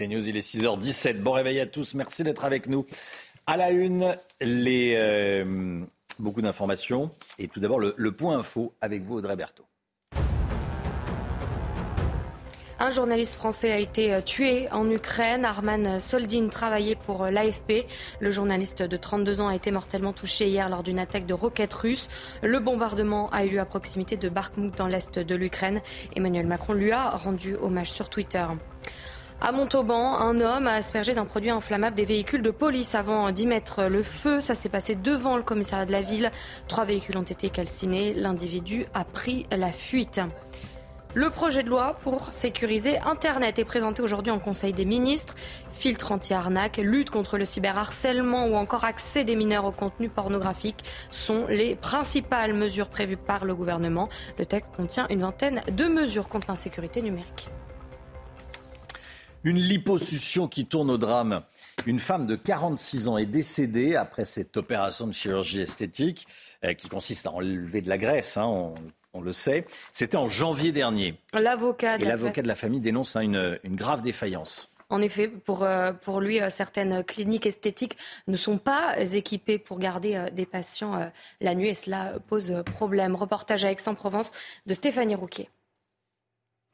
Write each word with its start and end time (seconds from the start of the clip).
C'est 0.00 0.08
News, 0.08 0.26
il 0.26 0.34
est 0.34 0.40
6h17. 0.40 1.20
Bon 1.20 1.32
réveil 1.32 1.60
à 1.60 1.66
tous, 1.66 1.92
merci 1.92 2.24
d'être 2.24 2.46
avec 2.46 2.68
nous. 2.68 2.86
À 3.46 3.58
la 3.58 3.68
une, 3.70 4.16
euh, 4.42 5.84
beaucoup 6.18 6.40
d'informations. 6.40 7.10
Et 7.38 7.48
tout 7.48 7.60
d'abord, 7.60 7.78
le, 7.78 8.12
point 8.12 8.38
info 8.38 8.72
avec 8.80 9.02
vous, 9.02 9.16
Audrey 9.16 9.36
Berthaud. 9.36 9.66
Un 12.78 12.90
journaliste 12.90 13.34
français 13.34 13.72
a 13.72 13.76
été 13.76 14.14
euh, 14.14 14.22
tué 14.22 14.70
en 14.72 14.90
Ukraine. 14.90 15.44
Arman 15.44 16.00
Soldin 16.00 16.48
travaillait 16.48 16.96
pour 16.96 17.24
euh, 17.24 17.30
l'AFP. 17.30 17.84
Le 18.20 18.30
journaliste 18.30 18.82
de 18.82 18.96
32 18.96 19.42
ans 19.42 19.48
a 19.48 19.54
été 19.54 19.70
mortellement 19.70 20.14
touché 20.14 20.48
hier 20.48 20.70
lors 20.70 20.82
d'une 20.82 20.98
attaque 20.98 21.26
de 21.26 21.34
roquettes 21.34 21.74
russes. 21.74 22.08
Le 22.42 22.58
bombardement 22.58 23.28
a 23.32 23.44
eu 23.44 23.50
lieu 23.50 23.60
à 23.60 23.66
proximité 23.66 24.16
de 24.16 24.30
Bakhmut 24.30 24.74
dans 24.78 24.86
l'est 24.86 25.18
de 25.18 25.34
l'Ukraine. 25.34 25.82
Emmanuel 26.16 26.46
Macron 26.46 26.72
lui 26.72 26.90
a 26.90 27.10
rendu 27.10 27.54
hommage 27.56 27.90
sur 27.90 28.08
Twitter. 28.08 28.46
À 29.42 29.52
Montauban, 29.52 30.18
un 30.18 30.38
homme 30.42 30.66
a 30.66 30.74
aspergé 30.74 31.14
d'un 31.14 31.24
produit 31.24 31.48
inflammable 31.48 31.96
des 31.96 32.04
véhicules 32.04 32.42
de 32.42 32.50
police 32.50 32.94
avant 32.94 33.32
d'y 33.32 33.46
mettre 33.46 33.84
le 33.84 34.02
feu. 34.02 34.42
Ça 34.42 34.54
s'est 34.54 34.68
passé 34.68 34.94
devant 34.94 35.38
le 35.38 35.42
commissariat 35.42 35.86
de 35.86 35.92
la 35.92 36.02
ville. 36.02 36.30
Trois 36.68 36.84
véhicules 36.84 37.16
ont 37.16 37.22
été 37.22 37.48
calcinés. 37.48 38.12
L'individu 38.12 38.84
a 38.92 39.04
pris 39.04 39.46
la 39.50 39.72
fuite. 39.72 40.20
Le 41.14 41.30
projet 41.30 41.62
de 41.62 41.70
loi 41.70 41.96
pour 42.02 42.32
sécuriser 42.34 42.98
Internet 42.98 43.58
est 43.58 43.64
présenté 43.64 44.02
aujourd'hui 44.02 44.30
en 44.30 44.38
Conseil 44.38 44.74
des 44.74 44.84
ministres. 44.84 45.34
Filtre 45.72 46.12
anti-arnaque, 46.12 46.76
lutte 46.76 47.08
contre 47.08 47.38
le 47.38 47.46
cyberharcèlement 47.46 48.46
ou 48.46 48.56
encore 48.56 48.84
accès 48.84 49.24
des 49.24 49.36
mineurs 49.36 49.64
au 49.64 49.72
contenu 49.72 50.10
pornographique 50.10 50.84
sont 51.08 51.46
les 51.48 51.76
principales 51.76 52.52
mesures 52.52 52.88
prévues 52.88 53.16
par 53.16 53.46
le 53.46 53.54
gouvernement. 53.54 54.10
Le 54.38 54.44
texte 54.44 54.70
contient 54.76 55.08
une 55.08 55.22
vingtaine 55.22 55.62
de 55.72 55.86
mesures 55.86 56.28
contre 56.28 56.48
l'insécurité 56.50 57.00
numérique. 57.00 57.50
Une 59.42 59.56
liposuction 59.56 60.48
qui 60.48 60.66
tourne 60.66 60.90
au 60.90 60.98
drame. 60.98 61.42
Une 61.86 61.98
femme 61.98 62.26
de 62.26 62.36
46 62.36 63.08
ans 63.08 63.16
est 63.16 63.24
décédée 63.24 63.96
après 63.96 64.26
cette 64.26 64.54
opération 64.58 65.06
de 65.06 65.12
chirurgie 65.12 65.62
esthétique 65.62 66.26
euh, 66.62 66.74
qui 66.74 66.90
consiste 66.90 67.26
à 67.26 67.32
enlever 67.32 67.80
de 67.80 67.88
la 67.88 67.96
graisse. 67.96 68.36
Hein, 68.36 68.44
on, 68.44 68.74
on 69.14 69.22
le 69.22 69.32
sait. 69.32 69.64
C'était 69.94 70.18
en 70.18 70.28
janvier 70.28 70.72
dernier. 70.72 71.18
L'avocat 71.32 71.96
Et 71.96 72.00
de, 72.00 72.04
la 72.04 72.10
l'avocat 72.10 72.42
de 72.42 72.48
la 72.48 72.54
famille 72.54 72.80
dénonce 72.80 73.16
hein, 73.16 73.22
une, 73.22 73.58
une 73.64 73.76
grave 73.76 74.02
défaillance. 74.02 74.70
En 74.90 75.00
effet, 75.00 75.28
pour, 75.28 75.62
euh, 75.62 75.92
pour 75.94 76.20
lui, 76.20 76.42
euh, 76.42 76.50
certaines 76.50 77.02
cliniques 77.02 77.46
esthétiques 77.46 77.96
ne 78.28 78.36
sont 78.36 78.58
pas 78.58 78.98
équipées 78.98 79.58
pour 79.58 79.78
garder 79.78 80.26
des 80.34 80.44
patients 80.44 81.10
la 81.40 81.54
nuit 81.54 81.68
et 81.68 81.74
cela 81.74 82.18
pose 82.28 82.62
problème. 82.76 83.14
Reportage 83.14 83.64
à 83.64 83.72
Aix-en-Provence 83.72 84.32
de 84.66 84.74
Stéphanie 84.74 85.14
Rouquier. 85.14 85.48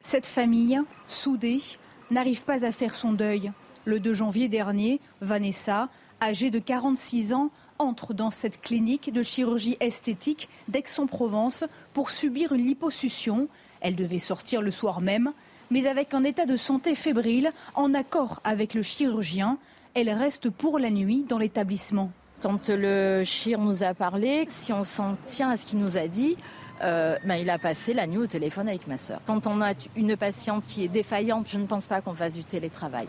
Cette 0.00 0.27
famille, 0.27 0.81
soudée, 1.06 1.61
n'arrive 2.10 2.44
pas 2.44 2.64
à 2.64 2.72
faire 2.72 2.94
son 2.94 3.12
deuil. 3.12 3.52
Le 3.84 4.00
2 4.00 4.12
janvier 4.12 4.48
dernier, 4.48 5.00
Vanessa, 5.20 5.88
âgée 6.20 6.50
de 6.50 6.58
46 6.58 7.34
ans, 7.34 7.50
entre 7.78 8.14
dans 8.14 8.31
cette 8.31 8.60
clinique 8.60 9.12
de 9.12 9.22
chirurgie 9.22 9.76
esthétique 9.81 10.48
d'Aix-en-Provence 10.69 11.64
pour 11.92 12.10
subir 12.10 12.53
une 12.53 12.66
liposuction. 12.66 13.48
Elle 13.81 13.94
devait 13.94 14.19
sortir 14.19 14.62
le 14.62 14.70
soir 14.70 15.00
même, 15.00 15.32
mais 15.70 15.86
avec 15.86 16.14
un 16.14 16.25
état 16.25 16.47
de 16.47 16.56
santé 16.56 16.94
fébrile, 16.94 17.53
en 17.75 17.92
accord 17.94 18.41
avec 18.44 18.75
le 18.75 18.82
chirurgien, 18.82 19.58
elle 19.94 20.10
reste 20.10 20.50
pour 20.50 20.78
la 20.78 20.91
nuit 20.91 21.25
dans 21.28 21.38
l'établissement. 21.38 22.10
Quand 22.42 22.69
le 22.69 23.25
chir 23.25 23.58
nous 23.58 23.82
a 23.82 23.94
parlé, 23.94 24.44
si 24.48 24.72
on 24.72 24.84
s'en 24.84 25.16
tient 25.25 25.50
à 25.50 25.56
ce 25.56 25.64
qu'il 25.64 25.78
nous 25.78 25.97
a 25.97 26.06
dit, 26.06 26.36
euh, 26.82 27.16
ben, 27.25 27.37
il 27.37 27.50
a 27.50 27.59
passé 27.59 27.94
la 27.94 28.06
nuit 28.06 28.19
au 28.19 28.26
téléphone 28.26 28.69
avec 28.69 28.87
ma 28.87 28.98
sœur. 28.98 29.20
Quand 29.26 29.47
on 29.47 29.60
a 29.60 29.72
une 29.97 30.16
patiente 30.16 30.64
qui 30.66 30.84
est 30.84 30.88
défaillante, 30.88 31.48
je 31.48 31.59
ne 31.59 31.66
pense 31.66 31.87
pas 31.87 32.00
qu'on 32.00 32.14
fasse 32.14 32.34
du 32.34 32.44
télétravail. 32.44 33.09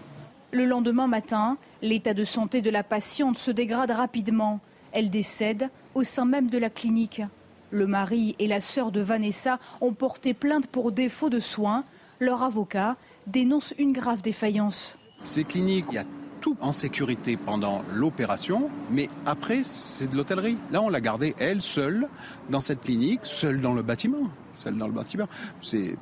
Le 0.52 0.66
lendemain 0.66 1.08
matin, 1.08 1.58
l'état 1.82 2.14
de 2.14 2.24
santé 2.24 2.62
de 2.62 2.70
la 2.70 2.84
patiente 2.84 3.38
se 3.38 3.52
dégrade 3.52 3.92
rapidement. 3.92 4.60
Elle 4.94 5.10
décède 5.10 5.70
au 5.94 6.04
sein 6.04 6.26
même 6.26 6.50
de 6.50 6.58
la 6.58 6.70
clinique. 6.70 7.22
Le 7.70 7.86
mari 7.86 8.36
et 8.40 8.48
la 8.48 8.62
sœur 8.62 8.92
de 8.92 9.02
Vanessa 9.02 9.60
ont 9.82 9.92
porté 9.92 10.34
plainte 10.34 10.68
pour 10.68 10.94
défaut 10.94 11.30
de 11.30 11.42
soins. 11.42 11.84
Leur 12.20 12.44
avocat 12.44 12.96
dénonce 13.28 13.74
une 13.78 13.92
grave 13.92 14.22
défaillance. 14.22 14.98
Ces 15.26 15.44
cliniques, 15.44 15.88
il 15.92 15.96
y 15.96 15.98
a 15.98 16.06
tout 16.42 16.58
en 16.62 16.72
sécurité 16.72 17.38
pendant 17.38 17.84
l'opération, 17.94 18.70
mais 18.92 19.10
après, 19.26 19.64
c'est 19.64 20.08
de 20.08 20.16
l'hôtellerie. 20.16 20.58
Là, 20.72 20.82
on 20.82 20.90
l'a 20.90 21.02
gardée, 21.02 21.36
elle, 21.40 21.62
seule, 21.62 22.08
dans 22.50 22.60
cette 22.60 22.82
clinique, 22.82 23.22
seule 23.24 23.62
dans 23.62 23.74
le 23.74 23.82
bâtiment. 23.82 24.30
Seule 24.54 24.78
dans 24.78 24.88
le 24.88 24.94
bâtiment. 24.94 25.28
C'est- 25.62 25.98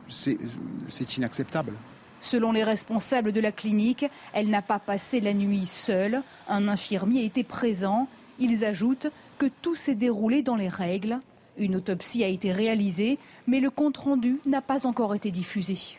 inacceptable. 1.17 1.73
Selon 2.19 2.51
les 2.51 2.63
responsables 2.63 3.31
de 3.31 3.39
la 3.39 3.51
clinique, 3.51 4.05
elle 4.33 4.49
n'a 4.49 4.61
pas 4.61 4.79
passé 4.79 5.19
la 5.21 5.33
nuit 5.33 5.65
seule. 5.67 6.21
Un 6.47 6.67
infirmier 6.67 7.25
était 7.25 7.43
présent. 7.43 8.07
Ils 8.39 8.65
ajoutent 8.65 9.07
que 9.37 9.45
tout 9.61 9.75
s'est 9.75 9.95
déroulé 9.95 10.41
dans 10.41 10.55
les 10.55 10.69
règles. 10.69 11.19
Une 11.57 11.75
autopsie 11.75 12.23
a 12.23 12.27
été 12.27 12.51
réalisée, 12.51 13.19
mais 13.47 13.59
le 13.59 13.69
compte-rendu 13.69 14.39
n'a 14.45 14.61
pas 14.61 14.85
encore 14.87 15.15
été 15.15 15.31
diffusé. 15.31 15.97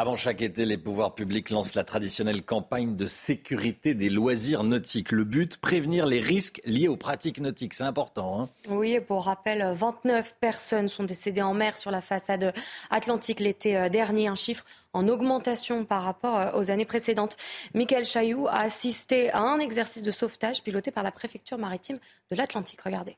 Avant 0.00 0.14
chaque 0.14 0.42
été, 0.42 0.64
les 0.64 0.78
pouvoirs 0.78 1.16
publics 1.16 1.50
lancent 1.50 1.74
la 1.74 1.82
traditionnelle 1.82 2.44
campagne 2.44 2.94
de 2.94 3.08
sécurité 3.08 3.94
des 3.94 4.10
loisirs 4.10 4.62
nautiques. 4.62 5.10
Le 5.10 5.24
but, 5.24 5.56
prévenir 5.56 6.06
les 6.06 6.20
risques 6.20 6.60
liés 6.64 6.86
aux 6.86 6.96
pratiques 6.96 7.40
nautiques. 7.40 7.74
C'est 7.74 7.82
important. 7.82 8.42
hein. 8.42 8.48
Oui, 8.68 8.92
et 8.92 9.00
pour 9.00 9.24
rappel, 9.24 9.74
29 9.74 10.36
personnes 10.40 10.88
sont 10.88 11.02
décédées 11.02 11.42
en 11.42 11.52
mer 11.52 11.76
sur 11.76 11.90
la 11.90 12.00
façade 12.00 12.54
atlantique 12.90 13.40
l'été 13.40 13.76
euh, 13.76 13.88
dernier, 13.88 14.28
un 14.28 14.36
chiffre 14.36 14.64
en 14.92 15.08
augmentation 15.08 15.84
par 15.84 16.04
rapport 16.04 16.36
euh, 16.36 16.52
aux 16.54 16.70
années 16.70 16.84
précédentes. 16.84 17.36
Michael 17.74 18.04
Chailloux 18.04 18.46
a 18.46 18.60
assisté 18.60 19.32
à 19.32 19.40
un 19.40 19.58
exercice 19.58 20.04
de 20.04 20.12
sauvetage 20.12 20.62
piloté 20.62 20.92
par 20.92 21.02
la 21.02 21.10
préfecture 21.10 21.58
maritime 21.58 21.98
de 22.30 22.36
l'Atlantique. 22.36 22.82
Regardez. 22.82 23.16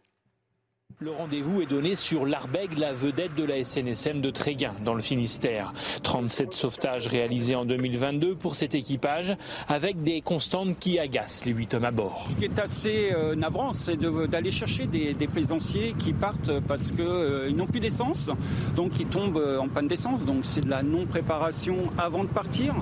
Le 1.03 1.12
rendez-vous 1.12 1.62
est 1.62 1.66
donné 1.66 1.94
sur 1.97 2.27
l'Arbeg, 2.27 2.77
la 2.77 2.93
vedette 2.93 3.34
de 3.34 3.44
la 3.44 3.65
SNSM 3.65 4.21
de 4.21 4.28
Tréguin, 4.28 4.75
dans 4.84 4.93
le 4.93 5.00
Finistère. 5.00 5.72
37 6.03 6.53
sauvetages 6.53 7.06
réalisés 7.06 7.55
en 7.55 7.65
2022 7.65 8.34
pour 8.34 8.55
cet 8.55 8.75
équipage, 8.75 9.34
avec 9.66 10.03
des 10.03 10.21
constantes 10.21 10.78
qui 10.78 10.99
agacent 10.99 11.47
les 11.47 11.53
8 11.53 11.72
hommes 11.72 11.87
à 11.87 11.91
bord. 11.91 12.27
Ce 12.28 12.37
qui 12.37 12.44
est 12.44 12.59
assez 12.61 13.12
euh, 13.15 13.34
navrant, 13.34 13.72
c'est 13.72 13.97
de- 13.97 14.27
d'aller 14.27 14.50
chercher 14.50 14.84
des, 14.84 15.15
des 15.15 15.27
plaisanciers 15.27 15.94
qui 15.99 16.12
partent 16.12 16.61
parce 16.69 16.91
qu'ils 16.91 17.56
n'ont 17.56 17.67
plus 17.67 17.81
d'essence, 17.81 18.28
donc 18.77 19.00
ils 19.00 19.06
tombent 19.06 19.38
euh, 19.38 19.56
en 19.59 19.69
panne 19.69 19.88
d'essence. 19.88 20.27
Donc 20.27 20.41
c'est 20.43 20.61
de 20.67 20.69
la 20.69 20.82
non-préparation 20.82 21.77
avant 21.97 22.25
de 22.25 22.28
partir. 22.28 22.75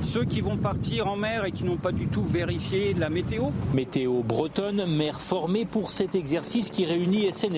Ceux 0.00 0.24
qui 0.24 0.40
vont 0.40 0.56
partir 0.56 1.06
en 1.06 1.16
mer 1.16 1.44
et 1.44 1.52
qui 1.52 1.64
n'ont 1.64 1.76
pas 1.76 1.92
du 1.92 2.06
tout 2.06 2.24
vérifié 2.24 2.94
la 2.94 3.10
météo, 3.10 3.48
Météo 3.74 4.22
bretonne, 4.22 4.86
mer 4.86 5.20
formée 5.20 5.66
pour 5.66 5.90
cet 5.90 6.14
exercice 6.14 6.70
qui 6.70 6.86
réunit 6.86 7.30
SNSM 7.30 7.56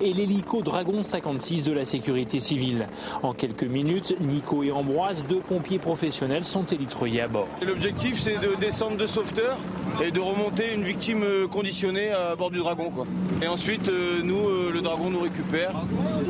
et 0.00 0.12
l'hélico 0.12 0.62
Dragon 0.62 1.02
56 1.02 1.64
de 1.64 1.72
la 1.72 1.84
sécurité 1.84 2.40
civile. 2.40 2.88
En 3.22 3.32
quelques 3.32 3.64
minutes, 3.64 4.14
Nico 4.20 4.62
et 4.62 4.72
Ambroise, 4.72 5.24
deux 5.28 5.40
pompiers 5.40 5.78
professionnels, 5.78 6.44
sont 6.44 6.64
élitreillés 6.64 7.22
à 7.22 7.28
bord. 7.28 7.48
L'objectif, 7.66 8.20
c'est 8.20 8.38
de 8.38 8.54
descendre 8.60 8.96
de 8.96 9.06
sauveteur 9.06 9.56
et 10.02 10.10
de 10.10 10.20
remonter 10.20 10.72
une 10.72 10.82
victime 10.82 11.22
euh, 11.22 11.46
conditionnée 11.46 12.10
à 12.10 12.34
bord 12.34 12.50
du 12.50 12.58
dragon. 12.58 12.92
Et 13.42 13.46
ensuite, 13.46 13.88
euh, 13.88 14.20
nous, 14.22 14.48
euh, 14.48 14.70
le 14.72 14.80
dragon 14.80 15.10
nous 15.10 15.20
récupère, 15.20 15.72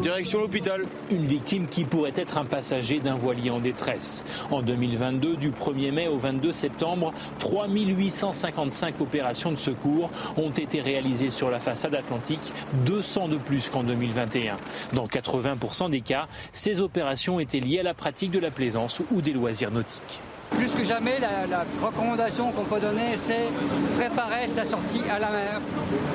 direction 0.03 0.41
l'hôpital. 0.41 0.87
Une 1.11 1.25
victime 1.25 1.69
qui 1.69 1.85
pourrait 1.85 2.13
être 2.17 2.39
un 2.39 2.45
passager 2.45 2.99
d'un 2.99 3.15
voilier 3.15 3.51
en 3.51 3.61
détresse. 3.61 4.25
En 4.51 4.63
2022, 4.63 5.37
du 5.37 5.51
1er 5.51 5.93
mai 5.93 6.09
au 6.09 6.19
22 6.19 6.53
septembre, 6.53 7.13
3855 7.39 9.01
opérations 9.01 9.53
de 9.53 9.59
secours 9.59 10.11
ont 10.37 10.51
été 10.51 10.81
réalisées 10.81 11.31
sur 11.31 11.51
la 11.51 11.61
façade 11.61 11.95
atlantique, 11.95 12.53
200 12.87 13.29
de 13.29 13.37
plus 13.37 13.71
qu'en 13.71 13.85
2021. 13.85 14.57
Dans 14.95 15.07
80% 15.07 15.91
des 15.91 16.01
cas, 16.01 16.27
ces 16.53 16.81
opérations 16.81 17.39
étaient 17.41 17.61
liées 17.61 17.81
à 17.81 17.85
la 17.85 17.95
pratique 17.95 18.31
de 18.31 18.39
la 18.39 18.51
plaisance 18.51 19.01
ou 19.13 19.21
des 19.21 19.33
loisirs 19.33 19.71
nautiques. 19.71 20.21
Plus 20.51 20.75
que 20.75 20.85
jamais, 20.85 21.19
la, 21.21 21.65
recommandation 21.83 22.53
qu'on 22.53 22.65
peut 22.65 22.81
donner, 22.81 23.17
c'est 23.17 23.49
préparer 23.97 24.47
sa 24.49 24.65
sortie 24.65 25.03
à 25.11 25.19
la 25.19 25.31
mer, 25.31 25.61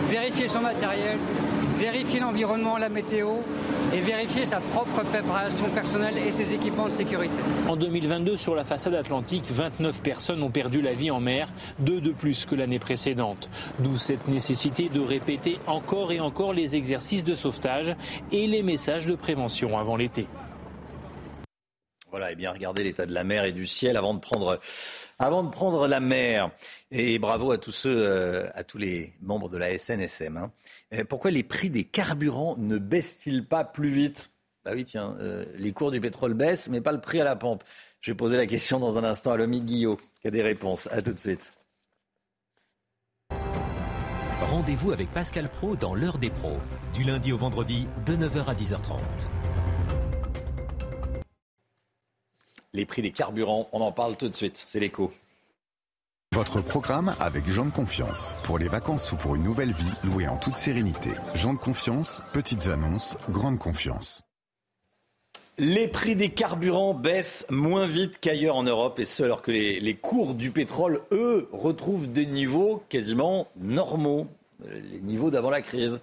vérifier 0.09 0.47
son 0.47 0.61
matériel, 0.61 1.17
vérifier 1.79 2.19
l'environnement, 2.19 2.77
la 2.77 2.89
météo, 2.89 3.29
et 3.93 3.99
vérifier 3.99 4.45
sa 4.45 4.57
propre 4.57 5.03
préparation 5.03 5.65
personnelle 5.69 6.15
et 6.17 6.31
ses 6.31 6.53
équipements 6.53 6.85
de 6.85 6.91
sécurité. 6.91 7.35
En 7.67 7.75
2022, 7.75 8.35
sur 8.35 8.55
la 8.55 8.63
façade 8.63 8.95
atlantique, 8.95 9.45
29 9.49 10.01
personnes 10.01 10.43
ont 10.43 10.49
perdu 10.49 10.81
la 10.81 10.93
vie 10.93 11.11
en 11.11 11.19
mer, 11.19 11.47
deux 11.79 12.01
de 12.01 12.11
plus 12.11 12.45
que 12.45 12.55
l'année 12.55 12.79
précédente. 12.79 13.49
D'où 13.79 13.97
cette 13.97 14.27
nécessité 14.27 14.89
de 14.89 14.99
répéter 14.99 15.59
encore 15.67 16.11
et 16.11 16.19
encore 16.19 16.53
les 16.53 16.75
exercices 16.75 17.23
de 17.23 17.35
sauvetage 17.35 17.95
et 18.31 18.47
les 18.47 18.63
messages 18.63 19.05
de 19.05 19.15
prévention 19.15 19.77
avant 19.77 19.95
l'été. 19.95 20.27
Voilà, 22.15 22.31
et 22.31 22.35
bien 22.37 22.53
regardez 22.53 22.81
l'état 22.81 23.05
de 23.05 23.13
la 23.13 23.25
mer 23.25 23.43
et 23.43 23.51
du 23.51 23.67
ciel 23.67 23.97
avant 23.97 24.13
de 24.13 24.21
prendre 24.21 24.57
avant 25.19 25.43
de 25.43 25.49
prendre 25.49 25.85
la 25.85 25.99
mer. 25.99 26.49
Et 26.89 27.19
bravo 27.19 27.51
à 27.51 27.57
tous 27.57 27.73
ceux, 27.73 28.07
euh, 28.07 28.47
à 28.53 28.63
tous 28.63 28.77
les 28.77 29.11
membres 29.21 29.49
de 29.49 29.57
la 29.57 29.77
SNSM. 29.77 30.37
Hein. 30.37 31.03
Pourquoi 31.09 31.29
les 31.29 31.43
prix 31.43 31.69
des 31.69 31.83
carburants 31.83 32.55
ne 32.57 32.77
baissent-ils 32.77 33.45
pas 33.45 33.65
plus 33.65 33.89
vite? 33.89 34.29
Bah 34.63 34.71
oui, 34.73 34.85
tiens, 34.85 35.17
euh, 35.19 35.43
les 35.55 35.73
cours 35.73 35.91
du 35.91 35.99
pétrole 35.99 36.35
baissent, 36.35 36.69
mais 36.69 36.79
pas 36.79 36.93
le 36.93 37.01
prix 37.01 37.19
à 37.19 37.25
la 37.25 37.35
pompe. 37.35 37.65
Je 37.99 38.11
vais 38.11 38.15
poser 38.15 38.37
la 38.37 38.45
question 38.45 38.79
dans 38.79 38.97
un 38.97 39.03
instant 39.03 39.33
à 39.33 39.35
Lomi 39.35 39.59
Guillot, 39.59 39.97
qui 40.21 40.29
a 40.29 40.31
des 40.31 40.41
réponses. 40.41 40.87
À 40.93 41.01
tout 41.01 41.11
de 41.11 41.19
suite. 41.19 41.51
Rendez-vous 44.39 44.93
avec 44.93 45.11
Pascal 45.11 45.49
Pro 45.49 45.75
dans 45.75 45.93
l'heure 45.93 46.17
des 46.17 46.29
pros, 46.29 46.59
du 46.93 47.03
lundi 47.03 47.33
au 47.33 47.37
vendredi 47.37 47.89
de 48.05 48.15
9h 48.15 48.45
à 48.45 48.53
10h30. 48.53 48.99
Les 52.75 52.85
prix 52.85 53.01
des 53.01 53.11
carburants. 53.11 53.67
On 53.71 53.81
en 53.81 53.91
parle 53.91 54.15
tout 54.17 54.29
de 54.29 54.35
suite. 54.35 54.63
C'est 54.67 54.79
l'écho. 54.79 55.11
Votre 56.33 56.59
programme 56.59 57.15
avec 57.19 57.49
Jean 57.49 57.65
de 57.65 57.71
Confiance. 57.71 58.35
Pour 58.43 58.59
les 58.59 58.67
vacances 58.67 59.11
ou 59.13 59.15
pour 59.15 59.35
une 59.35 59.43
nouvelle 59.43 59.71
vie, 59.71 59.93
louée 60.03 60.27
en 60.27 60.35
toute 60.35 60.55
sérénité. 60.55 61.11
Jean 61.33 61.53
de 61.53 61.59
Confiance, 61.59 62.23
petites 62.33 62.67
annonces, 62.67 63.17
grande 63.29 63.57
confiance. 63.57 64.21
Les 65.57 65.87
prix 65.87 66.17
des 66.17 66.29
carburants 66.29 66.93
baissent 66.93 67.45
moins 67.49 67.87
vite 67.87 68.17
qu'ailleurs 68.19 68.57
en 68.57 68.63
Europe, 68.63 68.99
et 68.99 69.05
ce 69.05 69.23
alors 69.23 69.41
que 69.41 69.51
les, 69.51 69.79
les, 69.79 69.95
cours 69.95 70.33
du 70.33 70.51
pétrole, 70.51 70.99
eux, 71.13 71.47
retrouvent 71.53 72.11
des 72.11 72.25
niveaux 72.25 72.83
quasiment 72.89 73.47
normaux, 73.55 74.27
les 74.65 74.99
niveaux 74.99 75.31
d'avant 75.31 75.49
la 75.49 75.61
crise. 75.61 76.01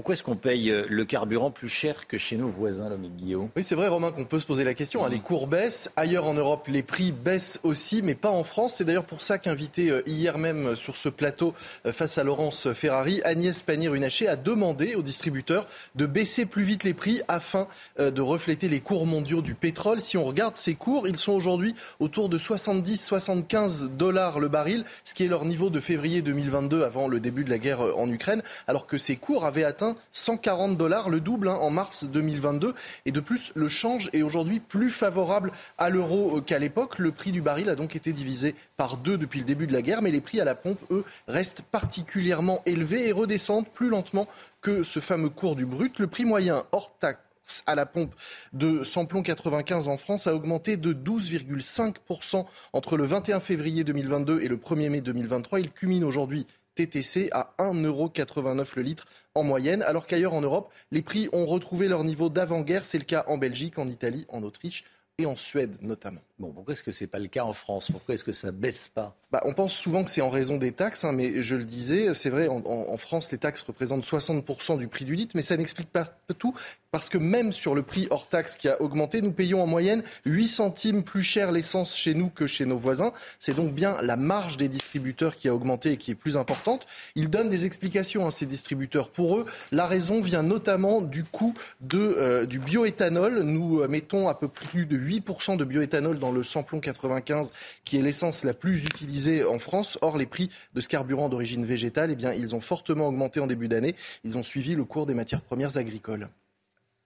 Pourquoi 0.00 0.14
est-ce 0.14 0.24
qu'on 0.24 0.34
paye 0.34 0.70
euh, 0.70 0.86
le 0.88 1.04
carburant 1.04 1.50
plus 1.50 1.68
cher 1.68 2.06
que 2.08 2.16
chez 2.16 2.38
nos 2.38 2.48
voisins, 2.48 2.88
l'homme 2.88 3.06
Guillaume? 3.18 3.50
Oui, 3.54 3.62
c'est 3.62 3.74
vrai, 3.74 3.86
Romain, 3.86 4.12
qu'on 4.12 4.24
peut 4.24 4.38
se 4.38 4.46
poser 4.46 4.64
la 4.64 4.72
question. 4.72 5.04
Hein. 5.04 5.10
Les 5.10 5.18
cours 5.18 5.46
baissent. 5.46 5.92
Ailleurs 5.94 6.24
en 6.24 6.32
Europe, 6.32 6.68
les 6.68 6.82
prix 6.82 7.12
baissent 7.12 7.60
aussi, 7.64 8.00
mais 8.00 8.14
pas 8.14 8.30
en 8.30 8.42
France. 8.42 8.76
C'est 8.78 8.84
d'ailleurs 8.86 9.04
pour 9.04 9.20
ça 9.20 9.36
qu'invité 9.36 9.90
euh, 9.90 10.02
hier 10.06 10.38
même 10.38 10.74
sur 10.74 10.96
ce 10.96 11.10
plateau 11.10 11.52
euh, 11.84 11.92
face 11.92 12.16
à 12.16 12.24
Laurence 12.24 12.72
Ferrari, 12.72 13.20
Agnès 13.24 13.60
Pannier-Runacher 13.60 14.26
a 14.26 14.36
demandé 14.36 14.94
aux 14.94 15.02
distributeurs 15.02 15.66
de 15.96 16.06
baisser 16.06 16.46
plus 16.46 16.62
vite 16.62 16.84
les 16.84 16.94
prix 16.94 17.20
afin 17.28 17.66
de 17.98 18.22
refléter 18.22 18.68
les 18.68 18.80
cours 18.80 19.04
mondiaux 19.04 19.42
du 19.42 19.54
pétrole. 19.54 20.00
Si 20.00 20.16
on 20.16 20.24
regarde 20.24 20.56
ces 20.56 20.76
cours, 20.76 21.08
ils 21.08 21.18
sont 21.18 21.32
aujourd'hui 21.32 21.74
autour 21.98 22.30
de 22.30 22.38
70-75 22.38 23.94
dollars 23.98 24.40
le 24.40 24.48
baril, 24.48 24.84
ce 25.04 25.12
qui 25.12 25.24
est 25.24 25.28
leur 25.28 25.44
niveau 25.44 25.68
de 25.68 25.78
février 25.78 26.22
2022 26.22 26.84
avant 26.84 27.06
le 27.06 27.20
début 27.20 27.44
de 27.44 27.50
la 27.50 27.58
guerre 27.58 27.80
en 27.98 28.10
Ukraine, 28.10 28.42
alors 28.66 28.86
que 28.86 28.96
ces 28.96 29.16
cours 29.16 29.44
avaient 29.44 29.64
atteint 29.64 29.89
140 30.12 30.76
dollars, 30.76 31.10
le 31.10 31.20
double 31.20 31.48
hein, 31.48 31.54
en 31.60 31.70
mars 31.70 32.04
2022. 32.04 32.74
Et 33.06 33.12
de 33.12 33.20
plus, 33.20 33.52
le 33.54 33.68
change 33.68 34.10
est 34.12 34.22
aujourd'hui 34.22 34.60
plus 34.60 34.90
favorable 34.90 35.52
à 35.78 35.90
l'euro 35.90 36.40
qu'à 36.40 36.58
l'époque. 36.58 36.98
Le 36.98 37.12
prix 37.12 37.32
du 37.32 37.42
baril 37.42 37.68
a 37.68 37.74
donc 37.74 37.96
été 37.96 38.12
divisé 38.12 38.54
par 38.76 38.96
deux 38.96 39.18
depuis 39.18 39.40
le 39.40 39.44
début 39.44 39.66
de 39.66 39.72
la 39.72 39.82
guerre, 39.82 40.02
mais 40.02 40.10
les 40.10 40.20
prix 40.20 40.40
à 40.40 40.44
la 40.44 40.54
pompe, 40.54 40.80
eux, 40.90 41.04
restent 41.28 41.62
particulièrement 41.62 42.62
élevés 42.66 43.08
et 43.08 43.12
redescendent 43.12 43.68
plus 43.68 43.88
lentement 43.88 44.26
que 44.60 44.82
ce 44.82 45.00
fameux 45.00 45.30
cours 45.30 45.56
du 45.56 45.66
brut. 45.66 45.98
Le 45.98 46.06
prix 46.06 46.24
moyen 46.24 46.64
hors 46.72 46.96
taxe 46.98 47.20
à 47.66 47.74
la 47.74 47.86
pompe 47.86 48.14
de 48.52 48.84
samplon 48.84 49.22
95 49.22 49.88
en 49.88 49.96
France 49.96 50.26
a 50.26 50.34
augmenté 50.34 50.76
de 50.76 50.92
12,5% 50.92 52.44
entre 52.72 52.96
le 52.96 53.04
21 53.04 53.40
février 53.40 53.84
2022 53.84 54.40
et 54.42 54.48
le 54.48 54.56
1er 54.56 54.88
mai 54.88 55.00
2023. 55.00 55.60
Il 55.60 55.70
culmine 55.70 56.04
aujourd'hui 56.04 56.46
TTC 56.86 57.28
à 57.32 57.54
1,89€ 57.58 58.72
le 58.76 58.82
litre 58.82 59.06
en 59.34 59.42
moyenne, 59.42 59.82
alors 59.82 60.06
qu'ailleurs 60.06 60.34
en 60.34 60.40
Europe, 60.40 60.72
les 60.90 61.02
prix 61.02 61.28
ont 61.32 61.46
retrouvé 61.46 61.88
leur 61.88 62.04
niveau 62.04 62.28
d'avant-guerre. 62.28 62.84
C'est 62.84 62.98
le 62.98 63.04
cas 63.04 63.24
en 63.26 63.38
Belgique, 63.38 63.78
en 63.78 63.86
Italie, 63.86 64.26
en 64.28 64.42
Autriche 64.42 64.84
et 65.18 65.26
en 65.26 65.36
Suède 65.36 65.76
notamment. 65.82 66.22
Bon, 66.40 66.52
pourquoi 66.52 66.72
est-ce 66.72 66.82
que 66.82 66.90
ce 66.90 67.04
n'est 67.04 67.08
pas 67.08 67.18
le 67.18 67.26
cas 67.26 67.44
en 67.44 67.52
France? 67.52 67.90
Pourquoi 67.90 68.14
est-ce 68.14 68.24
que 68.24 68.32
ça 68.32 68.50
baisse 68.50 68.88
pas? 68.88 69.14
Bah, 69.30 69.42
On 69.44 69.52
pense 69.52 69.74
souvent 69.74 70.04
que 70.04 70.10
c'est 70.10 70.22
en 70.22 70.30
raison 70.30 70.56
des 70.56 70.72
taxes, 70.72 71.04
hein, 71.04 71.12
mais 71.12 71.42
je 71.42 71.54
le 71.54 71.64
disais, 71.64 72.14
c'est 72.14 72.30
vrai, 72.30 72.48
en, 72.48 72.64
en, 72.64 72.96
France, 72.96 73.30
les 73.30 73.36
taxes 73.36 73.60
représentent 73.60 74.04
60% 74.04 74.78
du 74.78 74.88
prix 74.88 75.04
du 75.04 75.14
litre, 75.14 75.32
mais 75.34 75.42
ça 75.42 75.58
n'explique 75.58 75.90
pas 75.90 76.06
tout, 76.38 76.54
parce 76.92 77.08
que 77.08 77.18
même 77.18 77.52
sur 77.52 77.74
le 77.74 77.82
prix 77.82 78.08
hors 78.10 78.26
taxe 78.26 78.56
qui 78.56 78.68
a 78.68 78.80
augmenté, 78.82 79.20
nous 79.20 79.32
payons 79.32 79.62
en 79.62 79.66
moyenne 79.66 80.02
8 80.24 80.48
centimes 80.48 81.02
plus 81.04 81.22
cher 81.22 81.52
l'essence 81.52 81.94
chez 81.94 82.14
nous 82.14 82.28
que 82.28 82.46
chez 82.46 82.64
nos 82.64 82.76
voisins. 82.76 83.12
C'est 83.38 83.54
donc 83.54 83.72
bien 83.72 84.00
la 84.02 84.16
marge 84.16 84.56
des 84.56 84.68
distributeurs 84.68 85.36
qui 85.36 85.48
a 85.48 85.54
augmenté 85.54 85.92
et 85.92 85.96
qui 85.96 86.10
est 86.10 86.16
plus 86.16 86.36
importante. 86.36 86.86
Ils 87.14 87.30
donnent 87.30 87.48
des 87.48 87.66
explications, 87.66 88.24
à 88.24 88.28
hein, 88.28 88.30
ces 88.30 88.46
distributeurs. 88.46 89.10
Pour 89.10 89.38
eux, 89.38 89.46
la 89.70 89.86
raison 89.86 90.20
vient 90.20 90.42
notamment 90.42 91.00
du 91.00 91.22
coût 91.22 91.54
de, 91.80 91.98
euh, 91.98 92.46
du 92.46 92.58
bioéthanol. 92.58 93.42
Nous 93.42 93.82
euh, 93.82 93.88
mettons 93.88 94.28
à 94.28 94.34
peu 94.34 94.48
plus 94.48 94.86
de 94.86 94.98
8% 94.98 95.56
de 95.56 95.64
bioéthanol 95.64 96.18
dans 96.18 96.29
le 96.32 96.42
samplon 96.42 96.80
95, 96.80 97.52
qui 97.84 97.98
est 97.98 98.02
l'essence 98.02 98.44
la 98.44 98.54
plus 98.54 98.84
utilisée 98.84 99.44
en 99.44 99.58
France. 99.58 99.98
Or, 100.02 100.18
les 100.18 100.26
prix 100.26 100.50
de 100.74 100.80
ce 100.80 100.88
carburant 100.88 101.28
d'origine 101.28 101.64
végétale, 101.64 102.10
eh 102.10 102.16
bien, 102.16 102.32
ils 102.32 102.54
ont 102.54 102.60
fortement 102.60 103.08
augmenté 103.08 103.40
en 103.40 103.46
début 103.46 103.68
d'année. 103.68 103.94
Ils 104.24 104.38
ont 104.38 104.42
suivi 104.42 104.74
le 104.74 104.84
cours 104.84 105.06
des 105.06 105.14
matières 105.14 105.42
premières 105.42 105.76
agricoles. 105.76 106.28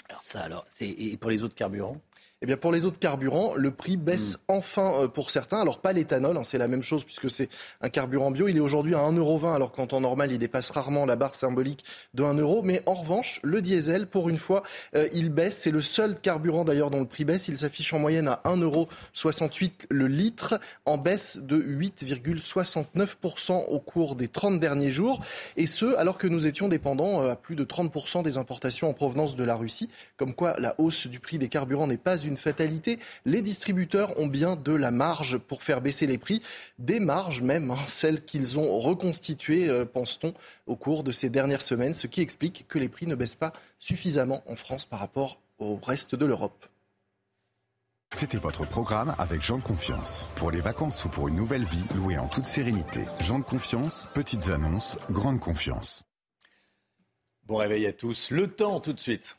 Alors 0.08 0.22
ça, 0.22 0.42
alors, 0.42 0.66
et 0.80 1.16
pour 1.16 1.30
les 1.30 1.42
autres 1.42 1.54
carburants? 1.54 2.00
Eh 2.44 2.46
bien, 2.46 2.56
pour 2.58 2.72
les 2.72 2.84
autres 2.84 2.98
carburants, 2.98 3.54
le 3.54 3.70
prix 3.70 3.96
baisse 3.96 4.34
mm. 4.34 4.38
enfin 4.48 4.92
euh, 4.96 5.08
pour 5.08 5.30
certains. 5.30 5.62
Alors, 5.62 5.80
pas 5.80 5.94
l'éthanol, 5.94 6.36
hein, 6.36 6.44
c'est 6.44 6.58
la 6.58 6.68
même 6.68 6.82
chose 6.82 7.02
puisque 7.02 7.30
c'est 7.30 7.48
un 7.80 7.88
carburant 7.88 8.30
bio. 8.30 8.48
Il 8.48 8.58
est 8.58 8.60
aujourd'hui 8.60 8.94
à 8.94 8.98
1,20€, 8.98 9.54
alors 9.54 9.72
qu'en 9.72 9.86
temps 9.86 10.02
normal, 10.02 10.30
il 10.30 10.38
dépasse 10.38 10.68
rarement 10.68 11.06
la 11.06 11.16
barre 11.16 11.36
symbolique 11.36 11.86
de 12.12 12.22
1€. 12.22 12.60
Mais 12.62 12.82
en 12.84 12.92
revanche, 12.92 13.40
le 13.44 13.62
diesel, 13.62 14.06
pour 14.06 14.28
une 14.28 14.36
fois, 14.36 14.62
euh, 14.94 15.08
il 15.14 15.30
baisse. 15.30 15.56
C'est 15.56 15.70
le 15.70 15.80
seul 15.80 16.20
carburant 16.20 16.66
d'ailleurs 16.66 16.90
dont 16.90 17.00
le 17.00 17.06
prix 17.06 17.24
baisse. 17.24 17.48
Il 17.48 17.56
s'affiche 17.56 17.94
en 17.94 17.98
moyenne 17.98 18.28
à 18.28 18.42
1,68€ 18.44 19.86
le 19.88 20.06
litre, 20.06 20.60
en 20.84 20.98
baisse 20.98 21.38
de 21.38 21.58
8,69% 21.58 23.68
au 23.70 23.80
cours 23.80 24.16
des 24.16 24.28
30 24.28 24.60
derniers 24.60 24.92
jours. 24.92 25.20
Et 25.56 25.66
ce, 25.66 25.96
alors 25.96 26.18
que 26.18 26.26
nous 26.26 26.46
étions 26.46 26.68
dépendants 26.68 27.22
euh, 27.22 27.30
à 27.30 27.36
plus 27.36 27.56
de 27.56 27.64
30% 27.64 28.22
des 28.22 28.36
importations 28.36 28.90
en 28.90 28.92
provenance 28.92 29.34
de 29.34 29.44
la 29.44 29.56
Russie. 29.56 29.88
Comme 30.18 30.34
quoi, 30.34 30.56
la 30.58 30.74
hausse 30.76 31.06
du 31.06 31.20
prix 31.20 31.38
des 31.38 31.48
carburants 31.48 31.86
n'est 31.86 31.96
pas 31.96 32.18
une 32.18 32.33
fatalité. 32.36 32.98
Les 33.24 33.42
distributeurs 33.42 34.18
ont 34.18 34.26
bien 34.26 34.56
de 34.56 34.72
la 34.72 34.90
marge 34.90 35.38
pour 35.38 35.62
faire 35.62 35.80
baisser 35.80 36.06
les 36.06 36.18
prix, 36.18 36.42
des 36.78 37.00
marges 37.00 37.42
même, 37.42 37.70
hein, 37.70 37.78
celles 37.88 38.24
qu'ils 38.24 38.58
ont 38.58 38.78
reconstituées, 38.78 39.68
euh, 39.68 39.84
pense-t-on, 39.84 40.34
au 40.66 40.76
cours 40.76 41.04
de 41.04 41.12
ces 41.12 41.30
dernières 41.30 41.62
semaines, 41.62 41.94
ce 41.94 42.06
qui 42.06 42.20
explique 42.20 42.66
que 42.68 42.78
les 42.78 42.88
prix 42.88 43.06
ne 43.06 43.14
baissent 43.14 43.34
pas 43.34 43.52
suffisamment 43.78 44.42
en 44.46 44.56
France 44.56 44.86
par 44.86 44.98
rapport 45.00 45.38
au 45.58 45.76
reste 45.76 46.14
de 46.14 46.26
l'Europe. 46.26 46.66
C'était 48.12 48.38
votre 48.38 48.64
programme 48.64 49.14
avec 49.18 49.42
Jean 49.42 49.58
de 49.58 49.64
Confiance. 49.64 50.28
Pour 50.36 50.52
les 50.52 50.60
vacances 50.60 51.04
ou 51.04 51.08
pour 51.08 51.26
une 51.26 51.34
nouvelle 51.34 51.64
vie, 51.64 51.84
louée 51.96 52.16
en 52.16 52.28
toute 52.28 52.44
sérénité. 52.44 53.00
Jean 53.20 53.40
de 53.40 53.44
Confiance, 53.44 54.08
petites 54.14 54.50
annonces, 54.50 54.98
grande 55.10 55.40
confiance. 55.40 56.04
Bon 57.46 57.56
réveil 57.56 57.86
à 57.86 57.92
tous. 57.92 58.30
Le 58.30 58.46
temps 58.46 58.78
tout 58.78 58.92
de 58.92 59.00
suite. 59.00 59.36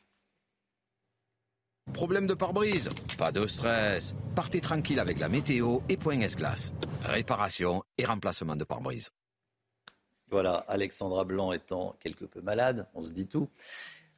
Problème 1.94 2.28
de 2.28 2.34
pare-brise 2.34 2.90
Pas 3.18 3.32
de 3.32 3.46
stress. 3.48 4.16
Partez 4.36 4.60
tranquille 4.60 5.00
avec 5.00 5.20
la 5.20 5.30
météo 5.30 5.80
et 5.88 5.98
Point 5.98 6.20
S-Glace. 6.22 6.74
Réparation 7.04 7.84
et 7.98 8.06
remplacement 8.06 8.56
de 8.56 8.64
pare-brise. 8.64 9.12
Voilà, 10.30 10.66
Alexandra 10.68 11.24
Blanc 11.24 11.52
étant 11.52 11.96
quelque 12.00 12.26
peu 12.26 12.42
malade, 12.42 12.88
on 12.96 13.04
se 13.04 13.12
dit 13.12 13.28
tout. 13.28 13.48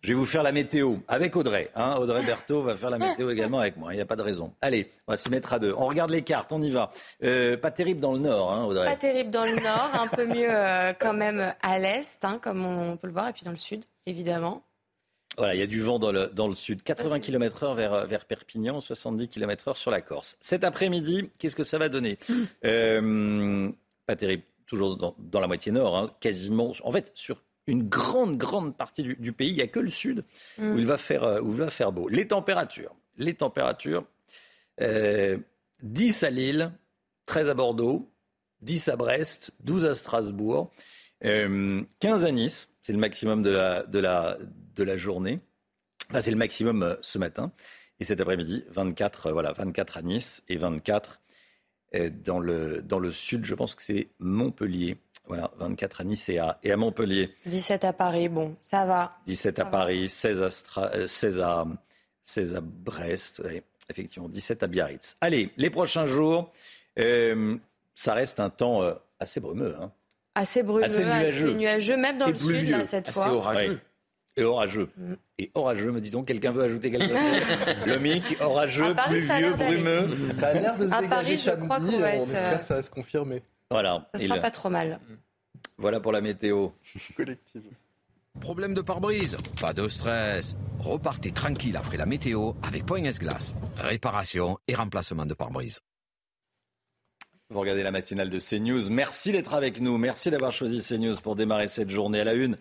Je 0.02 0.10
vais 0.10 0.14
vous 0.14 0.26
faire 0.26 0.44
la 0.44 0.52
météo 0.52 0.98
avec 1.08 1.36
Audrey. 1.36 1.70
Hein. 1.76 1.98
Audrey 1.98 2.24
Berthaud 2.24 2.62
va 2.62 2.76
faire 2.76 2.90
la 2.90 2.98
météo 2.98 3.30
également 3.30 3.60
avec 3.60 3.78
moi. 3.78 3.94
Il 3.94 3.98
n'y 3.98 4.02
a 4.02 4.06
pas 4.06 4.16
de 4.16 4.22
raison. 4.22 4.54
Allez, 4.62 4.90
on 5.08 5.12
va 5.12 5.18
s'y 5.18 5.30
mettre 5.30 5.54
à 5.54 5.60
deux. 5.60 5.74
On 5.78 5.88
regarde 5.88 6.12
les 6.12 6.22
cartes, 6.22 6.54
on 6.54 6.62
y 6.62 6.70
va. 6.70 6.92
Euh, 7.24 7.58
pas 7.58 7.72
terrible 7.72 8.00
dans 8.00 8.14
le 8.14 8.20
nord, 8.20 8.54
hein, 8.54 8.64
Audrey. 8.64 8.86
Pas 8.86 8.96
terrible 8.96 9.32
dans 9.32 9.46
le 9.46 9.56
nord, 9.56 9.90
un 9.94 10.08
peu 10.08 10.26
mieux 10.26 10.50
euh, 10.50 10.94
quand 10.94 11.14
même 11.14 11.54
à 11.62 11.80
l'est, 11.80 12.24
hein, 12.24 12.40
comme 12.42 12.66
on 12.66 12.96
peut 12.96 13.08
le 13.08 13.14
voir, 13.14 13.28
et 13.28 13.34
puis 13.34 13.44
dans 13.44 13.52
le 13.52 13.58
sud, 13.58 13.84
évidemment. 14.06 14.64
Voilà, 15.38 15.54
il 15.54 15.60
y 15.60 15.64
a 15.64 15.68
du 15.68 15.82
vent 15.82 16.00
dans 16.00 16.12
le, 16.12 16.32
dans 16.34 16.48
le 16.48 16.56
sud. 16.56 16.82
80 16.82 17.20
km/h 17.20 17.76
vers, 17.76 18.08
vers 18.08 18.26
Perpignan, 18.26 18.82
70 18.82 19.28
km/h 19.28 19.76
sur 19.76 19.92
la 19.92 20.02
Corse. 20.02 20.36
Cet 20.40 20.64
après-midi, 20.64 21.30
qu'est-ce 21.38 21.56
que 21.56 21.64
ça 21.64 21.78
va 21.78 21.90
donner? 21.90 22.18
Euh, 22.66 23.70
Pas 24.08 24.16
terrible, 24.16 24.44
toujours 24.66 24.98
dans, 24.98 25.16
dans 25.20 25.40
la 25.40 25.48
moitié 25.48 25.72
nord, 25.72 25.96
hein, 25.96 26.12
quasiment. 26.20 26.74
En 26.84 26.92
fait, 26.92 27.12
sur 27.14 27.42
une 27.68 27.84
grande, 27.84 28.38
grande 28.38 28.76
partie 28.76 29.04
du, 29.04 29.16
du 29.16 29.32
pays, 29.32 29.50
il 29.50 29.56
n'y 29.56 29.62
a 29.62 29.68
que 29.68 29.80
le 29.80 29.90
sud 29.90 30.24
où, 30.58 30.64
mm. 30.64 30.80
il 30.80 30.86
va 30.86 30.98
faire, 30.98 31.24
euh, 31.24 31.42
où 31.42 31.52
il 31.52 31.58
va 31.58 31.70
faire 31.70 31.92
beau. 31.92 32.08
Les 32.10 32.28
températures, 32.28 32.96
les 33.18 33.34
températures, 33.34 34.06
euh, 34.82 35.38
10 35.84 36.24
à 36.24 36.30
Lille, 36.30 36.72
13 37.26 37.50
à 37.50 37.54
Bordeaux, 37.54 38.10
10 38.62 38.90
à 38.90 38.96
Brest, 38.96 39.52
12 39.62 39.86
à 39.86 39.94
Strasbourg, 39.94 40.72
euh, 41.26 41.84
15 42.00 42.26
à 42.26 42.32
Nice, 42.32 42.70
c'est 42.88 42.94
le 42.94 43.00
maximum 43.00 43.44
de 43.44 43.50
la, 43.50 43.84
de 43.84 44.00
la, 44.00 44.38
de 44.76 44.84
la 44.86 44.96
journée. 44.96 45.42
c'est 46.22 46.32
le 46.32 46.38
maximum 46.38 46.84
euh, 46.84 46.96
ce 47.02 47.18
matin. 47.18 47.52
Et 48.00 48.06
cet 48.06 48.22
après-midi, 48.22 48.64
24, 48.70 49.34
voilà, 49.34 49.52
24 49.52 49.98
à 49.98 50.02
Nice 50.04 50.42
et 50.48 50.56
24 50.56 51.20
dans 52.24 52.40
le, 52.40 52.82
dans 52.82 53.00
le 53.00 53.12
sud. 53.12 53.44
Je 53.44 53.56
pense 53.56 53.76
que 53.76 53.84
c'est 53.84 54.08
Montpellier. 54.20 54.96
Voilà, 55.26 55.52
24 55.58 56.00
à 56.00 56.04
Nice 56.06 56.30
et 56.30 56.38
à, 56.38 56.60
et 56.64 56.72
à, 56.72 56.78
Montpellier. 56.78 57.34
17 57.46 57.84
à 57.84 57.92
Paris, 57.92 58.30
bon, 58.30 58.56
ça 58.62 58.86
va. 58.86 59.18
17 59.26 59.60
à 59.60 59.66
Paris, 59.66 60.08
16 60.08 60.42
à, 60.42 61.08
16 61.08 61.42
à, 61.42 61.66
16 62.22 62.56
à 62.56 62.62
Brest, 62.62 63.44
effectivement, 63.90 64.30
17 64.30 64.64
à 64.64 64.68
Biarritz. 64.68 65.18
Allez, 65.20 65.52
les 65.58 65.70
prochains 65.70 66.06
jours, 66.06 66.54
ça 66.96 68.14
reste 68.14 68.40
un 68.40 68.50
temps 68.50 68.82
assez 69.20 69.42
brumeux. 69.42 69.76
Hein. 69.78 69.92
Assez 70.38 70.62
brumeux, 70.62 70.86
assez 70.86 71.04
nuageux. 71.56 71.98
même 71.98 72.20
dans 72.20 72.28
le 72.28 72.38
sud, 72.38 72.70
là, 72.70 72.86
cette 72.86 73.10
fois. 73.10 73.26
Assez 73.26 73.36
orageux. 73.36 73.80
Et 74.36 74.44
orageux. 74.44 74.90
Mm. 74.96 75.14
Et 75.40 75.52
orageux, 75.56 75.92
me 75.92 76.00
dit-on, 76.00 76.24
quelqu'un 76.24 76.52
veut 76.52 76.62
ajouter 76.62 76.92
quelque 76.92 77.08
chose 77.08 77.18
Le 77.88 77.98
mic, 77.98 78.38
orageux, 78.40 78.94
pluvieux, 79.08 79.54
brumeux. 79.54 80.32
Ça 80.34 80.50
a 80.50 80.54
l'air 80.54 80.78
de 80.78 80.86
se 80.86 80.92
dégager 80.92 81.08
Paris, 81.10 81.38
samedi, 81.40 81.66
on, 81.68 82.22
on 82.22 82.26
espère 82.28 82.54
euh, 82.54 82.58
que 82.58 82.66
ça 82.66 82.76
va 82.76 82.82
se 82.84 82.90
confirmer. 82.92 83.42
Voilà. 83.72 84.08
Ça 84.14 84.22
sera 84.22 84.38
pas 84.38 84.52
trop 84.52 84.70
mal. 84.70 85.00
Voilà 85.80 86.00
pour 86.00 86.12
la 86.12 86.22
météo. 86.22 86.70
Collective. 87.16 87.64
Problème 88.40 88.76
de 88.76 88.82
pare-brise 88.82 89.38
Pas 89.60 89.74
de 89.74 89.88
stress. 89.88 90.56
Repartez 90.78 91.32
tranquille 91.32 91.76
après 91.76 91.98
la 91.98 92.06
météo 92.06 92.52
avec 92.62 92.86
Point 92.86 93.04
S-Glace. 93.06 93.56
Réparation 93.78 94.60
et 94.68 94.76
remplacement 94.76 95.26
de 95.26 95.34
pare-brise. 95.34 95.80
Vous 97.50 97.62
regardez 97.62 97.82
la 97.82 97.92
matinale 97.92 98.30
de 98.30 98.40
CNews. 98.40 98.90
Merci 98.90 99.32
d'être 99.32 99.54
avec 99.54 99.80
nous. 99.80 99.98
Merci 99.98 100.30
d'avoir 100.30 100.52
choisi 100.52 100.84
CNews 100.84 101.16
pour 101.24 101.38
démarrer 101.38 101.70
cette 101.70 101.90
journée 101.90 102.20
à 102.20 102.26
la 102.26 102.34
une. 102.34 102.58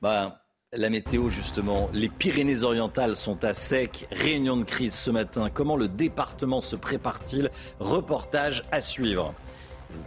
Ben, 0.00 0.34
la 0.72 0.88
météo, 0.88 1.28
justement. 1.28 1.90
Les 1.92 2.08
Pyrénées-Orientales 2.08 3.16
sont 3.16 3.44
à 3.44 3.52
sec. 3.52 4.08
Réunion 4.10 4.56
de 4.56 4.64
crise 4.64 4.94
ce 4.94 5.10
matin. 5.10 5.50
Comment 5.52 5.76
le 5.76 5.88
département 5.88 6.62
se 6.62 6.74
prépare-t-il? 6.74 7.50
Reportage 7.80 8.64
à 8.72 8.80
suivre. 8.80 9.34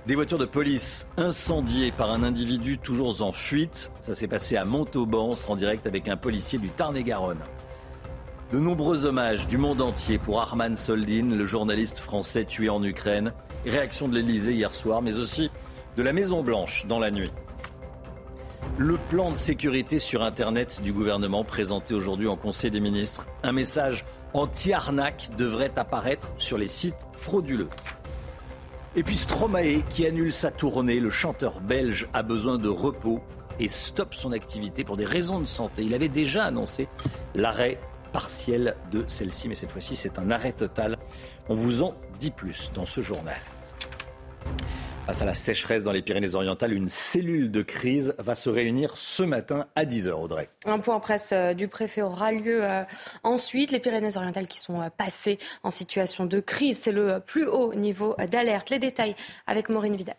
Des 0.08 0.16
voitures 0.16 0.40
de 0.40 0.46
police 0.46 1.06
incendiées 1.18 1.92
par 1.92 2.10
un 2.10 2.24
individu 2.24 2.80
toujours 2.80 3.22
en 3.22 3.34
fuite. 3.34 3.92
Ça 4.02 4.16
s'est 4.16 4.28
passé 4.28 4.58
à 4.58 4.66
Montauban. 4.66 5.28
On 5.28 5.36
sera 5.36 5.54
en 5.54 5.58
direct 5.58 5.86
avec 5.86 6.08
un 6.08 6.18
policier 6.18 6.58
du 6.58 6.70
Tarn-et-Garonne. 6.70 7.44
De 8.53 8.60
nombreux 8.60 9.07
hommages 9.07 9.48
du 9.48 9.57
monde 9.57 9.81
entier 9.81 10.19
pour 10.19 10.39
Arman 10.39 10.77
Soldin, 10.77 11.36
le 11.36 11.43
journaliste 11.43 11.98
français 11.98 12.45
tué 12.45 12.69
en 12.69 12.83
Ukraine. 12.83 13.33
Réaction 13.65 14.07
de 14.07 14.13
l'Elysée 14.13 14.53
hier 14.53 14.75
soir, 14.75 15.01
mais 15.01 15.15
aussi 15.15 15.50
de 15.98 16.03
la 16.03 16.13
Maison-Blanche 16.13 16.86
dans 16.86 17.00
la 17.00 17.10
nuit. 17.10 17.31
Le 18.77 18.98
plan 19.10 19.31
de 19.31 19.38
sécurité 19.38 19.98
sur 19.98 20.22
Internet 20.22 20.81
du 20.83 20.93
gouvernement 20.93 21.43
présenté 21.43 21.95
aujourd'hui 21.95 22.27
en 22.27 22.36
Conseil 22.36 22.69
des 22.69 22.79
ministres. 22.79 23.25
Un 23.41 23.53
message 23.53 24.05
anti-arnaque 24.36 25.31
devrait 25.36 25.74
apparaître 25.75 26.27
sur 26.38 26.60
les 26.60 26.67
sites 26.67 27.07
frauduleux. 27.13 27.69
Et 28.95 29.01
puis 29.01 29.15
Stromae 29.15 29.81
qui 29.89 30.05
annule 30.05 30.31
sa 30.31 30.51
tournée. 30.51 31.00
Le 31.00 31.10
chanteur 31.10 31.60
belge 31.60 32.07
a 32.13 32.22
besoin 32.22 32.60
de 32.60 32.69
repos 32.69 33.19
et 33.60 33.67
stoppe 33.67 34.13
son 34.13 34.31
activité 34.31 34.83
pour 34.83 34.95
des 34.95 35.05
raisons 35.05 35.39
de 35.39 35.45
santé. 35.45 35.81
Il 35.81 35.95
avait 35.95 36.07
déjà 36.07 36.43
annoncé 36.43 36.88
l'arrêt 37.33 37.79
partielle 38.13 38.75
de 38.91 39.03
celle-ci, 39.08 39.50
mais 39.50 39.55
cette 39.55 39.72
fois-ci 39.72 39.98
c'est 39.98 40.20
un 40.20 40.32
arrêt 40.32 40.53
total. 40.53 40.98
On 41.50 41.55
vous 41.55 41.84
en 41.84 41.93
dit 42.20 42.32
plus 42.32 42.72
dans 42.74 42.86
ce 42.86 43.01
journal. 43.01 43.36
Face 45.05 45.22
à 45.22 45.25
la 45.25 45.36
sécheresse 45.36 45.84
dans 45.84 45.91
les 45.91 46.01
Pyrénées-Orientales, 46.01 46.72
une 46.72 46.88
cellule 46.88 47.51
de 47.51 47.62
crise 47.62 48.15
va 48.20 48.36
se 48.36 48.50
réunir 48.50 48.96
ce 48.96 49.22
matin 49.22 49.67
à 49.75 49.84
10h, 49.84 50.12
Audrey. 50.12 50.50
Un 50.65 50.79
point 50.79 50.98
presse 51.01 51.32
euh, 51.34 51.53
du 51.53 51.67
préfet 51.67 52.01
aura 52.01 52.32
lieu 52.32 52.63
euh, 52.63 52.84
ensuite. 53.24 53.72
Les 53.72 53.79
Pyrénées-Orientales 53.79 54.48
qui 54.48 54.60
sont 54.60 54.79
euh, 54.79 54.89
passées 54.89 55.39
en 55.63 55.72
situation 55.72 56.25
de 56.25 56.39
crise, 56.39 56.79
c'est 56.79 56.93
le 56.93 57.20
plus 57.20 57.46
haut 57.46 57.74
niveau 57.74 58.15
d'alerte. 58.32 58.70
Les 58.70 58.79
détails 58.79 59.15
avec 59.46 59.67
Maureen 59.67 59.98
Vidal. 59.98 60.15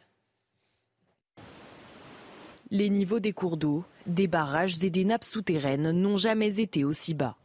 Les 2.70 2.90
niveaux 2.90 3.20
des 3.20 3.32
cours 3.32 3.56
d'eau, 3.56 3.84
des 4.06 4.26
barrages 4.26 4.84
et 4.84 4.90
des 4.90 5.06
nappes 5.06 5.24
souterraines 5.24 5.92
n'ont 5.92 6.18
jamais 6.18 6.60
été 6.60 6.84
aussi 6.84 7.14
bas. 7.14 7.36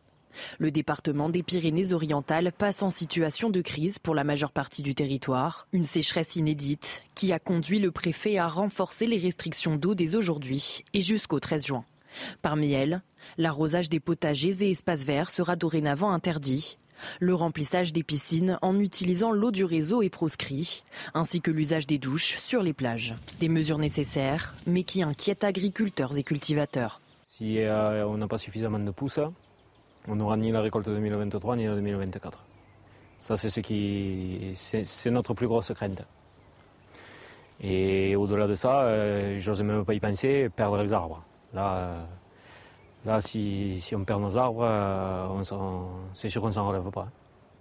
Le 0.57 0.71
département 0.71 1.29
des 1.29 1.43
Pyrénées-Orientales 1.43 2.51
passe 2.51 2.83
en 2.83 2.89
situation 2.89 3.49
de 3.49 3.61
crise 3.61 3.99
pour 3.99 4.15
la 4.15 4.23
majeure 4.23 4.51
partie 4.51 4.83
du 4.83 4.95
territoire, 4.95 5.67
une 5.73 5.85
sécheresse 5.85 6.35
inédite 6.35 7.03
qui 7.15 7.33
a 7.33 7.39
conduit 7.39 7.79
le 7.79 7.91
préfet 7.91 8.37
à 8.37 8.47
renforcer 8.47 9.05
les 9.05 9.19
restrictions 9.19 9.75
d'eau 9.75 9.95
dès 9.95 10.15
aujourd'hui 10.15 10.83
et 10.93 11.01
jusqu'au 11.01 11.39
13 11.39 11.65
juin. 11.65 11.85
Parmi 12.41 12.71
elles, 12.71 13.01
l'arrosage 13.37 13.89
des 13.89 13.99
potagers 13.99 14.63
et 14.63 14.71
espaces 14.71 15.03
verts 15.03 15.31
sera 15.31 15.55
dorénavant 15.55 16.11
interdit. 16.11 16.77
Le 17.19 17.33
remplissage 17.33 17.93
des 17.93 18.03
piscines 18.03 18.57
en 18.61 18.77
utilisant 18.79 19.31
l'eau 19.31 19.51
du 19.51 19.63
réseau 19.63 20.01
est 20.01 20.09
proscrit, 20.09 20.83
ainsi 21.13 21.39
que 21.39 21.51
l'usage 21.51 21.87
des 21.87 21.97
douches 21.97 22.37
sur 22.37 22.61
les 22.61 22.73
plages. 22.73 23.15
Des 23.39 23.47
mesures 23.47 23.77
nécessaires, 23.77 24.53
mais 24.67 24.83
qui 24.83 25.01
inquiètent 25.01 25.45
agriculteurs 25.45 26.17
et 26.17 26.23
cultivateurs. 26.23 26.99
Si 27.23 27.59
euh, 27.59 28.05
on 28.05 28.17
n'a 28.17 28.27
pas 28.27 28.37
suffisamment 28.37 28.79
de 28.79 28.91
pousses, 28.91 29.21
on 30.07 30.15
n'aura 30.15 30.37
ni 30.37 30.51
la 30.51 30.61
récolte 30.61 30.87
2023 30.87 31.55
ni 31.55 31.65
la 31.65 31.75
2024. 31.75 32.45
Ça, 33.19 33.35
c'est 33.35 33.49
ce 33.49 33.59
qui, 33.59 34.51
c'est 34.55 35.11
notre 35.11 35.33
plus 35.33 35.47
grosse 35.47 35.73
crainte. 35.73 36.05
Et 37.61 38.15
au-delà 38.15 38.47
de 38.47 38.55
ça, 38.55 38.83
euh, 38.83 39.37
j'ose 39.39 39.61
même 39.61 39.83
pas 39.83 39.93
y 39.93 39.99
penser, 39.99 40.49
perdre 40.49 40.81
les 40.81 40.93
arbres. 40.93 41.21
Là, 41.53 41.75
euh, 41.75 42.03
là 43.05 43.19
si, 43.19 43.81
on 43.93 44.05
perd 44.05 44.21
nos 44.21 44.37
arbres, 44.37 44.63
euh, 44.63 45.43
c'est 46.13 46.29
sûr 46.29 46.41
qu'on 46.41 46.51
s'en 46.53 46.67
relève 46.67 46.89
pas. 46.91 47.09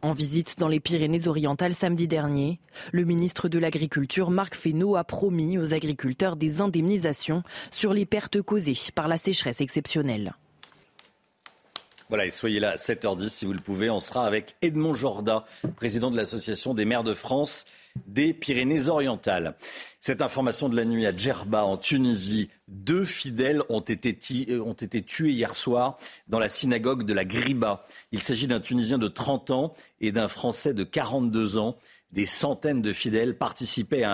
En 0.03 0.13
visite 0.13 0.61
dans 0.61 0.69
les 0.69 0.79
Pyrénées-Orientales 0.79 1.75
samedi 1.75 2.07
dernier, 2.07 2.61
le 2.93 3.05
ministre 3.05 3.49
de 3.49 3.59
l'Agriculture, 3.59 4.31
Marc 4.31 4.55
Fesneau, 4.55 4.95
a 4.95 5.03
promis 5.03 5.59
aux 5.59 5.75
agriculteurs 5.75 6.37
des 6.37 6.61
indemnisations 6.61 7.43
sur 7.73 7.93
les 7.93 8.07
pertes 8.07 8.41
causées 8.41 8.77
par 8.95 9.09
la 9.09 9.19
sécheresse 9.19 9.61
exceptionnelle. 9.61 10.35
Voilà, 12.09 12.25
et 12.25 12.31
soyez 12.31 12.59
là 12.59 12.71
à 12.71 12.77
7h10 12.77 13.29
si 13.29 13.45
vous 13.45 13.53
le 13.53 13.61
pouvez. 13.61 13.91
On 13.91 13.99
sera 13.99 14.25
avec 14.25 14.57
Edmond 14.63 14.95
Jorda, 14.95 15.45
président 15.77 16.11
de 16.11 16.17
l'Association 16.17 16.73
des 16.73 16.87
maires 16.87 17.05
de 17.05 17.13
France 17.13 17.67
des 18.07 18.33
Pyrénées-Orientales. 18.33 19.57
Cette 20.01 20.23
information 20.23 20.71
de 20.71 20.77
la 20.77 20.87
nuit 20.87 21.07
à 21.07 21.15
Djerba, 21.15 21.65
en 21.65 21.77
Tunisie, 21.77 22.49
deux 22.69 23.05
fidèles 23.05 23.63
ont 23.69 23.81
été, 23.81 24.17
euh, 24.49 24.61
ont 24.63 24.73
été 24.73 25.03
tués 25.03 25.33
hier 25.33 25.55
soir 25.55 25.99
dans 26.29 26.39
la 26.39 26.49
synagogue 26.49 27.05
de 27.05 27.13
la 27.13 27.25
Griba. 27.25 27.85
Il 28.13 28.23
s'agit 28.23 28.47
d'un 28.47 28.61
Tunisien 28.61 28.97
de 28.97 29.09
30 29.09 29.51
ans 29.51 29.73
et 30.01 30.13
d'un 30.13 30.29
Français 30.29 30.73
de 30.73 30.85
42 30.85 31.59
ans. 31.59 31.77
Des 32.13 32.27
centaines 32.27 32.81
de 32.81 32.95
fidèles 32.95 33.37
participaient 33.37 34.03
à 34.03 34.13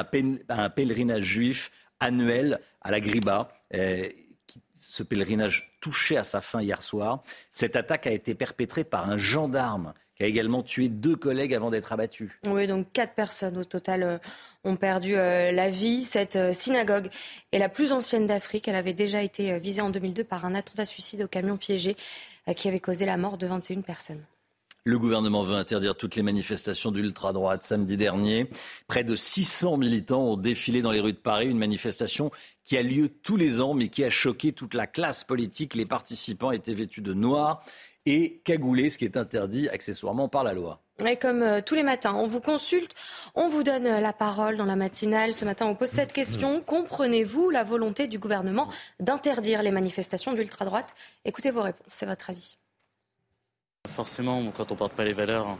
un, 0.49 0.69
pèlerinage 0.71 1.23
juif 1.23 1.71
annuel 2.01 2.59
à 2.83 2.91
la 2.91 2.99
Griba. 2.99 3.51
Euh, 3.75 4.09
ce 4.95 5.03
pèlerinage 5.03 5.73
touché 5.81 6.17
à 6.17 6.23
sa 6.23 6.41
fin 6.41 6.63
hier 6.63 6.81
soir. 6.81 7.23
Cette 7.51 7.75
attaque 7.75 8.07
a 8.07 8.13
été 8.13 8.37
perpétrée 8.37 8.85
par 8.85 9.11
un 9.11 9.17
gendarme 9.17 9.93
qui 10.15 10.23
a 10.23 10.27
également 10.27 10.63
tué 10.63 10.89
deux 10.89 11.17
collègues 11.17 11.53
avant 11.53 11.73
d'être 11.73 11.93
abattu. 11.93 12.39
Oui, 12.47 12.69
donc 12.69 12.93
quatre 12.93 13.15
personnes 13.15 13.59
au 13.59 13.65
total 13.65 14.05
euh, 14.05 14.19
ont 14.63 14.77
perdu 14.77 15.17
euh, 15.17 15.51
la 15.51 15.69
vie. 15.69 16.03
Cette 16.03 16.37
euh, 16.37 16.53
synagogue 16.53 17.09
est 17.51 17.59
la 17.59 17.69
plus 17.69 17.91
ancienne 17.91 18.29
d'Afrique. 18.29 18.69
Elle 18.69 18.77
avait 18.77 18.93
déjà 18.93 19.21
été 19.21 19.59
visée 19.59 19.81
en 19.81 19.91
2002 19.91 20.23
par 20.23 20.45
un 20.45 20.55
attentat 20.55 20.85
suicide 20.85 21.23
au 21.23 21.29
camion 21.29 21.57
piégé 21.57 21.97
qui 22.55 22.69
avait 22.69 22.79
causé 22.79 23.05
la 23.05 23.17
mort 23.17 23.37
de 23.37 23.49
21 23.49 23.81
personnes. 23.81 24.25
Le 24.87 24.99
gouvernement 24.99 25.43
veut 25.45 25.55
interdire 25.55 25.97
toutes 25.97 26.14
les 26.14 26.23
manifestations 26.23 26.91
d'ultra-droite. 26.91 27.62
Samedi 27.62 27.97
dernier, 27.97 28.50
près 28.87 29.03
de 29.03 29.17
600 29.17 29.79
militants 29.79 30.23
ont 30.23 30.37
défilé 30.37 30.83
dans 30.83 30.91
les 30.91 31.00
rues 31.00 31.14
de 31.14 31.19
Paris, 31.19 31.49
une 31.49 31.57
manifestation 31.57 32.31
qui 32.64 32.76
a 32.76 32.83
lieu 32.83 33.09
tous 33.09 33.38
les 33.38 33.62
ans, 33.62 33.73
mais 33.73 33.88
qui 33.88 34.05
a 34.05 34.11
choqué 34.11 34.53
toute 34.53 34.75
la 34.75 34.87
classe 34.87 35.25
politique. 35.25 35.75
Les 35.75 35.87
participants 35.87 36.50
étaient 36.50 36.75
vêtus 36.75 37.00
de 37.00 37.14
noir 37.14 37.64
et 38.05 38.43
cagoulés, 38.45 38.91
ce 38.91 38.99
qui 38.99 39.07
est 39.07 39.17
interdit 39.17 39.71
accessoirement 39.71 40.29
par 40.29 40.45
la 40.45 40.53
loi. 40.53 40.83
Et 41.07 41.17
comme 41.17 41.41
euh, 41.41 41.62
tous 41.64 41.75
les 41.75 41.83
matins, 41.83 42.12
on 42.14 42.26
vous 42.26 42.41
consulte, 42.41 42.95
on 43.35 43.49
vous 43.49 43.62
donne 43.62 43.87
euh, 43.87 44.00
la 44.00 44.12
parole 44.12 44.59
dans 44.59 44.67
la 44.67 44.76
matinale. 44.76 45.33
Ce 45.33 45.47
matin, 45.47 45.64
on 45.64 45.75
pose 45.75 45.88
cette 45.88 46.12
question. 46.12 46.61
Comprenez-vous 46.61 47.49
la 47.49 47.64
volonté 47.64 48.07
du 48.07 48.19
gouvernement 48.19 48.69
d'interdire 49.00 49.62
les 49.62 49.71
manifestations 49.71 50.35
d'ultra-droite? 50.35 50.95
Écoutez 51.25 51.50
vos 51.50 51.62
réponses, 51.62 51.87
c'est 51.88 52.07
votre 52.07 52.29
avis. 52.29 52.59
Forcément, 53.95 54.43
quand 54.57 54.73
on 54.73 54.75
porte 54.75 54.93
pas 54.93 55.05
les 55.05 55.12
valeurs, 55.12 55.57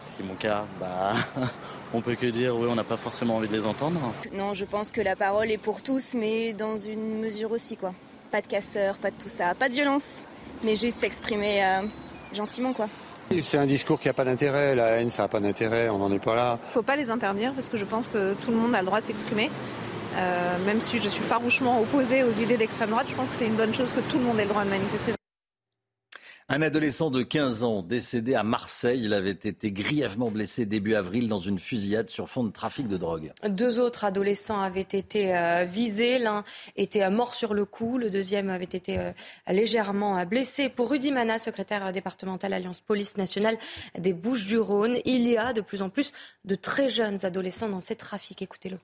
ce 0.00 0.16
qui 0.16 0.22
est 0.22 0.24
mon 0.24 0.34
cas, 0.34 0.64
bah, 0.80 1.12
on 1.92 2.00
peut 2.00 2.14
que 2.14 2.26
dire 2.26 2.56
oui, 2.56 2.66
on 2.70 2.74
n'a 2.74 2.84
pas 2.84 2.96
forcément 2.96 3.36
envie 3.36 3.48
de 3.48 3.52
les 3.52 3.66
entendre. 3.66 4.00
Non, 4.32 4.54
je 4.54 4.64
pense 4.64 4.90
que 4.90 5.02
la 5.02 5.16
parole 5.16 5.50
est 5.50 5.58
pour 5.58 5.82
tous, 5.82 6.14
mais 6.14 6.54
dans 6.54 6.78
une 6.78 7.20
mesure 7.20 7.52
aussi, 7.52 7.76
quoi. 7.76 7.92
Pas 8.30 8.40
de 8.40 8.46
casseurs, 8.46 8.96
pas 8.96 9.10
de 9.10 9.16
tout 9.16 9.28
ça, 9.28 9.54
pas 9.54 9.68
de 9.68 9.74
violence, 9.74 10.20
mais 10.64 10.76
juste 10.76 11.00
s'exprimer 11.00 11.62
euh, 11.62 11.82
gentiment, 12.32 12.72
quoi. 12.72 12.88
C'est 13.42 13.58
un 13.58 13.66
discours 13.66 14.00
qui 14.00 14.08
n'a 14.08 14.14
pas 14.14 14.24
d'intérêt, 14.24 14.74
la 14.74 15.00
haine 15.00 15.10
ça 15.10 15.22
n'a 15.22 15.28
pas 15.28 15.40
d'intérêt, 15.40 15.90
on 15.90 15.98
n'en 15.98 16.10
est 16.10 16.24
pas 16.24 16.34
là. 16.34 16.58
Il 16.70 16.72
faut 16.72 16.82
pas 16.82 16.96
les 16.96 17.10
interdire 17.10 17.52
parce 17.52 17.68
que 17.68 17.76
je 17.76 17.84
pense 17.84 18.08
que 18.08 18.32
tout 18.34 18.50
le 18.50 18.56
monde 18.56 18.74
a 18.74 18.80
le 18.80 18.86
droit 18.86 19.00
de 19.00 19.06
s'exprimer. 19.06 19.50
Euh, 20.16 20.58
même 20.64 20.80
si 20.80 20.98
je 20.98 21.08
suis 21.08 21.22
farouchement 21.22 21.80
opposée 21.80 22.22
aux 22.22 22.32
idées 22.40 22.56
d'extrême 22.56 22.90
droite, 22.90 23.06
je 23.10 23.14
pense 23.14 23.28
que 23.28 23.34
c'est 23.34 23.46
une 23.46 23.56
bonne 23.56 23.74
chose 23.74 23.92
que 23.92 24.00
tout 24.00 24.18
le 24.18 24.24
monde 24.24 24.38
ait 24.38 24.44
le 24.44 24.50
droit 24.50 24.64
de 24.64 24.70
manifester. 24.70 25.12
Un 26.54 26.60
adolescent 26.60 27.10
de 27.10 27.22
15 27.22 27.62
ans 27.62 27.80
décédé 27.80 28.34
à 28.34 28.42
Marseille. 28.42 29.00
Il 29.04 29.14
avait 29.14 29.30
été 29.30 29.72
grièvement 29.72 30.30
blessé 30.30 30.66
début 30.66 30.94
avril 30.94 31.26
dans 31.26 31.38
une 31.38 31.58
fusillade 31.58 32.10
sur 32.10 32.28
fond 32.28 32.44
de 32.44 32.50
trafic 32.50 32.88
de 32.88 32.98
drogue. 32.98 33.32
Deux 33.48 33.78
autres 33.78 34.04
adolescents 34.04 34.60
avaient 34.60 34.82
été 34.82 35.34
euh, 35.34 35.64
visés. 35.64 36.18
L'un 36.18 36.44
était 36.76 37.04
euh, 37.04 37.10
mort 37.10 37.34
sur 37.34 37.54
le 37.54 37.64
coup. 37.64 37.96
Le 37.96 38.10
deuxième 38.10 38.50
avait 38.50 38.64
été 38.64 38.98
euh, 38.98 39.12
légèrement 39.48 40.26
blessé. 40.26 40.68
Pour 40.68 40.90
Rudy 40.90 41.10
Mana, 41.10 41.38
secrétaire 41.38 41.90
départemental 41.90 42.52
Alliance 42.52 42.80
Police 42.80 43.16
Nationale 43.16 43.56
des 43.98 44.12
Bouches-du-Rhône, 44.12 44.98
il 45.06 45.26
y 45.26 45.38
a 45.38 45.54
de 45.54 45.62
plus 45.62 45.80
en 45.80 45.88
plus 45.88 46.12
de 46.44 46.54
très 46.54 46.90
jeunes 46.90 47.24
adolescents 47.24 47.70
dans 47.70 47.80
ces 47.80 47.96
trafics. 47.96 48.42
Écoutez-le. 48.42 48.76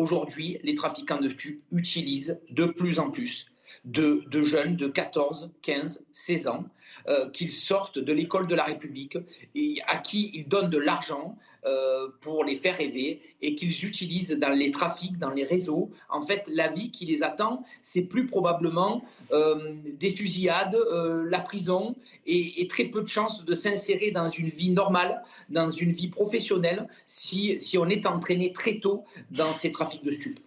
Aujourd'hui, 0.00 0.58
les 0.62 0.76
trafiquants 0.76 1.20
de 1.20 1.30
stupes 1.30 1.64
utilisent 1.72 2.38
de 2.50 2.66
plus 2.66 3.00
en 3.00 3.10
plus 3.10 3.46
de, 3.84 4.42
jeunes 4.42 4.76
de 4.76 4.88
14, 4.88 5.50
15, 5.62 6.04
16 6.12 6.48
ans 6.48 6.64
euh, 7.08 7.28
qu'ils 7.30 7.50
sortent 7.50 7.98
de 7.98 8.12
l'école 8.12 8.46
de 8.46 8.54
la 8.54 8.64
République 8.64 9.18
et 9.54 9.76
à 9.86 9.96
qui 9.96 10.30
ils 10.32 10.48
donnent 10.48 10.70
de 10.70 10.78
l'argent 10.78 11.36
euh, 11.66 12.08
pour 12.20 12.44
les 12.44 12.56
faire 12.56 12.76
rêver 12.76 13.20
et 13.42 13.54
qu'ils 13.54 13.84
utilisent 13.84 14.30
dans 14.30 14.50
les 14.50 14.70
trafics, 14.70 15.18
dans 15.18 15.30
les 15.30 15.44
réseaux. 15.44 15.90
En 16.08 16.22
fait, 16.22 16.48
la 16.48 16.68
vie 16.68 16.90
qui 16.90 17.04
les 17.04 17.22
attend, 17.22 17.64
c'est 17.82 18.02
plus 18.02 18.26
probablement 18.26 19.04
euh, 19.32 19.74
des 19.84 20.10
fusillades, 20.10 20.78
la 21.26 21.40
prison 21.40 21.94
et, 22.26 22.62
et, 22.62 22.68
très 22.68 22.84
peu 22.84 23.02
de 23.02 23.08
chances 23.08 23.44
de 23.44 23.54
s'insérer 23.54 24.10
dans 24.10 24.28
une 24.28 24.48
vie 24.48 24.70
normale, 24.70 25.22
dans 25.50 25.68
une 25.68 25.90
vie 25.90 26.08
professionnelle, 26.08 26.88
si, 27.06 27.58
si 27.58 27.76
on 27.76 27.86
est 27.88 28.06
entraîné 28.06 28.52
très 28.52 28.78
tôt 28.78 29.04
dans 29.30 29.52
ces 29.52 29.72
trafics 29.72 30.04
de 30.04 30.12
stupes. 30.12 30.40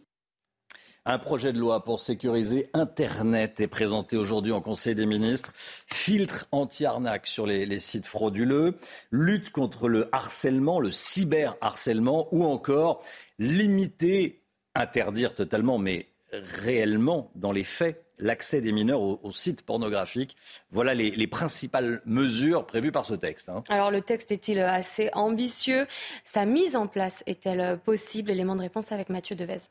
Un 1.10 1.20
projet 1.20 1.54
de 1.54 1.58
loi 1.58 1.86
pour 1.86 2.02
sécuriser 2.02 2.70
Internet 2.74 3.62
est 3.62 3.70
présenté 3.70 4.18
aujourd'hui 4.18 4.52
en 4.52 4.60
Conseil 4.60 4.94
des 4.94 5.06
ministres. 5.06 5.54
Filtre 5.56 6.50
anti-arnaque 6.52 7.28
sur 7.28 7.46
les, 7.46 7.80
sites 7.80 8.06
frauduleux, 8.06 8.76
lutte 9.10 9.52
contre 9.52 9.88
le 9.88 10.14
harcèlement, 10.14 10.82
le 10.82 10.92
cyberharcèlement 10.92 12.28
ou 12.34 12.44
encore 12.44 13.06
limiter, 13.40 14.42
interdire 14.76 15.34
totalement, 15.34 15.78
mais 15.78 16.10
réellement 16.34 17.32
dans 17.36 17.54
les 17.54 17.64
faits, 17.64 18.04
l'accès 18.20 18.60
des 18.60 18.74
mineurs 18.74 19.00
aux, 19.00 19.32
sites 19.32 19.62
pornographiques. 19.62 20.36
Voilà 20.72 20.94
les, 20.94 21.28
principales 21.28 22.02
mesures 22.06 22.66
prévues 22.66 22.92
par 22.92 23.06
ce 23.06 23.14
texte. 23.14 23.48
Hein. 23.48 23.64
Alors 23.70 23.92
le 23.92 24.02
texte 24.02 24.34
est-il 24.34 24.60
assez 24.60 25.10
ambitieux? 25.14 25.88
Sa 26.26 26.44
mise 26.46 26.76
en 26.76 26.88
place 26.88 27.24
est-elle 27.28 27.80
possible? 27.80 28.30
Élément 28.30 28.58
de 28.58 28.62
réponse 28.62 28.92
avec 28.92 29.08
Mathieu 29.08 29.38
Devez. 29.38 29.70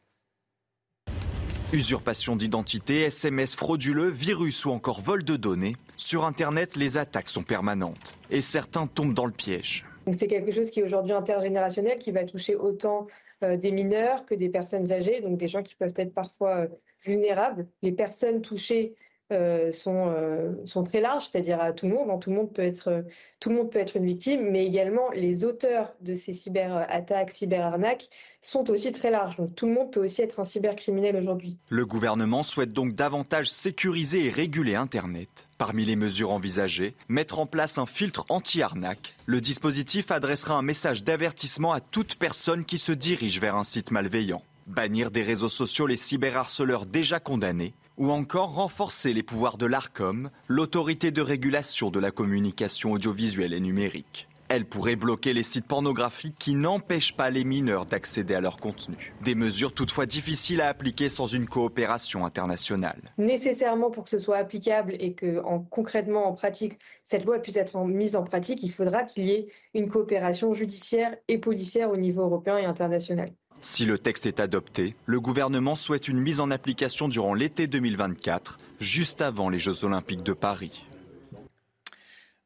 Usurpation 1.73 2.37
d'identité, 2.37 3.02
SMS 3.02 3.56
frauduleux, 3.56 4.08
virus 4.08 4.64
ou 4.66 4.70
encore 4.70 5.00
vol 5.00 5.25
de 5.25 5.35
données. 5.35 5.75
Sur 5.96 6.25
Internet, 6.25 6.76
les 6.76 6.96
attaques 6.96 7.28
sont 7.28 7.42
permanentes 7.42 8.14
et 8.30 8.40
certains 8.40 8.87
tombent 8.87 9.14
dans 9.14 9.26
le 9.26 9.32
piège. 9.32 9.85
C'est 10.12 10.28
quelque 10.28 10.52
chose 10.52 10.70
qui 10.70 10.78
est 10.78 10.85
aujourd'hui 10.85 11.12
intergénérationnel, 11.12 11.99
qui 11.99 12.12
va 12.12 12.25
toucher 12.25 12.54
autant 12.54 13.08
euh, 13.42 13.56
des 13.56 13.73
mineurs 13.73 14.25
que 14.25 14.37
des 14.37 14.49
personnes 14.49 14.92
âgées, 14.92 15.20
donc 15.20 15.38
des 15.38 15.49
gens 15.49 15.64
qui 15.64 15.75
peuvent 15.75 15.92
être 15.96 16.14
parfois 16.14 16.56
euh, 16.58 16.68
vulnérables. 17.04 17.66
Les 17.82 17.92
personnes 17.92 18.42
touchées 18.42 18.94
euh, 19.33 19.73
sont, 19.73 20.06
euh, 20.09 20.52
sont 20.66 20.85
très 20.85 21.00
larges, 21.00 21.28
c'est-à-dire 21.30 21.61
à 21.61 21.73
tout 21.73 21.88
le 21.88 21.95
monde. 21.95 22.11
Hein. 22.11 22.18
Tout, 22.18 22.30
le 22.30 22.37
monde 22.37 22.52
peut 22.52 22.62
être, 22.62 23.04
tout 23.40 23.50
le 23.50 23.56
monde 23.56 23.71
peut 23.71 23.80
être 23.80 23.97
une 23.97 24.06
victime, 24.06 24.50
mais 24.50 24.64
également 24.64 25.11
les 25.14 25.45
auteurs 25.45 25.95
de 26.00 26.14
ces 26.14 26.33
cyberattaques, 26.33 27.33
cyberarnaques 27.33 28.09
sont 28.40 28.71
aussi 28.71 28.92
très 28.92 29.11
larges. 29.11 29.37
Donc 29.37 29.54
tout 29.54 29.66
le 29.66 29.73
monde 29.73 29.90
peut 29.90 30.04
aussi 30.04 30.23
être 30.23 30.38
un 30.38 30.45
cybercriminel 30.45 31.16
aujourd'hui. 31.16 31.59
Le 31.71 31.85
gouvernement 31.85 32.45
souhaite 32.45 32.73
donc 32.73 32.95
davantage 32.95 33.50
sécuriser 33.50 34.26
et 34.26 34.30
réguler 34.30 34.76
Internet. 34.76 35.49
Parmi 35.59 35.85
les 35.85 35.97
mesures 35.97 36.30
envisagées, 36.30 36.95
mettre 37.09 37.40
en 37.40 37.47
place 37.47 37.78
un 37.78 37.87
filtre 37.87 38.26
anti-arnaque. 38.28 39.14
Le 39.25 39.40
dispositif 39.40 40.11
adressera 40.11 40.54
un 40.54 40.62
message 40.62 41.02
d'avertissement 41.02 41.73
à 41.73 41.80
toute 41.80 42.14
personne 42.14 42.64
qui 42.64 42.79
se 42.79 42.92
dirige 42.92 43.40
vers 43.40 43.57
un 43.57 43.64
site 43.64 43.90
malveillant. 43.90 44.42
Bannir 44.66 45.12
des 45.12 45.22
réseaux 45.22 45.48
sociaux 45.48 45.87
les 45.87 45.96
cyberharceleurs 45.96 46.87
déjà 46.87 47.20
condamnés 47.20 47.74
ou 47.98 48.11
encore 48.11 48.55
renforcer 48.55 49.12
les 49.12 49.22
pouvoirs 49.22 49.59
de 49.59 49.66
l'ARCOM, 49.66 50.29
l'autorité 50.48 51.12
de 51.12 51.22
régulation 51.22 51.90
de 51.90 52.00
la 52.00 52.11
communication 52.11 52.90
audiovisuelle 52.90 53.55
et 53.55 53.61
numérique. 53.61 54.29
Elle 54.48 54.64
pourrait 54.64 54.96
bloquer 54.96 55.33
les 55.35 55.44
sites 55.44 55.66
pornographiques 55.66 56.37
qui 56.38 56.57
n'empêchent 56.57 57.16
pas 57.16 57.31
les 57.31 57.44
mineurs 57.44 57.87
d'accéder 57.87 58.35
à 58.35 58.40
leur 58.40 58.57
contenu. 58.57 59.14
Des 59.22 59.37
mesures 59.37 59.72
toutefois 59.72 60.07
difficiles 60.07 60.61
à 60.61 60.68
appliquer 60.68 61.09
sans 61.09 61.26
une 61.26 61.46
coopération 61.46 62.24
internationale. 62.24 63.00
Nécessairement 63.18 63.92
pour 63.92 64.05
que 64.05 64.11
ce 64.11 64.18
soit 64.18 64.37
applicable 64.37 64.96
et 64.98 65.14
que 65.14 65.40
en, 65.44 65.61
concrètement 65.61 66.26
en 66.26 66.33
pratique 66.33 66.79
cette 67.05 67.24
loi 67.24 67.38
puisse 67.38 67.57
être 67.57 67.79
mise 67.85 68.16
en 68.16 68.24
pratique, 68.24 68.64
il 68.64 68.70
faudra 68.70 69.05
qu'il 69.05 69.26
y 69.26 69.33
ait 69.33 69.46
une 69.74 69.88
coopération 69.88 70.52
judiciaire 70.55 71.14
et 71.29 71.38
policière 71.38 71.90
au 71.90 71.96
niveau 71.96 72.22
européen 72.22 72.59
et 72.59 72.64
international. 72.64 73.31
Si 73.61 73.85
le 73.85 73.99
texte 73.99 74.27
est 74.27 74.40
adopté, 74.40 74.95
le 75.07 75.21
gouvernement 75.21 75.75
souhaite 75.75 76.09
une 76.09 76.21
mise 76.21 76.40
en 76.40 76.51
application 76.51 77.09
durant 77.09 77.35
l'été 77.35 77.66
2024, 77.66 78.59
juste 78.81 79.23
avant 79.23 79.49
les 79.49 79.59
Jeux 79.59 79.85
olympiques 79.85 80.23
de 80.23 80.33
Paris. 80.33 80.85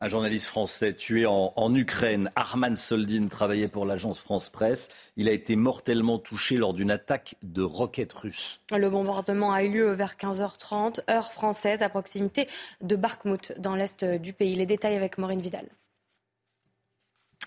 Un 0.03 0.09
journaliste 0.09 0.47
français 0.47 0.95
tué 0.95 1.27
en, 1.27 1.75
Ukraine, 1.75 2.31
Arman 2.35 2.75
Soldin, 2.75 3.29
travaillait 3.29 3.69
pour 3.69 3.85
l'agence 3.85 4.19
France 4.19 4.49
Presse. 4.49 4.89
Il 5.17 5.29
a 5.29 5.33
été 5.33 5.57
mortellement 5.57 6.19
touché 6.19 6.57
lors 6.57 6.73
d'une 6.73 6.91
attaque 6.91 7.35
de 7.43 7.61
roquettes 7.61 8.15
russes. 8.15 8.63
Le 8.73 8.89
bombardement 8.89 9.53
a 9.53 9.63
eu 9.63 9.71
lieu 9.71 9.93
vers 9.93 10.15
15h30, 10.15 11.01
heure 11.11 11.33
française, 11.33 11.83
à 11.83 11.91
proximité 11.91 12.49
de 12.81 12.97
Bakhmut, 12.97 13.53
dans 13.59 13.77
l'est 13.77 14.03
du 14.03 14.33
pays. 14.33 14.57
Les 14.57 14.65
détails 14.65 14.97
avec 14.97 15.19
Maureen 15.19 15.43
Vidal. 15.43 15.69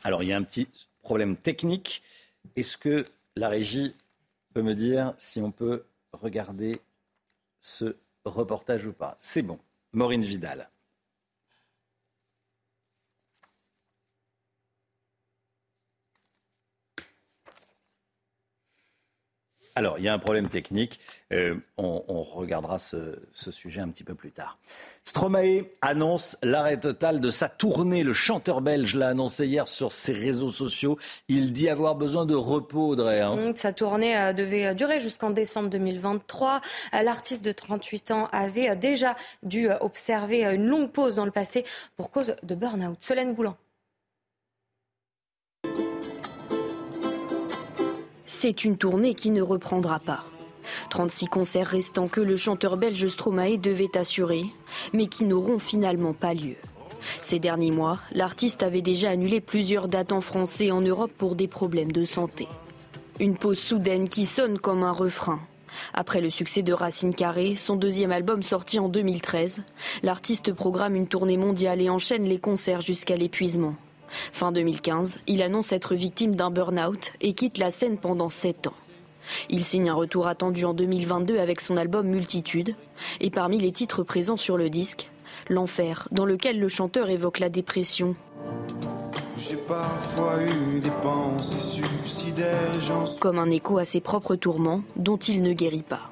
Alors, 0.03 0.21
il 0.21 0.29
y 0.29 0.33
a 0.33 0.37
un 0.37 0.43
petit 0.43 0.67
problème 1.01 1.35
technique. 1.35 2.03
Est-ce 2.55 2.77
que 2.77 3.03
la 3.35 3.49
régie 3.49 3.95
peut 4.53 4.61
me 4.61 4.73
dire 4.73 5.13
si 5.17 5.41
on 5.41 5.51
peut 5.51 5.85
regarder 6.11 6.81
ce 7.59 7.95
reportage 8.25 8.85
ou 8.85 8.93
pas. 8.93 9.17
C'est 9.21 9.41
bon. 9.41 9.59
Maureen 9.91 10.21
Vidal. 10.21 10.69
Alors, 19.75 19.97
il 19.97 20.05
y 20.05 20.07
a 20.07 20.13
un 20.13 20.19
problème 20.19 20.49
technique. 20.49 20.99
Euh, 21.31 21.55
on, 21.77 22.21
regardera 22.21 22.77
ce, 22.77 23.17
sujet 23.31 23.81
un 23.81 23.89
petit 23.89 24.03
peu 24.03 24.13
plus 24.13 24.31
tard. 24.31 24.57
Stromae 25.03 25.63
annonce 25.81 26.37
l'arrêt 26.43 26.79
total 26.79 27.19
de 27.19 27.29
sa 27.29 27.49
tournée. 27.49 28.03
Le 28.03 28.13
chanteur 28.13 28.61
belge 28.61 28.95
l'a 28.95 29.09
annoncé 29.09 29.47
hier 29.47 29.67
sur 29.67 29.91
ses 29.91 30.13
réseaux 30.13 30.49
sociaux. 30.49 30.97
Il 31.27 31.53
dit 31.53 31.69
avoir 31.69 31.95
besoin 31.95 32.25
de 32.25 32.35
repos, 32.35 32.89
Audrey. 32.89 33.21
Hein. 33.21 33.53
Sa 33.55 33.73
tournée 33.73 34.15
euh, 34.15 34.33
devait 34.33 34.67
euh, 34.67 34.73
durer 34.73 34.99
jusqu'en 34.99 35.31
décembre 35.31 35.69
2023. 35.69 36.61
L'artiste 37.03 37.43
de 37.43 37.51
38 37.51 38.11
ans 38.11 38.29
avait 38.31 38.75
déjà 38.75 39.15
dû 39.41 39.69
observer 39.81 40.43
une 40.43 40.67
longue 40.67 40.91
pause 40.91 41.15
dans 41.15 41.25
le 41.25 41.31
passé 41.31 41.65
pour 41.97 42.11
cause 42.11 42.35
de 42.43 42.55
burn-out. 42.55 42.97
Solène 42.99 43.33
Boulan. 43.33 43.55
C'est 48.43 48.65
une 48.65 48.75
tournée 48.75 49.13
qui 49.13 49.31
ne 49.31 49.41
reprendra 49.41 49.99
pas. 49.99 50.25
36 50.89 51.27
concerts 51.27 51.65
restants 51.65 52.09
que 52.09 52.19
le 52.19 52.35
chanteur 52.35 52.75
belge 52.75 53.07
Stromae 53.07 53.55
devait 53.55 53.97
assurer, 53.97 54.43
mais 54.91 55.07
qui 55.07 55.23
n'auront 55.23 55.59
finalement 55.59 56.11
pas 56.11 56.33
lieu. 56.33 56.57
Ces 57.21 57.39
derniers 57.39 57.71
mois, 57.71 57.99
l'artiste 58.11 58.61
avait 58.61 58.81
déjà 58.81 59.11
annulé 59.11 59.39
plusieurs 59.39 59.87
dates 59.87 60.11
en 60.11 60.19
France 60.19 60.59
et 60.59 60.73
en 60.73 60.81
Europe 60.81 61.13
pour 61.17 61.35
des 61.35 61.47
problèmes 61.47 61.93
de 61.93 62.03
santé. 62.03 62.49
Une 63.21 63.37
pause 63.37 63.59
soudaine 63.59 64.09
qui 64.09 64.25
sonne 64.25 64.59
comme 64.59 64.83
un 64.83 64.91
refrain. 64.91 65.39
Après 65.93 66.19
le 66.19 66.29
succès 66.29 66.63
de 66.63 66.73
Racine 66.73 67.15
Carré, 67.15 67.55
son 67.55 67.77
deuxième 67.77 68.11
album 68.11 68.43
sorti 68.43 68.77
en 68.77 68.89
2013, 68.89 69.61
l'artiste 70.01 70.51
programme 70.51 70.97
une 70.97 71.07
tournée 71.07 71.37
mondiale 71.37 71.81
et 71.81 71.89
enchaîne 71.89 72.25
les 72.25 72.39
concerts 72.39 72.81
jusqu'à 72.81 73.15
l'épuisement. 73.15 73.75
Fin 74.31 74.51
2015, 74.51 75.19
il 75.27 75.41
annonce 75.41 75.71
être 75.71 75.95
victime 75.95 76.35
d'un 76.35 76.51
burn-out 76.51 77.13
et 77.21 77.33
quitte 77.33 77.57
la 77.57 77.71
scène 77.71 77.97
pendant 77.97 78.29
7 78.29 78.67
ans. 78.67 78.73
Il 79.49 79.63
signe 79.63 79.89
un 79.89 79.93
retour 79.93 80.27
attendu 80.27 80.65
en 80.65 80.73
2022 80.73 81.39
avec 81.39 81.61
son 81.61 81.77
album 81.77 82.07
Multitude, 82.07 82.75
et 83.21 83.29
parmi 83.29 83.59
les 83.59 83.71
titres 83.71 84.03
présents 84.03 84.37
sur 84.37 84.57
le 84.57 84.69
disque, 84.69 85.09
L'enfer, 85.49 86.07
dans 86.11 86.25
lequel 86.25 86.59
le 86.59 86.67
chanteur 86.67 87.09
évoque 87.09 87.39
la 87.39 87.49
dépression. 87.49 88.15
Comme 93.19 93.39
un 93.39 93.49
écho 93.49 93.77
à 93.77 93.85
ses 93.85 93.99
propres 93.99 94.35
tourments 94.35 94.83
dont 94.95 95.17
il 95.17 95.41
ne 95.41 95.53
guérit 95.53 95.83
pas. 95.83 96.11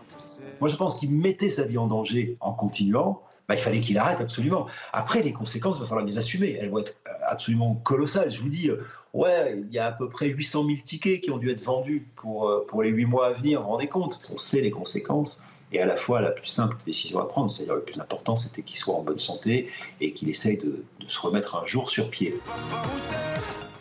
Moi 0.60 0.70
je 0.70 0.76
pense 0.76 1.00
qu'il 1.00 1.12
mettait 1.12 1.50
sa 1.50 1.64
vie 1.64 1.78
en 1.78 1.88
danger 1.88 2.38
en 2.40 2.54
continuant, 2.54 3.22
bah, 3.52 3.58
il 3.58 3.62
fallait 3.62 3.82
qu'il 3.82 3.98
arrête 3.98 4.22
absolument. 4.22 4.68
Après, 4.94 5.22
les 5.22 5.34
conséquences, 5.34 5.76
il 5.76 5.82
va 5.82 5.86
falloir 5.86 6.06
les 6.06 6.18
assumer. 6.18 6.58
Elles 6.58 6.70
vont 6.70 6.80
être 6.80 6.96
euh, 7.06 7.12
absolument 7.28 7.76
colossales. 7.84 8.32
Je 8.32 8.42
vous 8.42 8.48
dis, 8.48 8.70
euh, 8.70 8.82
ouais, 9.14 9.62
il 9.62 9.74
y 9.74 9.78
a 9.78 9.88
à 9.88 9.92
peu 9.92 10.08
près 10.08 10.28
800 10.28 10.66
000 10.68 10.78
tickets 10.86 11.20
qui 11.20 11.32
ont 11.32 11.38
dû 11.38 11.52
être 11.52 11.62
vendus 11.62 12.08
pour, 12.16 12.48
euh, 12.48 12.66
les 12.82 12.90
8 12.90 13.06
mois 13.06 13.28
à 13.28 13.34
venir. 13.34 13.60
Vous 13.60 13.66
vous 13.66 13.72
rendez 13.74 13.88
compte? 13.88 14.22
On 14.34 14.38
sait 14.38 14.62
les 14.62 14.72
conséquences. 14.72 15.42
et 15.74 15.82
à 15.82 15.86
la 15.86 15.98
fois 15.98 16.22
la 16.22 16.32
plus 16.32 16.46
simple 16.46 16.78
décision 16.86 17.20
à 17.20 17.26
prendre. 17.28 17.52
C'est-à-dire 17.52 17.76
le 17.76 17.82
plus 17.82 18.00
important, 18.00 18.38
c'était 18.38 18.62
qu'il 18.62 18.78
soit 18.78 18.96
en 18.96 19.04
bonne 19.04 19.20
santé 19.20 19.70
et 20.00 20.14
qu'il 20.14 20.30
essaye 20.30 20.58
de 20.58 20.86
se 21.10 21.20
remettre 21.20 21.58
un 21.62 21.66
jour 21.66 21.90
sur 21.90 22.10
pied. 22.10 22.40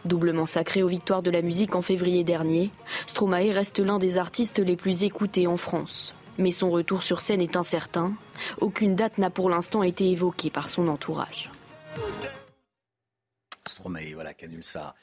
Doublement 0.04 0.46
sacré 0.46 0.82
aux 0.82 0.88
victoires 0.88 1.22
de 1.22 1.30
la 1.30 1.42
musique 1.42 1.76
en 1.76 1.82
février 1.82 2.24
dernier, 2.24 2.70
Stromae 3.06 3.52
reste 3.52 3.78
l'un 3.78 3.98
des 3.98 4.18
artistes 4.18 4.58
les 4.58 4.76
plus 4.76 5.04
écoutés 5.04 5.46
en 5.46 5.56
France. 5.56 6.14
Mais 6.40 6.50
son 6.50 6.70
retour 6.70 7.02
sur 7.02 7.20
scène 7.20 7.42
est 7.42 7.54
incertain. 7.54 8.14
Aucune 8.60 8.96
date 8.96 9.18
n'a 9.18 9.28
pour 9.28 9.50
l'instant 9.50 9.82
été 9.82 10.10
évoquée 10.10 10.48
par 10.48 10.70
son 10.70 10.88
entourage. 10.88 11.50
Stromae, 13.68 14.14
voilà, 14.14 14.32
ça. 14.62 14.94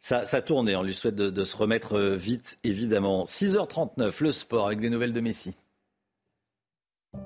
Ça, 0.00 0.24
ça 0.24 0.40
tourne 0.40 0.68
et 0.70 0.74
on 0.74 0.82
lui 0.82 0.94
souhaite 0.94 1.14
de, 1.14 1.28
de 1.28 1.44
se 1.44 1.54
remettre 1.56 1.98
euh, 1.98 2.16
vite, 2.16 2.56
évidemment. 2.64 3.24
6h39, 3.24 4.22
le 4.22 4.32
sport 4.32 4.66
avec 4.66 4.80
des 4.80 4.88
nouvelles 4.88 5.12
de 5.12 5.20
Messi. 5.20 5.52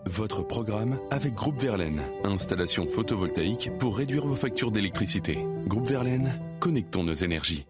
Votre 0.07 0.43
programme 0.43 0.99
avec 1.13 1.35
Groupe 1.35 1.61
Verlaine. 1.61 2.03
Installation 2.25 2.89
photovoltaïque 2.89 3.71
pour 3.79 3.97
réduire 3.97 4.27
vos 4.27 4.35
factures 4.35 4.73
d'électricité. 4.73 5.39
Groupe 5.67 5.87
Verlaine, 5.87 6.41
connectons 6.59 7.05
nos 7.05 7.15
énergies. 7.15 7.67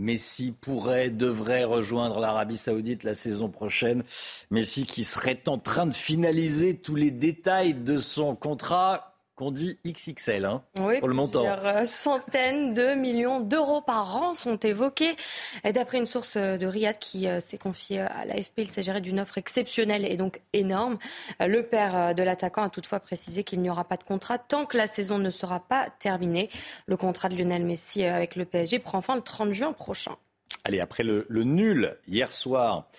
Messi 0.00 0.54
pourrait, 0.58 1.10
devrait 1.10 1.64
rejoindre 1.64 2.20
l'Arabie 2.20 2.56
Saoudite 2.56 3.04
la 3.04 3.14
saison 3.14 3.50
prochaine. 3.50 4.02
Messi 4.50 4.86
qui 4.86 5.04
serait 5.04 5.42
en 5.46 5.58
train 5.58 5.86
de 5.86 5.94
finaliser 5.94 6.74
tous 6.78 6.94
les 6.94 7.10
détails 7.10 7.74
de 7.74 7.98
son 7.98 8.34
contrat 8.34 9.09
qu'on 9.40 9.50
dit 9.50 9.78
XXL 9.86 10.44
hein, 10.44 10.62
Oui, 10.78 10.98
pour 10.98 11.08
le 11.08 11.14
montant. 11.14 11.40
plusieurs 11.40 11.66
euh, 11.66 11.84
centaines 11.86 12.74
de 12.74 12.92
millions 12.94 13.40
d'euros 13.40 13.80
par 13.80 14.14
an 14.16 14.34
sont 14.34 14.58
évoqués. 14.58 15.16
D'après 15.64 15.96
une 15.96 16.04
source 16.04 16.36
euh, 16.36 16.58
de 16.58 16.66
Riyad 16.66 16.98
qui 16.98 17.26
euh, 17.26 17.40
s'est 17.40 17.56
confiée 17.56 18.00
à 18.00 18.26
l'AFP, 18.26 18.58
il 18.58 18.68
s'agirait 18.68 19.00
d'une 19.00 19.18
offre 19.18 19.38
exceptionnelle 19.38 20.04
et 20.04 20.18
donc 20.18 20.42
énorme. 20.52 20.98
Le 21.40 21.62
père 21.62 22.14
de 22.14 22.22
l'attaquant 22.22 22.64
a 22.64 22.68
toutefois 22.68 23.00
précisé 23.00 23.42
qu'il 23.42 23.62
n'y 23.62 23.70
aura 23.70 23.84
pas 23.84 23.96
de 23.96 24.04
contrat 24.04 24.36
tant 24.36 24.66
que 24.66 24.76
la 24.76 24.86
saison 24.86 25.16
ne 25.18 25.30
sera 25.30 25.60
pas 25.60 25.88
terminée. 25.98 26.50
Le 26.84 26.98
contrat 26.98 27.30
de 27.30 27.36
Lionel 27.36 27.64
Messi 27.64 28.04
avec 28.04 28.36
le 28.36 28.44
PSG 28.44 28.78
prend 28.78 29.00
fin 29.00 29.16
le 29.16 29.22
30 29.22 29.54
juin 29.54 29.72
prochain. 29.72 30.16
Allez, 30.64 30.80
après 30.80 31.02
le, 31.02 31.24
le 31.30 31.44
nul 31.44 31.96
hier 32.06 32.30
soir 32.30 32.90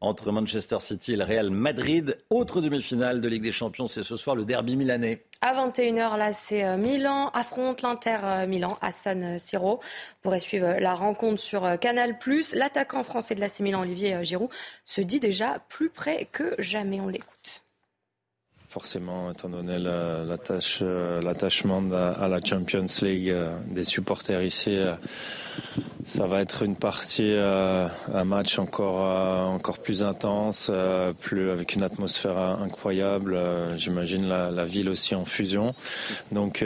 entre 0.00 0.30
Manchester 0.30 0.78
City 0.80 1.14
et 1.14 1.16
le 1.16 1.24
Real 1.24 1.50
Madrid, 1.50 2.18
autre 2.30 2.60
demi-finale 2.60 3.20
de 3.20 3.28
Ligue 3.28 3.42
des 3.42 3.52
Champions, 3.52 3.86
c'est 3.86 4.02
ce 4.02 4.16
soir 4.16 4.36
le 4.36 4.44
derby 4.44 4.76
milanais. 4.76 5.24
À 5.40 5.54
21h, 5.54 6.16
là, 6.16 6.32
c'est 6.32 6.64
euh, 6.64 6.76
Milan 6.76 7.30
affronte 7.32 7.82
l'Inter 7.82 8.18
euh, 8.22 8.46
Milan 8.46 8.76
à 8.80 8.90
San 8.90 9.38
Siro. 9.38 9.80
Pourrez 10.22 10.40
suivre 10.40 10.78
la 10.80 10.94
rencontre 10.94 11.40
sur 11.40 11.64
euh, 11.64 11.76
Canal+. 11.76 12.16
L'attaquant 12.54 13.02
français 13.02 13.34
de 13.34 13.40
l'AC 13.40 13.60
Milan, 13.60 13.82
Olivier 13.82 14.14
euh, 14.14 14.24
Giroud, 14.24 14.50
se 14.84 15.00
dit 15.00 15.20
déjà 15.20 15.60
plus 15.68 15.90
près 15.90 16.26
que 16.30 16.54
jamais. 16.58 17.00
On 17.00 17.08
l'écoute. 17.08 17.62
Forcément, 18.68 19.30
étant 19.30 19.48
donné 19.48 19.76
euh, 19.78 21.22
l'attachement 21.22 21.82
à, 21.90 22.28
la 22.28 22.38
Champions 22.44 22.84
League 23.00 23.30
euh, 23.30 23.58
des 23.66 23.82
supporters 23.82 24.42
ici, 24.42 24.76
euh, 24.76 24.92
ça 26.04 26.26
va 26.26 26.42
être 26.42 26.64
une 26.64 26.76
partie, 26.76 27.32
un 27.34 28.24
match 28.24 28.58
encore, 28.58 29.78
plus 29.82 30.02
intense, 30.02 30.70
plus 31.20 31.50
avec 31.50 31.74
une 31.74 31.82
atmosphère 31.82 32.38
incroyable. 32.38 33.38
J'imagine 33.76 34.26
la, 34.26 34.64
ville 34.64 34.88
aussi 34.88 35.14
en 35.14 35.24
fusion. 35.24 35.74
Donc 36.30 36.64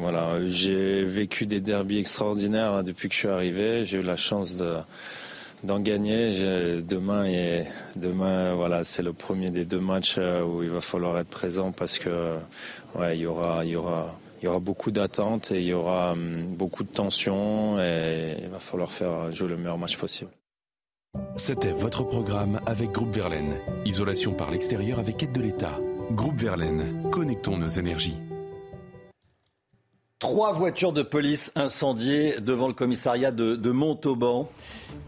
voilà, 0.00 0.44
j'ai 0.44 1.04
vécu 1.04 1.46
des 1.46 1.60
derbies 1.60 1.98
extraordinaires 1.98 2.72
hein, 2.72 2.82
depuis 2.82 3.08
que 3.08 3.14
je 3.14 3.20
suis 3.20 3.28
arrivé. 3.28 3.84
J'ai 3.84 3.98
eu 3.98 4.02
la 4.02 4.16
chance 4.16 4.56
de 4.56 4.78
d'en 5.64 5.80
gagner. 5.80 6.82
Demain, 6.82 7.26
et 7.26 7.64
demain, 7.96 8.54
voilà, 8.54 8.84
c'est 8.84 9.02
le 9.02 9.12
premier 9.12 9.50
des 9.50 9.64
deux 9.64 9.80
matchs 9.80 10.16
euh, 10.18 10.44
où 10.44 10.62
il 10.62 10.70
va 10.70 10.80
falloir 10.80 11.18
être 11.18 11.28
présent 11.28 11.72
parce 11.72 11.98
que, 11.98 12.36
ouais, 12.94 13.16
il 13.16 13.22
y 13.22 13.26
aura, 13.26 13.64
il 13.64 13.70
y 13.70 13.76
aura, 13.76 14.14
il 14.40 14.46
y 14.46 14.48
aura 14.48 14.58
beaucoup 14.58 14.90
d'attentes 14.90 15.50
et 15.50 15.60
il 15.60 15.66
y 15.66 15.72
aura 15.72 16.12
hum, 16.12 16.54
beaucoup 16.56 16.84
de 16.84 16.88
tensions 16.88 17.80
et 17.80 18.36
il 18.42 18.48
va 18.48 18.58
falloir 18.58 18.90
faire 18.90 19.32
jouer 19.32 19.48
le 19.48 19.56
meilleur 19.56 19.78
match 19.78 19.96
possible. 19.96 20.30
C'était 21.36 21.72
votre 21.72 22.02
programme 22.04 22.60
avec 22.66 22.92
Groupe 22.92 23.14
Verlaine. 23.14 23.56
Isolation 23.84 24.32
par 24.32 24.50
l'extérieur 24.50 24.98
avec 24.98 25.22
aide 25.22 25.32
de 25.32 25.40
l'État. 25.40 25.78
Groupe 26.12 26.38
Verlaine, 26.38 27.08
connectons 27.10 27.56
nos 27.56 27.68
énergies. 27.68 28.16
Trois 30.18 30.50
voitures 30.52 30.94
de 30.94 31.02
police 31.02 31.52
incendiées 31.56 32.36
devant 32.40 32.68
le 32.68 32.72
commissariat 32.72 33.30
de, 33.30 33.70
Montauban. 33.70 34.48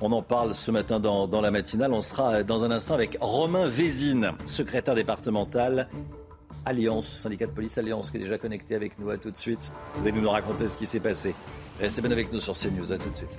On 0.03 0.13
en 0.13 0.21
parle 0.21 0.55
ce 0.55 0.71
matin 0.71 1.01
dans, 1.01 1.27
dans 1.27 1.41
la 1.41 1.51
matinale. 1.51 1.95
On 1.95 2.03
sera 2.03 2.43
dans 2.43 2.67
un 2.67 2.71
instant 2.71 2.93
avec 2.93 3.17
Romain 3.19 3.69
Vézine, 3.69 4.33
secrétaire 4.45 4.95
départemental 4.95 5.89
Alliance, 6.67 7.09
syndicat 7.09 7.47
de 7.47 7.53
police 7.53 7.79
Alliance, 7.79 8.11
qui 8.11 8.19
est 8.19 8.21
déjà 8.21 8.37
connecté 8.37 8.75
avec 8.75 8.99
nous. 8.99 9.09
À 9.09 9.17
tout 9.17 9.31
de 9.31 9.37
suite. 9.37 9.73
Vous 9.95 10.07
allez 10.07 10.13
nous 10.13 10.29
raconter 10.29 10.69
ce 10.69 10.77
qui 10.77 10.85
s'est 10.85 11.01
passé. 11.01 11.35
Restez 11.81 12.03
bien 12.03 12.11
avec 12.11 12.31
nous 12.31 12.41
sur 12.41 12.53
CNews. 12.53 12.93
À 12.93 12.99
tout 12.99 13.09
de 13.09 13.17
suite. 13.17 13.39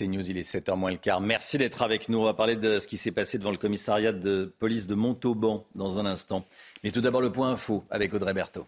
CNews, 0.00 0.30
il 0.30 0.38
est 0.38 0.50
7h 0.50 0.74
moins 0.76 0.90
le 0.90 0.96
quart. 0.96 1.20
Merci 1.20 1.58
d'être 1.58 1.82
avec 1.82 2.08
nous. 2.08 2.18
On 2.18 2.24
va 2.24 2.32
parler 2.32 2.56
de 2.56 2.78
ce 2.78 2.86
qui 2.86 2.96
s'est 2.96 3.10
passé 3.10 3.36
devant 3.36 3.50
le 3.50 3.58
commissariat 3.58 4.12
de 4.12 4.54
police 4.58 4.86
de 4.86 4.94
Montauban 4.94 5.66
dans 5.74 5.98
un 5.98 6.06
instant. 6.06 6.46
Mais 6.82 6.90
tout 6.90 7.00
d'abord 7.00 7.20
le 7.20 7.30
point 7.30 7.50
info 7.50 7.84
avec 7.90 8.14
Audrey 8.14 8.32
Berthaud. 8.32 8.66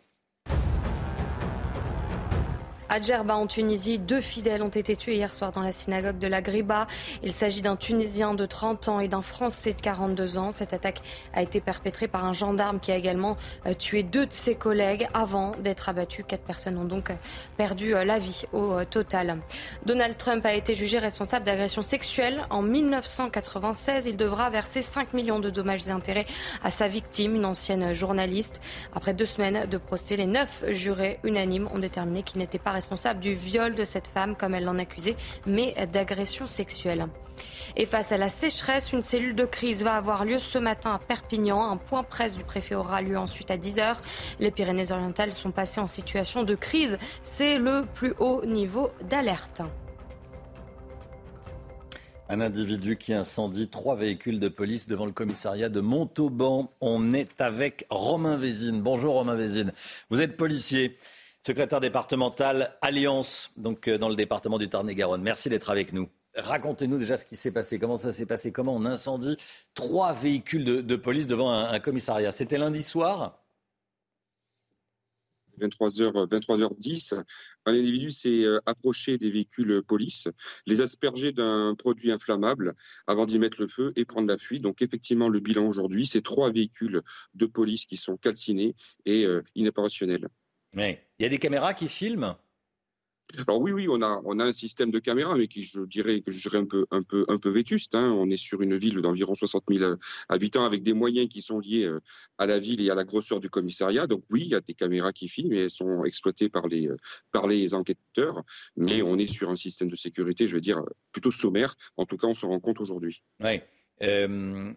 À 2.95 3.01
Djerba, 3.01 3.37
en 3.37 3.47
Tunisie, 3.47 3.99
deux 3.99 4.21
fidèles 4.21 4.63
ont 4.63 4.69
été 4.69 4.97
tués 4.97 5.15
hier 5.15 5.33
soir 5.33 5.51
dans 5.51 5.63
la 5.63 5.73
synagogue 5.73 6.19
de 6.19 6.27
la 6.27 6.43
Griba. 6.43 6.87
Il 7.23 7.33
s'agit 7.33 7.63
d'un 7.63 7.75
Tunisien 7.75 8.35
de 8.35 8.45
30 8.45 8.89
ans 8.89 9.01
et 9.01 9.09
d'un 9.09 9.23
Français 9.23 9.73
de 9.73 9.81
42 9.81 10.37
ans. 10.37 10.53
Cette 10.53 10.75
attaque 10.75 11.01
a 11.33 11.41
été 11.41 11.63
perpétrée 11.63 12.07
par 12.07 12.27
un 12.27 12.35
gendarme 12.35 12.81
qui 12.81 12.93
a 12.93 12.97
également 12.97 13.39
euh, 13.65 13.73
tué 13.73 14.03
deux 14.03 14.27
de 14.27 14.33
ses 14.35 14.57
collègues 14.57 15.09
avant 15.15 15.53
d'être 15.53 15.89
abattu. 15.89 16.23
Quatre 16.23 16.45
personnes 16.45 16.77
ont 16.77 16.85
donc 16.85 17.09
euh, 17.09 17.15
perdu 17.57 17.95
euh, 17.95 18.05
la 18.05 18.19
vie 18.19 18.43
au 18.53 18.85
total. 18.85 19.39
Donald 19.87 20.19
Trump 20.19 20.45
a 20.45 20.53
été 20.53 20.75
jugé 20.75 20.99
responsable 20.99 21.47
d'agression 21.47 21.81
sexuelle 21.81 22.47
en 22.51 22.61
1996. 22.61 24.05
Il 24.05 24.19
devra 24.19 24.51
verser 24.51 24.83
5 24.83 25.15
millions 25.15 25.41
de 25.41 25.49
dommages 25.49 25.89
et 25.89 25.93
intérêts 25.93 26.27
à 26.63 26.71
sa 26.71 26.89
victime, 26.89 27.37
une 27.37 27.47
ancienne 27.47 27.95
journaliste. 27.95 28.61
Après 28.95 29.15
deux 29.15 29.25
semaines 29.25 29.65
de 29.65 29.79
procès, 29.79 30.17
les 30.17 30.27
neuf 30.27 30.63
jurés 30.69 31.21
unanimes 31.25 31.71
ont 31.73 31.79
déterminé 31.79 32.23
qu'il 32.23 32.39
n'était 32.39 32.59
pas 32.59 32.73
responsable 32.73 32.82
du 33.21 33.35
viol 33.35 33.75
de 33.75 33.85
cette 33.85 34.09
femme, 34.09 34.37
comme 34.37 34.55
elle 34.55 34.65
l'en 34.65 34.79
accusait, 34.79 35.17
mais 35.47 35.75
d'agression 35.93 36.47
sexuelle. 36.47 37.07
Et 37.77 37.87
face 37.87 38.13
à 38.13 38.17
la 38.17 38.29
sécheresse, 38.29 38.93
une 38.93 39.03
cellule 39.03 39.35
de 39.35 39.45
crise 39.45 39.83
va 39.83 39.97
avoir 39.97 40.25
lieu 40.25 40.39
ce 40.39 40.59
matin 40.59 40.93
à 40.95 40.99
Perpignan. 40.99 41.71
Un 41.71 41.77
point 41.77 42.03
presse 42.03 42.37
du 42.37 42.45
préfet 42.45 42.75
aura 42.75 43.01
lieu 43.01 43.17
ensuite 43.17 43.51
à 43.51 43.57
10h. 43.57 43.97
Les 44.41 44.51
Pyrénées-Orientales 44.51 45.33
sont 45.33 45.53
passées 45.53 45.81
en 45.81 45.89
situation 45.89 46.43
de 46.43 46.55
crise. 46.55 46.99
C'est 47.23 47.59
le 47.59 47.85
plus 47.95 48.15
haut 48.19 48.45
niveau 48.45 48.91
d'alerte. 49.09 49.63
Un 52.29 52.41
individu 52.41 52.97
qui 52.97 53.13
incendie 53.13 53.69
trois 53.69 53.95
véhicules 53.95 54.41
de 54.41 54.49
police 54.49 54.87
devant 54.87 55.07
le 55.07 55.13
commissariat 55.13 55.69
de 55.69 55.81
Montauban. 55.81 56.73
On 56.81 57.13
est 57.13 57.41
avec 57.41 57.85
Romain 57.91 58.37
Vézine. 58.37 58.81
Bonjour 58.81 59.15
Romain 59.15 59.35
Vézine. 59.35 59.73
Vous 60.09 60.21
êtes 60.21 60.37
policier, 60.37 60.97
secrétaire 61.43 61.81
départemental 61.81 62.77
Alliance, 62.83 63.51
donc 63.57 63.89
euh, 63.89 63.99
dans 63.99 64.09
le 64.09 64.15
département 64.15 64.59
du 64.59 64.69
Tarn-et-Garonne. 64.69 65.23
Merci 65.23 65.49
d'être 65.49 65.71
avec 65.71 65.93
nous. 65.93 66.09
Racontez-nous 66.35 66.99
déjà 66.99 67.17
ce 67.17 67.25
qui 67.25 67.37
s'est 67.37 67.51
passé. 67.51 67.79
Comment 67.79 67.97
ça 67.97 68.13
s'est 68.13 68.27
passé? 68.27 68.53
Comment 68.53 68.75
on 68.75 68.87
incendie 68.87 69.37
trois 69.75 70.13
véhicules 70.13 70.65
de, 70.65 70.97
police 70.97 71.27
devant 71.27 71.53
un, 71.53 71.79
commissariat? 71.81 72.33
C'était 72.33 72.59
lundi 72.59 72.83
soir 72.83 73.39
23h, 75.61 76.29
23h10, 76.29 77.23
un 77.67 77.73
individu 77.73 78.11
s'est 78.11 78.43
euh, 78.43 78.59
approché 78.65 79.19
des 79.19 79.31
véhicules 79.31 79.83
police, 79.87 80.29
les 80.65 80.81
asperger 80.81 81.33
d'un 81.33 81.75
produit 81.75 82.11
inflammable 82.11 82.75
avant 83.07 83.27
d'y 83.27 83.39
mettre 83.39 83.61
le 83.61 83.69
feu 83.69 83.93
et 83.95 84.07
prendre 84.07 84.29
la 84.29 84.39
fuite. 84.39 84.63
Donc 84.63 84.81
effectivement, 84.81 85.29
le 85.29 85.41
bilan 85.41 85.67
aujourd'hui, 85.67 86.07
c'est 86.07 86.23
trois 86.23 86.51
véhicules 86.51 87.03
de 87.35 87.47
police 87.47 87.85
qui 87.85 87.99
sont 87.99 88.17
calcinés 88.17 88.75
et 89.05 89.27
euh. 89.27 89.43
Oui. 90.77 90.97
Il 91.19 91.23
y 91.23 91.27
a 91.27 91.29
des 91.29 91.39
caméras 91.39 91.75
qui 91.75 91.89
filment 91.89 92.37
Alors 93.47 93.61
oui, 93.61 93.73
oui, 93.73 93.87
on 93.89 94.03
a, 94.03 94.21
on 94.25 94.39
a 94.39 94.45
un 94.45 94.53
système 94.53 94.91
de 94.91 94.99
caméra, 94.99 95.37
mais 95.37 95.49
qui, 95.49 95.63
je 95.63 95.81
dirais, 95.83 96.21
que 96.21 96.31
je 96.31 96.41
dirais 96.41 96.59
un 96.59 96.67
peu, 96.67 96.87
un 96.91 97.03
peu, 97.03 97.25
un 97.29 97.39
peu 97.39 97.51
vétuste. 97.51 97.95
hein. 97.95 98.11
On 98.13 98.29
est 98.31 98.37
sur 98.37 98.61
une 98.63 98.77
ville 98.77 99.01
d'environ 99.01 99.35
60 99.35 99.65
000 99.71 99.97
habitants 100.29 100.65
avec 100.65 100.83
des 100.83 100.93
moyens 100.93 101.29
qui 101.29 101.43
sont 101.43 101.59
liés 101.59 101.85
euh, 101.85 102.01
à 102.39 102.47
la 102.47 102.59
ville 102.59 102.81
et 102.81 102.91
à 102.91 102.95
la 102.95 103.05
grosseur 103.05 103.41
du 103.41 103.49
commissariat. 103.51 104.07
Donc 104.07 104.23
oui, 104.31 104.43
il 104.43 104.49
y 104.49 104.55
a 104.55 104.61
des 104.61 104.75
caméras 104.75 105.13
qui 105.13 105.29
filment 105.29 105.53
et 105.53 105.61
elles 105.65 105.71
sont 105.71 106.05
exploitées 106.05 106.49
par 106.49 106.69
les, 106.69 106.89
euh, 106.89 106.97
par 107.31 107.47
les 107.47 107.75
enquêteurs. 107.75 108.43
Mais 108.77 109.03
on 109.03 109.19
est 109.19 109.27
sur 109.27 109.51
un 109.51 109.57
système 109.57 109.91
de 109.91 109.97
sécurité, 109.97 110.49
je 110.49 110.55
veux 110.55 110.61
dire, 110.61 110.83
plutôt 111.13 111.31
sommaire. 111.31 111.75
En 111.97 112.07
tout 112.07 112.17
cas, 112.17 112.27
on 112.27 112.35
se 112.35 112.47
rend 112.47 112.61
compte 112.61 112.81
aujourd'hui. 112.81 113.23
Oui. 113.41 113.61
Euh, 114.03 114.73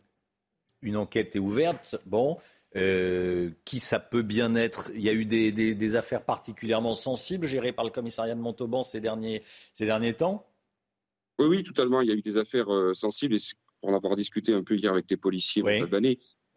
une 0.82 0.98
enquête 0.98 1.36
est 1.36 1.40
ouverte. 1.40 1.98
Bon. 2.06 2.38
Euh, 2.76 3.52
qui 3.64 3.80
ça 3.80 4.00
peut 4.00 4.22
bien 4.22 4.56
être? 4.56 4.92
Il 4.94 5.02
y 5.02 5.08
a 5.10 5.14
eu 5.14 5.24
des, 5.26 5.52
des- 5.54 5.76
des 5.76 5.96
affaires 5.96 6.26
particulièrement 6.26 6.94
sensibles 6.94 7.48
gérées 7.48 7.72
par 7.72 7.86
le 7.86 7.92
commissariat 7.92 8.36
de 8.36 8.42
Montauban 8.42 8.84
ces 8.84 9.00
derniers, 9.00 9.44
ces 9.74 9.86
derniers 9.86 10.14
temps? 10.14 10.46
Oui, 11.40 11.48
oui, 11.48 11.64
totalement. 11.64 12.02
Il 12.02 12.10
y 12.10 12.12
a 12.12 12.16
eu 12.16 12.22
des 12.22 12.38
affaires 12.38 12.68
sensibles 12.94 13.36
et 13.36 13.40
pour 13.82 13.90
en 13.92 13.96
avoir 13.96 14.16
discuté 14.16 14.54
un 14.54 14.64
peu 14.64 14.76
hier 14.76 14.92
avec 14.92 15.06
les 15.10 15.18
policiers 15.18 15.62
oui. 15.64 15.80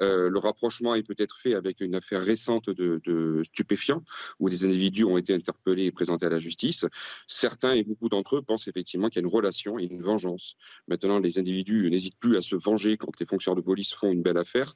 Euh, 0.00 0.30
le 0.30 0.38
rapprochement 0.38 0.94
est 0.94 1.02
peut-être 1.02 1.38
fait 1.38 1.54
avec 1.54 1.80
une 1.80 1.94
affaire 1.94 2.22
récente 2.22 2.70
de, 2.70 3.42
stupéfiants 3.44 4.02
où 4.38 4.48
des 4.48 4.64
individus 4.64 5.04
ont 5.04 5.18
été 5.18 5.34
interpellés 5.34 5.87
et 5.87 5.92
présentés 5.92 6.26
à 6.26 6.28
la 6.28 6.38
justice. 6.38 6.87
Certains 7.26 7.72
et 7.72 7.82
beaucoup 7.82 8.08
d'entre 8.08 8.37
eux 8.37 8.42
pensent 8.42 8.68
effectivement 8.68 9.08
qu'il 9.08 9.20
y 9.22 9.24
a 9.24 9.26
une 9.26 9.34
relation 9.34 9.78
et 9.78 9.84
une 9.84 10.00
vengeance. 10.00 10.56
Maintenant, 10.88 11.18
les 11.18 11.38
individus 11.38 11.90
n'hésitent 11.90 12.18
plus 12.18 12.37
à 12.37 12.42
se 12.42 12.56
venger 12.56 12.96
quand 12.96 13.18
les 13.18 13.26
fonctionnaires 13.26 13.56
de 13.56 13.62
police 13.62 13.94
font 13.94 14.12
une 14.12 14.22
belle 14.22 14.38
affaire. 14.38 14.74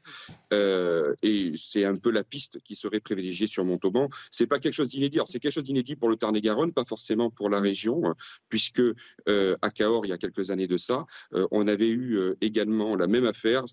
Euh, 0.53 1.15
et 1.23 1.53
c'est 1.57 1.85
un 1.85 1.97
peu 1.97 2.11
la 2.11 2.25
piste 2.25 2.61
qui 2.65 2.75
serait 2.75 3.01
privilégiée 3.01 3.47
sur 3.47 3.65
Montauban. 3.65 4.09
C'est 4.31 4.47
pas 4.47 4.59
quelque 4.59 4.75
chose 4.75 4.89
d'inédit. 4.89 5.21
C'est 5.27 5.41
quelque 5.41 5.53
chose 5.53 5.65
d'inédit 5.65 5.97
pour 5.97 6.09
le 6.09 6.17
Tarn-et-Garonne, 6.17 6.73
pas 6.73 6.85
forcément 6.85 7.31
pour 7.31 7.51
la 7.51 7.61
région, 7.61 8.03
puisque 8.49 8.83
euh, 9.29 9.57
à 9.63 9.71
Cahors, 9.71 10.07
il 10.07 10.09
y 10.09 10.13
a 10.13 10.19
quelques 10.19 10.51
années 10.51 10.67
de 10.67 10.77
ça, 10.77 11.07
on 11.51 11.67
avait 11.69 11.89
eu 11.89 12.19
également 12.41 12.97
la 12.97 13.07
même 13.07 13.27
affaire. 13.27 13.65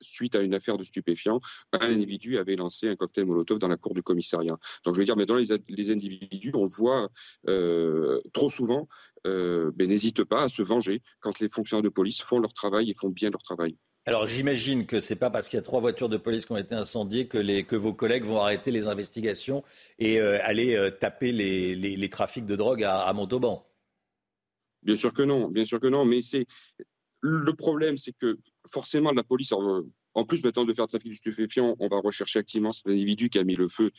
Suite 0.00 0.34
à 0.34 0.42
une 0.42 0.54
affaire 0.54 0.76
de 0.76 0.84
stupéfiants 0.84 0.95
stupéfiants, 0.96 1.40
un 1.72 1.90
individu 1.90 2.38
avait 2.38 2.56
lancé 2.56 2.88
un 2.88 2.96
cocktail 2.96 3.26
Molotov 3.26 3.58
dans 3.58 3.68
la 3.68 3.76
cour 3.76 3.94
du 3.94 4.02
commissariat. 4.02 4.56
Donc 4.84 4.94
je 4.94 5.00
veux 5.00 5.04
dire, 5.04 5.16
maintenant 5.16 5.36
les, 5.36 5.48
les 5.68 5.90
individus, 5.90 6.52
on 6.54 6.64
le 6.64 6.70
voit 6.70 7.08
euh, 7.48 8.20
trop 8.32 8.50
souvent, 8.50 8.88
euh, 9.26 9.70
ben, 9.74 9.88
n'hésitent 9.88 10.24
pas 10.24 10.44
à 10.44 10.48
se 10.48 10.62
venger 10.62 11.02
quand 11.20 11.38
les 11.40 11.48
fonctionnaires 11.48 11.82
de 11.82 11.88
police 11.88 12.22
font 12.22 12.38
leur 12.38 12.52
travail 12.52 12.90
et 12.90 12.94
font 12.94 13.10
bien 13.10 13.30
leur 13.30 13.42
travail. 13.42 13.76
Alors 14.08 14.28
j'imagine 14.28 14.86
que 14.86 15.00
c'est 15.00 15.16
pas 15.16 15.30
parce 15.30 15.48
qu'il 15.48 15.56
y 15.56 15.60
a 15.60 15.64
trois 15.64 15.80
voitures 15.80 16.08
de 16.08 16.16
police 16.16 16.46
qui 16.46 16.52
ont 16.52 16.56
été 16.56 16.76
incendiées 16.76 17.26
que, 17.26 17.38
les, 17.38 17.64
que 17.64 17.74
vos 17.74 17.92
collègues 17.92 18.24
vont 18.24 18.40
arrêter 18.40 18.70
les 18.70 18.86
investigations 18.86 19.64
et 19.98 20.20
euh, 20.20 20.38
aller 20.44 20.76
euh, 20.76 20.90
taper 20.92 21.32
les, 21.32 21.74
les, 21.74 21.96
les, 21.96 22.08
trafics 22.08 22.46
de 22.46 22.54
drogue 22.54 22.84
à, 22.84 23.00
à 23.00 23.12
Montauban. 23.12 23.66
Bien 24.82 24.94
sûr 24.94 25.12
que 25.12 25.22
non, 25.22 25.48
bien 25.48 25.64
sûr 25.64 25.80
que 25.80 25.88
non, 25.88 26.04
mais 26.04 26.22
c'est 26.22 26.46
le 27.20 27.52
problème, 27.52 27.96
c'est 27.96 28.12
que 28.12 28.38
forcément 28.70 29.10
la 29.10 29.24
police, 29.24 29.52
en 30.16 30.24
plus 30.24 30.42
maintenant 30.42 30.64
de 30.64 30.74
faire 30.74 30.88
trafic 30.88 31.10
de 31.10 31.16
stupéfiants, 31.16 31.76
on 31.78 31.88
va 31.88 31.98
rechercher 32.00 32.38
activement 32.38 32.72
cet 32.72 32.88
individu 32.88 33.28
qui 33.28 33.38
a 33.38 33.44
mis 33.44 33.54
le 33.54 33.68
feu 33.68 33.92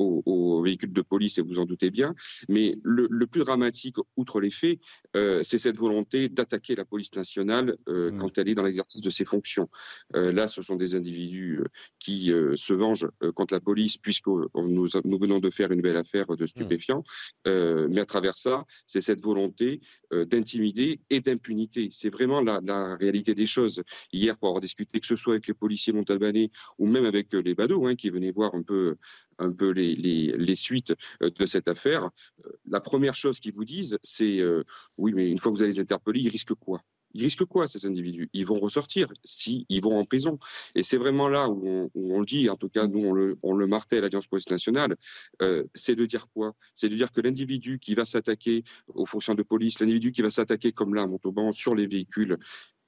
euh, 0.00 0.22
aux, 0.26 0.62
véhicules 0.62 0.92
de 0.92 1.02
police, 1.02 1.38
et 1.38 1.42
vous 1.42 1.58
en 1.58 1.64
doutez 1.64 1.90
bien. 1.90 2.14
Mais 2.48 2.76
le, 2.82 3.08
plus 3.26 3.44
dramatique, 3.44 3.96
outre 4.16 4.40
les 4.40 4.50
faits, 4.50 4.78
euh, 5.16 5.42
c'est 5.42 5.58
cette 5.58 5.76
volonté 5.76 6.28
d'attaquer 6.28 6.74
la 6.74 6.84
police 6.84 7.14
nationale 7.14 7.76
euh, 7.88 8.10
mmh. 8.10 8.18
quand 8.18 8.38
elle 8.38 8.48
est 8.48 8.54
dans 8.54 8.62
l'exercice 8.62 9.02
de 9.02 9.10
ses 9.10 9.24
fonctions. 9.24 9.68
Euh, 10.14 10.32
là, 10.32 10.48
ce 10.48 10.62
sont 10.62 10.76
des 10.76 10.94
individus 10.94 11.60
qui 11.98 12.32
se 12.54 12.72
vengent 12.72 13.08
contre 13.34 13.54
la 13.54 13.60
police, 13.60 13.96
puisque 13.96 14.26
nous, 14.28 14.88
nous, 15.04 15.18
venons 15.18 15.40
de 15.40 15.50
faire 15.50 15.72
une 15.72 15.80
belle 15.80 15.96
affaire 15.96 16.26
de 16.26 16.44
mmh. 16.44 16.48
stupéfiants. 16.48 17.04
mais 17.46 18.00
à 18.00 18.06
travers 18.06 18.36
ça, 18.36 18.64
c'est 18.86 19.00
cette 19.00 19.22
volonté 19.22 19.80
d'intimider 20.12 21.00
et 21.10 21.20
d'impunité. 21.20 21.88
C'est 21.92 22.10
vraiment 22.10 22.40
la, 22.40 22.60
la, 22.64 22.96
réalité 22.96 23.34
des 23.34 23.46
choses. 23.46 23.82
Hier, 24.12 24.38
pour 24.38 24.48
avoir 24.48 24.60
discuté, 24.60 25.00
que 25.00 25.06
ce 25.06 25.16
soit 25.16 25.34
avec 25.34 25.46
les 25.46 25.54
policiers 25.54 25.92
montalbanais 25.92 26.50
ou 26.78 26.86
même 26.86 27.04
avec 27.04 27.32
les 27.32 27.54
badauds 27.54 27.86
hein, 27.86 27.96
qui 27.96 28.10
venaient 28.10 28.32
voir 28.32 28.54
un 28.54 28.62
peu 28.62 28.96
un 29.38 29.52
peu 29.52 29.70
les, 29.70 29.87
les, 29.94 30.56
suites 30.56 30.94
euh, 31.22 31.30
de 31.30 31.46
cette 31.46 31.68
affaire, 31.68 32.10
euh, 32.44 32.50
la 32.66 32.80
première 32.80 33.14
chose 33.14 33.40
qu'ils 33.40 33.54
vous 33.54 33.64
disent, 33.64 33.98
c'est 34.02 34.40
euh, 34.40 34.62
oui, 34.96 35.12
mais 35.14 35.30
une 35.30 35.38
fois 35.38 35.52
que 35.52 35.56
vous 35.56 35.62
allez 35.62 35.72
les 35.72 35.80
interpeller, 35.80 36.20
ils 36.20 36.28
risquent 36.28 36.54
quoi? 36.54 36.82
Ils 37.14 37.22
risquent 37.22 37.46
quoi 37.46 37.66
ces 37.66 37.86
individus? 37.86 38.28
Ils 38.34 38.44
vont 38.44 38.58
ressortir 38.58 39.08
si 39.24 39.64
ils 39.70 39.82
vont 39.82 39.98
en 39.98 40.04
prison. 40.04 40.38
Et 40.74 40.82
c'est 40.82 40.98
vraiment 40.98 41.28
là 41.28 41.48
où 41.48 41.90
on, 41.94 42.20
le 42.20 42.26
dit, 42.26 42.50
en 42.50 42.56
tout 42.56 42.68
cas 42.68 42.86
nous 42.86 43.00
on 43.00 43.12
le, 43.12 43.38
on 43.42 43.54
le 43.54 43.66
martèle 43.66 44.00
à 44.00 44.02
l'Alliance 44.02 44.26
Police 44.26 44.50
Nationale, 44.50 44.94
c'est 45.72 45.94
de 45.94 46.04
dire 46.04 46.26
quoi? 46.34 46.52
C'est 46.74 46.90
de 46.90 46.96
dire 46.96 47.10
que 47.10 47.22
l'individu 47.22 47.78
qui 47.78 47.94
va 47.94 48.04
s'attaquer 48.04 48.62
aux 48.88 49.06
fonctions 49.06 49.34
de 49.34 49.42
police, 49.42 49.80
l'individu 49.80 50.12
qui 50.12 50.20
va 50.20 50.28
s'attaquer 50.28 50.72
comme 50.72 50.94
là 50.94 51.02
à 51.02 51.06
Montauban 51.06 51.50
sur 51.50 51.74
les 51.74 51.86
véhicules, 51.86 52.36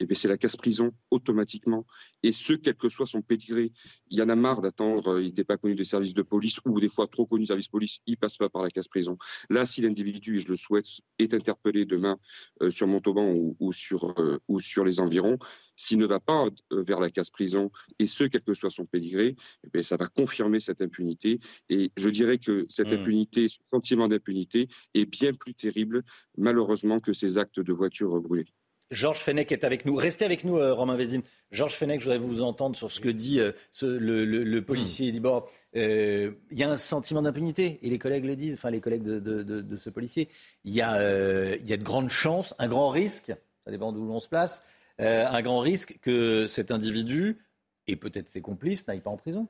eh 0.01 0.07
bien, 0.07 0.17
c'est 0.17 0.29
la 0.29 0.39
casse-prison 0.39 0.93
automatiquement. 1.11 1.87
Et 2.23 2.33
ce, 2.33 2.55
quel 2.55 2.75
que 2.75 2.89
soit 2.89 3.07
son 3.07 3.21
pédigré. 3.21 3.71
Il 4.11 4.19
y 4.19 4.23
en 4.23 4.31
a 4.31 4.35
marre 4.35 4.63
d'attendre, 4.63 5.15
euh, 5.15 5.23
il 5.23 5.27
n'était 5.27 5.45
pas 5.45 5.59
connu 5.59 5.75
des 5.75 5.85
services 5.85 6.15
de 6.15 6.23
police 6.23 6.59
ou 6.65 6.81
des 6.81 6.89
fois 6.89 7.07
trop 7.07 7.27
connu 7.27 7.43
des 7.43 7.49
services 7.49 7.67
de 7.67 7.71
police, 7.71 7.99
il 8.07 8.17
passe 8.17 8.39
pas 8.39 8.49
par 8.49 8.63
la 8.63 8.71
casse-prison. 8.71 9.19
Là, 9.51 9.67
si 9.67 9.83
l'individu, 9.83 10.39
et 10.39 10.41
je 10.41 10.49
le 10.49 10.57
souhaite, 10.57 10.87
est 11.19 11.35
interpellé 11.35 11.85
demain 11.85 12.19
euh, 12.63 12.71
sur 12.71 12.87
Montauban 12.87 13.35
ou, 13.59 13.73
sur, 13.73 14.19
euh, 14.19 14.39
ou 14.49 14.61
sur 14.61 14.85
les 14.85 15.01
environs, 15.01 15.39
s'il 15.77 15.99
ne 15.99 16.07
va 16.07 16.21
pas 16.21 16.47
vers 16.73 17.01
la 17.01 17.11
casse-prison, 17.11 17.71
et 17.99 18.07
ce, 18.07 18.25
quel 18.25 18.43
que 18.43 18.55
soit 18.55 18.71
son 18.71 18.85
pédigré, 18.85 19.37
eh 19.65 19.71
bien, 19.71 19.83
ça 19.83 19.97
va 19.97 20.09
confirmer 20.09 20.61
cette 20.61 20.83
impunité. 20.83 21.41
Et 21.69 21.91
je 21.97 22.11
dirais 22.11 22.39
que 22.39 22.65
cette 22.69 22.91
mmh. 22.91 23.01
impunité, 23.01 23.49
ce 23.49 23.59
sentiment 23.71 24.09
d'impunité 24.09 24.69
est 24.95 25.07
bien 25.07 25.33
plus 25.33 25.55
terrible, 25.55 26.03
malheureusement, 26.37 27.01
que 27.01 27.13
ces 27.13 27.39
actes 27.39 27.61
de 27.61 27.73
voiture 27.73 28.21
brûlées. 28.21 28.53
Georges 28.91 29.21
Fenech 29.21 29.53
est 29.53 29.63
avec 29.63 29.87
nous. 29.87 29.95
Restez 29.95 30.25
avec 30.25 30.45
nous, 30.45 30.59
euh, 30.59 30.75
Romain 30.75 30.97
Vézine. 30.97 31.23
Georges 31.53 31.75
Fenech, 31.75 32.01
je 32.01 32.07
voudrais 32.07 32.19
vous 32.19 32.43
entendre 32.43 32.75
sur 32.75 32.91
ce 32.91 33.01
que 33.01 33.09
dit 33.09 33.39
euh, 33.39 33.53
le, 33.83 34.61
policier. 34.61 35.09
Il 35.09 35.13
dit 35.13 35.21
bon, 35.21 35.45
euh, 35.77 36.33
il 36.51 36.59
y 36.59 36.65
a 36.65 36.71
un 36.71 36.77
sentiment 36.77 37.23
d'impunité, 37.23 37.79
et 37.83 37.91
les 37.91 37.99
collègues 37.99 38.25
le 38.25 38.35
disent, 38.35 38.55
enfin 38.55 38.71
les 38.71 38.81
collègues 38.81 39.03
de, 39.03 39.77
ce 39.77 39.91
policier. 39.91 40.29
Il 40.65 40.75
y, 40.75 40.83
a, 40.83 41.55
il 41.55 41.69
y 41.69 41.73
a 41.73 41.77
de 41.77 41.85
grandes 41.85 42.11
chances, 42.11 42.55
un 42.59 42.69
grand 42.69 42.91
risque, 42.91 43.33
ça 43.65 43.71
dépend 43.71 43.93
d'où 43.93 44.05
l'on 44.05 44.19
se 44.19 44.29
place, 44.29 44.63
un 44.99 45.43
grand 45.43 45.61
risque 45.61 45.99
que 46.03 46.47
cet 46.47 46.71
individu, 46.71 47.39
et 47.87 47.97
peut-être 47.97 48.29
ses 48.29 48.41
complices, 48.41 48.87
n'aillent 48.89 49.01
pas 49.01 49.11
en 49.11 49.17
prison. 49.17 49.47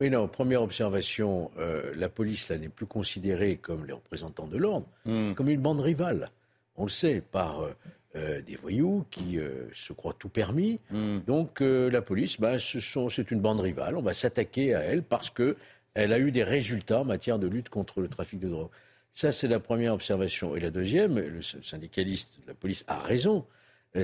Oui, 0.00 0.10
non, 0.10 0.28
première 0.28 0.62
observation, 0.62 1.50
la 1.94 2.08
police 2.08 2.48
là 2.48 2.58
n'est 2.58 2.68
plus 2.68 2.86
considérée 2.86 3.56
comme 3.56 3.84
les 3.84 3.92
représentants 3.92 4.46
de 4.46 4.56
l'ordre, 4.56 4.86
hmm. 5.04 5.34
comme 5.34 5.48
une 5.48 5.60
bande 5.60 5.80
rivale. 5.80 6.30
On 6.76 6.84
le 6.84 6.90
sait, 6.90 7.20
par 7.20 7.68
euh, 8.16 8.40
des 8.40 8.56
voyous 8.56 9.04
qui 9.10 9.38
euh, 9.38 9.68
se 9.74 9.92
croient 9.92 10.16
tout 10.18 10.30
permis. 10.30 10.80
Hmm. 10.90 11.18
Donc 11.26 11.60
euh, 11.60 11.90
la 11.90 12.00
police, 12.00 12.40
bah, 12.40 12.56
c'est 12.58 13.30
une 13.30 13.40
bande 13.40 13.60
rivale. 13.60 13.98
On 13.98 14.02
va 14.02 14.14
s'attaquer 14.14 14.74
à 14.74 14.80
elle 14.80 15.02
parce 15.02 15.28
qu'elle 15.28 15.54
a 15.94 16.18
eu 16.18 16.32
des 16.32 16.42
résultats 16.42 17.00
en 17.00 17.04
matière 17.04 17.38
de 17.38 17.46
lutte 17.46 17.68
contre 17.68 18.00
le 18.00 18.08
trafic 18.08 18.40
de 18.40 18.48
drogue. 18.48 18.70
Ça, 19.12 19.30
c'est 19.30 19.46
la 19.46 19.60
première 19.60 19.92
observation. 19.92 20.56
Et 20.56 20.60
la 20.60 20.70
deuxième, 20.70 21.18
le 21.18 21.42
syndicaliste, 21.42 22.38
la 22.46 22.54
police 22.54 22.82
a 22.86 22.98
raison, 22.98 23.44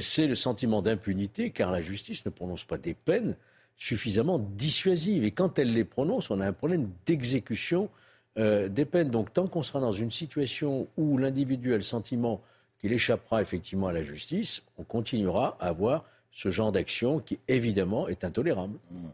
c'est 0.00 0.26
le 0.26 0.34
sentiment 0.34 0.82
d'impunité 0.82 1.48
car 1.48 1.72
la 1.72 1.80
justice 1.80 2.26
ne 2.26 2.30
prononce 2.30 2.64
pas 2.64 2.76
des 2.76 2.94
peines 2.94 3.36
suffisamment 3.76 4.38
dissuasives. 4.38 5.24
Et 5.24 5.30
quand 5.30 5.58
elle 5.58 5.72
les 5.72 5.84
prononce, 5.84 6.30
on 6.30 6.40
a 6.42 6.46
un 6.46 6.52
problème 6.52 6.90
d'exécution 7.06 7.88
des 8.36 8.84
peines. 8.84 9.10
Donc 9.10 9.32
tant 9.32 9.46
qu'on 9.46 9.62
sera 9.62 9.80
dans 9.80 9.92
une 9.92 10.10
situation 10.10 10.88
où 10.98 11.16
l'individu 11.16 11.72
a 11.72 11.76
le 11.76 11.82
sentiment 11.82 12.42
il 12.84 12.92
échappera 12.92 13.42
effectivement 13.42 13.88
à 13.88 13.92
la 13.92 14.04
justice, 14.04 14.62
on 14.78 14.84
continuera 14.84 15.56
à 15.58 15.68
avoir 15.68 16.04
ce 16.30 16.50
genre 16.50 16.70
d'action 16.70 17.18
qui, 17.18 17.38
évidemment, 17.48 18.08
est 18.08 18.24
intolérable. 18.24 18.78
Mmh. 18.90 19.08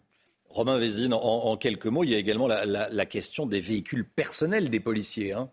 Romain 0.48 0.78
Vézine, 0.78 1.14
en, 1.14 1.56
quelques 1.56 1.86
mots, 1.86 2.02
il 2.02 2.10
y 2.10 2.14
a 2.16 2.18
également 2.18 2.48
la, 2.48 3.06
question 3.06 3.46
des 3.46 3.60
véhicules 3.60 4.04
personnels 4.04 4.68
des 4.68 4.80
policiers. 4.80 5.32
Hein. 5.32 5.48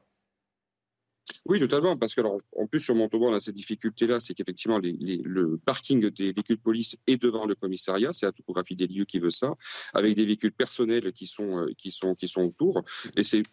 Oui, 1.46 1.60
totalement, 1.60 1.96
parce 1.96 2.16
que 2.16 2.22
en 2.22 2.68
plus 2.68 2.80
sur 2.80 2.96
Montauban, 2.96 3.28
on 3.28 3.34
a 3.34 3.40
cette 3.40 3.54
difficulté-là, 3.54 4.20
c'est 4.20 4.34
qu'effectivement 4.34 4.80
le 4.82 5.58
parking 5.58 6.10
des 6.10 6.32
véhicules 6.32 6.56
de 6.56 6.62
police 6.62 6.98
est 7.06 7.22
devant 7.22 7.46
le 7.46 7.54
commissariat, 7.54 8.12
c'est 8.14 8.26
la 8.26 8.32
topographie 8.32 8.76
des 8.76 8.88
lieux 8.88 9.06
qui 9.06 9.20
veut 9.20 9.30
ça, 9.30 9.54
avec 9.94 10.16
des 10.16 10.26
véhicules 10.26 10.54
personnels 10.54 11.12
qui 11.14 11.28
sont 11.28 11.60
euh, 11.60 11.68
qui 11.78 11.92
sont 11.92 12.16
qui 12.16 12.28
sont 12.28 12.42
autour, 12.42 12.82
et 13.16 13.24
c'est 13.24 13.44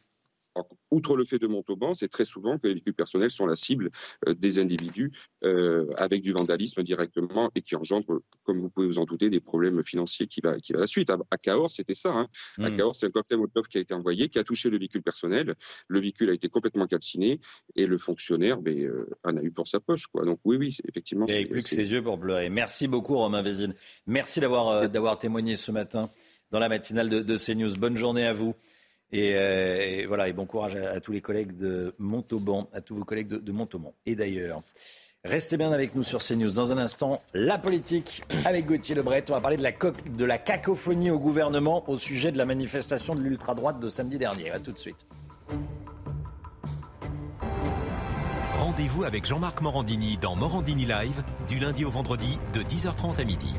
outre 0.91 1.17
le 1.17 1.25
fait 1.25 1.39
de 1.39 1.47
Montauban, 1.47 1.95
c'est 1.95 2.09
très 2.09 2.25
souvent 2.25 2.59
que 2.59 2.69
les 2.69 2.75
véhicules 2.75 2.95
personnels 2.95 3.31
sont 3.31 3.47
la 3.47 3.57
cible 3.57 3.91
euh, 4.29 4.35
des 4.35 4.59
individus 4.59 5.13
euh, 5.43 5.87
avec 5.97 6.23
du 6.23 6.33
vandalisme 6.33 6.83
directement 6.83 7.51
et 7.55 7.63
qui 7.63 7.77
engendre, 7.77 8.21
comme 8.45 8.61
vous 8.61 8.71
pouvez 8.71 8.87
vous 8.87 8.99
en 8.99 9.05
douter, 9.05 9.31
des 9.31 9.41
problèmes 9.41 9.83
financiers 9.83 10.27
qui 10.27 10.41
va, 10.41 10.57
qui 10.59 10.73
va 10.73 10.79
à 10.79 10.81
la 10.83 10.87
suite. 10.87 11.11
À, 11.11 11.37
Cahors, 11.37 11.73
c'était 11.73 11.95
ça. 11.95 12.13
Hein. 12.13 12.29
À 12.59 12.71
hmm. 12.71 12.77
Cahors, 12.77 12.97
c'est 12.97 13.07
un 13.07 13.11
cocktail 13.11 13.39
Molotov 13.39 13.67
qui 13.67 13.79
a 13.79 13.81
été 13.81 13.95
envoyé, 13.95 14.29
qui 14.29 14.39
a 14.39 14.45
touché 14.45 14.71
le 14.71 14.79
véhicule 14.79 15.03
personnel. 15.03 15.55
Le 15.89 16.01
véhicule 16.01 16.31
a 16.31 16.33
été 16.33 16.49
complètement 16.49 16.87
calciné 16.87 17.41
et 17.75 17.87
le 17.87 17.99
fonctionnaire 17.99 18.61
ben, 18.61 18.79
euh, 18.79 19.11
en 19.25 19.37
a 19.37 19.43
eu 19.43 19.51
pour 19.51 19.69
sa 19.69 19.81
poche. 19.81 20.07
Quoi. 20.07 20.25
Donc 20.25 20.41
oui, 20.45 20.57
oui, 20.57 20.77
effectivement. 20.89 21.27
Il 21.29 21.37
n'y 21.37 21.47
plus 21.47 21.63
que 21.63 21.69
ses 21.69 21.93
yeux 21.93 22.03
pour 22.03 22.19
pleurer. 22.19 22.49
Merci 22.49 22.89
beaucoup, 22.89 23.17
Romain 23.17 23.43
Vézine. 23.43 23.75
Merci 24.07 24.41
d'avoir 24.41 24.89
d'avoir 24.89 25.19
témoigné 25.19 25.57
ce 25.57 25.73
matin 25.73 26.11
dans 26.51 26.59
la 26.59 26.69
matinale 26.69 27.09
de, 27.09 27.21
de 27.21 27.37
CNews. 27.37 27.75
Bonne 27.75 27.97
journée 27.97 28.25
à 28.25 28.33
vous. 28.33 28.55
Euh, 29.15 29.77
et, 29.81 30.07
voilà, 30.07 30.29
et 30.29 30.33
bon 30.33 30.47
courage 30.47 30.75
à, 30.75 31.01
tous 31.01 31.13
les 31.13 31.21
collègues 31.21 31.57
de 31.57 31.95
Montauban, 31.99 32.69
à 32.73 32.81
tous 32.81 32.97
vos 32.97 33.05
collègues 33.05 33.29
de, 33.29 33.53
Montauban. 33.53 33.95
Et 34.07 34.17
d'ailleurs, 34.17 34.63
restez 35.25 35.57
bien 35.57 35.73
avec 35.73 35.95
nous 35.95 36.03
sur 36.03 36.21
CNews. 36.21 36.53
Dans 36.53 36.73
un 36.73 36.79
instant, 36.79 37.23
la 37.33 37.59
politique 37.59 38.25
avec 38.45 38.67
Gauthier 38.67 38.95
Lebret. 38.95 39.25
On 39.31 39.35
va 39.35 39.41
parler 39.41 39.57
de 39.57 39.63
la, 39.63 39.73
de 39.73 40.25
la 40.25 40.39
cacophonie 40.39 41.11
au 41.11 41.19
gouvernement 41.19 41.89
au 41.89 41.97
sujet 41.97 42.33
de 42.33 42.39
la 42.39 42.45
manifestation 42.45 43.15
de 43.15 43.21
l'ultra-droite 43.21 43.79
de 43.79 43.89
samedi 43.89 44.19
dernier. 44.19 44.51
A 44.51 44.59
tout 44.59 44.73
de 44.73 44.79
suite. 44.79 45.07
Rendez-vous 48.59 49.05
avec 49.05 49.25
Jean-Marc 49.27 49.61
Morandini 49.61 50.17
dans 50.17 50.35
Morandini 50.35 50.87
Live 50.87 51.23
du 51.47 51.61
lundi 51.61 51.85
au 51.85 51.91
vendredi 51.91 52.41
de 52.53 52.63
10h30 52.63 53.21
à 53.21 53.25
midi. 53.25 53.55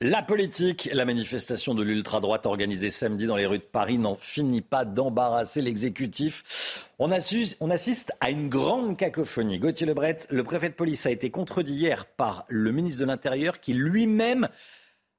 La 0.00 0.22
politique, 0.22 0.88
la 0.92 1.04
manifestation 1.04 1.74
de 1.74 1.82
l'ultra-droite 1.82 2.46
organisée 2.46 2.88
samedi 2.88 3.26
dans 3.26 3.34
les 3.34 3.46
rues 3.46 3.58
de 3.58 3.64
Paris 3.64 3.98
n'en 3.98 4.14
finit 4.14 4.60
pas 4.60 4.84
d'embarrasser 4.84 5.60
l'exécutif. 5.60 6.86
On, 7.00 7.10
assiste 7.10 8.12
à 8.20 8.30
une 8.30 8.48
grande 8.48 8.96
cacophonie. 8.96 9.58
Gauthier 9.58 9.88
Lebret, 9.88 10.18
le 10.30 10.44
préfet 10.44 10.68
de 10.68 10.74
police, 10.74 11.04
a 11.06 11.10
été 11.10 11.32
contredit 11.32 11.74
hier 11.74 12.06
par 12.06 12.44
le 12.46 12.70
ministre 12.70 13.00
de 13.00 13.06
l'Intérieur 13.06 13.58
qui 13.58 13.72
lui-même 13.74 14.48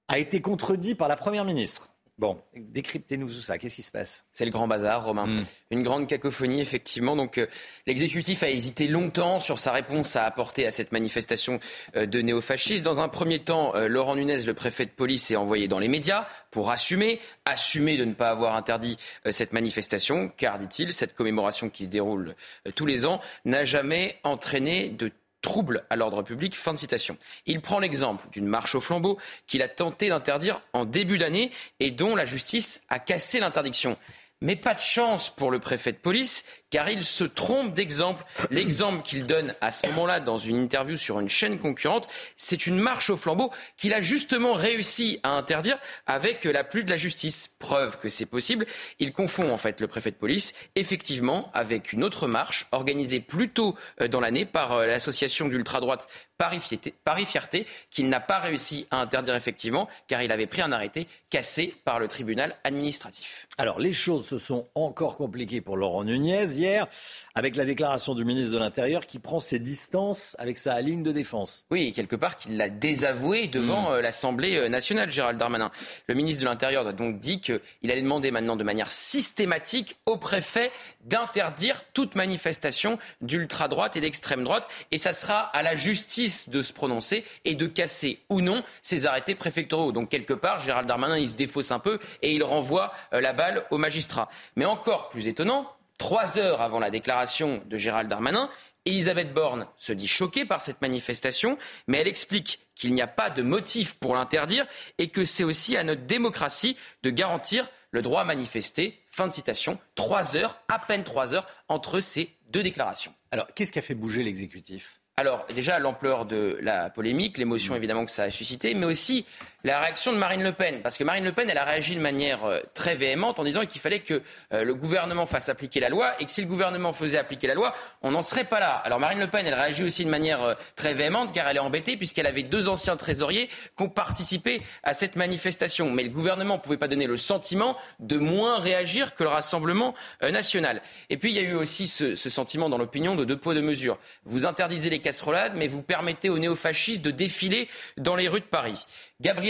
a 0.08 0.18
été 0.18 0.40
contredit 0.40 0.96
par 0.96 1.10
la 1.10 1.18
Première 1.18 1.44
ministre. 1.44 1.89
Bon, 2.20 2.38
décryptez-nous 2.54 3.28
tout 3.28 3.40
ça. 3.40 3.58
Qu'est-ce 3.58 3.78
qui 3.78 3.82
se 3.82 3.94
passe? 3.94 4.26
C'est 4.34 4.44
le 4.44 4.52
grand 4.52 4.68
bazar, 4.68 5.06
Romain. 5.06 5.26
Hmm. 5.26 5.46
Une 5.72 5.84
grande 5.84 6.06
cacophonie, 6.06 6.60
effectivement. 6.60 7.16
Donc, 7.16 7.38
euh, 7.38 7.48
l'exécutif 7.88 8.44
a 8.44 8.50
hésité 8.50 8.90
longtemps 8.90 9.40
sur 9.40 9.58
sa 9.58 9.72
réponse 9.72 10.18
à 10.18 10.26
apporter 10.26 10.66
à 10.66 10.72
cette 10.72 10.92
manifestation 10.92 11.62
euh, 11.96 12.06
de 12.06 12.20
néofascistes. 12.20 12.84
Dans 12.84 13.00
un 13.00 13.08
premier 13.08 13.40
temps, 13.40 13.74
euh, 13.74 13.88
Laurent 13.88 14.18
Nunez, 14.18 14.44
le 14.44 14.54
préfet 14.54 14.86
de 14.86 14.92
police, 14.92 15.32
est 15.32 15.38
envoyé 15.38 15.70
dans 15.70 15.80
les 15.80 15.88
médias 15.88 16.28
pour 16.52 16.72
assumer, 16.72 17.22
assumer 17.46 17.96
de 17.96 18.04
ne 18.04 18.14
pas 18.14 18.32
avoir 18.32 18.58
interdit 18.58 18.98
cette 19.30 19.54
manifestation, 19.54 20.30
car, 20.36 20.60
dit-il, 20.60 20.92
cette 20.92 21.16
commémoration 21.16 21.70
qui 21.70 21.86
se 21.86 21.90
déroule 21.90 22.36
tous 22.76 22.86
les 22.86 23.06
ans 23.06 23.22
n'a 23.46 23.64
jamais 23.64 24.18
entraîné 24.24 24.90
de 24.90 25.10
trouble 25.42 25.86
à 25.90 25.96
l'ordre 25.96 26.22
public. 26.22 26.56
Fin 26.56 26.74
de 26.74 26.80
citation. 26.80 27.18
Il 27.46 27.62
prend 27.62 27.80
l'exemple 27.80 28.28
d'une 28.32 28.48
marche 28.48 28.76
au 28.76 28.82
flambeau 28.82 29.18
qu'il 29.48 29.62
a 29.62 29.68
tenté 29.68 30.10
d'interdire 30.10 30.62
en 30.74 30.86
début 30.86 31.18
d'année 31.18 31.52
et 31.80 31.92
dont 31.92 32.16
la 32.16 32.26
justice 32.26 32.82
a 32.90 33.00
cassé 33.00 33.40
l'interdiction. 33.40 33.98
Mais 34.42 34.56
pas 34.56 34.74
de 34.74 34.80
chance 34.80 35.30
pour 35.30 35.52
le 35.52 35.60
préfet 35.60 35.92
de 35.92 35.98
police 35.98 36.46
car 36.70 36.90
il 36.90 37.04
se 37.04 37.24
trompe 37.24 37.74
d'exemple. 37.74 38.24
L'exemple 38.52 39.04
qu'il 39.04 39.26
donne 39.26 39.56
à 39.62 39.72
ce 39.72 39.88
moment-là 39.88 40.20
dans 40.20 40.38
une 40.38 40.58
interview 40.58 40.98
sur 40.98 41.20
une 41.20 41.30
chaîne 41.30 41.60
concurrente, 41.60 42.08
c'est 42.38 42.68
une 42.68 42.80
marche 42.80 43.10
au 43.10 43.18
flambeau 43.18 43.52
qu'il 43.78 43.94
a 43.94 44.02
justement 44.02 44.54
réussi 44.54 45.20
à 45.24 45.32
interdire 45.32 45.78
avec 46.06 46.44
la 46.44 46.64
pluie 46.64 46.84
de 46.84 46.90
la 46.90 46.98
justice. 46.98 47.50
Preuve 47.60 47.98
que 47.98 48.10
c'est 48.10 48.26
possible. 48.26 48.66
Il 49.00 49.12
confond 49.12 49.52
en 49.52 49.58
fait 49.58 49.82
le 49.82 49.88
préfet 49.88 50.12
de 50.12 50.16
police 50.16 50.54
effectivement 50.76 51.50
avec 51.54 51.94
une 51.94 52.04
autre 52.04 52.28
marche 52.28 52.68
organisée 52.72 53.20
plus 53.20 53.50
tôt 53.50 53.76
euh, 54.02 54.08
dans 54.08 54.20
l'année 54.20 54.46
par 54.46 54.74
euh, 54.74 54.86
l'association 54.86 55.48
d'ultra-droite 55.48 56.08
Paris 56.38 57.26
Fierté, 57.26 57.68
qu'il 57.92 58.08
n'a 58.08 58.22
pas 58.22 58.40
réussi 58.40 58.88
à 58.92 59.02
interdire 59.02 59.36
effectivement 59.36 59.90
car 60.08 60.24
il 60.24 60.32
avait 60.32 60.48
pris 60.48 60.62
un 60.62 60.72
arrêté 60.72 61.06
cassé 61.30 61.76
par 61.84 62.00
le 62.00 62.08
tribunal 62.08 62.56
administratif. 62.64 63.48
Alors 63.58 63.80
les 63.80 63.92
choses 63.92 64.26
se 64.26 64.38
sont 64.38 64.68
encore 64.74 65.18
compliquées 65.18 65.60
pour 65.60 65.76
Laurent 65.76 66.06
Nunez 66.06 66.59
hier 66.60 66.88
avec 67.36 67.56
la 67.56 67.66
déclaration 67.66 68.16
du 68.16 68.26
ministre 68.26 68.54
de 68.54 68.60
l'Intérieur 68.60 69.06
qui 69.06 69.18
prend 69.18 69.40
ses 69.40 69.60
distances 69.60 70.36
avec 70.40 70.58
sa 70.58 70.80
ligne 70.82 71.04
de 71.04 71.12
défense. 71.12 71.64
Oui, 71.72 71.94
quelque 71.94 72.16
part 72.16 72.36
qu'il 72.36 72.58
l'a 72.58 72.70
désavoué 72.70 73.48
devant 73.48 73.92
hmm. 73.92 73.94
euh, 73.94 74.02
l'Assemblée 74.02 74.58
euh, 74.58 74.70
nationale, 74.70 75.12
Gérald 75.12 75.40
Darmanin. 75.40 75.72
Le 76.08 76.16
ministre 76.16 76.42
de 76.42 76.48
l'Intérieur 76.48 76.86
a 76.86 76.94
donc 76.94 77.20
dit 77.20 77.40
qu'il 77.40 77.62
allait 77.84 78.02
demander 78.02 78.32
maintenant 78.32 78.56
de 78.56 78.64
manière 78.64 78.92
systématique 78.92 79.96
au 80.06 80.18
préfet 80.18 80.72
d'interdire 81.06 81.84
toute 81.94 82.16
manifestation 82.16 83.00
d'ultra-droite 83.22 83.96
et 83.96 84.02
d'extrême 84.02 84.44
droite. 84.44 84.68
Et 84.92 84.98
ça 84.98 85.14
sera 85.14 85.40
à 85.40 85.64
la 85.64 85.76
justice 85.76 86.50
de 86.50 86.62
se 86.62 86.74
prononcer 86.74 87.24
et 87.46 87.56
de 87.56 87.68
casser 87.68 88.20
ou 88.30 88.42
non 88.42 88.64
ces 88.82 89.06
arrêtés 89.06 89.36
préfectoraux. 89.36 89.92
Donc 89.92 90.10
quelque 90.10 90.34
part, 90.34 90.60
Gérald 90.60 90.88
Darmanin, 90.88 91.18
il 91.18 91.30
se 91.30 91.38
défausse 91.38 91.72
un 91.72 91.80
peu 91.80 92.00
et 92.22 92.34
il 92.34 92.44
renvoie 92.44 92.94
euh, 93.14 93.22
la 93.22 93.34
balle 93.34 93.66
au 93.72 93.78
magistrat. 93.78 94.30
Mais 94.56 94.66
encore 94.66 95.10
plus 95.10 95.28
étonnant, 95.28 95.72
Trois 96.00 96.40
heures 96.40 96.62
avant 96.62 96.80
la 96.80 96.90
déclaration 96.90 97.62
de 97.66 97.78
Gérald 97.78 98.10
Darmanin, 98.10 98.50
Elisabeth 98.86 99.34
Borne 99.34 99.68
se 99.76 99.92
dit 99.92 100.08
choquée 100.08 100.46
par 100.46 100.62
cette 100.62 100.82
manifestation, 100.82 101.58
mais 101.88 102.00
elle 102.00 102.08
explique 102.08 102.62
qu'il 102.74 102.94
n'y 102.94 103.02
a 103.02 103.08
pas 103.08 103.30
de 103.30 103.44
motif 103.44 103.96
pour 103.96 104.16
l'interdire 104.16 104.66
et 104.98 105.10
que 105.10 105.26
c'est 105.26 105.44
aussi 105.44 105.76
à 105.76 105.84
notre 105.84 106.04
démocratie 106.04 106.78
de 107.04 107.10
garantir 107.10 107.70
le 107.92 108.02
droit 108.02 108.22
à 108.22 108.24
manifester. 108.24 108.98
Fin 109.08 109.28
de 109.28 109.34
citation. 109.34 109.78
Trois 109.96 110.38
heures, 110.38 110.58
à 110.70 110.80
peine 110.80 111.04
trois 111.04 111.34
heures, 111.34 111.48
entre 111.68 112.00
ces 112.00 112.30
deux 112.50 112.64
déclarations. 112.64 113.14
Alors, 113.32 113.48
qu'est-ce 113.54 113.74
qui 113.74 113.80
a 113.80 113.82
fait 113.84 113.94
bouger 113.94 114.24
l'exécutif? 114.24 115.02
Alors 115.18 115.46
déjà 115.54 115.80
l'ampleur 115.80 116.26
de 116.26 116.58
la 116.62 116.90
polémique, 116.90 117.38
l'émotion 117.38 117.76
évidemment 117.76 118.06
que 118.06 118.12
ça 118.12 118.24
a 118.24 118.32
suscité, 118.32 118.74
mais 118.74 118.86
aussi 118.86 119.26
la 119.64 119.82
réaction 119.82 120.14
de 120.14 120.18
Marine 120.18 120.44
Le 120.44 120.54
Pen. 120.54 120.82
Parce 120.82 120.98
que 120.98 121.04
Marine 121.04 121.26
Le 121.26 121.32
Pen, 121.32 121.50
elle 121.50 121.58
a 121.58 121.66
réagi 121.66 121.96
de 121.96 122.02
manière 122.02 122.46
euh, 122.46 122.60
très 122.74 122.96
véhémente 122.96 123.40
en 123.40 123.44
disant 123.44 123.66
qu'il 123.66 123.82
fallait 123.82 124.00
que 124.00 124.22
euh, 124.54 124.64
le 124.64 124.74
gouvernement 124.74 125.26
fasse 125.26 125.50
appliquer 125.50 125.80
la 125.80 125.90
loi 125.90 126.12
et 126.20 126.26
que 126.26 126.32
si 126.32 126.42
le 126.42 126.48
gouvernement 126.48 126.94
faisait 126.94 127.18
appliquer 127.18 127.48
la 127.48 127.56
loi, 127.56 127.76
on 128.02 128.12
n'en 128.12 128.22
serait 128.22 128.46
pas 128.46 128.60
là. 128.60 128.76
Alors 128.86 129.00
Marine 129.00 129.20
Le 129.20 129.28
Pen, 129.28 129.46
elle 129.46 129.54
réagit 129.54 129.84
aussi 129.84 130.06
de 130.06 130.10
manière 130.10 130.44
euh, 130.44 130.54
très 130.76 130.94
véhémente 130.94 131.34
car 131.34 131.48
elle 131.50 131.58
est 131.58 131.62
embêtée 131.62 131.98
puisqu'elle 131.98 132.28
avait 132.28 132.44
deux 132.44 132.70
anciens 132.70 132.96
trésoriers 132.96 133.50
qui 133.78 133.84
ont 133.84 133.90
participé 133.90 134.62
à 134.84 134.94
cette 134.94 135.16
manifestation. 135.18 135.92
Mais 135.92 136.04
le 136.04 136.10
gouvernement 136.10 136.56
ne 136.56 136.62
pouvait 136.62 136.78
pas 136.78 136.88
donner 136.88 137.08
le 137.08 137.18
sentiment 137.18 137.76
de 138.00 138.18
moins 138.18 138.60
réagir 138.60 139.16
que 139.16 139.24
le 139.24 139.30
Rassemblement 139.30 139.94
national. 140.22 140.82
Et 141.10 141.18
puis 141.18 141.32
il 141.32 141.36
y 141.36 141.40
a 141.40 141.44
eu 141.44 141.54
aussi 141.54 141.88
ce, 141.88 142.16
sentiment 142.16 142.70
dans 142.70 142.78
l'opinion 142.78 143.16
de 143.16 143.26
deux 143.26 143.38
poids, 143.38 143.54
deux 143.54 143.62
mesures. 143.62 143.98
Vous 144.26 144.46
interdisez 144.46 144.90
les 144.90 145.00
casserolades, 145.00 145.54
mais 145.56 145.68
vous 145.68 145.82
permettez 145.82 146.30
aux 146.30 146.40
néofascistes 146.40 147.02
de 147.02 147.12
défiler 147.12 147.70
dans 147.98 148.16
les 148.16 148.28
rues 148.28 148.42
de 148.42 148.46
Paris. 148.46 148.86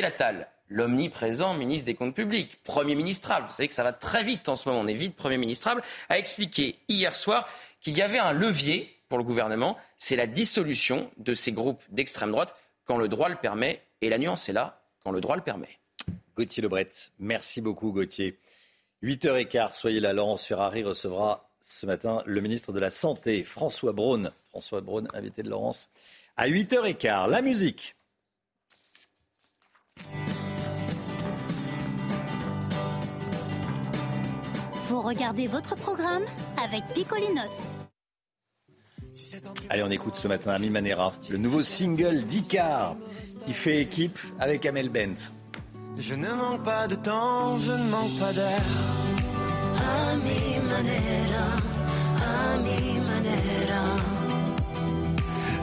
Attal, 0.05 0.47
l'omniprésent 0.69 1.53
ministre 1.53 1.85
des 1.85 1.95
Comptes 1.95 2.15
publics, 2.15 2.61
Premier 2.63 2.95
ministrable, 2.95 3.47
vous 3.47 3.53
savez 3.53 3.67
que 3.67 3.73
ça 3.73 3.83
va 3.83 3.93
très 3.93 4.23
vite 4.23 4.47
en 4.49 4.55
ce 4.55 4.69
moment, 4.69 4.81
on 4.81 4.87
est 4.87 4.93
vite 4.93 5.15
Premier 5.15 5.37
ministrable, 5.37 5.81
a 6.09 6.17
expliqué 6.17 6.77
hier 6.87 7.15
soir 7.15 7.47
qu'il 7.81 7.97
y 7.97 8.01
avait 8.01 8.19
un 8.19 8.31
levier 8.31 8.95
pour 9.09 9.17
le 9.17 9.23
gouvernement, 9.23 9.77
c'est 9.97 10.15
la 10.15 10.27
dissolution 10.27 11.09
de 11.17 11.33
ces 11.33 11.51
groupes 11.51 11.81
d'extrême 11.89 12.31
droite 12.31 12.55
quand 12.85 12.97
le 12.97 13.07
droit 13.07 13.29
le 13.29 13.35
permet, 13.35 13.81
et 14.01 14.09
la 14.09 14.17
nuance 14.17 14.49
est 14.49 14.53
là, 14.53 14.81
quand 15.03 15.11
le 15.11 15.21
droit 15.21 15.35
le 15.35 15.41
permet. 15.41 15.79
Gauthier 16.35 16.63
Lebret, 16.63 16.89
merci 17.19 17.61
beaucoup 17.61 17.91
Gauthier. 17.91 18.37
8h15, 19.03 19.75
soyez 19.75 19.99
là, 19.99 20.13
Laurence 20.13 20.45
Ferrari 20.45 20.83
recevra 20.83 21.49
ce 21.61 21.85
matin 21.85 22.23
le 22.25 22.41
ministre 22.41 22.71
de 22.71 22.79
la 22.79 22.89
Santé, 22.89 23.43
François 23.43 23.91
Braun. 23.91 24.31
François 24.49 24.81
Braun, 24.81 25.07
invité 25.13 25.43
de 25.43 25.49
Laurence. 25.49 25.89
À 26.37 26.47
8h15, 26.47 27.29
la 27.29 27.41
musique. 27.41 27.95
Vous 34.87 35.01
regardez 35.01 35.47
votre 35.47 35.75
programme 35.75 36.23
avec 36.63 36.83
Picolinos. 36.95 37.75
Allez, 39.69 39.83
on 39.83 39.91
écoute 39.91 40.15
ce 40.15 40.27
matin 40.27 40.51
Ami 40.51 40.69
Manera, 40.69 41.13
le 41.29 41.37
nouveau 41.37 41.61
single 41.61 42.23
d'Icar 42.23 42.95
qui 43.45 43.53
fait 43.53 43.81
équipe 43.81 44.19
avec 44.39 44.65
Amel 44.65 44.89
Bent. 44.89 45.31
Je 45.97 46.15
ne 46.15 46.29
manque 46.33 46.63
pas 46.63 46.87
de 46.87 46.95
temps, 46.95 47.57
je 47.57 47.71
ne 47.71 47.89
manque 47.89 48.17
pas 48.19 48.33
d'air. 48.33 48.61
Ami 50.11 50.57
Manera, 50.69 51.47
Ami 52.53 52.99
Manera. 52.99 53.85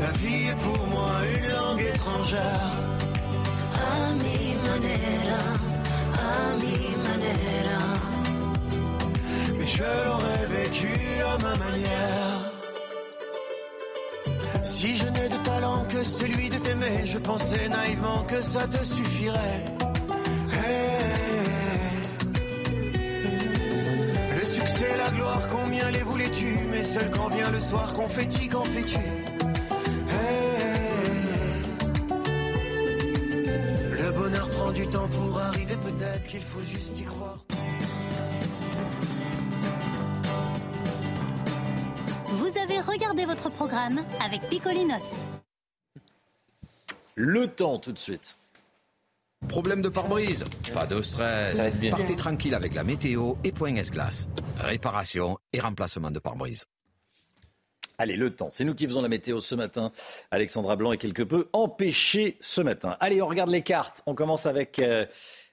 La 0.01 0.11
vie 0.18 0.49
est 0.49 0.59
pour 0.62 0.87
moi 0.87 1.11
une 1.37 1.51
langue 1.51 1.81
étrangère. 1.81 2.95
Ami 4.09 4.55
Manera, 4.64 5.42
Ami 6.53 6.79
Manera 7.05 7.57
je 9.66 9.83
l'aurais 9.83 10.46
vécu 10.46 10.88
à 11.22 11.38
ma 11.42 11.55
manière. 11.57 12.38
Si 14.62 14.96
je 14.96 15.07
n'ai 15.07 15.29
de 15.29 15.37
talent 15.44 15.85
que 15.88 16.05
celui 16.05 16.49
de 16.49 16.59
t'aimer, 16.59 17.05
je 17.05 17.18
pensais 17.18 17.68
naïvement 17.68 18.22
que 18.25 18.40
ça 18.42 18.66
te 18.66 18.83
suffirait. 18.85 19.64
Le 24.38 24.44
succès, 24.44 24.96
la 24.96 25.11
gloire, 25.11 25.42
combien 25.51 25.90
les 25.90 26.03
voulais-tu? 26.03 26.59
Mais 26.70 26.85
seul 26.85 27.11
quand 27.11 27.29
vient 27.29 27.51
le 27.51 27.61
soir, 27.61 27.92
confetti, 27.92 28.49
qu'en 28.49 28.64
fais-tu? 28.64 29.36
Du 34.77 34.87
temps 34.89 35.09
pour 35.09 35.39
arriver, 35.39 35.75
peut-être 35.77 36.27
qu'il 36.27 36.43
faut 36.43 36.61
juste 36.61 37.01
y 37.01 37.05
croire. 37.05 37.43
Vous 42.27 42.59
avez 42.59 42.81
regardé 42.81 43.25
votre 43.25 43.49
programme 43.49 44.05
avec 44.23 44.43
Picolinos. 44.51 45.24
Le 47.14 47.47
temps 47.47 47.79
tout 47.79 47.93
de 47.93 47.99
suite. 47.99 48.37
Problème 49.49 49.81
de 49.81 49.89
pare-brise 49.89 50.45
Pas 50.74 50.87
de 50.87 51.01
stress. 51.01 51.59
Partez 51.91 52.16
tranquille 52.16 52.55
avec 52.55 52.74
la 52.74 52.85
météo 52.85 53.35
et 53.45 53.53
Point 53.53 53.77
S-Glace. 53.77 54.29
Réparation 54.59 55.39
et 55.55 55.61
remplacement 55.61 56.11
de 56.11 56.18
pare-brise. 56.18 56.66
Allez, 57.99 58.16
le 58.16 58.34
temps. 58.34 58.49
C'est 58.51 58.64
nous 58.64 58.74
qui 58.74 58.86
faisons 58.86 59.03
la 59.03 59.09
météo 59.09 59.40
ce 59.40 59.55
matin. 59.55 59.90
Alexandra 60.30 60.76
Blanc 60.76 60.92
est 60.92 60.99
quelque 60.99 61.22
peu 61.22 61.49
empêchée 61.53 62.36
ce 62.40 62.61
matin. 62.61 62.97
Allez, 63.01 63.22
on 63.22 63.26
regarde 63.26 63.51
les 63.51 63.62
cartes. 63.62 64.03
On 64.07 64.14
commence 64.14 64.44
avec 64.47 64.78
euh, 64.78 65.07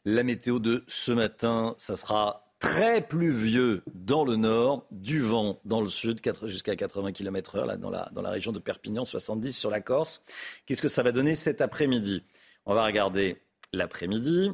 la 0.04 0.24
météo 0.24 0.60
de 0.60 0.84
ce 0.88 1.14
matin. 1.14 1.76
Ça 1.78 1.96
sera 1.96 2.44
très 2.60 3.02
pluvieux 3.02 3.84
dans 3.94 4.24
le 4.24 4.38
nord, 4.38 4.88
du 4.92 5.22
vent 5.22 5.60
dans 5.66 5.82
le 5.82 5.90
sud, 5.90 6.22
jusqu'à 6.44 6.76
80 6.76 7.12
km 7.12 7.58
heure, 7.58 7.66
là, 7.66 7.76
dans, 7.76 7.90
la, 7.90 8.10
dans 8.14 8.22
la 8.22 8.30
région 8.30 8.54
de 8.54 8.60
Perpignan, 8.60 9.04
70 9.04 9.52
sur 9.52 9.70
la 9.70 9.82
Corse. 9.82 10.24
Qu'est-ce 10.66 10.82
que 10.82 10.88
ça 10.88 11.04
va 11.04 11.12
donner 11.12 11.36
cet 11.36 11.60
après-midi? 11.60 12.24
On 12.66 12.74
va 12.74 12.86
regarder 12.86 13.38
l'après-midi. 13.74 14.52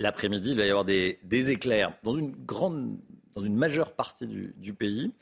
L'après-midi, 0.00 0.50
il 0.50 0.56
va 0.56 0.64
y 0.64 0.70
avoir 0.70 0.84
des, 0.84 1.18
éclairs 1.50 1.96
dans 2.02 2.16
une 2.16 2.32
grande, 2.32 2.98
dans 3.34 3.44
une 3.44 3.54
majeure 3.54 3.92
partie 3.92 4.26
du, 4.26 4.74
pays. 4.74 5.12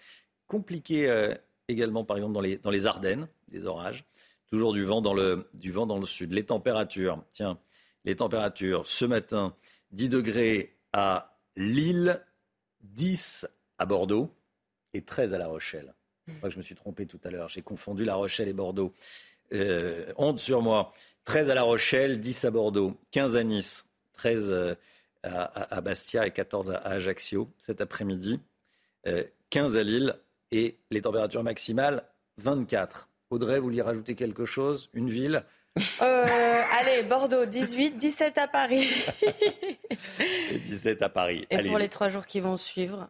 Compliqué 0.47 1.11
euh, 1.11 1.35
également, 1.73 2.05
par 2.05 2.17
exemple, 2.17 2.35
dans 2.35 2.41
les, 2.41 2.57
dans 2.59 2.71
les 2.71 2.87
Ardennes, 2.87 3.29
des 3.49 3.67
orages. 3.67 4.05
Toujours 4.49 4.73
du 4.73 4.85
vent, 4.85 5.01
dans 5.01 5.15
le, 5.15 5.49
du 5.55 5.73
vent 5.73 5.87
dans 5.87 5.99
le 5.99 6.05
sud. 6.05 6.33
Les 6.33 6.45
températures, 6.45 7.23
tiens, 7.33 7.59
les 8.05 8.17
températures 8.17 8.87
ce 8.87 9.05
matin, 9.05 9.55
10 9.93 10.09
degrés 10.09 10.77
à 10.93 11.39
Lille, 11.57 12.21
10 12.83 13.47
à 13.79 13.87
Bordeaux 13.87 14.31
et 14.93 15.03
13 15.03 15.35
à 15.35 15.39
La 15.39 15.49
Rochelle. 15.49 15.95
Que 16.41 16.51
je 16.51 16.59
me 16.59 16.63
suis 16.63 16.75
trompé 16.75 17.07
tout 17.07 17.21
à 17.25 17.31
l'heure. 17.31 17.49
J'ai 17.49 17.63
confondu 17.63 18.05
La 18.05 18.15
Rochelle 18.15 18.49
et 18.49 18.53
Bordeaux. 18.53 18.93
Euh, 19.53 20.13
honte 20.17 20.39
sur 20.39 20.63
moi. 20.63 20.93
13 21.25 21.51
à 21.51 21.55
La 21.55 21.63
Rochelle, 21.63 22.21
10 22.21 22.45
à 22.45 22.51
Bordeaux, 22.51 22.97
15 23.11 23.37
à 23.37 23.45
Nice, 23.45 23.87
13 24.15 24.51
euh, 24.51 24.75
à, 25.23 25.81
Bastia 25.81 26.27
et 26.27 26.31
14 26.31 26.71
à, 26.71 26.77
Ajaccio 26.79 27.51
cet 27.59 27.81
après-midi, 27.81 28.41
15 29.51 29.77
euh, 29.77 29.81
à 29.81 29.83
Lille 29.83 30.17
et 30.53 30.79
les 30.91 31.03
températures 31.03 31.43
maximales 31.43 32.05
24. 32.39 33.09
Audrey, 33.31 33.59
vous 33.59 33.65
vouliez 33.65 33.83
rajouter 33.83 34.15
quelque 34.15 34.45
chose 34.45 34.91
Une 34.93 35.11
ville? 35.11 35.45
Allez, 36.01 37.03
Bordeaux, 37.09 37.47
18, 37.47 37.97
17 37.97 38.39
à 38.39 38.47
Paris. 38.47 38.87
et 40.51 40.59
17 40.59 41.03
à 41.03 41.09
Paris. 41.09 41.47
Et 41.51 41.63
pour 41.63 41.79
les 41.79 41.89
trois 41.89 42.09
jours 42.09 42.27
qui 42.27 42.41
vont 42.41 42.57
suivre? 42.57 43.09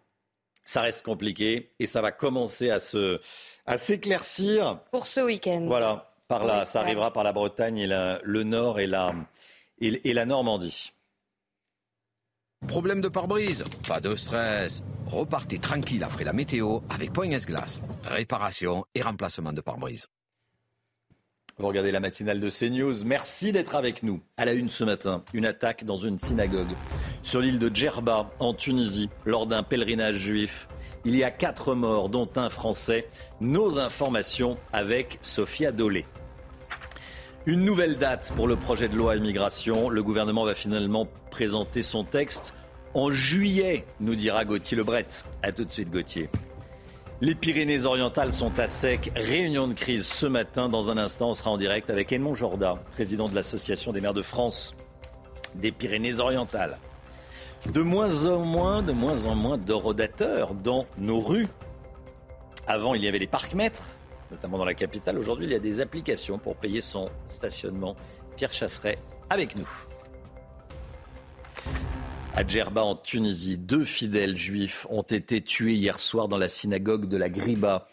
Ça 0.64 0.82
reste 0.82 1.03
compliqué 1.03 1.70
et 1.80 1.86
ça 1.86 2.01
va 2.01 2.12
commencer 2.12 2.70
à 2.70 2.78
se, 2.78 3.20
à 3.66 3.78
s'éclaircir. 3.78 4.78
Pour 4.93 5.09
ce 5.09 5.20
week-end. 5.20 5.64
Voilà, 5.66 6.12
par 6.28 6.45
là, 6.45 6.64
ça 6.64 6.80
arrivera 6.80 7.12
par 7.12 7.24
la 7.24 7.32
Bretagne 7.32 7.78
et 7.78 7.86
le 7.86 8.43
Nord 8.45 8.78
et 8.78 8.86
la, 8.86 9.12
et, 9.80 10.12
la 10.12 10.24
Normandie. 10.24 10.93
Problème 12.68 13.00
de 13.00 13.08
pare-brise 13.08 13.64
Pas 13.88 14.00
de 14.00 14.14
stress. 14.14 14.84
Repartez 15.06 15.58
tranquille 15.58 16.04
après 16.04 16.24
la 16.24 16.32
météo 16.32 16.78
avec 16.88 17.12
Point 17.12 17.28
Glace. 17.28 17.82
Réparation 18.04 18.84
et 18.94 19.02
remplacement 19.02 19.52
de 19.52 19.60
pare-brise. 19.60 20.06
Vous 21.58 21.66
regardez 21.66 21.92
la 21.92 22.00
matinale 22.00 22.40
de 22.40 22.48
CNews. 22.48 23.04
Merci 23.04 23.52
d'être 23.52 23.74
avec 23.74 24.02
nous. 24.02 24.20
À 24.36 24.44
la 24.44 24.52
une 24.52 24.70
ce 24.70 24.84
matin, 24.84 25.22
une 25.34 25.44
attaque 25.44 25.84
dans 25.84 25.98
une 25.98 26.18
synagogue 26.18 26.72
sur 27.22 27.40
l'île 27.40 27.58
de 27.58 27.70
Djerba, 27.74 28.30
en 28.38 28.54
Tunisie, 28.54 29.10
lors 29.26 29.46
d'un 29.46 29.62
pèlerinage 29.62 30.16
juif. 30.16 30.66
Il 31.04 31.14
y 31.16 31.24
a 31.24 31.30
quatre 31.30 31.74
morts, 31.74 32.08
dont 32.08 32.30
un 32.36 32.48
Français. 32.48 33.08
Nos 33.40 33.78
informations 33.78 34.56
avec 34.72 35.18
Sophia 35.20 35.72
Dolé. 35.72 36.06
Une 37.45 37.64
nouvelle 37.64 37.97
date 37.97 38.32
pour 38.36 38.47
le 38.47 38.55
projet 38.55 38.88
de 38.88 38.95
loi 38.95 39.16
immigration. 39.16 39.88
Le 39.88 40.01
gouvernement 40.05 40.45
va 40.45 40.55
finalement 40.55 41.09
présenter 41.32 41.82
son 41.82 42.05
texte 42.05 42.55
en 42.95 43.11
juillet, 43.11 43.84
nous 43.99 44.14
dira 44.14 44.45
Gauthier 44.45 44.76
Lebret. 44.76 45.09
A 45.43 45.51
tout 45.51 45.64
de 45.64 45.70
suite, 45.70 45.90
Gauthier. 45.90 46.28
Les 47.20 47.34
Pyrénées-Orientales 47.34 48.32
sont 48.32 48.61
à 48.61 48.68
sec. 48.68 49.11
Réunion 49.16 49.66
de 49.66 49.74
crise 49.74 50.07
ce 50.07 50.26
matin. 50.26 50.68
Dans 50.68 50.88
un 50.88 50.97
instant, 50.97 51.30
on 51.30 51.32
sera 51.32 51.51
en 51.51 51.57
direct 51.57 51.90
avec 51.90 52.12
Edmond 52.12 52.36
Jorda, 52.36 52.78
président 52.93 53.28
de 53.28 53.34
l'Association 53.34 53.93
des 53.93 54.01
maires 54.01 54.14
de 54.14 54.22
France 54.22 54.76
des 55.57 55.72
Pyrénées-Orientales. 55.72 56.78
De 57.72 57.80
moins 57.80 58.26
en 58.26 58.38
moins, 58.38 58.82
de 58.82 58.93
moins 58.93 59.26
en 59.26 59.34
moins 59.34 59.59
d'orodateurs 59.59 60.55
dans 60.55 60.86
nos 60.97 61.18
rues. 61.18 61.49
Avant, 62.68 62.95
il 62.95 63.03
y 63.03 63.09
avait 63.09 63.18
les 63.18 63.26
parcs-mètres, 63.26 63.82
notamment 64.33 64.59
dans 64.59 64.64
la 64.64 64.74
capitale. 64.74 65.18
Aujourd'hui, 65.18 65.47
il 65.47 65.53
y 65.53 65.55
a 65.55 65.61
des 65.61 65.80
applications 65.80 66.39
pour 66.39 66.57
payer 66.57 66.80
son 66.80 67.11
stationnement. 67.26 67.95
Pierre 68.37 68.53
Chasseret 68.53 68.99
avec 69.30 69.57
nous. 69.57 69.68
À 72.35 72.47
Djerba, 72.47 72.83
en 72.83 72.95
Tunisie, 72.95 73.59
deux 73.59 73.85
fidèles 73.85 74.37
juifs 74.37 74.87
ont 74.89 75.03
été 75.03 75.43
tués 75.43 75.74
hier 75.74 76.01
soir 76.01 76.28
dans 76.28 76.39
la 76.39 76.49
synagogue 76.49 77.07
de 77.07 77.18
la 77.18 77.28
Griba. 77.28 77.87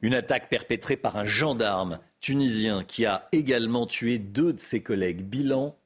Une 0.00 0.14
attaque 0.14 0.48
perpétrée 0.48 0.96
par 0.96 1.16
un 1.16 1.26
gendarme 1.26 1.98
tunisien 2.20 2.84
qui 2.84 3.04
a 3.04 3.28
également 3.32 3.86
tué 3.86 4.18
deux 4.18 4.52
de 4.52 4.60
ses 4.60 4.80
collègues. 4.80 5.22
Bilan, 5.22 5.76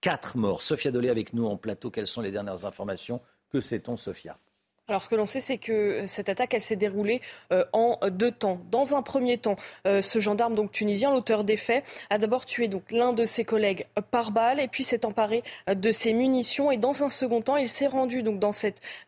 quatre 0.00 0.38
morts. 0.38 0.62
Sophia 0.62 0.90
Dolé 0.90 1.10
avec 1.10 1.34
nous 1.34 1.46
en 1.46 1.58
plateau. 1.58 1.90
Quelles 1.90 2.06
sont 2.06 2.22
les 2.22 2.30
dernières 2.30 2.64
informations? 2.64 3.20
Que 3.52 3.60
sait-on, 3.60 3.98
Sophia? 3.98 4.38
Alors 4.90 5.02
ce 5.02 5.08
que 5.08 5.14
l'on 5.14 5.26
sait, 5.26 5.38
c'est 5.38 5.58
que 5.58 5.72
euh, 5.72 6.06
cette 6.06 6.28
attaque, 6.28 6.56
s'est 6.58 6.76
déroulée 6.76 7.20
euh, 7.52 7.64
en 7.72 7.98
deux 8.10 8.32
temps. 8.32 8.58
Dans 8.72 8.96
un 8.96 9.02
premier 9.02 9.38
temps, 9.38 9.54
euh, 9.86 10.02
ce 10.02 10.18
gendarme 10.18 10.68
tunisien, 10.68 11.12
l'auteur 11.12 11.44
des 11.44 11.56
faits, 11.56 11.84
a 12.10 12.18
d'abord 12.18 12.44
tué 12.44 12.66
donc 12.66 12.90
l'un 12.90 13.12
de 13.12 13.24
ses 13.24 13.44
collègues 13.44 13.86
par 14.10 14.32
balle 14.32 14.58
et 14.58 14.66
puis 14.66 14.82
s'est 14.82 15.06
emparé 15.06 15.44
de 15.68 15.92
ses 15.92 16.12
munitions. 16.12 16.72
Et 16.72 16.76
dans 16.76 17.04
un 17.04 17.08
second 17.08 17.40
temps, 17.40 17.56
il 17.56 17.68
s'est 17.68 17.86
rendu 17.86 18.24
donc 18.24 18.40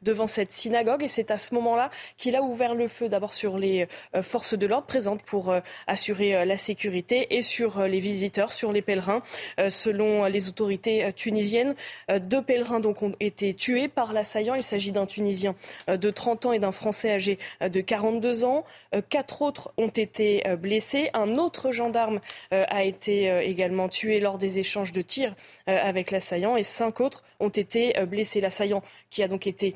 devant 0.02 0.26
cette 0.26 0.52
synagogue 0.52 1.02
et 1.02 1.08
c'est 1.08 1.30
à 1.32 1.38
ce 1.38 1.52
moment-là 1.54 1.90
qu'il 2.16 2.36
a 2.36 2.42
ouvert 2.42 2.74
le 2.74 2.86
feu 2.86 3.08
d'abord 3.08 3.34
sur 3.34 3.58
les 3.58 3.88
forces 4.20 4.54
de 4.54 4.66
l'ordre 4.66 4.86
présentes 4.86 5.22
pour 5.22 5.54
assurer 5.86 6.44
la 6.44 6.56
sécurité 6.56 7.34
et 7.36 7.42
sur 7.42 7.82
les 7.82 7.98
visiteurs, 7.98 8.52
sur 8.52 8.72
les 8.72 8.82
pèlerins. 8.82 9.22
selon 9.68 10.26
les 10.26 10.48
autorités 10.48 11.12
tunisiennes, 11.14 11.74
deux 12.20 12.42
pèlerins 12.42 12.80
donc 12.80 13.02
ont 13.02 13.14
été 13.20 13.54
tués 13.54 13.88
par 13.88 14.12
l'assaillant. 14.12 14.54
Il 14.54 14.62
s'agit 14.62 14.92
d'un 14.92 15.06
Tunisien 15.06 15.54
de 15.88 16.10
30 16.10 16.46
ans 16.46 16.52
et 16.52 16.58
d'un 16.58 16.72
Français 16.72 17.12
âgé 17.12 17.38
euh, 17.62 17.68
de 17.68 17.80
42 17.80 18.44
ans. 18.44 18.64
Euh, 18.94 19.02
quatre 19.08 19.42
autres 19.42 19.72
ont 19.76 19.88
été 19.88 20.42
blessés. 20.58 21.10
Un 21.14 21.36
autre 21.36 21.72
gendarme 21.72 22.20
a 22.50 22.84
été 22.84 23.26
également 23.44 23.88
tué 23.88 24.20
lors 24.20 24.38
des 24.38 24.58
échanges 24.58 24.92
de 24.92 25.02
tirs 25.02 25.34
avec 25.66 26.10
l'assaillant 26.10 26.56
et 26.56 26.62
cinq 26.62 27.00
autres 27.00 27.24
ont 27.40 27.48
été 27.48 27.94
blessés. 28.06 28.40
L'assaillant 28.40 28.82
qui 29.10 29.22
a 29.22 29.28
donc 29.28 29.46
été 29.46 29.74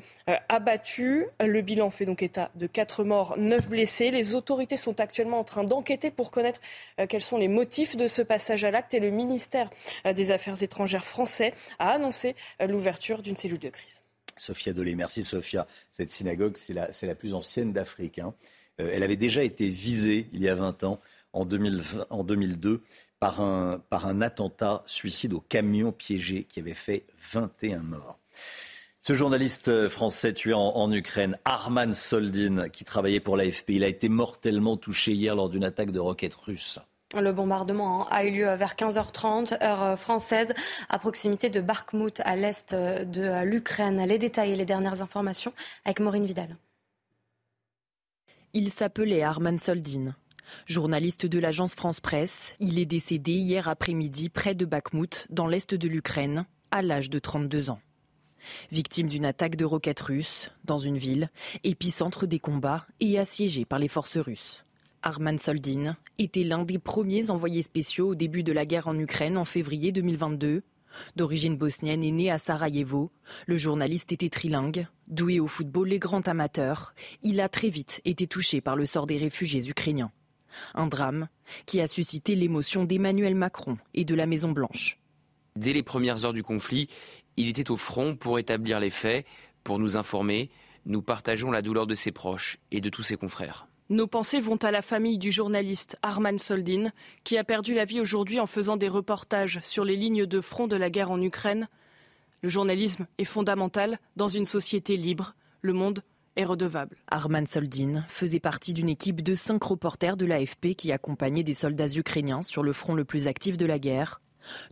abattu. 0.49 1.27
Le 1.39 1.61
bilan 1.61 1.89
fait 1.89 2.05
donc 2.05 2.23
état 2.23 2.51
de 2.55 2.67
quatre 2.67 3.03
morts, 3.03 3.35
neuf 3.37 3.67
blessés. 3.67 4.11
Les 4.11 4.35
autorités 4.35 4.77
sont 4.77 4.99
actuellement 4.99 5.39
en 5.39 5.43
train 5.43 5.63
d'enquêter 5.63 6.11
pour 6.11 6.31
connaître 6.31 6.61
quels 7.09 7.21
sont 7.21 7.37
les 7.37 7.47
motifs 7.47 7.95
de 7.95 8.07
ce 8.07 8.21
passage 8.21 8.63
à 8.63 8.71
l'acte 8.71 8.93
et 8.93 8.99
le 8.99 9.09
ministère 9.09 9.69
des 10.05 10.31
Affaires 10.31 10.61
étrangères 10.61 11.05
français 11.05 11.53
a 11.79 11.91
annoncé 11.91 12.35
l'ouverture 12.59 13.21
d'une 13.21 13.35
cellule 13.35 13.59
de 13.59 13.69
crise. 13.69 14.01
Sophia 14.37 14.73
Dolé. 14.73 14.95
Merci 14.95 15.23
Sophia. 15.23 15.67
Cette 15.91 16.11
synagogue, 16.11 16.57
c'est 16.57 16.73
la, 16.73 17.15
plus 17.15 17.33
ancienne 17.33 17.73
d'Afrique. 17.73 18.19
Hein. 18.19 18.33
Euh, 18.79 18.91
elle 18.93 19.03
avait 19.03 19.15
déjà 19.15 19.43
été 19.43 19.67
visée 19.67 20.27
il 20.33 20.41
y 20.41 20.49
a 20.49 20.55
20 20.55 20.83
ans, 20.83 20.99
en, 21.33 21.45
2002, 21.45 22.81
par 23.19 23.41
un, 23.41 23.81
par 23.89 24.07
un 24.07 24.21
attentat 24.21 24.83
suicide 24.85 25.33
au 25.33 25.39
camion 25.39 25.91
piégé 25.91 26.45
qui 26.45 26.59
avait 26.59 26.73
fait 26.73 27.05
21 27.31 27.79
morts. 27.79 28.19
Ce 29.01 29.13
journaliste 29.13 29.87
français 29.87 30.33
tué 30.33 30.53
en, 30.53 30.59
en, 30.59 30.91
Ukraine, 30.91 31.37
Arman 31.45 31.93
Soldin, 31.93 32.69
qui 32.69 32.83
travaillait 32.83 33.19
pour 33.19 33.37
l'AFP, 33.37 33.69
il 33.69 33.83
a 33.83 33.87
été 33.87 34.09
mortellement 34.09 34.77
touché 34.77 35.13
hier 35.13 35.35
lors 35.35 35.49
d'une 35.49 35.63
attaque 35.63 35.91
de 35.91 35.99
roquettes 35.99 36.35
russes. 36.35 36.79
Le 37.15 37.31
bombardement 37.31 38.05
a 38.09 38.25
eu 38.25 38.31
lieu 38.31 38.53
vers 38.55 38.75
15h30, 38.75 39.63
heure 39.63 39.81
euh, 39.81 39.95
française, 39.95 40.53
à 40.89 40.99
proximité 40.99 41.49
de 41.49 41.61
Bakhmut, 41.61 42.19
à 42.25 42.35
l'est 42.35 42.73
euh, 42.73 43.05
de 43.05 43.45
l'Ukraine. 43.45 44.05
Les 44.05 44.17
détails 44.17 44.51
et 44.51 44.55
les 44.57 44.65
dernières 44.65 45.01
informations 45.01 45.53
avec 45.85 46.01
Maureen 46.01 46.25
Vidal. 46.25 46.57
Il 48.53 48.69
s'appelait 48.71 49.23
Arman 49.23 49.57
Soldin. 49.57 50.15
Journaliste 50.65 51.25
de 51.25 51.39
l'agence 51.39 51.75
France 51.75 52.01
Presse, 52.01 52.55
il 52.59 52.77
est 52.77 52.85
décédé 52.85 53.31
hier 53.31 53.69
après-midi 53.69 54.27
près 54.27 54.53
de 54.53 54.65
Bakhmut, 54.65 55.27
dans 55.29 55.47
l'est 55.47 55.73
de 55.73 55.87
l'Ukraine, 55.87 56.45
à 56.71 56.81
l'âge 56.81 57.09
de 57.09 57.19
32 57.19 57.69
ans. 57.69 57.79
Victime 58.71 59.07
d'une 59.07 59.25
attaque 59.25 59.55
de 59.55 59.65
roquettes 59.65 60.01
russes 60.01 60.51
dans 60.65 60.77
une 60.77 60.97
ville, 60.97 61.29
épicentre 61.63 62.27
des 62.27 62.39
combats 62.39 62.85
et 62.99 63.17
assiégé 63.17 63.63
par 63.63 63.79
les 63.79 63.87
forces 63.87 64.17
russes. 64.17 64.63
Arman 65.07 65.39
Soldin 65.39 65.95
était 66.19 66.43
l'un 66.43 66.65
des 66.65 66.79
premiers 66.79 67.29
envoyés 67.29 67.61
spéciaux 67.61 68.09
au 68.09 68.15
début 68.15 68.43
de 68.43 68.51
la 68.51 68.65
guerre 68.65 68.89
en 68.89 68.99
Ukraine 68.99 69.37
en 69.37 69.45
février 69.45 69.93
2022. 69.93 70.63
D'origine 71.15 71.55
bosnienne 71.55 72.03
et 72.03 72.11
né 72.11 72.29
à 72.29 72.37
Sarajevo, 72.37 73.09
le 73.45 73.55
journaliste 73.55 74.11
était 74.11 74.27
trilingue, 74.27 74.85
doué 75.07 75.39
au 75.39 75.47
football 75.47 75.93
et 75.93 75.99
grand 75.99 76.27
amateur. 76.27 76.93
Il 77.23 77.39
a 77.39 77.47
très 77.47 77.69
vite 77.69 78.01
été 78.03 78.27
touché 78.27 78.59
par 78.59 78.75
le 78.75 78.85
sort 78.85 79.07
des 79.07 79.17
réfugiés 79.17 79.69
ukrainiens. 79.69 80.11
Un 80.75 80.87
drame 80.87 81.29
qui 81.65 81.79
a 81.79 81.87
suscité 81.87 82.35
l'émotion 82.35 82.83
d'Emmanuel 82.83 83.35
Macron 83.35 83.77
et 83.93 84.03
de 84.03 84.13
la 84.13 84.25
Maison 84.25 84.51
Blanche. 84.51 84.99
Dès 85.55 85.71
les 85.71 85.83
premières 85.83 86.25
heures 86.25 86.33
du 86.33 86.43
conflit, 86.43 86.89
il 87.37 87.47
était 87.47 87.71
au 87.71 87.77
front 87.77 88.17
pour 88.17 88.39
établir 88.39 88.81
les 88.81 88.89
faits, 88.89 89.25
pour 89.63 89.79
nous 89.79 89.95
informer. 89.95 90.49
Nous 90.85 91.01
partageons 91.01 91.49
la 91.49 91.61
douleur 91.61 91.87
de 91.87 91.95
ses 91.95 92.11
proches 92.11 92.57
et 92.71 92.81
de 92.81 92.89
tous 92.89 93.03
ses 93.03 93.15
confrères. 93.15 93.69
Nos 93.89 94.07
pensées 94.07 94.41
vont 94.41 94.57
à 94.57 94.71
la 94.71 94.81
famille 94.81 95.17
du 95.17 95.31
journaliste 95.31 95.97
Arman 96.01 96.37
Soldin, 96.37 96.91
qui 97.23 97.37
a 97.37 97.45
perdu 97.45 97.73
la 97.73 97.85
vie 97.85 98.01
aujourd'hui 98.01 98.37
en 98.41 98.45
faisant 98.45 98.75
des 98.75 98.89
reportages 98.89 99.59
sur 99.63 99.85
les 99.85 99.95
lignes 99.95 100.25
de 100.25 100.41
front 100.41 100.67
de 100.67 100.75
la 100.75 100.89
guerre 100.89 101.09
en 101.09 101.21
Ukraine. 101.21 101.69
Le 102.41 102.49
journalisme 102.49 103.07
est 103.17 103.23
fondamental 103.23 103.97
dans 104.17 104.27
une 104.27 104.43
société 104.43 104.97
libre. 104.97 105.35
Le 105.61 105.71
monde 105.71 106.03
est 106.35 106.43
redevable. 106.43 106.97
Arman 107.07 107.47
Soldin 107.47 108.03
faisait 108.09 108.41
partie 108.41 108.73
d'une 108.73 108.89
équipe 108.89 109.21
de 109.21 109.35
cinq 109.35 109.63
reporters 109.63 110.17
de 110.17 110.25
l'AFP 110.25 110.75
qui 110.75 110.91
accompagnaient 110.91 111.43
des 111.43 111.53
soldats 111.53 111.87
ukrainiens 111.87 112.43
sur 112.43 112.63
le 112.63 112.73
front 112.73 112.93
le 112.93 113.05
plus 113.05 113.25
actif 113.25 113.55
de 113.55 113.65
la 113.65 113.79
guerre. 113.79 114.19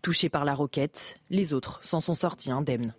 Touchés 0.02 0.30
par 0.30 0.44
la 0.44 0.54
roquette, 0.54 1.22
les 1.30 1.54
autres 1.54 1.80
s'en 1.84 2.02
sont 2.02 2.16
sortis 2.16 2.52
indemnes. 2.52 2.94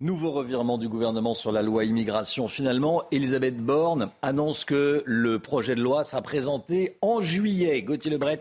Nouveau 0.00 0.32
revirement 0.32 0.76
du 0.76 0.88
gouvernement 0.88 1.34
sur 1.34 1.52
la 1.52 1.62
loi 1.62 1.84
immigration. 1.84 2.48
Finalement, 2.48 3.04
Elisabeth 3.12 3.58
Borne 3.58 4.10
annonce 4.22 4.64
que 4.64 5.04
le 5.06 5.38
projet 5.38 5.76
de 5.76 5.82
loi 5.82 6.02
sera 6.02 6.20
présenté 6.20 6.98
en 7.00 7.20
juillet. 7.20 7.80
Gauthier 7.82 8.10
Lebret 8.10 8.40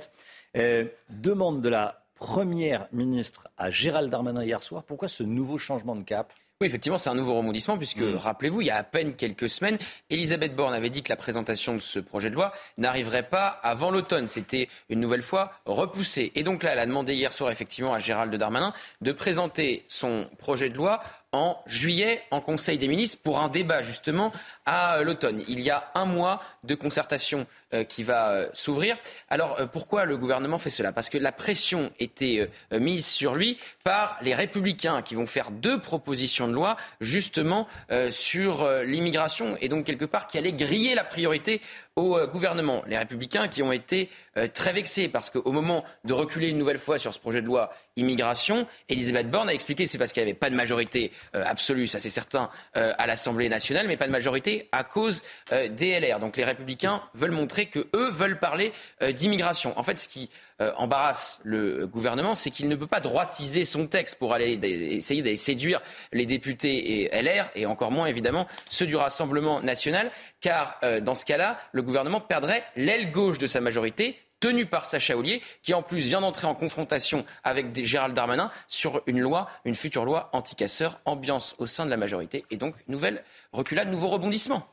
euh, 0.58 0.86
demande 1.12 1.62
de 1.62 1.70
la 1.70 2.06
première 2.16 2.88
ministre 2.92 3.50
à 3.56 3.70
Gérald 3.70 4.10
Darmanin 4.10 4.44
hier 4.44 4.64
soir. 4.64 4.82
Pourquoi 4.82 5.10
ce 5.10 5.22
nouveau 5.22 5.60
changement 5.60 5.96
de 5.96 6.02
cap 6.02 6.34
oui, 6.62 6.68
effectivement, 6.68 6.98
c'est 6.98 7.10
un 7.10 7.16
nouveau 7.16 7.36
remondissement 7.36 7.78
puisque, 7.78 8.00
mm. 8.00 8.16
rappelez-vous, 8.16 8.62
il 8.62 8.68
y 8.68 8.70
a 8.70 8.78
à 8.78 8.84
peine 8.84 9.16
quelques 9.16 9.50
semaines, 9.50 9.78
Elisabeth 10.10 10.56
Borne 10.56 10.74
avait 10.74 10.90
dit 10.90 11.04
que 11.04 11.10
la 11.10 11.18
présentation 11.18 11.74
de 11.74 11.80
ce 11.80 12.00
projet 12.00 12.30
de 12.30 12.36
loi 12.36 12.54
n'arriverait 12.78 13.28
pas 13.28 13.48
avant 13.48 13.92
l'automne. 13.92 14.28
C'était 14.28 14.70
une 14.88 15.02
nouvelle 15.02 15.24
fois 15.24 15.52
repoussé. 15.66 16.32
Et 16.36 16.44
donc 16.44 16.64
là, 16.64 16.72
elle 16.72 16.80
a 16.80 16.86
demandé 16.86 17.16
hier 17.16 17.34
soir, 17.34 17.52
effectivement, 17.52 17.94
à 17.94 18.00
Gérald 18.00 18.34
Darmanin 18.34 18.74
de 19.02 19.12
présenter 19.12 19.84
son 19.90 20.30
projet 20.38 20.70
de 20.70 20.76
loi 20.76 21.02
en 21.34 21.62
juillet 21.66 22.22
en 22.32 22.40
Conseil 22.40 22.78
des 22.78 22.88
ministres 22.88 23.22
pour 23.24 23.42
un 23.42 23.50
débat 23.50 23.82
justement 23.82 24.32
à 24.66 25.02
l'automne. 25.04 25.44
Il 25.48 25.60
y 25.60 25.70
a 25.70 25.92
un 25.96 26.06
mois 26.06 26.42
de 26.64 26.76
concertation 26.76 27.46
euh, 27.74 27.84
qui 27.84 28.04
va 28.04 28.30
euh, 28.30 28.50
s'ouvrir. 28.54 28.98
Alors 29.30 29.60
euh, 29.60 29.66
pourquoi 29.66 30.06
le 30.06 30.16
gouvernement 30.16 30.60
fait 30.60 30.70
cela? 30.70 30.92
Parce 30.92 31.10
que 31.10 31.18
la 31.18 31.32
pression 31.32 31.92
était 32.00 32.50
mise 32.72 33.06
sur 33.06 33.36
lui 33.36 33.58
par 33.84 34.18
les 34.22 34.36
républicains 34.36 35.02
qui 35.02 35.16
vont 35.16 35.26
faire 35.26 35.50
deux 35.50 35.82
propositions 35.82 36.48
de 36.48 36.54
loi 36.54 36.78
justement 37.02 37.68
sur 38.12 38.68
l'immigration 38.84 39.58
et 39.62 39.70
donc 39.70 39.86
quelque 39.86 40.06
part 40.06 40.28
qui 40.28 40.38
allait 40.38 40.54
griller 40.54 40.96
la 40.96 41.04
priorité 41.04 41.62
au 41.96 42.18
euh, 42.18 42.28
gouvernement, 42.28 42.84
les 42.88 42.98
républicains 42.98 43.48
qui 43.48 43.62
ont 43.62 43.72
été 43.72 44.10
euh, 44.38 44.48
très 44.52 44.74
vexés 44.74 45.08
parce 45.08 45.30
qu'au 45.30 45.52
moment 45.52 45.84
de 46.04 46.14
reculer 46.14 46.50
une 46.50 46.58
nouvelle 46.58 46.80
fois 46.80 46.98
sur 46.98 47.14
ce 47.14 47.20
projet 47.20 47.42
de 47.42 47.48
loi 47.48 47.72
immigration, 47.96 48.68
Elisabeth 48.90 49.30
Borne 49.30 49.50
a 49.50 49.54
expliqué 49.54 49.84
que 49.84 49.90
c'est 49.90 49.98
parce 49.98 50.12
qu'il 50.12 50.24
n'y 50.24 50.30
avait 50.30 50.38
pas 50.38 50.50
de 50.50 50.56
majorité 50.56 51.12
euh, 51.36 51.44
absolue, 51.46 51.88
ça 51.88 52.00
c'est 52.00 52.10
certain, 52.10 52.50
à 52.74 53.08
l'Assemblée 53.08 53.50
nationale, 53.50 53.88
mais 53.88 53.98
pas 53.98 54.08
de 54.08 54.12
majorité 54.12 54.68
à 54.72 54.84
cause 54.84 55.24
des 55.52 56.00
LR. 56.00 56.20
Donc 56.20 56.38
les 56.38 56.44
républicains 56.44 57.02
veulent 57.14 57.32
montrer 57.32 57.68
que 57.68 57.88
eux 57.96 58.10
veulent 58.10 58.40
parler 58.40 58.74
d'immigration. 59.12 59.78
En 59.78 59.84
fait, 59.84 60.00
ce 60.00 60.08
qui 60.08 60.30
embarrasse 60.78 61.40
le 61.44 61.88
gouvernement, 61.88 62.36
c'est 62.36 62.52
qu'il 62.52 62.68
ne 62.68 62.76
peut 62.76 62.88
pas 62.88 63.00
droitiser 63.00 63.66
son 63.66 63.88
texte 63.88 64.20
pour 64.20 64.34
aller 64.34 64.60
essayer 64.64 65.22
d'aller 65.22 65.36
séduire 65.36 65.82
les 66.12 66.26
députés 66.26 67.04
et 67.04 67.22
LR, 67.22 67.50
et 67.56 67.66
encore 67.66 67.92
moins 67.92 68.08
évidemment 68.08 68.48
ceux 68.70 68.86
du 68.86 68.96
Rassemblement 68.96 69.62
national, 69.62 70.12
car 70.42 70.80
dans 71.02 71.16
ce 71.16 71.26
cas-là, 71.26 71.58
le 71.72 71.82
gouvernement 71.82 72.22
perdrait 72.22 72.64
l'aile 72.76 73.12
gauche 73.12 73.38
de 73.38 73.48
sa 73.48 73.62
majorité 73.62 74.18
tenue 74.40 74.66
par 74.66 74.86
Sacha 74.86 75.16
Ollier, 75.16 75.42
qui 75.62 75.74
en 75.74 75.82
plus 75.82 76.00
vient 76.00 76.20
d'entrer 76.20 76.48
en 76.48 76.56
confrontation 76.56 77.26
avec 77.46 77.74
Gérald 77.86 78.14
Darmanin 78.14 78.52
sur 78.68 79.02
une 79.08 79.22
loi, 79.22 79.48
une 79.64 79.74
future 79.74 80.04
loi 80.04 80.30
anti-casseurs, 80.34 81.00
ambiance 81.06 81.56
au 81.60 81.66
sein 81.66 81.86
de 81.86 81.90
la 81.90 81.96
majorité, 81.96 82.44
et 82.52 82.58
donc 82.58 82.76
nouvelle 82.90 83.24
reculade, 83.54 83.90
nouveau 83.90 84.10
rebondissement. 84.10 84.68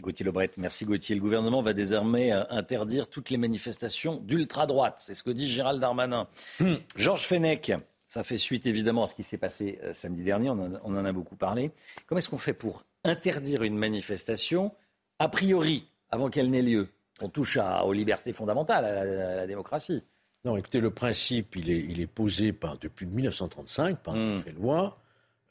Gauthier 0.00 0.24
Lebret, 0.24 0.50
merci 0.56 0.84
Gauthier. 0.84 1.14
Le 1.14 1.20
gouvernement 1.20 1.62
va 1.62 1.72
désormais 1.72 2.32
euh, 2.32 2.44
interdire 2.50 3.08
toutes 3.08 3.30
les 3.30 3.36
manifestations 3.36 4.16
d'ultra-droite. 4.16 4.96
C'est 4.98 5.14
ce 5.14 5.22
que 5.22 5.30
dit 5.30 5.48
Gérald 5.48 5.80
Darmanin. 5.80 6.28
Hmm. 6.58 6.74
Georges 6.96 7.26
Fenech, 7.26 7.72
ça 8.08 8.24
fait 8.24 8.38
suite 8.38 8.66
évidemment 8.66 9.04
à 9.04 9.06
ce 9.06 9.14
qui 9.14 9.22
s'est 9.22 9.38
passé 9.38 9.78
euh, 9.82 9.92
samedi 9.92 10.22
dernier, 10.22 10.50
on 10.50 10.80
on 10.82 10.96
en 10.96 11.04
a 11.04 11.12
beaucoup 11.12 11.36
parlé. 11.36 11.70
Comment 12.06 12.18
est-ce 12.18 12.28
qu'on 12.28 12.38
fait 12.38 12.54
pour 12.54 12.84
interdire 13.04 13.62
une 13.62 13.76
manifestation 13.76 14.72
a 15.18 15.28
priori 15.28 15.86
avant 16.10 16.30
qu'elle 16.30 16.50
n'ait 16.50 16.62
lieu? 16.62 16.88
On 17.22 17.28
touche 17.28 17.58
aux 17.84 17.92
libertés 17.92 18.32
fondamentales, 18.32 18.84
à 18.84 19.04
la, 19.36 19.46
démocratie. 19.46 20.02
Non, 20.44 20.56
écoutez, 20.56 20.80
le 20.80 20.90
principe, 20.90 21.54
il 21.56 22.00
est, 22.00 22.06
posé 22.06 22.52
par, 22.52 22.78
depuis 22.78 23.04
1935 23.04 23.98
par 23.98 24.16
une 24.16 24.38
hmm. 24.38 24.44
loi 24.58 24.98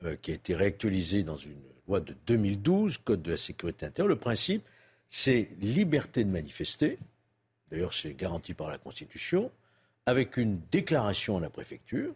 euh, 0.03 0.15
qui 0.21 0.31
a 0.31 0.33
été 0.33 0.55
réactualisée 0.55 1.23
dans 1.23 1.35
une 1.35 1.61
loi 1.89 1.99
de 1.99 2.15
2012, 2.27 2.99
Code 2.99 3.21
de 3.21 3.31
la 3.31 3.37
sécurité 3.37 3.85
intérieure. 3.85 4.07
Le 4.07 4.15
principe, 4.15 4.63
c'est 5.07 5.49
liberté 5.59 6.23
de 6.23 6.29
manifester. 6.29 6.97
D'ailleurs, 7.71 7.93
c'est 7.93 8.13
garanti 8.13 8.53
par 8.53 8.69
la 8.69 8.77
Constitution, 8.77 9.51
avec 10.05 10.37
une 10.37 10.59
déclaration 10.71 11.37
à 11.37 11.41
la 11.41 11.49
préfecture. 11.49 12.13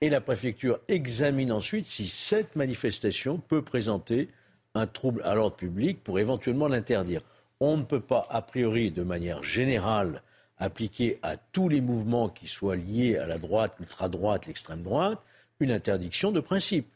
Et 0.00 0.10
la 0.10 0.20
préfecture 0.20 0.80
examine 0.88 1.52
ensuite 1.52 1.86
si 1.86 2.08
cette 2.08 2.56
manifestation 2.56 3.38
peut 3.38 3.62
présenter 3.62 4.28
un 4.74 4.86
trouble 4.86 5.22
à 5.22 5.34
l'ordre 5.34 5.56
public 5.56 6.02
pour 6.02 6.18
éventuellement 6.18 6.66
l'interdire 6.66 7.20
on 7.60 7.76
ne 7.76 7.82
peut 7.82 8.00
pas, 8.00 8.26
a 8.30 8.42
priori, 8.42 8.90
de 8.90 9.02
manière 9.02 9.42
générale, 9.42 10.22
appliquer 10.58 11.18
à 11.22 11.36
tous 11.36 11.68
les 11.68 11.80
mouvements 11.80 12.28
qui 12.28 12.48
soient 12.48 12.76
liés 12.76 13.16
à 13.16 13.26
la 13.26 13.38
droite, 13.38 13.74
l'ultra-droite, 13.78 14.46
l'extrême 14.46 14.82
droite, 14.82 15.20
une 15.60 15.70
interdiction 15.70 16.32
de 16.32 16.40
principe. 16.40 16.88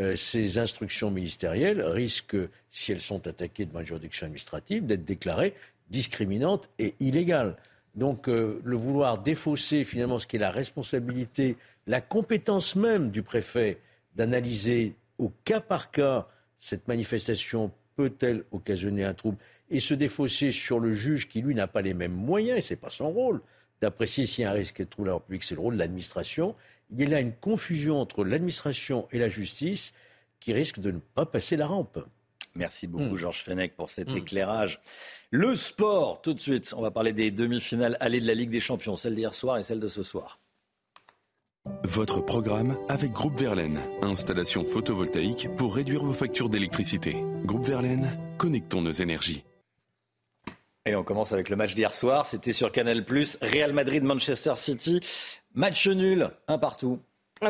Euh, 0.00 0.16
ces 0.16 0.58
instructions 0.58 1.10
ministérielles 1.10 1.82
risquent, 1.82 2.48
si 2.70 2.92
elles 2.92 3.00
sont 3.00 3.26
attaquées 3.26 3.66
devant 3.66 3.80
une 3.80 3.86
juridiction 3.86 4.26
administrative, 4.26 4.86
d'être 4.86 5.04
déclarées 5.04 5.54
discriminantes 5.90 6.70
et 6.78 6.94
illégales. 7.00 7.56
Donc 7.94 8.28
euh, 8.28 8.60
le 8.64 8.76
vouloir 8.76 9.18
défausser 9.18 9.84
finalement 9.84 10.18
ce 10.18 10.26
qui 10.26 10.36
est 10.36 10.38
la 10.38 10.50
responsabilité, 10.50 11.56
la 11.86 12.00
compétence 12.00 12.74
même 12.74 13.10
du 13.10 13.22
préfet 13.22 13.78
d'analyser 14.16 14.94
au 15.18 15.30
cas 15.44 15.60
par 15.60 15.90
cas 15.90 16.26
cette 16.56 16.88
manifestation 16.88 17.70
peut-elle 17.96 18.44
occasionner 18.52 19.04
un 19.04 19.14
trouble 19.14 19.36
et 19.70 19.80
se 19.80 19.94
défausser 19.94 20.52
sur 20.52 20.80
le 20.80 20.92
juge 20.92 21.28
qui, 21.28 21.42
lui, 21.42 21.54
n'a 21.54 21.66
pas 21.66 21.82
les 21.82 21.94
mêmes 21.94 22.12
moyens, 22.12 22.58
et 22.58 22.60
ce 22.60 22.74
n'est 22.74 22.80
pas 22.80 22.90
son 22.90 23.10
rôle, 23.10 23.40
d'apprécier 23.80 24.26
s'il 24.26 24.42
y 24.42 24.44
a 24.44 24.50
un 24.50 24.54
risque 24.54 24.78
de 24.78 24.84
trouble 24.84 25.08
à 25.08 25.10
l'ordre 25.12 25.26
public, 25.26 25.42
c'est 25.42 25.54
le 25.54 25.60
rôle 25.60 25.74
de 25.74 25.78
l'administration. 25.78 26.54
Il 26.92 27.00
y 27.00 27.06
a 27.06 27.08
là 27.08 27.20
une 27.20 27.32
confusion 27.32 28.00
entre 28.00 28.24
l'administration 28.24 29.08
et 29.12 29.18
la 29.18 29.28
justice 29.28 29.92
qui 30.40 30.52
risque 30.52 30.78
de 30.78 30.90
ne 30.90 30.98
pas 30.98 31.24
passer 31.24 31.56
la 31.56 31.66
rampe. 31.66 31.98
Merci 32.54 32.86
beaucoup, 32.86 33.14
hmm. 33.14 33.16
Georges 33.16 33.42
Fenech, 33.42 33.74
pour 33.74 33.88
cet 33.88 34.10
hmm. 34.10 34.18
éclairage. 34.18 34.80
Le 35.30 35.54
sport, 35.54 36.20
tout 36.20 36.34
de 36.34 36.40
suite, 36.40 36.74
on 36.76 36.82
va 36.82 36.90
parler 36.90 37.14
des 37.14 37.30
demi-finales 37.30 37.96
allées 38.00 38.20
de 38.20 38.26
la 38.26 38.34
Ligue 38.34 38.50
des 38.50 38.60
Champions, 38.60 38.96
celle 38.96 39.14
d'hier 39.14 39.32
soir 39.32 39.56
et 39.56 39.62
celle 39.62 39.80
de 39.80 39.88
ce 39.88 40.02
soir. 40.02 40.38
Votre 41.84 42.20
programme 42.20 42.76
avec 42.88 43.12
Groupe 43.12 43.38
Verlaine, 43.38 43.80
installation 44.02 44.64
photovoltaïque 44.64 45.48
pour 45.56 45.76
réduire 45.76 46.04
vos 46.04 46.12
factures 46.12 46.48
d'électricité. 46.48 47.16
Groupe 47.44 47.64
Verlaine, 47.64 48.18
connectons 48.36 48.82
nos 48.82 48.90
énergies. 48.90 49.44
Et 50.84 50.96
on 50.96 51.04
commence 51.04 51.32
avec 51.32 51.48
le 51.48 51.54
match 51.54 51.74
d'hier 51.74 51.92
soir. 51.92 52.26
C'était 52.26 52.52
sur 52.52 52.72
Canal+. 52.72 53.04
Real 53.40 53.72
Madrid-Manchester 53.72 54.54
City. 54.56 55.00
Match 55.54 55.86
nul, 55.86 56.30
un 56.48 56.58
partout. 56.58 57.00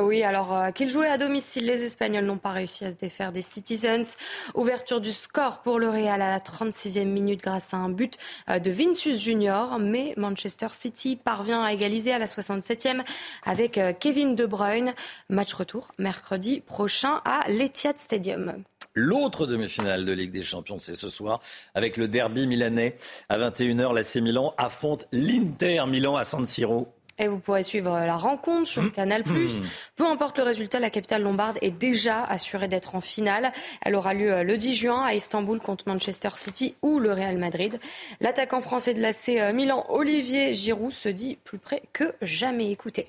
Oui, 0.01 0.23
alors 0.23 0.57
euh, 0.57 0.71
qu'ils 0.71 0.89
jouaient 0.89 1.09
à 1.09 1.19
domicile, 1.19 1.67
les 1.67 1.83
Espagnols 1.83 2.25
n'ont 2.25 2.39
pas 2.39 2.53
réussi 2.53 2.87
à 2.87 2.91
se 2.91 2.97
défaire 2.97 3.31
des 3.31 3.43
Citizens. 3.43 4.17
Ouverture 4.55 5.03
du 5.03 5.13
score 5.13 5.61
pour 5.61 5.79
le 5.79 5.87
Real 5.91 6.23
à 6.23 6.31
la 6.31 6.39
36e 6.39 7.05
minute 7.05 7.43
grâce 7.43 7.75
à 7.75 7.77
un 7.77 7.91
but 7.91 8.17
euh, 8.49 8.59
de 8.59 8.71
Vinicius 8.71 9.21
Junior, 9.21 9.79
mais 9.79 10.15
Manchester 10.17 10.69
City 10.73 11.17
parvient 11.17 11.63
à 11.63 11.75
égaliser 11.75 12.11
à 12.11 12.19
la 12.19 12.25
67e 12.25 13.03
avec 13.45 13.77
euh, 13.77 13.93
Kevin 13.93 14.35
De 14.35 14.47
Bruyne. 14.47 14.95
Match 15.29 15.53
retour 15.53 15.93
mercredi 15.99 16.63
prochain 16.63 17.21
à 17.27 17.47
l'Etihad 17.51 17.99
Stadium. 17.99 18.65
L'autre 18.95 19.47
demi-finale 19.47 20.07
de 20.07 20.13
Ligue 20.13 20.33
des 20.33 20.43
Champions, 20.43 20.79
c'est 20.79 20.95
ce 20.95 21.11
soir, 21.11 21.41
avec 21.75 21.99
le 21.99 22.09
derby 22.09 22.47
milanais. 22.47 22.97
À 23.29 23.39
21h, 23.39 23.95
l'AC 23.95 24.17
Milan 24.17 24.55
affronte 24.57 25.07
l'Inter 25.13 25.85
Milan 25.87 26.17
à 26.17 26.25
San 26.25 26.47
Siro. 26.47 26.95
Et 27.19 27.29
vous 27.29 27.39
pourrez 27.39 27.63
suivre 27.63 27.91
la 27.91 28.17
rencontre 28.17 28.67
sur 28.67 28.83
mmh. 28.83 28.91
Canal+. 28.93 29.23
Mmh. 29.27 29.49
Peu 29.97 30.07
importe 30.07 30.39
le 30.39 30.45
résultat, 30.45 30.81
la 30.81 30.91
capitale 30.91 31.23
lombarde 31.23 31.59
est 31.61 31.71
déjà 31.71 32.25
assurée 32.25 32.69
d'être 32.69 32.95
en 32.95 33.01
finale. 33.01 33.53
Elle 33.83 33.95
aura 33.95 34.15
lieu 34.15 34.33
euh, 34.33 34.43
le 34.43 34.57
10 34.57 34.75
juin 34.75 35.05
à 35.05 35.15
Istanbul 35.15 35.61
contre 35.61 35.89
Manchester 35.89 36.31
City 36.37 36.75
ou 36.83 36.99
le 36.99 37.13
Real 37.13 37.39
Madrid. 37.39 37.79
L'attaquant 38.21 38.63
français 38.63 38.95
de 38.95 39.01
l'AC 39.01 39.29
euh, 39.29 39.53
Milan, 39.53 39.85
Olivier 39.89 40.55
Giroud, 40.55 40.93
se 40.93 41.09
dit 41.09 41.39
plus 41.45 41.59
près 41.59 41.83
que 41.93 42.15
jamais 42.23 42.71
écouté. 42.71 43.09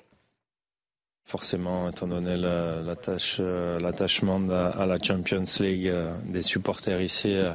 Forcément, 1.26 1.88
étant 1.88 2.06
donné 2.06 2.34
euh, 2.36 3.78
l'attachement 3.80 4.42
à 4.50 4.84
la 4.84 4.98
Champions 5.02 5.42
League 5.58 5.88
euh, 5.88 6.14
des 6.26 6.42
supporters 6.42 7.00
ici, 7.00 7.34
euh, 7.34 7.54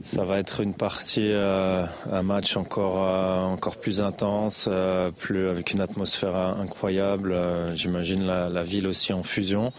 ça 0.00 0.24
va 0.24 0.38
être 0.38 0.62
une 0.62 0.72
partie, 0.72 1.32
un 1.32 2.22
match 2.22 2.56
encore 2.56 2.98
encore 3.50 3.76
plus 3.76 4.02
intense, 4.02 4.68
plus 5.18 5.48
avec 5.48 5.72
une 5.72 5.80
atmosphère 5.80 6.36
incroyable. 6.36 7.34
J'imagine 7.74 8.22
la, 8.26 8.62
ville 8.62 8.86
aussi 8.86 9.14
en 9.14 9.22
fusion. 9.22 9.72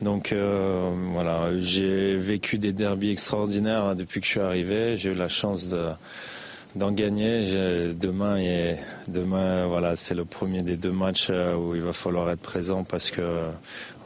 Donc 0.00 0.32
voilà, 0.32 1.54
j'ai 1.56 2.16
vécu 2.16 2.58
des 2.58 2.72
derbies 2.72 3.10
extraordinaires 3.10 3.94
depuis 3.94 4.20
que 4.20 4.26
je 4.26 4.30
suis 4.30 4.40
arrivé. 4.40 4.96
J'ai 4.96 5.10
eu 5.10 5.14
la 5.14 5.28
chance 5.28 5.68
de 5.68 5.90
d'en 6.76 6.92
gagner. 6.92 7.94
Demain, 7.94 8.38
et 8.38 8.76
demain, 9.08 9.66
voilà, 9.66 9.96
c'est 9.96 10.14
le 10.14 10.24
premier 10.24 10.62
des 10.62 10.76
deux 10.76 10.92
matchs 10.92 11.28
euh, 11.30 11.56
où 11.56 11.74
il 11.74 11.82
va 11.82 11.92
falloir 11.92 12.30
être 12.30 12.40
présent 12.40 12.84
parce 12.84 13.10
que, 13.10 13.40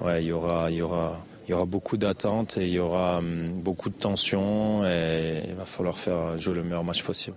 ouais, 0.00 0.22
il 0.22 0.28
y 0.28 0.32
aura, 0.32 0.70
il 0.70 0.78
y 0.78 0.82
aura, 0.82 1.20
il 1.46 1.50
y 1.50 1.54
aura 1.54 1.66
beaucoup 1.66 1.96
d'attentes 1.96 2.56
et 2.56 2.66
il 2.66 2.72
y 2.72 2.78
aura 2.78 3.18
hum, 3.18 3.60
beaucoup 3.60 3.90
de 3.90 3.96
tensions 3.96 4.84
et 4.86 5.42
il 5.48 5.54
va 5.54 5.64
falloir 5.64 5.98
faire 5.98 6.38
jouer 6.38 6.54
le 6.54 6.62
meilleur 6.62 6.84
match 6.84 7.02
possible. 7.02 7.36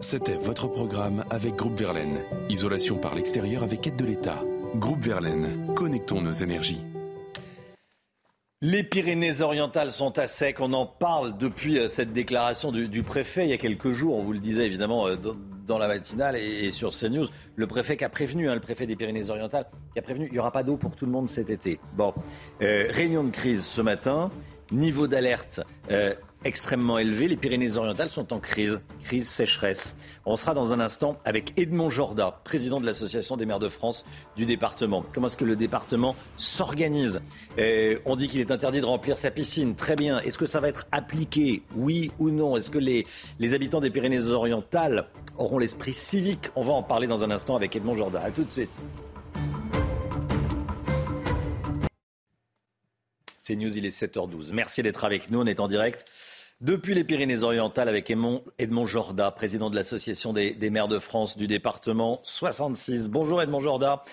C'était 0.00 0.36
votre 0.36 0.68
programme 0.68 1.24
avec 1.30 1.54
Groupe 1.56 1.78
Verlaine. 1.78 2.20
Isolation 2.48 2.96
par 2.96 3.14
l'extérieur 3.14 3.62
avec 3.62 3.86
aide 3.86 3.96
de 3.96 4.04
l'État. 4.04 4.42
Groupe 4.76 5.02
Verlaine, 5.02 5.74
connectons 5.74 6.20
nos 6.20 6.32
énergies. 6.32 6.80
Les 8.62 8.82
Pyrénées-Orientales 8.82 9.90
sont 9.90 10.18
à 10.18 10.26
sec. 10.26 10.60
On 10.60 10.74
en 10.74 10.84
parle 10.84 11.38
depuis 11.38 11.78
euh, 11.78 11.88
cette 11.88 12.12
déclaration 12.12 12.70
du, 12.70 13.02
préfet 13.02 13.46
il 13.46 13.48
y 13.48 13.54
a 13.54 13.56
quelques 13.56 13.92
jours. 13.92 14.18
On 14.18 14.22
vous 14.22 14.34
le 14.34 14.38
disait 14.38 14.66
évidemment 14.66 15.06
euh, 15.06 15.16
dans, 15.66 15.78
la 15.78 15.88
matinale 15.88 16.36
et, 16.36 16.70
sur 16.70 16.90
CNews. 16.90 17.26
Le 17.56 17.66
préfet 17.66 17.96
qui 17.96 18.04
a 18.04 18.10
prévenu, 18.10 18.50
hein, 18.50 18.54
le 18.54 18.60
préfet 18.60 18.86
des 18.86 18.96
Pyrénées-Orientales, 18.96 19.64
qui 19.94 19.98
a 19.98 20.02
prévenu, 20.02 20.26
il 20.26 20.32
n'y 20.32 20.38
aura 20.38 20.52
pas 20.52 20.62
d'eau 20.62 20.76
pour 20.76 20.94
tout 20.94 21.06
le 21.06 21.10
monde 21.10 21.30
cet 21.30 21.48
été. 21.48 21.80
Bon, 21.94 22.12
euh, 22.60 22.88
réunion 22.90 23.24
de 23.24 23.30
crise 23.30 23.64
ce 23.64 23.80
matin. 23.80 24.30
Niveau 24.72 25.08
d'alerte 25.08 25.62
extrêmement 26.44 26.98
élevé. 26.98 27.28
Les 27.28 27.36
Pyrénées-Orientales 27.36 28.10
sont 28.10 28.32
en 28.32 28.38
crise, 28.38 28.80
crise 29.04 29.28
sécheresse. 29.28 29.94
On 30.24 30.36
sera 30.36 30.54
dans 30.54 30.72
un 30.72 30.80
instant 30.80 31.18
avec 31.24 31.52
Edmond 31.56 31.90
Jorda, 31.90 32.40
président 32.44 32.80
de 32.80 32.86
l'Association 32.86 33.36
des 33.36 33.46
maires 33.46 33.58
de 33.58 33.68
France 33.68 34.04
du 34.36 34.46
département. 34.46 35.04
Comment 35.12 35.26
est-ce 35.26 35.36
que 35.36 35.44
le 35.44 35.56
département 35.56 36.16
s'organise? 36.36 37.20
On 37.58 38.16
dit 38.16 38.28
qu'il 38.28 38.40
est 38.40 38.50
interdit 38.50 38.80
de 38.80 38.86
remplir 38.86 39.16
sa 39.16 39.30
piscine. 39.30 39.74
Très 39.74 39.96
bien. 39.96 40.20
Est-ce 40.20 40.38
que 40.38 40.46
ça 40.46 40.60
va 40.60 40.68
être 40.68 40.86
appliqué? 40.92 41.62
Oui 41.74 42.10
ou 42.18 42.30
non? 42.30 42.56
Est-ce 42.56 42.70
que 42.70 42.78
les, 42.78 43.06
les 43.38 43.54
habitants 43.54 43.80
des 43.80 43.90
Pyrénées-Orientales 43.90 45.08
auront 45.38 45.58
l'esprit 45.58 45.94
civique? 45.94 46.50
On 46.56 46.62
va 46.62 46.72
en 46.72 46.82
parler 46.82 47.06
dans 47.06 47.22
un 47.24 47.30
instant 47.30 47.56
avec 47.56 47.76
Edmond 47.76 47.94
Jorda. 47.94 48.20
A 48.20 48.30
tout 48.30 48.44
de 48.44 48.50
suite. 48.50 48.80
C'est 53.38 53.56
News, 53.56 53.76
il 53.76 53.84
est 53.84 53.88
7h12. 53.88 54.52
Merci 54.52 54.82
d'être 54.82 55.04
avec 55.04 55.30
nous. 55.30 55.40
On 55.40 55.46
est 55.46 55.58
en 55.58 55.66
direct 55.66 56.04
depuis 56.60 56.94
les 56.94 57.04
Pyrénées-Orientales 57.04 57.88
avec 57.88 58.10
Edmond 58.10 58.86
Jorda, 58.86 59.30
président 59.30 59.70
de 59.70 59.76
l'Association 59.76 60.34
des, 60.34 60.70
maires 60.70 60.88
de 60.88 60.98
France 60.98 61.36
du 61.36 61.46
département 61.46 62.20
66. 62.22 63.08
Bonjour 63.08 63.40
Edmond 63.40 63.60
Jorda. 63.60 64.04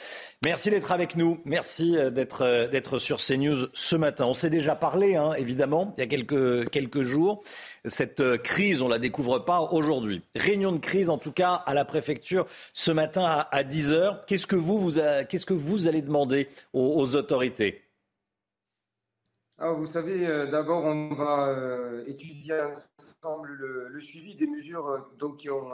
Merci 0.45 0.69
d'être 0.69 0.93
avec 0.93 1.17
nous. 1.17 1.39
Merci 1.43 1.97
euh, 1.97 2.09
euh, 2.41 2.67
d'être 2.67 2.97
sur 2.99 3.17
CNews 3.17 3.67
ce 3.73 3.95
matin. 3.97 4.25
On 4.25 4.33
s'est 4.33 4.49
déjà 4.49 4.75
parlé, 4.75 5.15
hein, 5.15 5.33
évidemment, 5.33 5.93
il 5.97 6.01
y 6.01 6.03
a 6.03 6.07
quelques, 6.07 7.01
jours. 7.01 7.43
Cette 7.85 8.21
euh, 8.21 8.37
crise, 8.37 8.81
on 8.81 8.85
ne 8.85 8.91
la 8.91 8.99
découvre 8.99 9.39
pas 9.39 9.59
aujourd'hui. 9.59 10.21
Réunion 10.35 10.71
de 10.71 10.79
crise, 10.79 11.09
en 11.09 11.17
tout 11.17 11.33
cas, 11.33 11.51
à 11.65 11.73
la 11.73 11.83
préfecture 11.83 12.45
ce 12.73 12.91
matin 12.91 13.45
à, 13.51 13.63
10h. 13.63 14.19
Qu'est-ce 14.25 14.47
que 14.47 14.55
vous, 14.55 14.77
vous, 14.77 15.01
qu'est-ce 15.27 15.45
que 15.45 15.53
vous 15.53 15.87
allez 15.87 16.01
demander 16.01 16.47
aux 16.73 17.15
autorités? 17.15 17.86
Vous 19.59 19.87
savez, 19.87 20.27
euh, 20.27 20.45
d'abord, 20.45 20.83
on 20.85 21.13
va 21.15 21.47
euh, 21.49 22.03
étudier 22.05 22.55
ensemble 23.23 23.49
le, 23.53 23.99
suivi 23.99 24.35
des 24.35 24.47
mesures 24.47 24.87
euh, 24.87 25.29
qui 25.37 25.49
ont 25.49 25.71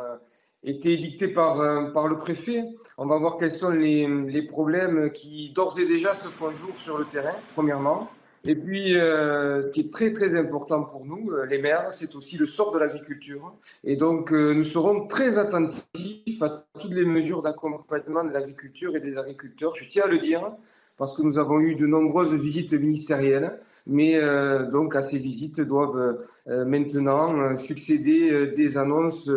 été 0.64 0.94
édictées 0.94 1.28
par, 1.28 1.92
par 1.92 2.08
le 2.08 2.18
préfet. 2.18 2.64
On 2.98 3.06
va 3.06 3.18
voir 3.18 3.38
quels 3.38 3.52
sont 3.52 3.72
les, 3.72 4.08
les 4.08 4.42
problèmes 4.44 5.12
qui, 5.12 5.52
d'ores 5.52 5.78
et 5.80 5.86
déjà, 5.86 6.14
se 6.14 6.30
font 6.30 6.54
jour 6.54 6.74
sur 6.78 6.98
le 6.98 7.06
terrain, 7.06 7.36
premièrement. 7.54 8.10
Et 8.46 8.56
puis, 8.56 8.94
ce 8.94 9.70
qui 9.72 9.82
est 9.82 9.92
très 9.92 10.12
très 10.12 10.36
important 10.38 10.84
pour 10.84 11.06
nous, 11.06 11.32
les 11.50 11.60
maires, 11.60 11.92
c'est 11.92 12.16
aussi 12.16 12.38
le 12.38 12.46
sort 12.46 12.74
de 12.74 12.80
l'agriculture. 12.80 13.54
Et 13.84 13.96
donc, 13.96 14.32
nous 14.32 14.64
serons 14.64 15.08
très 15.08 15.38
attentifs 15.38 16.42
à 16.42 16.66
toutes 16.80 16.94
les 16.94 17.06
mesures 17.06 17.42
d'accompagnement 17.42 18.24
de 18.24 18.32
l'agriculture 18.32 18.96
et 18.96 19.02
des 19.02 19.18
agriculteurs. 19.18 19.76
Je 19.76 19.90
tiens 19.90 20.04
à 20.06 20.08
le 20.08 20.20
dire, 20.20 20.52
parce 20.98 21.16
que 21.16 21.22
nous 21.24 21.38
avons 21.38 21.60
eu 21.60 21.76
de 21.76 21.88
nombreuses 21.88 22.34
visites 22.34 22.74
ministérielles, 22.74 23.60
mais 23.88 24.16
euh, 24.16 24.70
donc 24.70 24.96
à 24.96 25.02
ces 25.02 25.18
visites 25.18 25.60
doivent 25.60 26.20
euh, 26.48 26.66
maintenant 26.66 27.36
euh, 27.40 27.56
succéder 27.56 28.54
des 28.56 28.78
annonces 28.78 29.30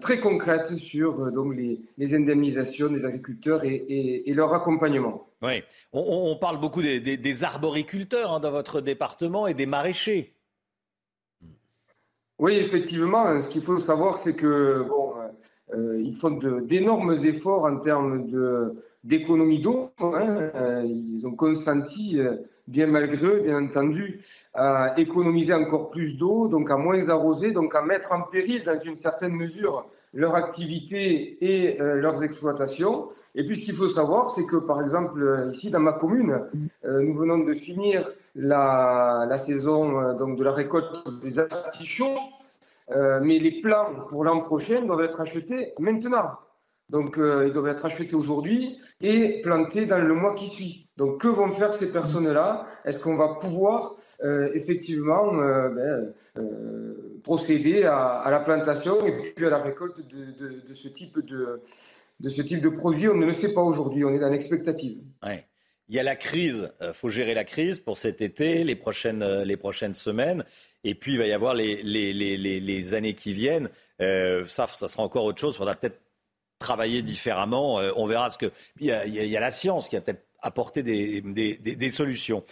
très 0.00 0.18
concrètes 0.18 0.74
sur 0.74 1.32
donc 1.32 1.54
les, 1.54 2.14
indemnisations 2.14 2.88
des 2.88 3.04
agriculteurs 3.04 3.64
et, 3.64 4.32
leur 4.34 4.52
accompagnement. 4.54 5.28
Oui, 5.42 5.62
on, 5.92 6.36
parle 6.36 6.60
beaucoup 6.60 6.82
des, 6.82 7.44
arboriculteurs 7.44 8.32
hein, 8.32 8.40
dans 8.40 8.50
votre 8.50 8.80
département 8.80 9.46
et 9.46 9.54
des 9.54 9.66
maraîchers. 9.66 10.34
Oui, 12.38 12.54
effectivement. 12.54 13.40
Ce 13.40 13.48
qu'il 13.48 13.62
faut 13.62 13.78
savoir, 13.78 14.18
c'est 14.18 14.36
que 14.36 14.84
bon, 14.88 15.14
ils 15.76 16.14
font 16.14 16.30
d'énormes 16.30 17.14
efforts 17.24 17.64
en 17.64 17.78
termes 17.78 18.26
de 18.26 18.74
d'économie 19.04 19.60
d'eau. 19.60 19.90
Hein. 19.98 20.50
Euh, 20.54 20.82
ils 20.84 21.26
ont 21.26 21.34
consenti, 21.34 22.20
euh, 22.20 22.36
bien 22.68 22.86
malgré 22.86 23.26
eux, 23.26 23.40
bien 23.40 23.64
entendu, 23.64 24.20
à 24.54 24.94
économiser 24.96 25.52
encore 25.52 25.90
plus 25.90 26.16
d'eau, 26.16 26.46
donc 26.46 26.70
à 26.70 26.76
moins 26.76 27.08
arroser, 27.08 27.50
donc 27.50 27.74
à 27.74 27.82
mettre 27.82 28.12
en 28.12 28.22
péril, 28.22 28.62
dans 28.64 28.78
une 28.78 28.94
certaine 28.94 29.32
mesure, 29.32 29.86
leur 30.14 30.36
activité 30.36 31.38
et 31.40 31.80
euh, 31.80 31.96
leurs 31.96 32.22
exploitations. 32.22 33.08
Et 33.34 33.44
puis, 33.44 33.56
ce 33.56 33.62
qu'il 33.62 33.74
faut 33.74 33.88
savoir, 33.88 34.30
c'est 34.30 34.46
que, 34.46 34.56
par 34.56 34.80
exemple, 34.80 35.48
ici, 35.50 35.70
dans 35.70 35.80
ma 35.80 35.92
commune, 35.92 36.40
nous 36.84 37.14
venons 37.14 37.38
de 37.38 37.54
finir 37.54 38.08
la, 38.36 39.36
saison 39.36 40.14
donc, 40.14 40.38
de 40.38 40.44
la 40.44 40.52
récolte 40.52 41.02
des 41.20 41.38
artichauts, 41.40 42.18
mais 42.94 43.38
les 43.38 43.60
plants 43.60 44.06
pour 44.08 44.24
l'an 44.24 44.40
prochain 44.40 44.82
doivent 44.82 45.02
être 45.02 45.20
achetés 45.20 45.72
maintenant. 45.78 46.38
Donc, 46.92 47.16
euh, 47.16 47.46
ils 47.46 47.52
doivent 47.52 47.68
être 47.68 47.86
achetés 47.86 48.14
aujourd'hui 48.14 48.78
et 49.00 49.40
plantés 49.40 49.86
dans 49.86 49.98
le 49.98 50.14
mois 50.14 50.34
qui 50.34 50.46
suit. 50.46 50.88
Donc, 50.98 51.22
que 51.22 51.28
vont 51.28 51.50
faire 51.50 51.72
ces 51.72 51.90
personnes-là? 51.90 52.66
Est-ce 52.84 53.02
qu'on 53.02 53.16
va 53.16 53.36
pouvoir 53.40 53.96
euh, 54.22 54.50
effectivement 54.52 55.34
euh, 55.40 56.12
ben, 56.34 56.92
procéder 57.22 57.84
à, 57.84 58.28
la 58.30 58.40
plantation 58.40 59.04
et 59.06 59.32
puis 59.34 59.46
à 59.46 59.50
la 59.50 59.56
récolte 59.56 60.06
de, 60.06 60.74
ce 60.74 60.88
type 60.88 61.18
de, 61.20 61.62
ce 62.28 62.42
type 62.42 62.60
de 62.60 62.68
produit? 62.68 63.08
On 63.08 63.14
ne 63.16 63.24
le 63.24 63.32
sait 63.32 63.54
pas 63.54 63.62
aujourd'hui. 63.62 64.04
On 64.04 64.10
est 64.10 64.20
dans 64.20 64.28
l'expectative. 64.28 64.98
Il 65.88 65.96
y 65.96 65.98
a 65.98 66.02
la 66.02 66.16
crise. 66.16 66.70
Il 66.82 66.92
faut 66.92 67.08
gérer 67.08 67.32
la 67.32 67.44
crise 67.44 67.80
pour 67.80 67.96
cet 67.96 68.20
été, 68.20 68.64
les 68.64 68.76
prochaines, 68.76 69.42
les 69.42 69.56
prochaines 69.56 69.94
semaines. 69.94 70.44
Et 70.84 70.94
puis, 70.94 71.12
il 71.12 71.18
va 71.18 71.26
y 71.26 71.32
avoir 71.32 71.54
les, 71.54 71.82
les, 71.82 72.12
les, 72.12 72.36
les 72.36 72.94
années 72.94 73.14
qui 73.14 73.32
viennent. 73.32 73.70
ça, 73.98 74.66
ça 74.66 74.88
sera 74.88 75.02
encore 75.02 75.24
autre 75.24 75.40
chose. 75.40 75.54
Il 75.54 75.58
faudra 75.58 75.74
peut-être 75.74 75.98
travailler 76.62 77.02
différemment. 77.02 77.78
Euh, 77.78 77.92
on 77.96 78.06
verra 78.06 78.30
ce 78.30 78.38
que. 78.38 78.50
Il 78.80 78.86
y, 78.86 79.36
a, 79.36 79.40
la 79.40 79.50
science 79.50 79.88
qui 79.88 79.96
a 79.96 80.00
peut-être 80.00 80.24
apporté 80.40 80.82
des, 80.82 81.90
solutions. 81.90 82.44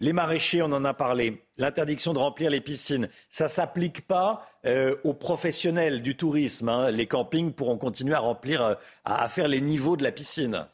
Les 0.00 0.12
maraîchers, 0.12 0.62
on 0.62 0.72
en 0.72 0.84
a 0.84 0.94
parlé. 0.94 1.42
L'interdiction 1.56 2.12
de 2.12 2.18
remplir 2.18 2.50
les 2.50 2.60
piscines, 2.60 3.08
ça 3.30 3.44
ne 3.44 3.48
s'applique 3.48 4.06
pas 4.06 4.46
euh, 4.66 4.96
aux 5.04 5.14
professionnels 5.14 6.02
du 6.02 6.16
tourisme. 6.16 6.68
Hein. 6.68 6.90
Les 6.90 7.06
campings 7.06 7.52
pourront 7.52 7.78
continuer 7.78 8.14
à 8.14 8.20
remplir, 8.20 8.62
euh, 8.62 8.74
à 9.04 9.28
faire 9.28 9.48
les 9.48 9.60
niveaux 9.60 9.96
de 9.96 10.02
la 10.02 10.12
piscine. 10.12 10.66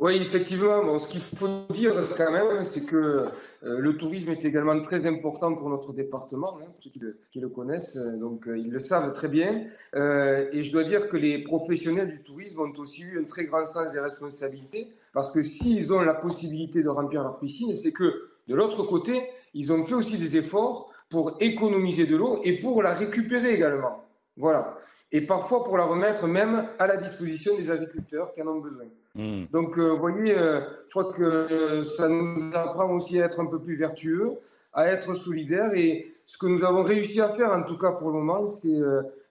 Oui, 0.00 0.16
effectivement. 0.16 0.96
ce 1.00 1.08
qu'il 1.08 1.20
faut 1.20 1.48
dire 1.70 1.92
quand 2.16 2.30
même, 2.30 2.62
c'est 2.62 2.86
que 2.86 2.96
euh, 2.96 3.30
le 3.62 3.96
tourisme 3.96 4.30
est 4.30 4.44
également 4.44 4.80
très 4.80 5.06
important 5.06 5.56
pour 5.56 5.68
notre 5.68 5.92
département, 5.92 6.56
hein, 6.60 6.66
pour 6.72 6.80
ceux 6.80 6.90
qui 6.90 7.40
le, 7.40 7.48
connaissent, 7.48 7.96
euh, 7.96 8.16
donc 8.16 8.46
euh, 8.46 8.56
ils 8.56 8.70
le 8.70 8.78
savent 8.78 9.12
très 9.12 9.26
bien. 9.26 9.66
et 9.94 10.62
je 10.62 10.70
dois 10.70 10.84
dire 10.84 11.08
que 11.08 11.16
les 11.16 11.42
professionnels 11.42 12.10
du 12.10 12.22
tourisme 12.22 12.60
ont 12.60 12.72
aussi 12.78 13.02
eu 13.02 13.20
un 13.20 13.24
très 13.24 13.46
grand 13.46 13.66
sens 13.66 13.92
des 13.92 13.98
responsabilités, 13.98 14.92
parce 15.12 15.32
que 15.32 15.42
s'ils 15.42 15.92
ont 15.92 16.02
la 16.02 16.14
possibilité 16.14 16.80
de 16.80 16.88
remplir 16.88 17.24
leur 17.24 17.40
piscine, 17.40 17.74
c'est 17.74 17.92
que 17.92 18.28
de 18.46 18.54
l'autre 18.54 18.84
côté, 18.84 19.20
ils 19.52 19.72
ont 19.72 19.82
fait 19.82 19.94
aussi 19.94 20.16
des 20.16 20.36
efforts 20.36 20.92
pour 21.10 21.36
économiser 21.40 22.06
de 22.06 22.16
l'eau 22.16 22.40
et 22.44 22.58
pour 22.58 22.84
la 22.84 22.92
récupérer 22.92 23.52
également. 23.54 24.04
Voilà. 24.36 24.76
Et 25.10 25.22
parfois 25.22 25.64
pour 25.64 25.78
la 25.78 25.84
remettre 25.84 26.26
même 26.26 26.68
à 26.78 26.86
la 26.86 26.96
disposition 26.96 27.56
des 27.56 27.70
agriculteurs 27.70 28.32
qui 28.32 28.42
en 28.42 28.48
ont 28.48 28.58
besoin. 28.58 28.84
Hmm. 29.14 29.46
Donc, 29.52 29.78
euh, 29.78 29.90
vous 29.90 29.98
voyez, 29.98 30.36
euh, 30.36 30.60
je 30.86 30.90
crois 30.90 31.12
que 31.12 31.22
euh, 31.22 31.82
ça 31.82 32.08
nous 32.08 32.54
apprend 32.54 32.90
aussi 32.90 33.20
à 33.20 33.24
être 33.24 33.40
un 33.40 33.46
peu 33.46 33.58
plus 33.58 33.74
vertueux, 33.74 34.34
à 34.74 34.86
être 34.88 35.14
solidaires. 35.14 35.72
Et 35.74 36.06
ce 36.26 36.36
que 36.36 36.46
nous 36.46 36.62
avons 36.62 36.82
réussi 36.82 37.20
à 37.22 37.28
faire, 37.28 37.52
en 37.52 37.62
tout 37.62 37.78
cas 37.78 37.92
pour 37.92 38.08
le 38.08 38.14
moment, 38.14 38.46
c'est 38.48 38.80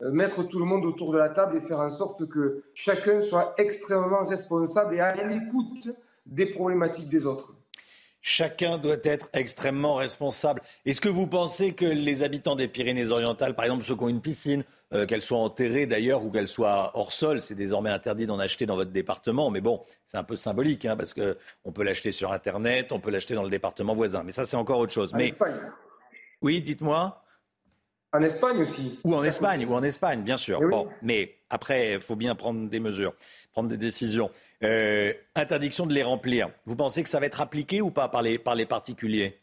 mettre 0.02 0.44
tout 0.44 0.60
le 0.60 0.66
monde 0.66 0.84
autour 0.84 1.14
de 1.14 1.18
la 1.20 1.30
table 1.30 1.58
et 1.58 1.60
faire 1.60 1.80
en 1.80 1.92
sorte 1.92 2.28
que 2.28 2.64
chacun 2.74 3.22
soit 3.22 3.54
extrêmement 3.58 4.24
responsable 4.24 4.96
et 4.96 5.00
à 5.00 5.16
l'écoute 5.28 5.90
des 6.26 6.48
problématiques 6.48 7.08
des 7.08 7.26
autres. 7.26 7.54
Chacun 8.30 8.78
doit 8.78 8.98
être 9.06 9.30
extrêmement 9.32 9.96
responsable. 9.96 10.62
Est-ce 10.86 11.00
que 11.00 11.08
vous 11.08 11.28
pensez 11.28 11.72
que 11.72 11.86
les 11.86 12.24
habitants 12.24 12.58
des 12.58 12.68
Pyrénées-Orientales, 12.68 13.56
par 13.56 13.64
exemple 13.64 13.86
ceux 13.86 13.96
qui 13.96 14.04
ont 14.04 14.10
une 14.10 14.20
piscine, 14.20 14.66
euh, 14.92 15.06
qu'elle 15.06 15.22
soit 15.22 15.38
enterrée 15.38 15.86
d'ailleurs 15.86 16.26
ou 16.26 16.30
qu'elle 16.30 16.50
soit 16.50 16.92
hors 16.94 17.14
sol. 17.14 17.42
C'est 17.42 17.56
désormais 17.56 17.90
interdit 17.90 18.26
d'en 18.26 18.38
acheter 18.38 18.66
dans 18.66 18.76
votre 18.76 18.92
département, 18.92 19.50
mais 19.50 19.62
bon, 19.62 19.82
c'est 20.06 20.18
un 20.18 20.26
peu 20.26 20.36
symbolique 20.36 20.84
hein, 20.84 20.98
parce 20.98 21.14
qu'on 21.14 21.72
peut 21.72 21.84
l'acheter 21.84 22.12
sur 22.12 22.34
Internet, 22.34 22.92
on 22.92 23.00
peut 23.00 23.12
l'acheter 23.12 23.34
dans 23.34 23.44
le 23.44 23.50
département 23.50 23.94
voisin. 23.94 24.24
Mais 24.24 24.34
ça, 24.34 24.46
c'est 24.46 24.58
encore 24.58 24.80
autre 24.80 24.92
chose. 24.92 25.14
mais 25.14 25.34
oui, 26.42 26.62
dites-moi. 26.62 27.24
En 28.14 28.22
Espagne 28.22 28.62
aussi. 28.62 29.00
Ou 29.04 29.14
en 29.14 29.24
Espagne, 29.24 29.66
ou 29.66 29.74
en 29.74 29.84
Espagne, 29.84 30.22
bien 30.24 30.38
sûr. 30.38 30.62
Bon, 30.62 30.88
mais 31.02 31.36
après, 31.50 31.94
il 31.94 32.00
faut 32.00 32.16
bien 32.16 32.36
prendre 32.36 32.70
des 32.70 32.80
mesures, 32.80 33.14
prendre 33.52 33.70
des 33.70 33.78
décisions. 33.78 34.32
Euh, 34.64 35.14
interdiction 35.36 35.86
de 35.86 35.94
les 35.94 36.04
remplir. 36.04 36.50
Vous 36.66 36.76
pensez 36.76 37.04
que 37.04 37.10
ça 37.10 37.20
va 37.20 37.26
être 37.26 37.42
appliqué 37.42 37.82
ou 37.82 37.92
pas 37.92 38.08
par 38.08 38.22
les, 38.22 38.38
par 38.38 38.56
les 38.56 38.66
particuliers? 38.66 39.38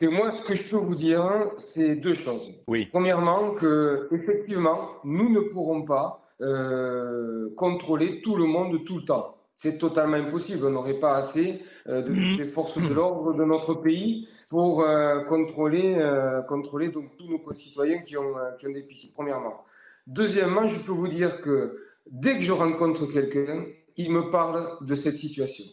Et 0.00 0.08
moi, 0.08 0.32
ce 0.32 0.42
que 0.42 0.54
je 0.54 0.62
peux 0.68 0.76
vous 0.76 0.94
dire, 0.94 1.52
c'est 1.58 1.96
deux 1.96 2.14
choses. 2.14 2.52
Oui. 2.66 2.88
Premièrement, 2.92 3.52
que 3.52 4.08
effectivement, 4.12 4.90
nous 5.04 5.30
ne 5.30 5.40
pourrons 5.40 5.82
pas 5.82 6.22
euh, 6.42 7.48
contrôler 7.56 8.20
tout 8.20 8.36
le 8.36 8.44
monde 8.44 8.84
tout 8.84 8.98
le 8.98 9.04
temps. 9.04 9.35
C'est 9.56 9.78
totalement 9.78 10.18
impossible. 10.18 10.66
On 10.66 10.70
n'aurait 10.70 10.98
pas 10.98 11.16
assez 11.16 11.62
euh, 11.88 12.02
de 12.02 12.08
toutes 12.08 12.38
les 12.38 12.44
forces 12.44 12.76
de 12.76 12.92
l'ordre 12.92 13.32
de 13.32 13.44
notre 13.44 13.74
pays 13.74 14.28
pour 14.50 14.82
euh, 14.82 15.20
contrôler, 15.24 15.96
euh, 15.96 16.42
contrôler 16.42 16.90
donc 16.90 17.16
tous 17.16 17.26
nos 17.26 17.38
concitoyens 17.38 17.98
qui 17.98 18.18
ont, 18.18 18.36
euh, 18.36 18.52
qui 18.58 18.66
ont 18.66 18.72
des 18.72 18.82
piscines. 18.82 19.10
Premièrement. 19.14 19.64
Deuxièmement, 20.06 20.68
je 20.68 20.78
peux 20.80 20.92
vous 20.92 21.08
dire 21.08 21.40
que 21.40 21.80
dès 22.10 22.34
que 22.34 22.42
je 22.42 22.52
rencontre 22.52 23.06
quelqu'un, 23.06 23.64
il 23.96 24.12
me 24.12 24.30
parle 24.30 24.76
de 24.82 24.94
cette 24.94 25.16
situation. 25.16 25.64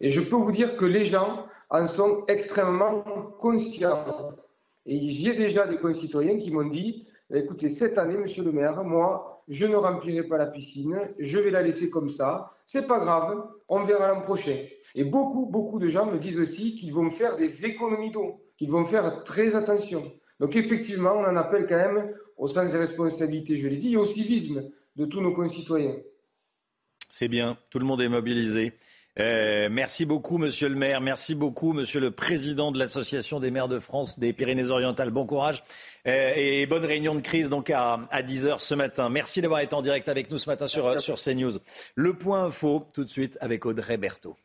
Et 0.00 0.10
je 0.10 0.20
peux 0.20 0.36
vous 0.36 0.52
dire 0.52 0.76
que 0.76 0.84
les 0.84 1.04
gens 1.04 1.46
en 1.70 1.86
sont 1.86 2.24
extrêmement 2.26 3.02
conscients. 3.38 4.04
Et 4.84 5.00
j'ai 5.00 5.34
déjà 5.34 5.66
des 5.66 5.76
concitoyens 5.76 6.38
qui 6.38 6.50
m'ont 6.50 6.68
dit, 6.68 7.06
écoutez, 7.34 7.68
cette 7.68 7.98
année, 7.98 8.16
monsieur 8.16 8.44
le 8.44 8.52
maire, 8.52 8.84
moi, 8.84 9.42
je 9.48 9.66
ne 9.66 9.76
remplirai 9.76 10.24
pas 10.24 10.38
la 10.38 10.46
piscine, 10.46 10.98
je 11.18 11.38
vais 11.38 11.50
la 11.50 11.62
laisser 11.62 11.90
comme 11.90 12.08
ça, 12.08 12.52
c'est 12.64 12.86
pas 12.86 13.00
grave, 13.00 13.44
on 13.68 13.84
verra 13.84 14.08
l'an 14.08 14.20
prochain. 14.20 14.56
Et 14.94 15.04
beaucoup, 15.04 15.46
beaucoup 15.46 15.78
de 15.78 15.88
gens 15.88 16.06
me 16.06 16.18
disent 16.18 16.38
aussi 16.38 16.74
qu'ils 16.74 16.92
vont 16.92 17.10
faire 17.10 17.36
des 17.36 17.64
économies 17.64 18.10
d'eau, 18.10 18.42
qu'ils 18.56 18.70
vont 18.70 18.84
faire 18.84 19.24
très 19.24 19.56
attention. 19.56 20.04
Donc 20.40 20.54
effectivement, 20.56 21.12
on 21.12 21.24
en 21.24 21.36
appelle 21.36 21.66
quand 21.66 21.76
même 21.76 22.14
au 22.36 22.46
sens 22.46 22.70
des 22.70 22.78
responsabilités, 22.78 23.56
je 23.56 23.68
l'ai 23.68 23.76
dit, 23.76 23.94
et 23.94 23.96
au 23.96 24.06
civisme 24.06 24.70
de 24.96 25.04
tous 25.06 25.20
nos 25.20 25.32
concitoyens. 25.32 25.96
C'est 27.10 27.28
bien, 27.28 27.56
tout 27.70 27.78
le 27.78 27.86
monde 27.86 28.02
est 28.02 28.08
mobilisé. 28.08 28.74
Euh, 29.20 29.68
merci 29.70 30.04
beaucoup, 30.04 30.38
monsieur 30.38 30.68
le 30.68 30.76
maire. 30.76 31.00
Merci 31.00 31.34
beaucoup, 31.34 31.72
monsieur 31.72 32.00
le 32.00 32.10
président 32.12 32.70
de 32.70 32.78
l'Association 32.78 33.40
des 33.40 33.50
maires 33.50 33.68
de 33.68 33.78
France 33.78 34.18
des 34.18 34.32
Pyrénées-Orientales. 34.32 35.10
Bon 35.10 35.26
courage 35.26 35.64
euh, 36.06 36.32
et 36.36 36.66
bonne 36.66 36.84
réunion 36.84 37.14
de 37.14 37.20
crise 37.20 37.50
donc 37.50 37.70
à, 37.70 38.00
à 38.10 38.22
10h 38.22 38.58
ce 38.60 38.74
matin. 38.74 39.08
Merci 39.08 39.40
d'avoir 39.40 39.60
été 39.60 39.74
en 39.74 39.82
direct 39.82 40.08
avec 40.08 40.30
nous 40.30 40.38
ce 40.38 40.48
matin 40.48 40.68
sur, 40.68 41.00
sur 41.00 41.16
CNews. 41.16 41.58
Le 41.96 42.14
point 42.14 42.44
info, 42.44 42.86
tout 42.92 43.04
de 43.04 43.10
suite 43.10 43.36
avec 43.40 43.66
Audrey 43.66 43.96
Berthaud. 43.96 44.36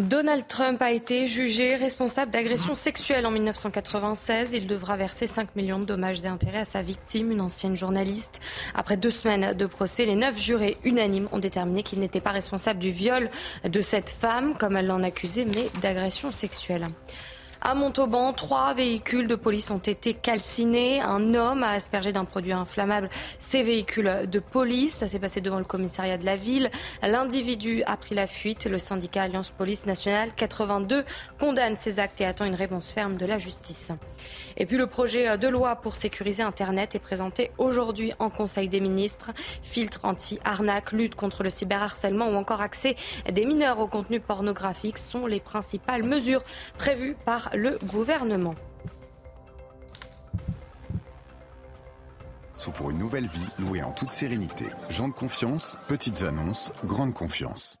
Donald 0.00 0.46
Trump 0.46 0.82
a 0.82 0.92
été 0.92 1.26
jugé 1.26 1.74
responsable 1.74 2.30
d'agression 2.30 2.74
sexuelle 2.74 3.24
en 3.24 3.30
1996. 3.30 4.52
Il 4.52 4.66
devra 4.66 4.96
verser 4.96 5.26
5 5.26 5.56
millions 5.56 5.78
de 5.78 5.86
dommages 5.86 6.22
et 6.22 6.28
intérêts 6.28 6.58
à 6.58 6.64
sa 6.66 6.82
victime, 6.82 7.30
une 7.30 7.40
ancienne 7.40 7.76
journaliste. 7.76 8.40
Après 8.74 8.98
deux 8.98 9.10
semaines 9.10 9.54
de 9.54 9.66
procès, 9.66 10.04
les 10.04 10.14
neuf 10.14 10.38
jurés 10.38 10.76
unanimes 10.84 11.28
ont 11.32 11.38
déterminé 11.38 11.82
qu'il 11.82 12.00
n'était 12.00 12.20
pas 12.20 12.32
responsable 12.32 12.78
du 12.78 12.90
viol 12.90 13.30
de 13.64 13.80
cette 13.80 14.10
femme, 14.10 14.54
comme 14.58 14.76
elle 14.76 14.86
l'en 14.86 15.02
accusait, 15.02 15.46
mais 15.46 15.70
d'agression 15.80 16.30
sexuelle. 16.30 16.88
À 17.68 17.74
Montauban, 17.74 18.32
trois 18.32 18.74
véhicules 18.74 19.26
de 19.26 19.34
police 19.34 19.72
ont 19.72 19.78
été 19.78 20.14
calcinés. 20.14 21.00
Un 21.00 21.34
homme 21.34 21.64
a 21.64 21.70
aspergé 21.70 22.12
d'un 22.12 22.24
produit 22.24 22.52
inflammable 22.52 23.10
ces 23.40 23.64
véhicules 23.64 24.28
de 24.30 24.38
police. 24.38 24.94
Ça 24.94 25.08
s'est 25.08 25.18
passé 25.18 25.40
devant 25.40 25.58
le 25.58 25.64
commissariat 25.64 26.16
de 26.16 26.24
la 26.24 26.36
ville. 26.36 26.70
L'individu 27.02 27.82
a 27.86 27.96
pris 27.96 28.14
la 28.14 28.28
fuite. 28.28 28.66
Le 28.66 28.78
syndicat 28.78 29.22
Alliance 29.22 29.50
Police 29.50 29.84
Nationale 29.84 30.30
82 30.36 31.04
condamne 31.40 31.74
ces 31.74 31.98
actes 31.98 32.20
et 32.20 32.24
attend 32.24 32.44
une 32.44 32.54
réponse 32.54 32.88
ferme 32.88 33.16
de 33.16 33.26
la 33.26 33.36
justice. 33.36 33.90
Et 34.56 34.64
puis 34.64 34.76
le 34.76 34.86
projet 34.86 35.36
de 35.36 35.48
loi 35.48 35.74
pour 35.74 35.94
sécuriser 35.94 36.44
Internet 36.44 36.94
est 36.94 37.00
présenté 37.00 37.50
aujourd'hui 37.58 38.12
en 38.20 38.30
Conseil 38.30 38.68
des 38.68 38.78
ministres. 38.78 39.32
Filtre 39.64 40.04
anti-arnaque, 40.04 40.92
lutte 40.92 41.16
contre 41.16 41.42
le 41.42 41.50
cyberharcèlement 41.50 42.28
ou 42.28 42.36
encore 42.36 42.60
accès 42.60 42.94
des 43.28 43.44
mineurs 43.44 43.80
au 43.80 43.88
contenu 43.88 44.20
pornographique 44.20 44.98
sont 44.98 45.26
les 45.26 45.40
principales 45.40 46.04
mesures 46.04 46.44
prévues 46.78 47.16
par 47.24 47.50
le 47.56 47.78
gouvernement. 47.84 48.54
Sous 52.52 52.70
pour 52.70 52.90
une 52.90 52.98
nouvelle 52.98 53.26
vie, 53.26 53.46
louée 53.58 53.82
en 53.82 53.92
toute 53.92 54.10
sérénité. 54.10 54.66
Gens 54.88 55.08
de 55.08 55.14
confiance, 55.14 55.78
petites 55.88 56.22
annonces, 56.22 56.72
grande 56.84 57.14
confiance. 57.14 57.78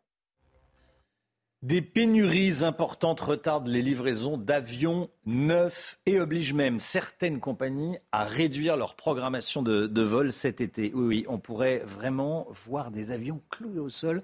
Des 1.62 1.82
pénuries 1.82 2.62
importantes 2.62 3.20
retardent 3.20 3.66
les 3.66 3.82
livraisons 3.82 4.36
d'avions 4.36 5.10
neufs 5.24 5.98
et 6.06 6.20
obligent 6.20 6.52
même 6.54 6.78
certaines 6.78 7.40
compagnies 7.40 7.98
à 8.12 8.24
réduire 8.24 8.76
leur 8.76 8.94
programmation 8.94 9.62
de, 9.62 9.86
de 9.86 10.02
vol 10.02 10.32
cet 10.32 10.60
été. 10.60 10.92
Oui, 10.94 11.06
oui, 11.06 11.26
on 11.28 11.38
pourrait 11.38 11.82
vraiment 11.84 12.46
voir 12.66 12.90
des 12.90 13.10
avions 13.10 13.42
cloués 13.50 13.80
au 13.80 13.88
sol 13.88 14.22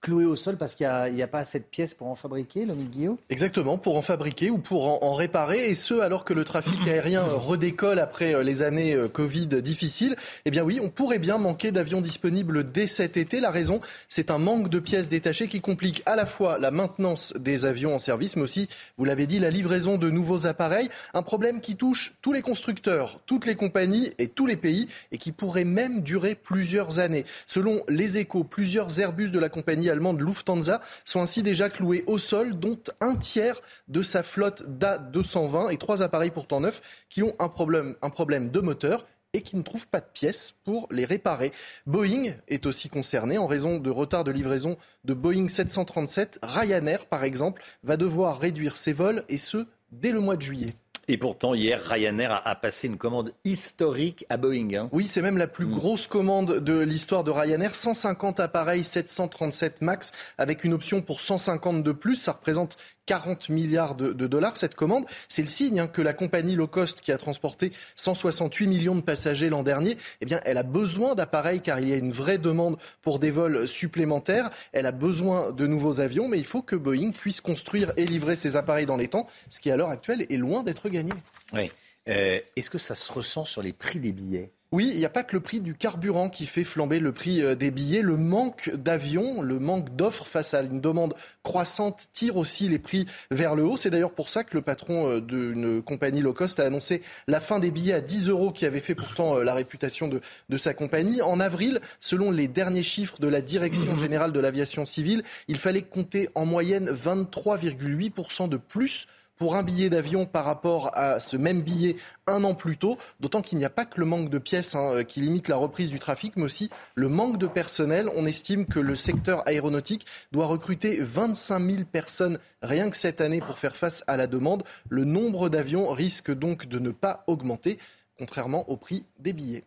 cloué 0.00 0.24
au 0.24 0.36
sol 0.36 0.56
parce 0.56 0.74
qu'il 0.74 0.86
n'y 0.86 1.22
a, 1.22 1.24
a, 1.24 1.28
pas 1.28 1.40
assez 1.40 1.58
de 1.58 1.64
pièces 1.64 1.94
pour 1.94 2.06
en 2.08 2.14
fabriquer, 2.14 2.64
le 2.64 2.74
Guillaume? 2.74 3.16
Exactement, 3.30 3.78
pour 3.78 3.96
en 3.96 4.02
fabriquer 4.02 4.50
ou 4.50 4.58
pour 4.58 4.86
en, 4.88 4.98
en, 5.06 5.12
réparer, 5.12 5.70
et 5.70 5.74
ce 5.74 6.00
alors 6.00 6.24
que 6.24 6.32
le 6.32 6.44
trafic 6.44 6.86
aérien 6.86 7.22
redécolle 7.22 7.98
après 7.98 8.42
les 8.44 8.62
années 8.62 8.96
Covid 9.12 9.46
difficiles. 9.46 10.16
Eh 10.44 10.50
bien 10.50 10.62
oui, 10.62 10.78
on 10.82 10.90
pourrait 10.90 11.18
bien 11.18 11.38
manquer 11.38 11.72
d'avions 11.72 12.00
disponibles 12.00 12.70
dès 12.70 12.86
cet 12.86 13.16
été. 13.16 13.40
La 13.40 13.50
raison, 13.50 13.80
c'est 14.08 14.30
un 14.30 14.38
manque 14.38 14.68
de 14.68 14.78
pièces 14.78 15.08
détachées 15.08 15.48
qui 15.48 15.60
complique 15.60 16.02
à 16.06 16.16
la 16.16 16.26
fois 16.26 16.58
la 16.58 16.70
maintenance 16.70 17.32
des 17.38 17.64
avions 17.64 17.94
en 17.94 17.98
service, 17.98 18.36
mais 18.36 18.42
aussi, 18.42 18.68
vous 18.96 19.04
l'avez 19.04 19.26
dit, 19.26 19.38
la 19.38 19.50
livraison 19.50 19.98
de 19.98 20.10
nouveaux 20.10 20.46
appareils. 20.46 20.88
Un 21.14 21.22
problème 21.22 21.60
qui 21.60 21.76
touche 21.76 22.14
tous 22.22 22.32
les 22.32 22.42
constructeurs, 22.42 23.20
toutes 23.26 23.46
les 23.46 23.56
compagnies 23.56 24.12
et 24.18 24.28
tous 24.28 24.46
les 24.46 24.56
pays, 24.56 24.88
et 25.12 25.18
qui 25.18 25.32
pourrait 25.32 25.64
même 25.64 26.02
durer 26.02 26.34
plusieurs 26.34 26.98
années. 26.98 27.24
Selon 27.46 27.82
les 27.88 28.18
échos, 28.18 28.44
plusieurs 28.44 29.00
Airbus 29.00 29.30
de 29.30 29.38
la 29.38 29.48
compagnie 29.48 29.87
allemande 29.90 30.20
Lufthansa 30.20 30.80
sont 31.04 31.20
ainsi 31.20 31.42
déjà 31.42 31.68
cloués 31.68 32.04
au 32.06 32.18
sol, 32.18 32.58
dont 32.58 32.78
un 33.00 33.16
tiers 33.16 33.60
de 33.88 34.02
sa 34.02 34.22
flotte 34.22 34.62
d'A220 34.62 35.72
et 35.72 35.76
trois 35.78 36.02
appareils 36.02 36.30
pourtant 36.30 36.60
neufs 36.60 36.82
qui 37.08 37.22
ont 37.22 37.34
un 37.38 37.48
problème, 37.48 37.96
un 38.02 38.10
problème 38.10 38.50
de 38.50 38.60
moteur 38.60 39.04
et 39.34 39.42
qui 39.42 39.56
ne 39.56 39.62
trouvent 39.62 39.86
pas 39.86 40.00
de 40.00 40.06
pièces 40.12 40.54
pour 40.64 40.88
les 40.90 41.04
réparer. 41.04 41.52
Boeing 41.86 42.32
est 42.48 42.66
aussi 42.66 42.88
concerné 42.88 43.38
en 43.38 43.46
raison 43.46 43.78
de 43.78 43.90
retard 43.90 44.24
de 44.24 44.30
livraison 44.30 44.76
de 45.04 45.14
Boeing 45.14 45.48
737. 45.48 46.38
Ryanair, 46.42 47.06
par 47.06 47.24
exemple, 47.24 47.62
va 47.82 47.96
devoir 47.96 48.38
réduire 48.40 48.76
ses 48.76 48.92
vols 48.92 49.24
et 49.28 49.38
ce, 49.38 49.66
dès 49.92 50.12
le 50.12 50.20
mois 50.20 50.36
de 50.36 50.42
juillet. 50.42 50.74
Et 51.10 51.16
pourtant, 51.16 51.54
hier, 51.54 51.82
Ryanair 51.82 52.30
a, 52.30 52.48
a, 52.48 52.54
passé 52.54 52.86
une 52.86 52.98
commande 52.98 53.32
historique 53.44 54.26
à 54.28 54.36
Boeing. 54.36 54.74
Hein. 54.74 54.88
Oui, 54.92 55.06
c'est 55.06 55.22
même 55.22 55.38
la 55.38 55.46
plus 55.46 55.64
mmh. 55.64 55.72
grosse 55.72 56.06
commande 56.06 56.60
de 56.60 56.80
l'histoire 56.80 57.24
de 57.24 57.30
Ryanair. 57.30 57.74
150 57.74 58.40
appareils 58.40 58.84
737 58.84 59.80
MAX 59.80 60.12
avec 60.36 60.64
une 60.64 60.74
option 60.74 61.00
pour 61.00 61.22
150 61.22 61.82
de 61.82 61.92
plus. 61.92 62.16
Ça 62.16 62.32
représente 62.32 62.76
40 63.08 63.48
milliards 63.48 63.94
de, 63.94 64.12
dollars. 64.12 64.58
Cette 64.58 64.74
commande, 64.74 65.06
c'est 65.28 65.40
le 65.40 65.48
signe 65.48 65.80
hein, 65.80 65.86
que 65.86 66.02
la 66.02 66.12
compagnie 66.12 66.54
low 66.54 66.66
cost 66.66 67.00
qui 67.00 67.10
a 67.10 67.16
transporté 67.16 67.72
168 67.96 68.66
millions 68.66 68.94
de 68.94 69.00
passagers 69.00 69.48
l'an 69.48 69.62
dernier, 69.62 69.96
eh 70.20 70.26
bien, 70.26 70.40
elle 70.44 70.58
a 70.58 70.62
besoin 70.62 71.14
d'appareils 71.14 71.62
car 71.62 71.80
il 71.80 71.88
y 71.88 71.94
a 71.94 71.96
une 71.96 72.12
vraie 72.12 72.36
demande 72.36 72.76
pour 73.00 73.18
des 73.18 73.30
vols 73.30 73.66
supplémentaires. 73.66 74.50
Elle 74.72 74.84
a 74.84 74.92
besoin 74.92 75.52
de 75.52 75.66
nouveaux 75.66 76.00
avions, 76.00 76.28
mais 76.28 76.38
il 76.38 76.44
faut 76.44 76.60
que 76.60 76.76
Boeing 76.76 77.12
puisse 77.12 77.40
construire 77.40 77.92
et 77.96 78.04
livrer 78.04 78.36
ces 78.36 78.56
appareils 78.56 78.86
dans 78.86 78.98
les 78.98 79.08
temps, 79.08 79.26
ce 79.48 79.58
qui 79.58 79.70
à 79.70 79.76
l'heure 79.78 79.88
actuelle 79.88 80.26
est 80.28 80.36
loin 80.36 80.62
d'être 80.62 80.90
gagné. 80.90 81.14
Oui. 81.54 81.72
Euh, 82.10 82.40
Est-ce 82.56 82.68
que 82.68 82.78
ça 82.78 82.94
se 82.94 83.10
ressent 83.10 83.46
sur 83.46 83.62
les 83.62 83.72
prix 83.72 84.00
des 84.00 84.12
billets? 84.12 84.50
Oui, 84.70 84.90
il 84.92 84.98
n'y 84.98 85.04
a 85.06 85.10
pas 85.10 85.22
que 85.22 85.34
le 85.34 85.40
prix 85.40 85.60
du 85.60 85.74
carburant 85.74 86.28
qui 86.28 86.44
fait 86.44 86.64
flamber 86.64 87.00
le 87.00 87.12
prix 87.12 87.56
des 87.56 87.70
billets. 87.70 88.02
Le 88.02 88.16
manque 88.16 88.70
d'avions, 88.74 89.40
le 89.40 89.58
manque 89.58 89.96
d'offres 89.96 90.26
face 90.26 90.52
à 90.52 90.60
une 90.60 90.80
demande 90.80 91.14
croissante 91.42 92.08
tire 92.12 92.36
aussi 92.36 92.68
les 92.68 92.78
prix 92.78 93.06
vers 93.30 93.54
le 93.54 93.64
haut. 93.64 93.78
C'est 93.78 93.88
d'ailleurs 93.88 94.12
pour 94.12 94.28
ça 94.28 94.44
que 94.44 94.54
le 94.54 94.62
patron 94.62 95.18
d'une 95.20 95.82
compagnie 95.82 96.20
low 96.20 96.34
cost 96.34 96.60
a 96.60 96.64
annoncé 96.64 97.02
la 97.26 97.40
fin 97.40 97.60
des 97.60 97.70
billets 97.70 97.94
à 97.94 98.00
10 98.02 98.28
euros 98.28 98.52
qui 98.52 98.66
avait 98.66 98.80
fait 98.80 98.94
pourtant 98.94 99.38
la 99.38 99.54
réputation 99.54 100.06
de, 100.06 100.20
de 100.48 100.56
sa 100.58 100.74
compagnie. 100.74 101.22
En 101.22 101.40
avril, 101.40 101.80
selon 102.00 102.30
les 102.30 102.48
derniers 102.48 102.82
chiffres 102.82 103.18
de 103.20 103.28
la 103.28 103.40
Direction 103.40 103.96
générale 103.98 104.32
de 104.32 104.40
l'aviation 104.40 104.84
civile, 104.84 105.22
il 105.48 105.56
fallait 105.56 105.82
compter 105.82 106.28
en 106.34 106.44
moyenne 106.44 106.90
23,8% 106.90 108.48
de 108.48 108.58
plus 108.58 109.06
pour 109.38 109.54
un 109.54 109.62
billet 109.62 109.88
d'avion 109.88 110.26
par 110.26 110.44
rapport 110.44 110.90
à 110.94 111.20
ce 111.20 111.36
même 111.36 111.62
billet 111.62 111.96
un 112.26 112.44
an 112.44 112.54
plus 112.54 112.76
tôt, 112.76 112.98
d'autant 113.20 113.40
qu'il 113.40 113.56
n'y 113.58 113.64
a 113.64 113.70
pas 113.70 113.84
que 113.84 114.00
le 114.00 114.06
manque 114.06 114.28
de 114.28 114.38
pièces 114.38 114.74
hein, 114.74 115.04
qui 115.04 115.20
limite 115.20 115.48
la 115.48 115.56
reprise 115.56 115.90
du 115.90 115.98
trafic, 115.98 116.36
mais 116.36 116.42
aussi 116.42 116.68
le 116.94 117.08
manque 117.08 117.38
de 117.38 117.46
personnel. 117.46 118.10
On 118.16 118.26
estime 118.26 118.66
que 118.66 118.80
le 118.80 118.96
secteur 118.96 119.46
aéronautique 119.48 120.06
doit 120.32 120.46
recruter 120.46 120.98
25 121.00 121.70
000 121.70 121.84
personnes 121.90 122.38
rien 122.62 122.90
que 122.90 122.96
cette 122.96 123.20
année 123.20 123.40
pour 123.40 123.58
faire 123.58 123.76
face 123.76 124.04
à 124.06 124.16
la 124.16 124.26
demande. 124.26 124.64
Le 124.88 125.04
nombre 125.04 125.48
d'avions 125.48 125.90
risque 125.90 126.32
donc 126.34 126.66
de 126.66 126.78
ne 126.78 126.90
pas 126.90 127.24
augmenter, 127.26 127.78
contrairement 128.18 128.68
au 128.68 128.76
prix 128.76 129.06
des 129.18 129.32
billets. 129.32 129.64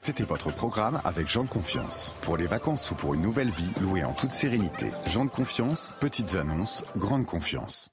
C'était 0.00 0.24
votre 0.24 0.54
programme 0.54 1.00
avec 1.04 1.28
Jean 1.28 1.42
de 1.42 1.48
Confiance. 1.48 2.14
Pour 2.22 2.36
les 2.36 2.46
vacances 2.46 2.90
ou 2.92 2.94
pour 2.94 3.14
une 3.14 3.22
nouvelle 3.22 3.50
vie, 3.50 3.72
louée 3.80 4.04
en 4.04 4.12
toute 4.12 4.30
sérénité. 4.30 4.92
Jean 5.06 5.24
de 5.24 5.30
Confiance, 5.30 5.96
petites 5.98 6.36
annonces, 6.36 6.84
grande 6.96 7.26
confiance. 7.26 7.90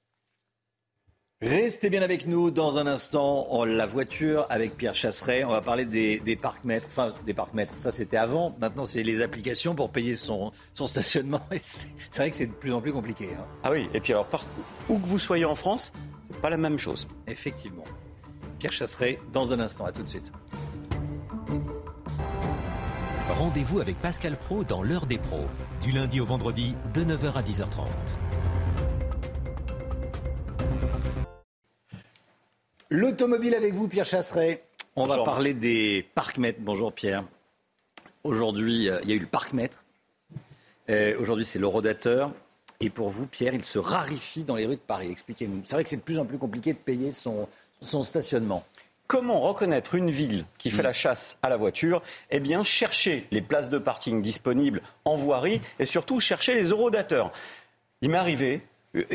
Restez 1.45 1.91
bien 1.91 2.01
avec 2.01 2.25
nous 2.25 2.49
dans 2.49 2.79
un 2.79 2.87
instant. 2.87 3.47
en 3.51 3.65
la 3.65 3.85
voiture 3.85 4.47
avec 4.49 4.75
Pierre 4.77 4.95
Chasseret. 4.95 5.43
On 5.43 5.49
va 5.49 5.61
parler 5.61 5.85
des, 5.85 6.19
des 6.19 6.35
parcs-mètres. 6.35 6.87
Enfin, 6.89 7.13
des 7.25 7.35
parcs-mètres. 7.35 7.77
Ça, 7.77 7.91
c'était 7.91 8.17
avant. 8.17 8.55
Maintenant, 8.59 8.83
c'est 8.83 9.03
les 9.03 9.21
applications 9.21 9.75
pour 9.75 9.91
payer 9.91 10.15
son, 10.15 10.51
son 10.73 10.87
stationnement. 10.87 11.41
Et 11.51 11.59
C'est 11.61 11.87
c'est 12.11 12.21
vrai 12.21 12.31
que 12.31 12.35
c'est 12.37 12.47
de 12.47 12.51
plus 12.51 12.73
en 12.73 12.81
plus 12.81 12.91
compliqué. 12.91 13.29
hein. 13.39 13.45
Ah 13.63 13.69
oui, 13.71 13.87
et 13.93 13.99
puis 13.99 14.13
alors, 14.13 14.25
par- 14.25 14.43
où 14.89 14.97
que 14.97 15.05
vous 15.05 15.19
soyez 15.19 15.45
en 15.45 15.53
France, 15.55 15.93
c'est 16.31 16.41
pas 16.41 16.49
la 16.49 16.57
même 16.57 16.79
chose. 16.79 17.07
Effectivement. 17.27 17.83
Pierre 18.57 18.71
Chasseret, 18.73 19.19
dans 19.31 19.53
un 19.53 19.59
instant. 19.59 19.85
À 19.85 19.91
tout 19.91 20.01
de 20.01 20.07
suite. 20.09 20.31
Rendez-vous 23.37 23.81
avec 23.81 23.99
Pascal 24.01 24.37
Pro 24.37 24.63
dans 24.63 24.81
l'heure 24.81 25.05
des 25.05 25.17
pros, 25.19 25.45
du 25.81 25.91
lundi 25.91 26.19
au 26.21 26.25
vendredi 26.25 26.75
de 26.93 27.03
9h 27.03 27.33
à 27.35 27.41
10h30. 27.43 27.85
L'automobile 32.89 33.55
avec 33.55 33.73
vous, 33.73 33.87
Pierre 33.87 34.05
Chasseret. 34.05 34.63
On 34.95 35.05
va 35.05 35.23
parler 35.23 35.53
des 35.53 36.07
parcs-mètres. 36.13 36.59
Bonjour, 36.61 36.93
Pierre. 36.93 37.23
Aujourd'hui, 38.23 38.89
euh, 38.89 38.99
il 39.03 39.09
y 39.09 39.13
a 39.13 39.15
eu 39.15 39.19
le 39.19 39.25
parc-mètre. 39.25 39.83
Euh, 40.89 41.17
Aujourd'hui, 41.19 41.45
c'est 41.45 41.57
l'eurodateur. 41.59 42.31
Et 42.79 42.91
pour 42.91 43.09
vous, 43.09 43.25
Pierre, 43.25 43.55
il 43.55 43.65
se 43.65 43.79
raréfie 43.79 44.43
dans 44.43 44.55
les 44.55 44.67
rues 44.67 44.75
de 44.75 44.81
Paris. 44.81 45.09
Expliquez-nous. 45.09 45.63
C'est 45.65 45.73
vrai 45.73 45.83
que 45.83 45.89
c'est 45.89 45.97
de 45.97 46.01
plus 46.01 46.19
en 46.19 46.25
plus 46.25 46.37
compliqué 46.37 46.73
de 46.73 46.77
payer 46.77 47.11
son, 47.11 47.47
son 47.81 48.03
stationnement. 48.03 48.63
Comment 49.07 49.39
reconnaître 49.41 49.95
une 49.95 50.11
ville 50.11 50.45
qui 50.57 50.69
fait 50.69 50.83
la 50.83 50.93
chasse 50.93 51.39
à 51.41 51.49
la 51.49 51.57
voiture? 51.57 52.01
Eh 52.29 52.39
bien, 52.39 52.63
chercher 52.63 53.27
les 53.31 53.41
places 53.41 53.69
de 53.69 53.77
parking 53.77 54.21
disponibles 54.21 54.81
en 55.05 55.15
voirie 55.15 55.61
et 55.79 55.85
surtout 55.85 56.19
chercher 56.19 56.53
les 56.53 56.69
eurodateurs. 56.69 57.31
Il 58.01 58.09
m'est 58.09 58.17
arrivé 58.17 58.61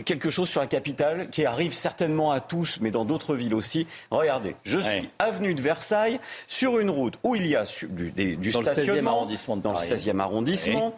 quelque 0.04 0.30
chose 0.30 0.48
sur 0.48 0.60
la 0.60 0.66
capitale 0.66 1.28
qui 1.30 1.44
arrive 1.46 1.72
certainement 1.74 2.32
à 2.32 2.40
tous, 2.40 2.78
mais 2.80 2.90
dans 2.90 3.04
d'autres 3.04 3.34
villes 3.34 3.54
aussi. 3.54 3.86
Regardez, 4.10 4.56
je 4.64 4.78
suis 4.78 5.08
avenue 5.18 5.54
de 5.54 5.60
Versailles 5.62 6.20
sur 6.46 6.78
une 6.78 6.90
route 6.90 7.14
où 7.22 7.34
il 7.34 7.46
y 7.46 7.56
a 7.56 7.64
du, 7.88 8.10
des- 8.10 8.36
du 8.36 8.50
Dans 8.50 8.60
le 8.60 8.66
16e 8.66 8.72
stationnement 8.72 9.10
arrondissement 9.12 9.56
de 9.56 9.62
dans 9.62 9.72
le 9.72 9.78
16e 9.78 10.20
arrondissement. 10.20 10.94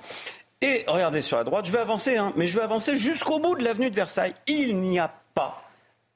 Et 0.60 0.84
regardez 0.86 1.20
sur 1.20 1.36
la 1.36 1.44
droite, 1.44 1.66
je 1.66 1.72
vais 1.72 1.80
avancer, 1.80 2.16
hein, 2.16 2.32
mais 2.36 2.46
je 2.46 2.56
vais 2.56 2.62
avancer 2.62 2.94
jusqu'au 2.96 3.38
bout 3.40 3.56
de 3.56 3.64
l'avenue 3.64 3.90
de 3.90 3.96
Versailles. 3.96 4.34
Il 4.46 4.76
n'y 4.80 4.98
a 5.00 5.12
pas 5.34 5.62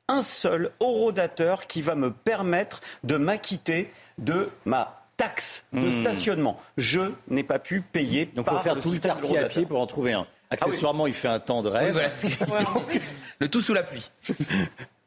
un 0.09 0.23
seul 0.23 0.71
eurodateur 0.81 1.67
qui 1.67 1.83
va 1.83 1.97
me 1.97 2.13
permettre 2.13 2.81
de 3.03 3.17
m'acquitter 3.17 3.91
de 4.19 4.49
ma 4.65 4.95
taxe 5.17 5.65
de 5.73 5.89
Hmm. 5.89 6.01
stationnement. 6.01 6.61
Je 6.77 7.01
n'ai 7.29 7.43
pas 7.43 7.59
pu 7.59 7.81
payer 7.81 8.27
Donc, 8.27 8.47
il 8.49 8.53
faut 8.57 8.63
faire 8.63 8.75
le 8.77 8.83
tout 8.83 8.93
le 8.93 8.99
quartier 8.99 9.39
à 9.39 9.47
pied 9.49 9.67
pour 9.67 9.81
en 9.81 9.87
trouver 9.87 10.13
un. 10.13 10.27
Accessoirement, 10.51 11.07
il 11.07 11.15
fait 11.15 11.29
un 11.29 11.41
temps 11.41 11.63
de 11.63 11.69
rêve. 11.69 11.87
Oui, 11.87 11.93
voilà, 11.93 12.11
c'est- 12.11 12.39
Le 13.41 13.49
tout 13.49 13.61
sous 13.61 13.75
la 13.75 13.83
pluie. 13.83 14.11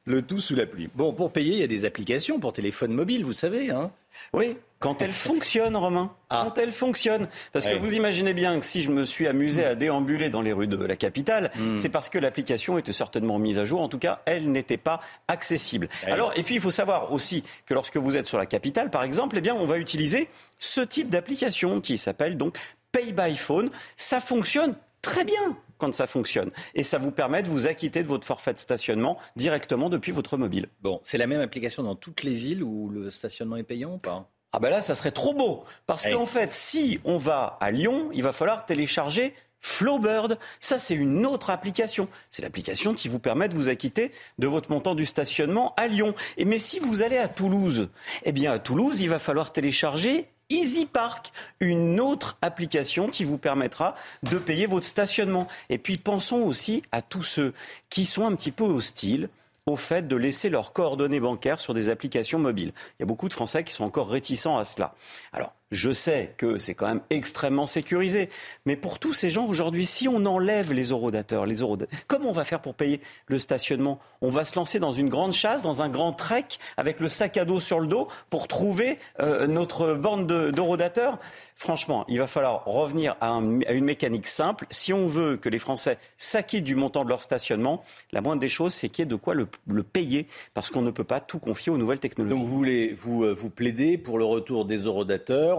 Le 0.05 0.21
tout 0.23 0.39
sous 0.39 0.55
la 0.55 0.65
pluie. 0.65 0.89
Bon, 0.95 1.13
pour 1.13 1.31
payer, 1.31 1.53
il 1.53 1.59
y 1.59 1.63
a 1.63 1.67
des 1.67 1.85
applications 1.85 2.39
pour 2.39 2.51
téléphone 2.51 2.91
mobile, 2.93 3.23
vous 3.23 3.33
savez. 3.33 3.69
Hein 3.69 3.91
Oui, 4.33 4.57
quand 4.79 5.03
elles 5.03 5.11
fonctionnent, 5.13 5.75
Romain. 5.75 6.11
Quand 6.29 6.57
elles 6.57 6.71
fonctionnent. 6.71 7.27
Parce 7.51 7.65
que 7.65 7.75
vous 7.75 7.93
imaginez 7.93 8.33
bien 8.33 8.59
que 8.59 8.65
si 8.65 8.81
je 8.81 8.89
me 8.89 9.03
suis 9.03 9.27
amusé 9.27 9.63
à 9.65 9.75
déambuler 9.75 10.31
dans 10.31 10.41
les 10.41 10.51
rues 10.51 10.65
de 10.67 10.83
la 10.83 10.95
capitale, 10.95 11.51
c'est 11.77 11.89
parce 11.89 12.09
que 12.09 12.17
l'application 12.17 12.79
était 12.79 12.93
certainement 12.93 13.37
mise 13.37 13.59
à 13.59 13.65
jour. 13.65 13.81
En 13.81 13.89
tout 13.89 13.99
cas, 13.99 14.21
elle 14.25 14.51
n'était 14.51 14.77
pas 14.77 14.99
accessible. 15.27 15.89
Ouais. 16.05 16.11
Alors, 16.11 16.33
et 16.35 16.41
puis 16.43 16.55
il 16.55 16.61
faut 16.61 16.71
savoir 16.71 17.13
aussi 17.13 17.43
que 17.67 17.75
lorsque 17.75 17.97
vous 17.97 18.17
êtes 18.17 18.25
sur 18.25 18.39
la 18.39 18.47
capitale, 18.47 18.89
par 18.89 19.03
exemple, 19.03 19.35
eh 19.37 19.41
bien, 19.41 19.53
on 19.53 19.65
va 19.65 19.77
utiliser 19.77 20.27
ce 20.57 20.81
type 20.81 21.09
d'application 21.09 21.81
qui 21.81 21.97
s'appelle 21.97 22.35
donc 22.35 22.57
Pay 22.91 23.11
by 23.13 23.35
Phone. 23.35 23.69
Ça 23.95 24.19
fonctionne 24.19 24.73
très 25.01 25.25
bien 25.25 25.57
quand 25.77 25.93
ça 25.93 26.07
fonctionne. 26.07 26.51
Et 26.75 26.83
ça 26.83 26.97
vous 26.97 27.11
permet 27.11 27.41
de 27.41 27.49
vous 27.49 27.67
acquitter 27.67 28.03
de 28.03 28.07
votre 28.07 28.25
forfait 28.25 28.53
de 28.53 28.59
stationnement 28.59 29.17
directement 29.35 29.89
depuis 29.89 30.11
votre 30.11 30.37
mobile. 30.37 30.67
Bon, 30.81 30.99
c'est 31.03 31.17
la 31.17 31.27
même 31.27 31.41
application 31.41 31.83
dans 31.83 31.95
toutes 31.95 32.23
les 32.23 32.33
villes 32.33 32.63
où 32.63 32.89
le 32.89 33.09
stationnement 33.09 33.55
est 33.55 33.63
payant 33.63 33.95
ou 33.95 33.97
pas? 33.97 34.29
Ah 34.51 34.59
ben 34.59 34.71
là, 34.71 34.81
ça 34.81 34.95
serait 34.95 35.11
trop 35.11 35.33
beau. 35.33 35.63
Parce 35.85 36.07
qu'en 36.07 36.25
fait, 36.25 36.51
si 36.53 36.99
on 37.05 37.17
va 37.17 37.57
à 37.61 37.71
Lyon, 37.71 38.09
il 38.13 38.23
va 38.23 38.33
falloir 38.33 38.65
télécharger 38.65 39.33
Flowbird. 39.61 40.39
Ça, 40.59 40.79
c'est 40.79 40.95
une 40.95 41.25
autre 41.25 41.49
application. 41.49 42.07
C'est 42.31 42.41
l'application 42.41 42.93
qui 42.93 43.09
vous 43.09 43.19
permet 43.19 43.47
de 43.47 43.53
vous 43.53 43.69
acquitter 43.69 44.11
de 44.39 44.47
votre 44.47 44.71
montant 44.71 44.95
du 44.95 45.05
stationnement 45.05 45.75
à 45.75 45.87
Lyon. 45.87 46.15
Et 46.37 46.45
mais 46.45 46.57
si 46.57 46.79
vous 46.79 47.03
allez 47.03 47.17
à 47.17 47.27
Toulouse, 47.27 47.89
eh 48.23 48.31
bien 48.31 48.51
à 48.51 48.59
Toulouse, 48.59 49.01
il 49.01 49.09
va 49.09 49.19
falloir 49.19 49.53
télécharger 49.53 50.27
Easy 50.49 50.85
Park, 50.85 51.31
une 51.59 51.99
autre 51.99 52.37
application 52.41 53.07
qui 53.07 53.23
vous 53.23 53.37
permettra 53.37 53.95
de 54.23 54.37
payer 54.37 54.65
votre 54.65 54.85
stationnement. 54.85 55.47
Et 55.69 55.77
puis 55.77 55.97
pensons 55.97 56.41
aussi 56.41 56.83
à 56.91 57.01
tous 57.01 57.23
ceux 57.23 57.53
qui 57.89 58.05
sont 58.05 58.25
un 58.25 58.35
petit 58.35 58.51
peu 58.51 58.63
hostiles 58.63 59.29
au 59.65 59.75
fait 59.75 60.07
de 60.07 60.15
laisser 60.15 60.49
leurs 60.49 60.73
coordonnées 60.73 61.19
bancaires 61.19 61.59
sur 61.59 61.73
des 61.73 61.89
applications 61.89 62.39
mobiles. 62.39 62.73
Il 62.97 63.01
y 63.01 63.03
a 63.03 63.05
beaucoup 63.05 63.27
de 63.27 63.33
Français 63.33 63.63
qui 63.63 63.73
sont 63.73 63.83
encore 63.83 64.09
réticents 64.09 64.57
à 64.57 64.65
cela. 64.65 64.95
Alors, 65.31 65.53
je 65.71 65.91
sais 65.91 66.33
que 66.37 66.57
c'est 66.57 66.73
quand 66.75 66.87
même 66.87 67.01
extrêmement 67.09 67.65
sécurisé, 67.67 68.29
mais 68.65 68.75
pour 68.75 68.99
tous 68.99 69.13
ces 69.13 69.29
gens 69.29 69.45
aujourd'hui, 69.47 69.85
si 69.85 70.07
on 70.07 70.25
enlève 70.25 70.73
les 70.73 70.89
eurodateurs, 70.89 71.45
les 71.45 71.59
comment 72.07 72.29
on 72.29 72.33
va 72.33 72.43
faire 72.45 72.61
pour 72.61 72.73
payer 72.73 73.01
le 73.27 73.37
stationnement? 73.37 73.99
On 74.21 74.29
va 74.29 74.45
se 74.45 74.55
lancer 74.55 74.79
dans 74.79 74.93
une 74.93 75.09
grande 75.09 75.33
chasse, 75.33 75.61
dans 75.61 75.81
un 75.81 75.89
grand 75.89 76.13
trek, 76.13 76.45
avec 76.77 76.99
le 76.99 77.07
sac 77.07 77.37
à 77.37 77.45
dos 77.45 77.59
sur 77.59 77.79
le 77.79 77.87
dos, 77.87 78.07
pour 78.29 78.47
trouver 78.47 78.97
euh, 79.19 79.45
notre 79.47 79.93
bande 79.93 80.25
de- 80.27 80.51
d'eurodateurs 80.51 81.19
Franchement, 81.55 82.05
il 82.07 82.19
va 82.19 82.25
falloir 82.27 82.63
revenir 82.63 83.17
à, 83.19 83.31
un- 83.31 83.59
à 83.63 83.73
une 83.73 83.83
mécanique 83.83 84.27
simple. 84.27 84.65
Si 84.69 84.93
on 84.93 85.07
veut 85.07 85.35
que 85.35 85.49
les 85.49 85.59
Français 85.59 85.97
s'acquittent 86.17 86.63
du 86.63 86.75
montant 86.75 87.03
de 87.03 87.09
leur 87.09 87.21
stationnement, 87.21 87.83
la 88.13 88.21
moindre 88.21 88.39
des 88.39 88.47
choses, 88.47 88.73
c'est 88.73 88.87
qu'il 88.87 88.99
y 88.99 89.03
ait 89.03 89.05
de 89.09 89.17
quoi 89.17 89.33
le, 89.33 89.45
payer, 89.83 90.25
parce 90.53 90.69
qu'on 90.69 90.81
ne 90.81 90.89
peut 90.91 91.03
pas 91.03 91.19
tout 91.19 91.37
confier 91.37 91.69
aux 91.69 91.77
nouvelles 91.77 91.99
technologies. 91.99 92.33
Donc 92.33 92.47
vous, 92.47 92.55
voulez, 92.55 92.93
vous, 93.03 93.25
euh, 93.25 93.33
vous 93.33 93.49
plaidez 93.49 93.97
pour 93.97 94.17
le 94.17 94.23
retour 94.23 94.63
des 94.63 94.87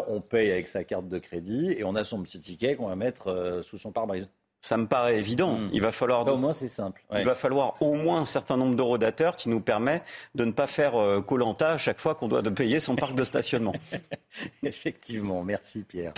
on 0.08 0.20
paye 0.20 0.50
avec 0.50 0.68
sa 0.68 0.84
carte 0.84 1.08
de 1.08 1.18
crédit 1.18 1.72
et 1.72 1.84
on 1.84 1.94
a 1.94 2.04
son 2.04 2.22
petit 2.22 2.40
ticket 2.40 2.76
qu'on 2.76 2.88
va 2.88 2.96
mettre 2.96 3.28
euh, 3.28 3.62
sous 3.62 3.78
son 3.78 3.92
pare-brise. 3.92 4.30
Ça 4.62 4.76
me 4.76 4.86
paraît 4.86 5.18
évident. 5.18 5.58
Il 5.72 5.80
va 5.80 5.90
falloir. 5.90 6.24
Ça, 6.24 6.34
au 6.34 6.36
moins, 6.36 6.52
c'est 6.52 6.68
simple. 6.68 7.02
Ouais. 7.10 7.20
Il 7.20 7.24
va 7.24 7.34
falloir 7.34 7.80
au 7.80 7.94
moins 7.94 8.20
un 8.20 8.24
certain 8.26 8.58
nombre 8.58 8.76
d'eurodateurs 8.76 9.36
qui 9.36 9.48
nous 9.48 9.60
permet 9.60 10.02
de 10.34 10.44
ne 10.44 10.52
pas 10.52 10.66
faire 10.66 10.92
Colanta 11.26 11.70
à 11.70 11.78
chaque 11.78 11.98
fois 11.98 12.14
qu'on 12.14 12.28
doit 12.28 12.42
de 12.42 12.50
payer 12.50 12.78
son 12.78 12.94
parc 12.94 13.14
de 13.14 13.24
stationnement. 13.24 13.74
Effectivement, 14.62 15.42
merci 15.44 15.82
Pierre. 15.82 16.12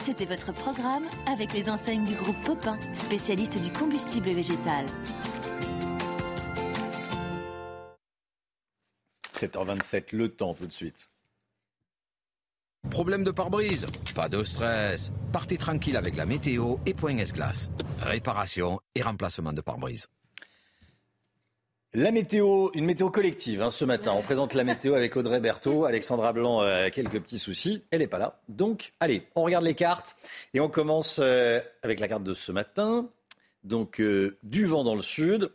C'était 0.00 0.26
votre 0.26 0.52
programme 0.52 1.04
avec 1.26 1.52
les 1.52 1.68
enseignes 1.68 2.04
du 2.04 2.14
groupe 2.14 2.40
Popin, 2.44 2.78
spécialiste 2.94 3.60
du 3.60 3.70
combustible 3.70 4.30
végétal. 4.30 4.86
7h27, 9.34 10.06
le 10.12 10.28
temps 10.28 10.54
tout 10.54 10.66
de 10.66 10.72
suite. 10.72 11.10
Problème 12.90 13.22
de 13.22 13.30
pare-brise 13.30 13.86
Pas 14.14 14.28
de 14.28 14.42
stress. 14.42 15.12
Partez 15.32 15.58
tranquille 15.58 15.96
avec 15.96 16.16
la 16.16 16.24
météo 16.24 16.76
et 16.86 16.94
Point 16.94 17.18
S-Glace. 17.18 17.70
Réparation 18.00 18.80
et 18.94 19.02
remplacement 19.02 19.52
de 19.52 19.60
pare-brise. 19.60 20.06
La 21.94 22.10
météo, 22.10 22.70
une 22.74 22.84
météo 22.84 23.10
collective 23.10 23.62
hein, 23.62 23.70
ce 23.70 23.84
matin. 23.84 24.12
On 24.16 24.22
présente 24.22 24.54
la 24.54 24.64
météo 24.64 24.94
avec 24.94 25.16
Audrey 25.16 25.40
Berthaud. 25.40 25.84
Alexandra 25.84 26.32
Blanc 26.32 26.62
euh, 26.62 26.86
a 26.86 26.90
quelques 26.90 27.20
petits 27.20 27.38
soucis. 27.38 27.82
Elle 27.90 28.00
n'est 28.00 28.06
pas 28.06 28.18
là. 28.18 28.40
Donc, 28.48 28.92
allez, 29.00 29.22
on 29.34 29.42
regarde 29.42 29.64
les 29.64 29.74
cartes. 29.74 30.16
Et 30.54 30.60
on 30.60 30.68
commence 30.68 31.18
euh, 31.22 31.60
avec 31.82 32.00
la 32.00 32.08
carte 32.08 32.24
de 32.24 32.34
ce 32.34 32.52
matin. 32.52 33.08
Donc, 33.64 34.00
euh, 34.00 34.38
du 34.42 34.64
vent 34.64 34.84
dans 34.84 34.94
le 34.94 35.02
sud, 35.02 35.50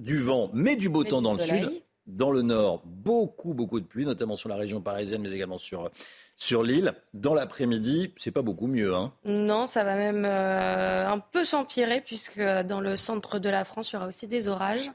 du 0.00 0.18
vent, 0.18 0.50
mais 0.54 0.76
du 0.76 0.88
beau 0.88 1.04
Mais 1.04 1.10
temps 1.10 1.18
du 1.18 1.24
dans 1.24 1.34
le 1.34 1.40
sud. 1.40 1.82
Dans 2.06 2.30
le 2.30 2.40
nord, 2.40 2.82
beaucoup, 2.86 3.52
beaucoup 3.52 3.80
de 3.80 3.84
pluie, 3.84 4.06
notamment 4.06 4.36
sur 4.36 4.48
la 4.48 4.56
région 4.56 4.80
parisienne, 4.80 5.20
mais 5.20 5.32
également 5.32 5.58
sur, 5.58 5.90
sur 6.38 6.62
l'île. 6.62 6.94
Dans 7.12 7.34
l'après-midi, 7.34 8.12
c'est 8.16 8.30
pas 8.30 8.42
beaucoup 8.42 8.68
mieux. 8.68 8.94
Hein. 8.94 9.12
Non, 9.24 9.66
ça 9.66 9.84
va 9.84 9.96
même 9.96 10.24
euh, 10.24 11.06
un 11.06 11.18
peu 11.18 11.44
s'empirer 11.44 12.00
puisque 12.00 12.40
dans 12.40 12.80
le 12.80 12.96
centre 12.96 13.38
de 13.38 13.50
la 13.50 13.64
France, 13.64 13.90
il 13.90 13.94
y 13.94 13.96
aura 13.96 14.06
aussi 14.06 14.28
des 14.28 14.48
orages. 14.48 14.90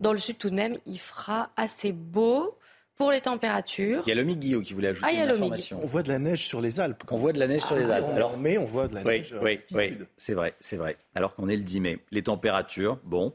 Dans 0.00 0.12
le 0.12 0.18
sud, 0.18 0.38
tout 0.38 0.48
de 0.48 0.54
même, 0.54 0.76
il 0.86 0.98
fera 0.98 1.50
assez 1.56 1.92
beau 1.92 2.56
pour 2.94 3.10
les 3.10 3.20
températures. 3.20 4.02
Il 4.06 4.08
y 4.08 4.12
a 4.12 4.14
Lomi 4.14 4.36
Guillaume 4.36 4.62
qui 4.62 4.72
voulait 4.72 4.88
ajouter 4.88 5.06
Ah, 5.06 5.12
il 5.12 5.18
y 5.18 5.20
a 5.20 5.24
une 5.24 5.30
information. 5.30 5.80
On 5.82 5.86
voit 5.86 6.02
de 6.02 6.08
la 6.08 6.18
neige 6.18 6.46
sur 6.46 6.60
les 6.60 6.80
Alpes. 6.80 7.02
On 7.10 7.16
voit 7.16 7.32
de 7.32 7.38
la 7.38 7.48
neige 7.48 7.62
sur 7.62 7.76
les 7.76 7.90
Alpes. 7.90 8.06
Alors, 8.14 8.38
mais 8.38 8.56
on 8.56 8.64
voit 8.64 8.88
de 8.88 8.94
la 8.94 9.02
oui, 9.02 9.18
neige. 9.18 9.32
à 9.32 9.42
oui, 9.42 9.60
oui, 9.72 9.98
c'est 10.16 10.34
vrai, 10.34 10.54
c'est 10.60 10.76
vrai. 10.76 10.96
Alors 11.14 11.34
qu'on 11.34 11.48
est 11.48 11.56
le 11.56 11.62
10 11.62 11.80
mai. 11.80 11.98
Les 12.10 12.22
températures, 12.22 12.98
bon, 13.04 13.34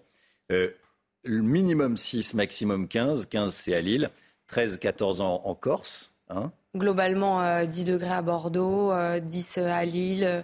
euh, 0.52 0.72
le 1.24 1.42
minimum 1.42 1.98
6, 1.98 2.34
maximum 2.34 2.88
15. 2.88 3.28
15, 3.28 3.54
c'est 3.54 3.76
à 3.76 3.82
Lille. 3.82 4.10
13, 4.48 4.80
14 4.80 5.22
ans 5.22 5.42
en 5.46 5.54
Corse. 5.54 6.12
Hein. 6.30 6.52
Globalement, 6.76 7.42
euh, 7.42 7.66
10 7.66 7.84
degrés 7.86 8.14
à 8.14 8.22
Bordeaux, 8.22 8.92
euh, 8.92 9.20
10 9.20 9.58
à 9.58 9.84
Lille, 9.84 10.24
euh, 10.24 10.42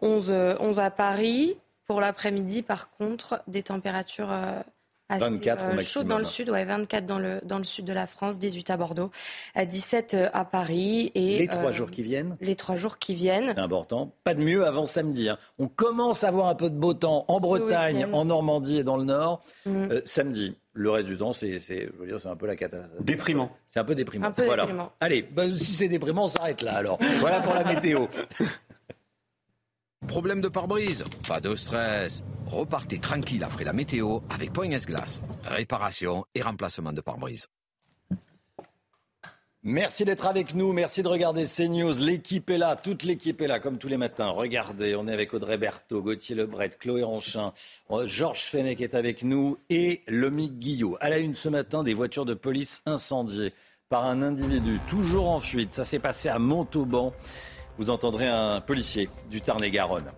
11, 0.00 0.30
euh, 0.30 0.56
11 0.60 0.80
à 0.80 0.90
Paris. 0.90 1.56
Pour 1.86 2.00
l'après-midi, 2.00 2.62
par 2.62 2.90
contre, 2.90 3.40
des 3.46 3.62
températures 3.62 4.30
euh, 4.32 4.60
assez 5.08 5.24
24 5.24 5.62
au 5.62 5.64
euh, 5.64 5.74
maximum. 5.74 5.84
chaudes 5.84 6.08
dans 6.08 6.18
le 6.18 6.24
sud, 6.24 6.50
ouais, 6.50 6.64
24 6.64 7.06
dans 7.06 7.18
le, 7.18 7.40
dans 7.44 7.58
le 7.58 7.64
sud 7.64 7.84
de 7.84 7.92
la 7.92 8.06
France, 8.06 8.38
18 8.38 8.70
à 8.70 8.76
Bordeaux, 8.76 9.10
à 9.54 9.64
17 9.64 10.16
à 10.32 10.44
Paris. 10.44 11.12
Et, 11.14 11.38
les 11.38 11.46
trois 11.46 11.70
euh, 11.70 11.72
jours 11.72 11.90
qui 11.90 12.02
viennent, 12.02 12.36
Les 12.40 12.56
trois 12.56 12.76
jours 12.76 12.98
qui 12.98 13.14
viennent. 13.14 13.52
c'est 13.54 13.60
important. 13.60 14.12
Pas 14.24 14.34
de 14.34 14.42
mieux 14.42 14.66
avant 14.66 14.84
samedi. 14.84 15.28
hein. 15.28 15.38
On 15.58 15.68
commence 15.68 16.24
à 16.24 16.28
avoir 16.28 16.48
un 16.48 16.54
peu 16.54 16.68
de 16.70 16.76
beau 16.76 16.92
temps 16.92 17.24
en 17.28 17.40
Bretagne, 17.40 18.06
en 18.12 18.24
Normandie 18.26 18.78
et 18.78 18.84
dans 18.84 18.96
le 18.96 19.04
Nord. 19.04 19.40
Mm. 19.64 19.70
Euh, 19.92 20.02
samedi, 20.04 20.56
Le 20.78 20.90
reste 20.90 21.08
du 21.08 21.16
temps, 21.18 21.32
c'est, 21.32 21.58
c'est, 21.58 21.90
je 21.92 21.98
veux 21.98 22.06
dire, 22.06 22.20
c'est 22.22 22.28
un 22.28 22.36
peu 22.36 22.46
la 22.46 22.54
catastrophe. 22.54 23.04
Déprimant. 23.04 23.50
C'est 23.66 23.80
un 23.80 23.84
peu 23.84 23.96
déprimant. 23.96 24.28
Un 24.28 24.30
peu 24.30 24.44
voilà. 24.44 24.62
déprimant. 24.62 24.92
Allez, 25.00 25.22
bah, 25.22 25.42
si 25.56 25.74
c'est 25.74 25.88
déprimant, 25.88 26.26
on 26.26 26.28
s'arrête 26.28 26.62
là 26.62 26.76
alors. 26.76 27.00
Voilà 27.18 27.40
pour 27.40 27.52
la 27.52 27.64
météo. 27.64 28.06
Problème 30.06 30.40
de 30.40 30.46
pare-brise 30.46 31.02
Pas 31.26 31.40
de 31.40 31.56
stress. 31.56 32.22
Repartez 32.46 32.98
tranquille 32.98 33.42
après 33.42 33.64
la 33.64 33.72
météo 33.72 34.20
avec 34.30 34.52
Point 34.52 34.70
S-Glace. 34.70 35.20
Réparation 35.42 36.24
et 36.36 36.42
remplacement 36.42 36.92
de 36.92 37.00
pare-brise. 37.00 37.48
Merci 39.70 40.06
d'être 40.06 40.26
avec 40.26 40.54
nous, 40.54 40.72
merci 40.72 41.02
de 41.02 41.08
regarder 41.08 41.44
CNews. 41.44 41.92
L'équipe 42.00 42.48
est 42.48 42.56
là, 42.56 42.74
toute 42.74 43.02
l'équipe 43.02 43.38
est 43.42 43.46
là, 43.46 43.60
comme 43.60 43.76
tous 43.76 43.88
les 43.88 43.98
matins. 43.98 44.30
Regardez, 44.30 44.96
on 44.96 45.06
est 45.06 45.12
avec 45.12 45.34
Audrey 45.34 45.58
Berthaud, 45.58 46.00
Gauthier 46.00 46.34
Lebret, 46.34 46.70
Chloé 46.70 47.02
Ranchin, 47.02 47.52
Georges 48.06 48.44
Fenech 48.44 48.80
est 48.80 48.94
avec 48.94 49.22
nous 49.22 49.58
et 49.68 50.00
Lomique 50.08 50.58
Guillot. 50.58 50.96
À 51.02 51.10
la 51.10 51.18
une 51.18 51.34
ce 51.34 51.50
matin, 51.50 51.82
des 51.82 51.92
voitures 51.92 52.24
de 52.24 52.32
police 52.32 52.80
incendiées 52.86 53.52
par 53.90 54.06
un 54.06 54.22
individu 54.22 54.80
toujours 54.88 55.28
en 55.28 55.38
fuite. 55.38 55.74
Ça 55.74 55.84
s'est 55.84 55.98
passé 55.98 56.30
à 56.30 56.38
Montauban. 56.38 57.12
Vous 57.76 57.90
entendrez 57.90 58.26
un 58.26 58.62
policier 58.62 59.10
du 59.30 59.42
Tarn-et-Garonne. 59.42 60.10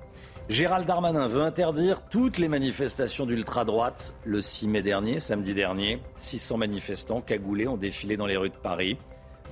Gérald 0.48 0.86
Darmanin 0.86 1.26
veut 1.26 1.42
interdire 1.42 2.08
toutes 2.08 2.38
les 2.38 2.48
manifestations 2.48 3.26
d'ultra-droite. 3.26 4.14
Le 4.24 4.42
6 4.42 4.68
mai 4.68 4.82
dernier, 4.82 5.18
samedi 5.18 5.54
dernier, 5.54 6.00
600 6.14 6.56
manifestants 6.56 7.20
cagoulés 7.20 7.66
ont 7.66 7.76
défilé 7.76 8.16
dans 8.16 8.26
les 8.26 8.36
rues 8.36 8.50
de 8.50 8.54
Paris. 8.54 8.96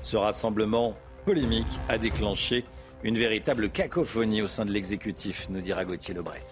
Ce 0.03 0.17
rassemblement 0.17 0.95
polémique 1.25 1.79
a 1.89 1.99
déclenché 1.99 2.65
une 3.05 3.19
véritable 3.19 3.71
cacophonie 3.71 4.43
au 4.43 4.49
sein 4.49 4.65
de 4.65 4.73
l'exécutif, 4.73 5.49
nous 5.51 5.61
dira 5.61 5.85
Gauthier 5.85 6.15
Lebret. 6.15 6.43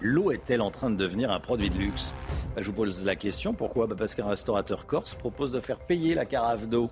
L'eau 0.00 0.30
est-elle 0.30 0.60
en 0.60 0.70
train 0.70 0.90
de 0.90 0.96
devenir 0.96 1.30
un 1.30 1.40
produit 1.40 1.70
de 1.70 1.76
luxe? 1.78 2.12
Bah, 2.54 2.62
Je 2.62 2.66
vous 2.66 2.72
pose 2.72 3.04
la 3.04 3.16
question. 3.16 3.54
Pourquoi? 3.54 3.86
Bah, 3.86 3.96
Parce 3.98 4.14
qu'un 4.14 4.28
restaurateur 4.28 4.86
corse 4.86 5.14
propose 5.14 5.50
de 5.50 5.60
faire 5.60 5.78
payer 5.78 6.14
la 6.14 6.24
carafe 6.24 6.68
d'eau. 6.68 6.90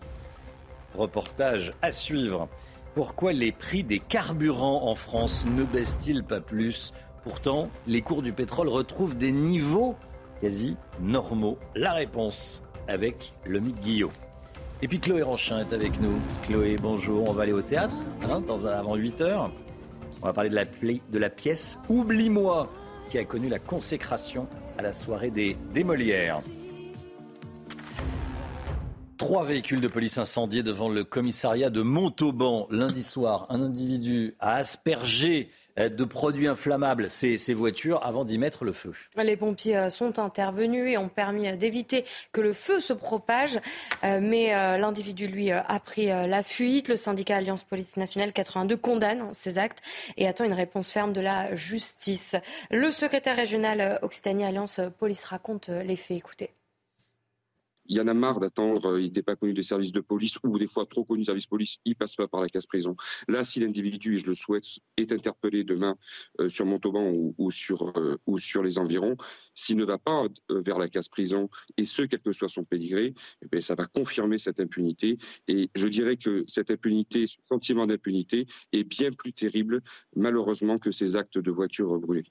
Reportage 0.94 1.72
à 1.82 1.92
suivre. 1.92 2.48
Pourquoi 2.94 3.32
les 3.32 3.52
prix 3.52 3.84
des 3.84 3.98
carburants 3.98 4.86
en 4.88 4.94
France 4.94 5.46
ne 5.46 5.64
baissent-ils 5.64 6.24
pas 6.24 6.40
plus? 6.40 6.92
Pourtant, 7.22 7.70
les 7.86 8.02
cours 8.02 8.20
du 8.22 8.32
pétrole 8.32 8.68
retrouvent 8.68 9.16
des 9.16 9.32
niveaux 9.32 9.94
quasi 10.40 10.76
normaux. 11.00 11.58
La 11.74 11.92
réponse 11.92 12.62
avec 12.88 13.32
le 13.44 13.60
Mick 13.60 13.80
Guillot. 13.80 14.10
Et 14.84 14.88
puis 14.88 14.98
Chloé 14.98 15.22
Ranchin 15.22 15.60
est 15.60 15.72
avec 15.72 16.00
nous. 16.00 16.20
Chloé, 16.42 16.76
bonjour. 16.76 17.30
On 17.30 17.32
va 17.32 17.44
aller 17.44 17.52
au 17.52 17.62
théâtre 17.62 17.94
hein, 18.28 18.40
dans 18.40 18.66
avant 18.66 18.96
8 18.96 19.20
heures. 19.20 19.52
On 20.20 20.26
va 20.26 20.32
parler 20.32 20.50
de 20.50 21.18
la, 21.18 21.30
pièce 21.30 21.78
Oublie-moi 21.88 22.68
qui 23.08 23.16
a 23.16 23.24
connu 23.24 23.48
la 23.48 23.60
consécration 23.60 24.48
à 24.78 24.82
la 24.82 24.92
soirée 24.92 25.30
des, 25.30 25.56
des 25.72 25.84
Molières. 25.84 26.40
Trois 29.18 29.44
véhicules 29.44 29.80
de 29.80 29.86
police 29.86 30.18
incendiés 30.18 30.64
devant 30.64 30.88
le 30.88 31.04
commissariat 31.04 31.70
de 31.70 31.82
Montauban 31.82 32.66
lundi 32.72 33.04
soir. 33.04 33.46
Un 33.50 33.62
individu 33.62 34.34
a 34.40 34.56
aspergé 34.56 35.48
de 35.76 36.04
produits 36.04 36.48
inflammables 36.48 37.10
ces, 37.10 37.54
voitures 37.54 38.04
avant 38.04 38.24
d'y 38.24 38.38
mettre 38.38 38.64
le 38.64 38.72
feu. 38.72 38.92
Les 39.16 39.36
pompiers 39.36 39.76
euh, 39.76 39.90
sont 39.90 40.18
intervenus 40.18 40.86
et 40.90 40.98
ont 40.98 41.08
permis 41.08 41.48
euh, 41.48 41.56
d'éviter 41.56 42.04
que 42.32 42.40
le 42.40 42.52
feu 42.52 42.80
se 42.80 42.92
propage. 42.92 43.58
Euh, 44.04 44.20
Mais 44.20 44.54
euh, 44.54 44.78
l'individu, 44.78 45.26
lui, 45.26 45.52
euh, 45.52 45.60
a 45.66 45.80
pris 45.80 46.10
euh, 46.10 46.26
la 46.26 46.42
fuite. 46.42 46.88
Le 46.88 46.96
syndicat 46.96 47.36
Alliance 47.36 47.64
Police 47.64 47.96
Nationale 47.96 48.32
82 48.32 48.76
condamne 48.76 49.28
ces 49.32 49.58
actes 49.58 49.80
et 50.16 50.26
attend 50.26 50.44
une 50.44 50.52
réponse 50.52 50.90
ferme 50.90 51.12
de 51.12 51.20
la 51.20 51.54
justice. 51.54 52.36
Le 52.70 52.90
secrétaire 52.90 53.36
régional 53.36 53.80
euh, 53.80 53.98
Occitanie 54.02 54.44
Alliance 54.44 54.80
Police 54.98 55.24
raconte 55.24 55.68
euh, 55.68 55.82
les 55.82 55.96
faits. 55.96 56.18
Écoutez. 56.18 56.50
Il 57.92 57.98
y 57.98 58.00
en 58.00 58.08
a 58.08 58.14
marre 58.14 58.40
d'attendre, 58.40 58.86
euh, 58.86 59.00
il 59.00 59.04
n'était 59.04 59.22
pas 59.22 59.36
connu 59.36 59.52
des 59.52 59.62
services 59.62 59.92
de 59.92 60.00
police 60.00 60.38
ou 60.44 60.58
des 60.58 60.66
fois 60.66 60.86
trop 60.86 61.04
connu 61.04 61.20
des 61.20 61.26
services 61.26 61.44
de 61.44 61.50
police, 61.50 61.76
il 61.84 61.94
passe 61.94 62.16
pas 62.16 62.26
par 62.26 62.40
la 62.40 62.48
case 62.48 62.64
prison. 62.64 62.96
Là, 63.28 63.44
si 63.44 63.60
l'individu, 63.60 64.14
et 64.14 64.18
je 64.18 64.26
le 64.26 64.32
souhaite, 64.32 64.64
est 64.96 65.12
interpellé 65.12 65.62
demain 65.62 65.98
euh, 66.40 66.48
sur 66.48 66.64
Montauban 66.64 67.10
ou, 67.10 67.34
ou 67.36 67.50
sur, 67.50 67.92
euh, 67.98 68.16
ou 68.26 68.38
sur 68.38 68.62
les 68.62 68.78
environs, 68.78 69.14
s'il 69.54 69.76
ne 69.76 69.84
va 69.84 69.98
pas 69.98 70.24
vers 70.48 70.78
la 70.78 70.88
case 70.88 71.08
prison, 71.08 71.50
et 71.76 71.84
ce, 71.84 72.00
quel 72.00 72.22
que 72.22 72.32
soit 72.32 72.48
son 72.48 72.64
pédigré, 72.64 73.12
eh 73.42 73.48
bien, 73.48 73.60
ça 73.60 73.74
va 73.74 73.84
confirmer 73.84 74.38
cette 74.38 74.58
impunité. 74.58 75.18
Et 75.46 75.68
je 75.74 75.86
dirais 75.86 76.16
que 76.16 76.44
cette 76.46 76.70
impunité, 76.70 77.26
ce 77.26 77.36
sentiment 77.46 77.86
d'impunité 77.86 78.46
est 78.72 78.84
bien 78.84 79.12
plus 79.12 79.34
terrible, 79.34 79.82
malheureusement, 80.16 80.78
que 80.78 80.92
ces 80.92 81.14
actes 81.14 81.36
de 81.36 81.50
voitures 81.50 81.98
brûlées. 81.98 82.24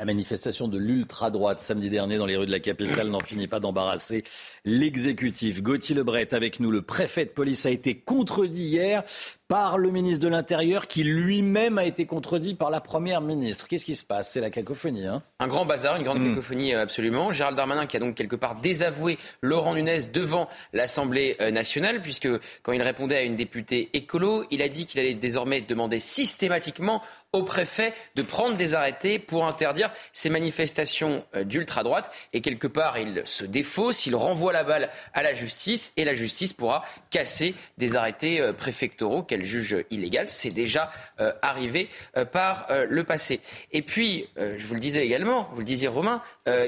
La 0.00 0.06
manifestation 0.06 0.66
de 0.66 0.78
l'ultra-droite 0.78 1.60
samedi 1.60 1.90
dernier 1.90 2.16
dans 2.16 2.24
les 2.24 2.34
rues 2.34 2.46
de 2.46 2.50
la 2.50 2.58
capitale 2.58 3.10
n'en 3.10 3.20
finit 3.20 3.48
pas 3.48 3.60
d'embarrasser 3.60 4.24
l'exécutif. 4.64 5.62
Gauthier 5.62 5.94
Lebret 5.94 6.32
avec 6.32 6.58
nous. 6.58 6.70
Le 6.70 6.80
préfet 6.80 7.26
de 7.26 7.30
police 7.30 7.66
a 7.66 7.70
été 7.70 7.96
contredit 7.96 8.62
hier 8.62 9.04
par 9.50 9.78
le 9.78 9.90
ministre 9.90 10.20
de 10.24 10.28
l'Intérieur 10.28 10.86
qui 10.86 11.02
lui-même 11.02 11.76
a 11.76 11.84
été 11.84 12.06
contredit 12.06 12.54
par 12.54 12.70
la 12.70 12.80
première 12.80 13.20
ministre. 13.20 13.66
Qu'est-ce 13.66 13.84
qui 13.84 13.96
se 13.96 14.04
passe? 14.04 14.30
C'est 14.30 14.40
la 14.40 14.48
cacophonie. 14.48 15.08
Hein 15.08 15.24
Un 15.40 15.48
grand 15.48 15.64
bazar, 15.64 15.96
une 15.96 16.04
grande 16.04 16.20
Mm. 16.20 16.28
cacophonie 16.28 16.72
euh, 16.72 16.82
absolument. 16.82 17.32
Gérald 17.32 17.56
Darmanin 17.56 17.86
qui 17.86 17.96
a 17.96 18.00
donc 18.00 18.14
quelque 18.14 18.36
part 18.36 18.54
désavoué 18.54 19.18
Laurent 19.42 19.74
Nunez 19.74 20.02
devant 20.12 20.48
l'Assemblée 20.72 21.36
euh, 21.40 21.50
nationale, 21.50 22.00
puisque 22.00 22.28
quand 22.62 22.70
il 22.70 22.80
répondait 22.80 23.16
à 23.16 23.22
une 23.22 23.34
députée 23.34 23.90
écolo, 23.92 24.44
il 24.52 24.62
a 24.62 24.68
dit 24.68 24.86
qu'il 24.86 25.00
allait 25.00 25.14
désormais 25.14 25.62
demander 25.62 25.98
systématiquement 25.98 27.02
au 27.32 27.42
préfet 27.42 27.92
de 28.14 28.22
prendre 28.22 28.56
des 28.56 28.74
arrêtés 28.74 29.18
pour 29.18 29.46
interdire 29.46 29.90
ces 30.12 30.30
manifestations 30.30 31.24
euh, 31.34 31.42
d'ultra-droite. 31.42 32.12
Et 32.32 32.40
quelque 32.40 32.68
part, 32.68 32.98
il 32.98 33.22
se 33.24 33.44
défausse, 33.44 34.06
il 34.06 34.14
renvoie 34.14 34.52
la 34.52 34.62
balle 34.62 34.90
à 35.12 35.24
la 35.24 35.34
justice 35.34 35.92
et 35.96 36.04
la 36.04 36.14
justice 36.14 36.52
pourra 36.52 36.84
casser 37.10 37.56
des 37.78 37.96
arrêtés 37.96 38.52
préfectoraux 38.56 39.24
qu'elle 39.24 39.39
juge 39.44 39.76
illégaux. 39.90 40.10
C'est 40.26 40.50
déjà 40.50 40.90
euh, 41.20 41.32
arrivé 41.42 41.88
euh, 42.16 42.24
par 42.24 42.66
euh, 42.70 42.86
le 42.88 43.04
passé. 43.04 43.40
Et 43.72 43.82
puis, 43.82 44.26
je 44.36 44.66
vous 44.66 44.74
le 44.74 44.80
disais 44.80 45.04
également, 45.04 45.48
vous 45.52 45.58
le 45.58 45.64
disiez 45.64 45.88
Romain, 45.88 46.22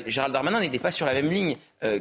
Gérald 0.06 0.32
Darmanin 0.32 0.60
n'était 0.60 0.78
pas 0.78 0.90
sur 0.90 1.06
la 1.06 1.14
même 1.14 1.30
ligne 1.30 1.56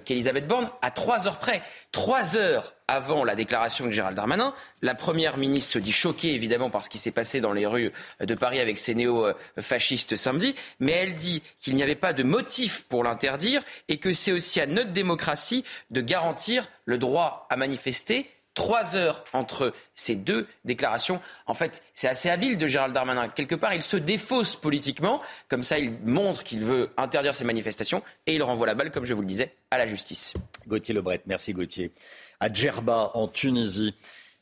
qu'Elisabeth 0.05 0.47
Borne 0.47 0.69
à 0.81 0.91
trois 0.91 1.27
heures 1.27 1.39
près. 1.39 1.61
Trois 1.91 2.37
heures 2.37 2.73
avant 2.87 3.23
la 3.23 3.35
déclaration 3.35 3.85
de 3.85 3.91
Gérald 3.91 4.15
Darmanin, 4.15 4.53
la 4.81 4.93
première 4.93 5.37
ministre 5.37 5.73
se 5.73 5.79
dit 5.79 5.91
choquée 5.91 6.33
évidemment 6.33 6.69
par 6.69 6.83
ce 6.83 6.89
qui 6.89 6.97
s'est 6.97 7.11
passé 7.11 7.41
dans 7.41 7.53
les 7.53 7.65
rues 7.65 7.91
de 8.19 8.35
Paris 8.35 8.59
avec 8.59 8.77
ces 8.77 8.93
néo-fascistes 8.93 10.15
samedi, 10.15 10.55
mais 10.79 10.91
elle 10.91 11.15
dit 11.15 11.41
qu'il 11.61 11.75
n'y 11.75 11.83
avait 11.83 11.95
pas 11.95 12.13
de 12.13 12.23
motif 12.23 12.83
pour 12.89 13.03
l'interdire 13.03 13.63
et 13.87 13.97
que 13.97 14.11
c'est 14.11 14.31
aussi 14.31 14.59
à 14.61 14.67
notre 14.67 14.91
démocratie 14.91 15.63
de 15.89 16.01
garantir 16.01 16.67
le 16.85 16.97
droit 16.97 17.47
à 17.49 17.57
manifester 17.57 18.29
trois 18.53 18.95
heures 18.95 19.23
entre 19.33 19.73
ces 19.95 20.15
deux 20.15 20.47
déclarations. 20.65 21.21
En 21.47 21.53
fait, 21.53 21.81
c'est 21.93 22.07
assez 22.07 22.29
habile 22.29 22.57
de 22.57 22.67
Gérald 22.67 22.93
Darmanin. 22.93 23.29
Quelque 23.29 23.55
part, 23.55 23.73
il 23.73 23.81
se 23.81 23.97
défausse 23.97 24.55
politiquement. 24.55 25.21
Comme 25.47 25.63
ça, 25.63 25.79
il 25.79 25.93
montre 26.03 26.43
qu'il 26.43 26.63
veut 26.63 26.89
interdire 26.97 27.33
ces 27.33 27.45
manifestations 27.45 28.03
et 28.27 28.35
il 28.35 28.43
renvoie 28.43 28.67
la 28.67 28.75
balle, 28.75 28.91
comme 28.91 29.05
je 29.05 29.13
vous 29.13 29.21
le 29.21 29.27
disais, 29.27 29.53
à 29.69 29.77
la 29.77 29.87
justice. 29.87 30.33
Gauthier 30.67 30.93
Lebret, 30.93 31.21
merci 31.25 31.53
Gauthier. 31.53 31.91
À 32.39 32.51
Djerba, 32.51 33.11
en 33.13 33.27
Tunisie, 33.27 33.93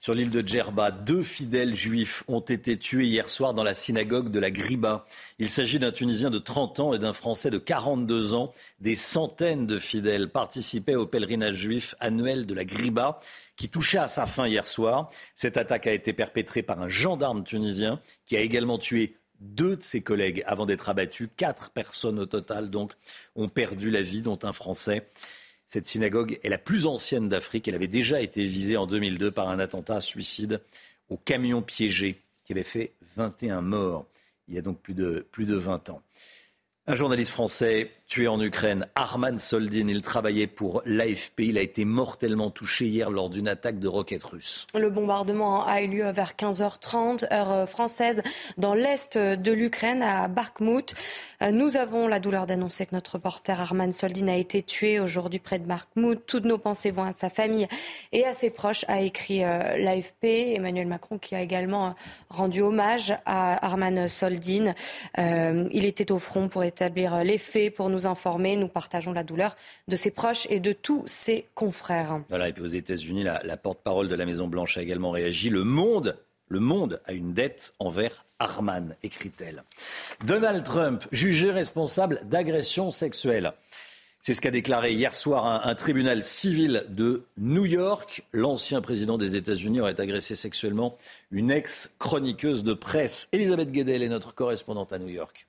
sur 0.02 0.14
l'île 0.14 0.30
de 0.30 0.46
Djerba, 0.46 0.92
deux 0.92 1.24
fidèles 1.24 1.76
juifs 1.76 2.24
ont 2.30 2.40
été 2.40 2.80
tués 2.80 3.06
hier 3.06 3.28
soir 3.28 3.54
dans 3.54 3.64
la 3.64 3.74
synagogue 3.74 4.32
de 4.32 4.40
la 4.40 4.50
Griba. 4.50 5.06
Il 5.40 5.50
s'agit 5.50 5.78
d'un 5.78 5.92
Tunisien 5.92 6.30
de 6.30 6.40
30 6.40 6.80
ans 6.80 6.94
et 6.94 7.00
d'un 7.00 7.12
Français 7.12 7.50
de 7.50 7.58
42 7.58 8.34
ans. 8.34 8.54
Des 8.80 8.96
centaines 8.96 9.68
de 9.68 9.78
fidèles 9.78 10.30
participaient 10.30 10.96
au 10.96 11.06
pèlerinage 11.06 11.56
juif 11.56 11.96
annuel 12.00 12.46
de 12.46 12.54
la 12.54 12.64
Griba 12.64 13.20
qui 13.58 13.68
touchait 13.68 13.98
à 13.98 14.08
sa 14.08 14.26
fin 14.26 14.48
hier 14.48 14.66
soir. 14.66 15.10
Cette 15.36 15.58
attaque 15.58 15.86
a 15.86 15.92
été 15.92 16.14
perpétrée 16.14 16.64
par 16.64 16.82
un 16.82 16.88
gendarme 16.88 17.44
tunisien 17.44 18.00
qui 18.26 18.38
a 18.38 18.40
également 18.40 18.78
tué 18.78 19.18
deux 19.42 19.76
de 19.76 19.84
ses 19.84 20.02
collègues 20.02 20.44
avant 20.46 20.66
d'être 20.66 20.88
abattu. 20.88 21.28
Quatre 21.28 21.72
personnes 21.72 22.20
au 22.20 22.26
total 22.26 22.70
donc 22.70 22.94
ont 23.36 23.50
perdu 23.50 23.92
la 23.92 24.02
vie, 24.02 24.22
dont 24.22 24.40
un 24.44 24.54
Français. 24.54 25.08
Cette 25.70 25.86
synagogue 25.86 26.40
est 26.44 26.50
la 26.50 26.58
plus 26.58 26.88
ancienne 26.88 27.30
d'Afrique. 27.30 27.68
Elle 27.68 27.76
avait 27.76 27.88
déjà 27.88 28.22
été 28.22 28.44
visée 28.44 28.76
en 28.76 28.88
2002 28.88 29.30
par 29.30 29.50
un 29.50 29.60
attentat 29.60 30.02
suicide 30.02 30.62
au 31.10 31.16
camion 31.16 31.62
piégé 31.62 32.20
qui 32.44 32.54
avait 32.54 32.64
fait 32.64 32.94
21 33.16 33.62
morts 33.62 34.08
il 34.48 34.56
y 34.56 34.58
a 34.58 34.62
donc 34.62 34.82
plus 34.82 34.96
de, 34.96 35.28
plus 35.32 35.46
de 35.46 35.56
20 35.56 35.92
ans. 35.92 36.02
Un 36.88 36.96
journaliste 36.96 37.32
français 37.32 37.92
tué 38.10 38.28
en 38.28 38.42
Ukraine, 38.42 38.88
Arman 38.96 39.38
Soldin, 39.38 39.88
il 39.88 40.02
travaillait 40.02 40.48
pour 40.48 40.82
l'AFP. 40.84 41.42
Il 41.42 41.60
a 41.60 41.62
été 41.62 41.86
mortellement 41.86 42.50
touché 42.50 42.88
hier 42.88 43.12
lors 43.12 43.30
d'une 43.30 43.48
attaque 43.48 43.78
de 43.78 43.88
roquettes 43.88 44.24
russes. 44.24 44.66
Le 44.74 44.90
bombardement 44.90 45.64
a 45.64 45.84
eu 45.84 45.88
lieu 45.88 46.12
vers 46.12 46.32
15h30, 46.32 47.32
heure 47.32 47.52
euh, 47.52 47.66
française, 47.68 48.24
dans 48.58 48.74
l'est 48.74 49.16
de 49.16 49.52
l'Ukraine, 49.52 50.02
à 50.02 50.28
Bakhmut. 50.28 50.96
Euh, 51.44 51.52
Nous 51.52 51.78
avons 51.78 52.08
la 52.08 52.20
douleur 52.20 52.48
d'annoncer 52.48 52.88
que 52.88 52.96
notre 52.96 53.14
reporter 53.14 53.62
Arman 53.62 53.92
Soldin 53.92 54.28
a 54.28 54.38
été 54.38 54.64
tué 54.64 55.00
aujourd'hui 55.00 55.40
près 55.40 55.60
de 55.60 55.68
Bakhmut. 55.68 56.20
Toutes 56.26 56.46
nos 56.46 56.58
pensées 56.58 56.90
vont 56.90 57.04
à 57.04 57.12
sa 57.12 57.30
famille 57.30 57.68
et 58.12 58.26
à 58.26 58.34
ses 58.34 58.50
proches, 58.50 58.86
a 58.88 59.02
écrit 59.02 59.44
euh, 59.44 59.78
l'AFP. 59.78 60.56
Emmanuel 60.56 60.88
Macron 60.88 61.20
qui 61.20 61.36
a 61.36 61.42
également 61.42 61.94
rendu 62.32 62.62
hommage 62.62 63.14
à 63.28 63.64
Arman 63.64 64.08
Soldin. 64.08 64.74
Il 65.18 65.86
était 65.86 66.12
au 66.12 66.18
front 66.18 66.48
pour 66.48 66.64
établir 66.64 67.24
les 67.24 67.38
faits, 67.38 67.76
pour 67.76 67.90
nous 67.90 67.99
informer. 68.06 68.56
Nous 68.56 68.68
partageons 68.68 69.14
la 69.14 69.24
douleur 69.24 69.56
de 69.88 69.96
ses 69.96 70.12
proches 70.12 70.48
et 70.50 70.60
de 70.60 70.72
tous 70.74 71.04
ses 71.08 71.46
confrères. 71.56 72.22
Voilà, 72.30 72.50
et 72.50 72.54
puis 72.54 72.64
aux 72.64 72.68
États-Unis, 72.68 73.24
la, 73.24 73.42
la 73.44 73.58
porte-parole 73.58 74.08
de 74.08 74.16
la 74.16 74.26
Maison-Blanche 74.26 74.78
a 74.78 74.82
également 74.82 75.12
réagi. 75.12 75.50
Le 75.50 75.64
monde, 75.64 76.18
le 76.48 76.60
monde 76.60 77.02
a 77.06 77.14
une 77.14 77.34
dette 77.34 77.74
envers 77.80 78.26
Arman, 78.40 78.96
écrit-elle. 79.04 79.64
Donald 80.24 80.64
Trump, 80.64 81.06
jugé 81.12 81.52
responsable 81.52 82.22
d'agression 82.24 82.90
sexuelle. 82.90 83.54
C'est 84.22 84.34
ce 84.34 84.42
qu'a 84.42 84.52
déclaré 84.52 84.94
hier 84.94 85.16
soir 85.16 85.46
un, 85.46 85.70
un, 85.70 85.76
tribunal 85.76 86.24
civil 86.24 86.86
de 86.90 87.24
New 87.38 87.66
York. 87.66 88.24
L'ancien 88.34 88.82
président 88.82 89.18
des 89.18 89.36
États-Unis 89.36 89.82
aurait 89.82 90.00
agressé 90.00 90.36
sexuellement 90.36 90.98
une 91.32 91.52
ex-chroniqueuse 91.52 92.64
de 92.64 92.74
presse. 92.74 93.30
Elisabeth 93.32 93.72
Guedel 93.72 94.04
est 94.04 94.10
notre 94.10 94.34
correspondante 94.34 94.94
à 94.94 95.00
New 95.00 95.10
York. 95.10 95.49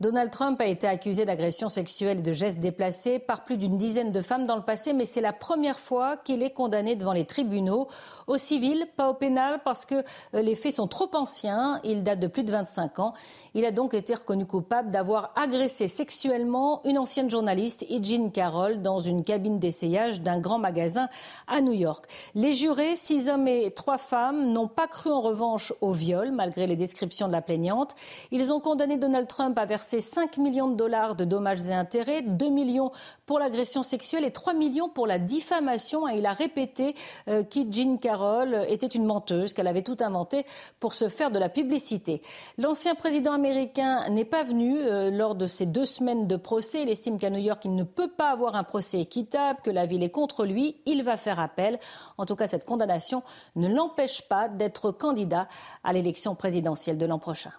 Donald 0.00 0.30
Trump 0.30 0.60
a 0.60 0.66
été 0.66 0.86
accusé 0.86 1.24
d'agression 1.24 1.68
sexuelle 1.68 2.20
et 2.20 2.22
de 2.22 2.30
gestes 2.30 2.60
déplacés 2.60 3.18
par 3.18 3.42
plus 3.42 3.56
d'une 3.56 3.76
dizaine 3.76 4.12
de 4.12 4.20
femmes 4.20 4.46
dans 4.46 4.54
le 4.54 4.62
passé, 4.62 4.92
mais 4.92 5.04
c'est 5.04 5.20
la 5.20 5.32
première 5.32 5.80
fois 5.80 6.16
qu'il 6.16 6.44
est 6.44 6.52
condamné 6.52 6.94
devant 6.94 7.12
les 7.12 7.24
tribunaux, 7.24 7.88
au 8.28 8.38
civil, 8.38 8.86
pas 8.96 9.08
au 9.08 9.14
pénal, 9.14 9.60
parce 9.64 9.84
que 9.84 9.96
euh, 10.34 10.42
les 10.42 10.54
faits 10.54 10.74
sont 10.74 10.86
trop 10.86 11.10
anciens, 11.14 11.80
ils 11.82 12.04
datent 12.04 12.20
de 12.20 12.28
plus 12.28 12.44
de 12.44 12.52
25 12.52 13.00
ans. 13.00 13.12
Il 13.54 13.64
a 13.64 13.72
donc 13.72 13.92
été 13.92 14.14
reconnu 14.14 14.46
coupable 14.46 14.92
d'avoir 14.92 15.32
agressé 15.34 15.88
sexuellement 15.88 16.80
une 16.84 16.96
ancienne 16.96 17.28
journaliste, 17.28 17.84
E. 17.90 18.28
Carroll, 18.28 18.82
dans 18.82 19.00
une 19.00 19.24
cabine 19.24 19.58
d'essayage 19.58 20.20
d'un 20.20 20.38
grand 20.38 20.60
magasin 20.60 21.08
à 21.48 21.60
New 21.60 21.72
York. 21.72 22.06
Les 22.36 22.52
jurés, 22.52 22.94
six 22.94 23.28
hommes 23.28 23.48
et 23.48 23.72
trois 23.72 23.98
femmes, 23.98 24.52
n'ont 24.52 24.68
pas 24.68 24.86
cru 24.86 25.10
en 25.10 25.22
revanche 25.22 25.72
au 25.80 25.90
viol, 25.90 26.30
malgré 26.30 26.68
les 26.68 26.76
descriptions 26.76 27.26
de 27.26 27.32
la 27.32 27.42
plaignante. 27.42 27.96
Ils 28.30 28.52
ont 28.52 28.60
condamné 28.60 28.96
Donald 28.96 29.26
Trump 29.26 29.58
à 29.58 29.64
verser 29.64 29.87
5 29.88 30.36
millions 30.36 30.68
de 30.68 30.76
dollars 30.76 31.16
de 31.16 31.24
dommages 31.24 31.62
et 31.68 31.72
intérêts, 31.72 32.22
2 32.22 32.50
millions 32.50 32.92
pour 33.26 33.38
l'agression 33.38 33.82
sexuelle 33.82 34.24
et 34.24 34.30
3 34.30 34.54
millions 34.54 34.88
pour 34.88 35.06
la 35.06 35.18
diffamation. 35.18 36.08
Et 36.08 36.18
il 36.18 36.26
a 36.26 36.32
répété 36.32 36.94
euh, 37.28 37.42
Jean 37.70 37.96
Carroll 37.96 38.66
était 38.68 38.86
une 38.86 39.04
menteuse, 39.04 39.52
qu'elle 39.52 39.66
avait 39.66 39.82
tout 39.82 39.96
inventé 40.00 40.44
pour 40.80 40.94
se 40.94 41.08
faire 41.08 41.30
de 41.30 41.38
la 41.38 41.48
publicité. 41.48 42.22
L'ancien 42.58 42.94
président 42.94 43.32
américain 43.32 44.08
n'est 44.10 44.24
pas 44.24 44.44
venu 44.44 44.78
euh, 44.78 45.10
lors 45.10 45.34
de 45.34 45.46
ces 45.46 45.66
deux 45.66 45.86
semaines 45.86 46.26
de 46.26 46.36
procès. 46.36 46.82
Il 46.82 46.90
estime 46.90 47.18
qu'à 47.18 47.30
New 47.30 47.40
York, 47.40 47.64
il 47.64 47.74
ne 47.74 47.84
peut 47.84 48.10
pas 48.10 48.30
avoir 48.30 48.54
un 48.54 48.64
procès 48.64 49.00
équitable, 49.00 49.60
que 49.62 49.70
la 49.70 49.86
ville 49.86 50.02
est 50.02 50.10
contre 50.10 50.44
lui. 50.44 50.76
Il 50.86 51.02
va 51.02 51.16
faire 51.16 51.40
appel. 51.40 51.78
En 52.18 52.26
tout 52.26 52.36
cas, 52.36 52.46
cette 52.46 52.64
condamnation 52.64 53.22
ne 53.56 53.68
l'empêche 53.68 54.22
pas 54.22 54.48
d'être 54.48 54.90
candidat 54.90 55.48
à 55.84 55.92
l'élection 55.92 56.34
présidentielle 56.34 56.98
de 56.98 57.06
l'an 57.06 57.18
prochain. 57.18 57.52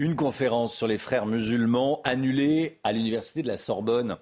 Une 0.00 0.14
conférence 0.14 0.76
sur 0.76 0.86
les 0.86 0.96
frères 0.96 1.26
musulmans 1.26 2.00
annulée 2.04 2.78
à 2.84 2.92
l'université 2.92 3.42
de 3.42 3.48
la 3.48 3.56
Sorbonne. 3.56 4.16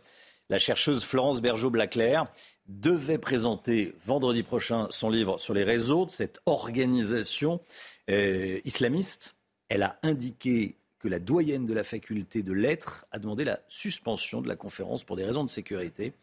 La 0.48 0.58
chercheuse 0.58 1.04
Florence 1.04 1.42
Bergeau-Blaclair 1.42 2.24
devait 2.66 3.18
présenter 3.18 3.94
vendredi 4.06 4.42
prochain 4.42 4.86
son 4.88 5.10
livre 5.10 5.36
sur 5.36 5.52
les 5.52 5.64
réseaux 5.64 6.06
de 6.06 6.10
cette 6.10 6.40
organisation 6.46 7.60
euh, 8.08 8.58
islamiste. 8.64 9.36
Elle 9.68 9.82
a 9.82 9.98
indiqué 10.02 10.76
que 10.98 11.08
la 11.08 11.18
doyenne 11.18 11.66
de 11.66 11.74
la 11.74 11.84
faculté 11.84 12.42
de 12.42 12.54
lettres 12.54 13.04
a 13.10 13.18
demandé 13.18 13.44
la 13.44 13.60
suspension 13.68 14.40
de 14.40 14.48
la 14.48 14.56
conférence 14.56 15.04
pour 15.04 15.16
des 15.16 15.26
raisons 15.26 15.44
de 15.44 15.50
sécurité. 15.50 16.14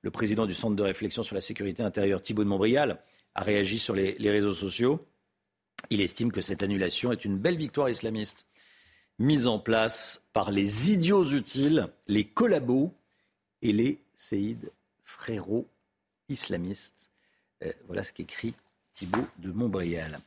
Le 0.00 0.10
président 0.10 0.46
du 0.46 0.54
Centre 0.54 0.74
de 0.74 0.82
réflexion 0.82 1.22
sur 1.22 1.34
la 1.34 1.42
sécurité 1.42 1.82
intérieure, 1.82 2.22
Thibault 2.22 2.44
de 2.44 2.48
Montbrial, 2.48 2.98
a 3.34 3.42
réagi 3.42 3.78
sur 3.78 3.94
les, 3.94 4.16
les 4.18 4.30
réseaux 4.30 4.54
sociaux. 4.54 5.06
Il 5.90 6.00
estime 6.00 6.32
que 6.32 6.40
cette 6.40 6.62
annulation 6.62 7.12
est 7.12 7.26
une 7.26 7.36
belle 7.36 7.58
victoire 7.58 7.90
islamiste 7.90 8.46
mise 9.18 9.46
en 9.46 9.58
place 9.58 10.22
par 10.32 10.50
les 10.50 10.92
idiots 10.92 11.24
utiles, 11.24 11.88
les 12.06 12.24
collabos 12.24 12.92
et 13.62 13.72
les 13.72 14.00
séides 14.14 14.70
frérots 15.04 15.66
islamistes. 16.28 17.10
Euh, 17.62 17.72
voilà 17.86 18.04
ce 18.04 18.12
qu'écrit 18.12 18.54
Thibault 18.92 19.26
de 19.38 19.52
Montbrial. 19.52 20.18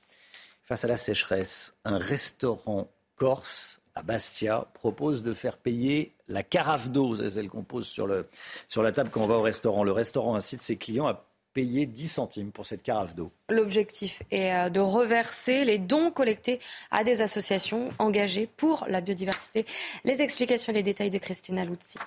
Face 0.64 0.84
à 0.84 0.88
la 0.88 0.98
sécheresse, 0.98 1.74
un 1.86 1.98
restaurant 1.98 2.90
corse 3.16 3.80
à 3.96 4.04
Bastia 4.04 4.68
propose 4.74 5.24
de 5.24 5.34
faire 5.34 5.58
payer 5.58 6.14
la 6.28 6.44
carafe 6.44 6.90
d'eau, 6.90 7.18
celle 7.30 7.50
qu'on 7.50 7.64
pose 7.64 7.88
sur, 7.88 8.08
le, 8.08 8.28
sur 8.68 8.84
la 8.84 8.92
table 8.92 9.10
quand 9.10 9.22
on 9.22 9.28
va 9.28 9.36
au 9.36 9.42
restaurant. 9.42 9.84
Le 9.84 9.92
restaurant 9.92 10.36
incite 10.36 10.62
ses 10.62 10.78
clients 10.78 11.08
à 11.08 11.26
payer 11.54 11.86
10 11.86 12.08
centimes 12.08 12.52
pour 12.52 12.66
cette 12.66 12.84
carafe 12.84 13.16
d'eau. 13.16 13.32
L'objectif 13.50 14.24
est 14.32 14.54
euh, 14.54 14.70
de 14.70 14.80
reverser 14.80 15.66
les 15.66 15.78
dons 15.78 16.12
collectés 16.12 16.60
à 16.92 17.04
des 17.04 17.22
associations 17.22 17.90
engagées 18.00 18.48
pour 18.48 18.86
la 18.88 19.02
biodiversité. 19.02 19.66
Les 20.04 20.22
explications 20.22 20.72
et 20.72 20.76
les 20.76 20.84
détails 20.84 21.10
de 21.10 21.18
Christina 21.18 21.66
Luzzi. 21.66 21.98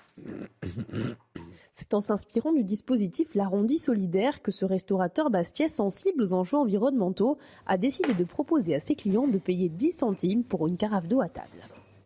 C'est 1.74 1.95
en 1.95 2.03
s'inspirant 2.03 2.53
du 2.53 2.64
dispositif 2.64 3.34
L'arrondi 3.34 3.78
solidaire 3.78 4.43
que 4.43 4.53
ce 4.53 4.64
restaurateur 4.64 5.30
bastien 5.30 5.68
sensible 5.68 6.22
aux 6.22 6.32
enjeux 6.34 6.59
environnementaux 6.59 7.38
a 7.66 7.78
décidé 7.78 8.12
de 8.12 8.24
proposer 8.24 8.74
à 8.74 8.80
ses 8.80 8.95
clients 8.95 9.26
de 9.26 9.38
payer 9.38 9.70
10 9.70 9.93
centimes 9.93 10.45
pour 10.45 10.68
une 10.68 10.76
carafe 10.76 11.09
d'eau 11.09 11.22
à 11.22 11.28
table. 11.28 11.49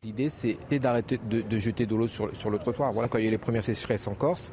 L'idée, 0.04 0.30
c'est 0.30 0.56
d'arrêter 0.78 1.18
de, 1.18 1.40
de, 1.40 1.58
jeter 1.58 1.84
de 1.84 1.96
l'eau 1.96 2.06
sur, 2.06 2.34
sur, 2.36 2.48
le 2.48 2.58
trottoir. 2.58 2.92
Voilà, 2.92 3.08
quand 3.08 3.18
il 3.18 3.22
y 3.22 3.24
a 3.24 3.28
eu 3.28 3.32
les 3.32 3.38
premières 3.38 3.64
sécheresses 3.64 4.06
en 4.06 4.14
Corse, 4.14 4.52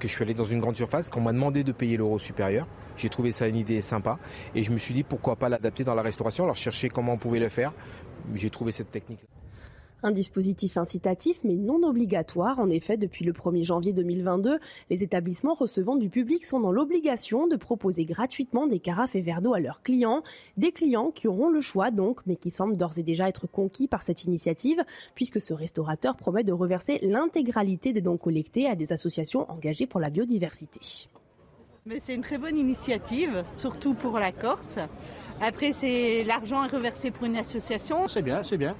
que 0.00 0.08
je 0.08 0.12
suis 0.12 0.24
allé 0.24 0.34
dans 0.34 0.44
une 0.44 0.58
grande 0.58 0.74
surface, 0.74 1.08
qu'on 1.08 1.20
m'a 1.20 1.32
demandé 1.32 1.62
de 1.62 1.70
payer 1.70 1.96
l'euro 1.96 2.18
supérieur. 2.18 2.66
J'ai 2.96 3.08
trouvé 3.08 3.30
ça 3.30 3.46
une 3.46 3.56
idée 3.56 3.80
sympa 3.82 4.18
et 4.54 4.64
je 4.64 4.72
me 4.72 4.78
suis 4.78 4.94
dit 4.94 5.04
pourquoi 5.04 5.36
pas 5.36 5.48
l'adapter 5.48 5.84
dans 5.84 5.94
la 5.94 6.02
restauration, 6.02 6.44
alors 6.44 6.56
chercher 6.56 6.88
comment 6.88 7.12
on 7.12 7.18
pouvait 7.18 7.38
le 7.38 7.48
faire. 7.48 7.72
J'ai 8.34 8.50
trouvé 8.50 8.72
cette 8.72 8.90
technique. 8.90 9.20
Un 10.02 10.12
dispositif 10.12 10.76
incitatif 10.76 11.40
mais 11.44 11.56
non 11.56 11.82
obligatoire. 11.82 12.58
En 12.58 12.70
effet, 12.70 12.96
depuis 12.96 13.24
le 13.24 13.32
1er 13.32 13.64
janvier 13.64 13.92
2022, 13.92 14.58
les 14.88 15.02
établissements 15.02 15.54
recevant 15.54 15.96
du 15.96 16.08
public 16.08 16.46
sont 16.46 16.60
dans 16.60 16.72
l'obligation 16.72 17.46
de 17.46 17.56
proposer 17.56 18.04
gratuitement 18.04 18.66
des 18.66 18.78
carafes 18.78 19.14
et 19.14 19.20
verres 19.20 19.42
d'eau 19.42 19.52
à 19.52 19.60
leurs 19.60 19.82
clients. 19.82 20.22
Des 20.56 20.72
clients 20.72 21.10
qui 21.10 21.28
auront 21.28 21.50
le 21.50 21.60
choix 21.60 21.90
donc, 21.90 22.20
mais 22.26 22.36
qui 22.36 22.50
semblent 22.50 22.76
d'ores 22.76 22.98
et 22.98 23.02
déjà 23.02 23.28
être 23.28 23.46
conquis 23.46 23.88
par 23.88 24.02
cette 24.02 24.24
initiative, 24.24 24.82
puisque 25.14 25.40
ce 25.40 25.52
restaurateur 25.52 26.16
promet 26.16 26.44
de 26.44 26.52
reverser 26.52 26.98
l'intégralité 27.02 27.92
des 27.92 28.00
dons 28.00 28.16
collectés 28.16 28.66
à 28.68 28.74
des 28.74 28.92
associations 28.92 29.50
engagées 29.50 29.86
pour 29.86 30.00
la 30.00 30.10
biodiversité. 30.10 30.80
Mais 31.86 32.00
c'est 32.02 32.14
une 32.14 32.20
très 32.20 32.38
bonne 32.38 32.56
initiative, 32.56 33.42
surtout 33.54 33.94
pour 33.94 34.18
la 34.18 34.32
Corse. 34.32 34.76
Après, 35.40 35.72
c'est 35.72 36.24
l'argent 36.24 36.62
est 36.64 36.68
reversé 36.68 37.10
pour 37.10 37.26
une 37.26 37.36
association. 37.36 38.06
C'est 38.06 38.22
bien, 38.22 38.42
c'est 38.42 38.58
bien 38.58 38.76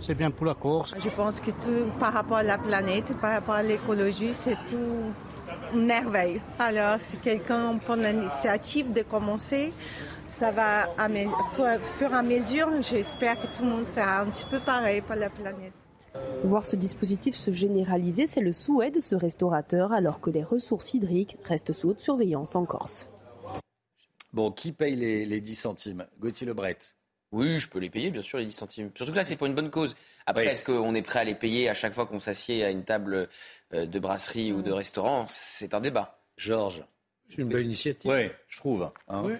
c'est 0.00 0.14
bien 0.14 0.30
pour 0.30 0.46
la 0.46 0.54
Corse. 0.54 0.94
Je 0.98 1.08
pense 1.10 1.40
que 1.40 1.50
tout 1.50 1.90
par 1.98 2.12
rapport 2.12 2.38
à 2.38 2.42
la 2.42 2.58
planète, 2.58 3.12
par 3.20 3.32
rapport 3.32 3.54
à 3.54 3.62
l'écologie, 3.62 4.34
c'est 4.34 4.56
tout 4.68 5.12
merveille. 5.74 6.40
Alors, 6.58 7.00
si 7.00 7.16
quelqu'un 7.18 7.76
prend 7.78 7.96
l'initiative 7.96 8.92
de 8.92 9.02
commencer, 9.02 9.72
ça 10.26 10.50
va 10.50 10.88
à 10.96 11.08
mes, 11.08 11.28
fur 11.54 12.10
et 12.10 12.14
à 12.14 12.22
mesure, 12.22 12.68
j'espère 12.80 13.40
que 13.40 13.46
tout 13.46 13.62
le 13.62 13.70
monde 13.70 13.84
fera 13.84 14.20
un 14.20 14.26
petit 14.26 14.44
peu 14.44 14.58
pareil 14.58 15.00
pour 15.02 15.16
la 15.16 15.30
planète. 15.30 15.72
Voir 16.42 16.66
ce 16.66 16.76
dispositif 16.76 17.36
se 17.36 17.52
généraliser, 17.52 18.26
c'est 18.26 18.40
le 18.40 18.52
souhait 18.52 18.90
de 18.90 19.00
ce 19.00 19.14
restaurateur 19.14 19.92
alors 19.92 20.20
que 20.20 20.30
les 20.30 20.42
ressources 20.42 20.94
hydriques 20.94 21.36
restent 21.44 21.72
sous 21.72 21.90
haute 21.90 22.00
surveillance 22.00 22.56
en 22.56 22.64
Corse. 22.64 23.10
Bon, 24.32 24.50
qui 24.50 24.72
paye 24.72 24.96
les, 24.96 25.26
les 25.26 25.40
10 25.40 25.54
centimes? 25.54 26.06
Gauthier 26.20 26.46
Lebret 26.46 26.78
oui, 27.32 27.58
je 27.58 27.68
peux 27.68 27.78
les 27.78 27.90
payer, 27.90 28.10
bien 28.10 28.22
sûr, 28.22 28.38
les 28.38 28.46
10 28.46 28.52
centimes. 28.52 28.90
Surtout 28.94 29.12
que 29.12 29.16
là, 29.16 29.24
c'est 29.24 29.36
pour 29.36 29.46
une 29.46 29.54
bonne 29.54 29.70
cause. 29.70 29.94
Après, 30.26 30.46
est-ce 30.46 30.64
qu'on 30.64 30.94
est 30.94 31.02
prêt 31.02 31.20
à 31.20 31.24
les 31.24 31.34
payer 31.34 31.68
à 31.68 31.74
chaque 31.74 31.92
fois 31.92 32.06
qu'on 32.06 32.20
s'assied 32.20 32.64
à 32.64 32.70
une 32.70 32.84
table 32.84 33.28
euh, 33.72 33.86
de 33.86 33.98
brasserie 33.98 34.52
ou 34.52 34.62
de 34.62 34.72
restaurant? 34.72 35.26
C'est 35.28 35.74
un 35.74 35.80
débat. 35.80 36.18
Georges. 36.36 36.82
C'est 37.28 37.38
une 37.38 37.48
belle 37.48 37.64
initiative. 37.64 38.10
Oui, 38.10 38.30
je 38.48 38.56
trouve. 38.58 38.90
Hein. 39.08 39.22
Oui. 39.24 39.34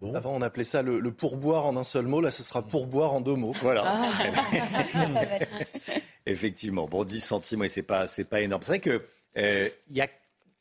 Bon. 0.00 0.14
Avant, 0.14 0.34
on 0.34 0.42
appelait 0.42 0.64
ça 0.64 0.80
le, 0.80 1.00
le, 1.00 1.12
pourboire 1.12 1.66
en 1.66 1.76
un 1.76 1.84
seul 1.84 2.06
mot. 2.06 2.20
Là, 2.20 2.30
ce 2.30 2.42
sera 2.42 2.62
pourboire 2.62 3.12
en 3.12 3.20
deux 3.20 3.34
mots. 3.34 3.52
Voilà. 3.60 3.82
Ah. 3.84 5.38
Effectivement. 6.26 6.86
Bon, 6.86 7.04
10 7.04 7.20
centimes, 7.20 7.60
oui, 7.60 7.70
c'est 7.70 7.82
pas, 7.82 8.06
c'est 8.06 8.24
pas 8.24 8.40
énorme. 8.40 8.62
C'est 8.62 8.70
vrai 8.70 8.80
que 8.80 9.04
il 9.34 9.42
euh, 9.42 9.68
y 9.90 10.00
a, 10.00 10.08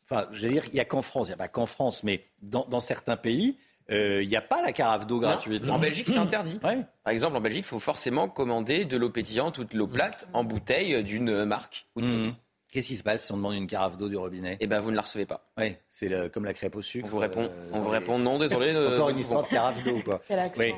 enfin, 0.03 0.27
je 0.31 0.47
veux 0.47 0.51
dire, 0.51 0.65
il 0.67 0.75
y 0.75 0.79
a 0.79 0.85
qu'en 0.85 1.03
France, 1.03 1.27
il 1.27 1.31
n'y 1.31 1.35
a 1.35 1.37
pas 1.37 1.47
qu'en 1.47 1.67
France, 1.67 2.03
mais 2.03 2.25
dans, 2.41 2.65
dans 2.65 2.79
certains 2.79 3.15
pays, 3.15 3.57
il 3.89 3.95
euh, 3.95 4.25
n'y 4.25 4.35
a 4.35 4.41
pas 4.41 4.61
la 4.61 4.73
carafe 4.73 5.07
d'eau 5.07 5.19
gratuite. 5.19 5.67
En 5.69 5.79
Belgique, 5.79 6.07
c'est 6.07 6.17
interdit. 6.17 6.59
Ouais. 6.67 6.79
Par 7.03 7.13
exemple, 7.13 7.37
en 7.37 7.41
Belgique, 7.41 7.63
il 7.65 7.67
faut 7.67 7.79
forcément 7.79 8.27
commander 8.27 8.83
de 8.83 8.97
l'eau 8.97 9.09
pétillante 9.09 9.57
ou 9.59 9.63
de 9.63 9.77
l'eau 9.77 9.87
plate 9.87 10.27
en 10.33 10.43
bouteille 10.43 11.01
d'une 11.03 11.45
marque 11.45 11.87
ou 11.95 12.01
de 12.01 12.07
mmh. 12.07 12.33
Qu'est-ce 12.71 12.87
qui 12.87 12.97
se 12.97 13.03
passe 13.03 13.25
si 13.25 13.31
on 13.31 13.37
demande 13.37 13.55
une 13.55 13.67
carafe 13.67 13.97
d'eau 13.97 14.09
du 14.09 14.17
robinet? 14.17 14.57
Eh 14.59 14.67
ben, 14.67 14.81
vous 14.81 14.91
ne 14.91 14.95
la 14.95 15.01
recevez 15.01 15.25
pas. 15.25 15.49
Oui, 15.57 15.75
c'est 15.89 16.31
comme 16.31 16.43
la 16.43 16.53
crêpe 16.53 16.75
au 16.75 16.81
sucre. 16.81 17.07
On 17.07 17.09
vous 17.09 17.17
répond, 17.17 17.43
euh, 17.43 17.69
on 17.71 17.79
vous 17.79 17.89
répond 17.89 18.19
non, 18.19 18.37
désolé. 18.37 18.75
Encore 18.93 19.09
une 19.09 19.19
histoire 19.19 19.43
de 19.43 19.47
carafe 19.47 19.83
d'eau, 19.83 19.99
quoi. 20.03 20.21
Oui. 20.57 20.73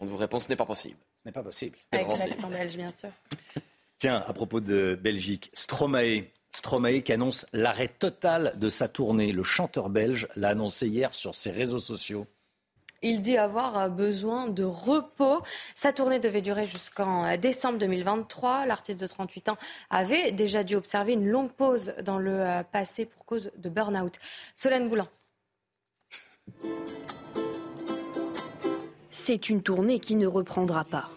On 0.00 0.06
vous 0.06 0.16
répond, 0.16 0.38
ce 0.38 0.48
n'est 0.48 0.56
pas 0.56 0.66
possible. 0.66 0.96
Ce 1.22 1.28
n'est 1.28 1.32
pas 1.32 1.42
possible. 1.42 1.76
Avec 1.92 2.08
l'accent 2.08 2.48
belge, 2.48 2.76
bien 2.76 2.90
sûr. 2.90 3.10
Tiens, 3.98 4.24
à 4.26 4.32
propos 4.32 4.60
de 4.60 4.98
Belgique, 5.00 5.50
Stromae. 5.54 6.24
Stromae 6.50 7.00
qui 7.00 7.12
annonce 7.12 7.46
l'arrêt 7.52 7.88
total 7.88 8.54
de 8.56 8.68
sa 8.68 8.88
tournée. 8.88 9.32
Le 9.32 9.42
chanteur 9.42 9.90
belge 9.90 10.28
l'a 10.36 10.50
annoncé 10.50 10.88
hier 10.88 11.12
sur 11.12 11.34
ses 11.34 11.50
réseaux 11.50 11.78
sociaux. 11.78 12.26
Il 13.06 13.20
dit 13.20 13.36
avoir 13.36 13.90
besoin 13.90 14.48
de 14.48 14.64
repos. 14.64 15.42
Sa 15.74 15.92
tournée 15.92 16.20
devait 16.20 16.40
durer 16.40 16.64
jusqu'en 16.64 17.36
décembre 17.36 17.78
2023. 17.78 18.64
L'artiste 18.64 18.98
de 18.98 19.06
38 19.06 19.50
ans 19.50 19.58
avait 19.90 20.32
déjà 20.32 20.64
dû 20.64 20.74
observer 20.74 21.12
une 21.12 21.28
longue 21.28 21.52
pause 21.52 21.92
dans 22.02 22.18
le 22.18 22.62
passé 22.72 23.04
pour 23.04 23.26
cause 23.26 23.50
de 23.58 23.68
burn-out. 23.68 24.14
Solène 24.54 24.88
Boulan. 24.88 25.06
C'est 29.10 29.50
une 29.50 29.60
tournée 29.60 30.00
qui 30.00 30.16
ne 30.16 30.26
reprendra 30.26 30.84
pas. 30.84 31.10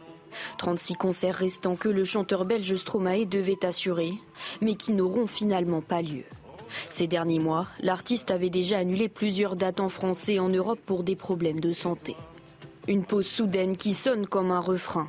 36 0.57 0.95
concerts 0.95 1.35
restants 1.35 1.77
que 1.77 1.87
le 1.87 2.03
chanteur 2.03 2.43
belge 2.43 2.75
Stromae 2.75 3.23
devait 3.23 3.65
assurer, 3.65 4.11
mais 4.59 4.75
qui 4.75 4.91
n'auront 4.91 5.25
finalement 5.25 5.81
pas 5.81 6.01
lieu. 6.01 6.25
Ces 6.89 7.07
derniers 7.07 7.39
mois, 7.39 7.67
l'artiste 7.81 8.31
avait 8.31 8.49
déjà 8.49 8.79
annulé 8.79 9.09
plusieurs 9.09 9.55
dates 9.55 9.79
en 9.79 9.89
France 9.89 10.29
et 10.29 10.39
en 10.39 10.49
Europe 10.49 10.79
pour 10.85 11.03
des 11.03 11.15
problèmes 11.15 11.59
de 11.59 11.71
santé. 11.71 12.15
Une 12.87 13.03
pause 13.03 13.27
soudaine 13.27 13.75
qui 13.75 13.93
sonne 13.93 14.27
comme 14.27 14.51
un 14.51 14.59
refrain. 14.59 15.07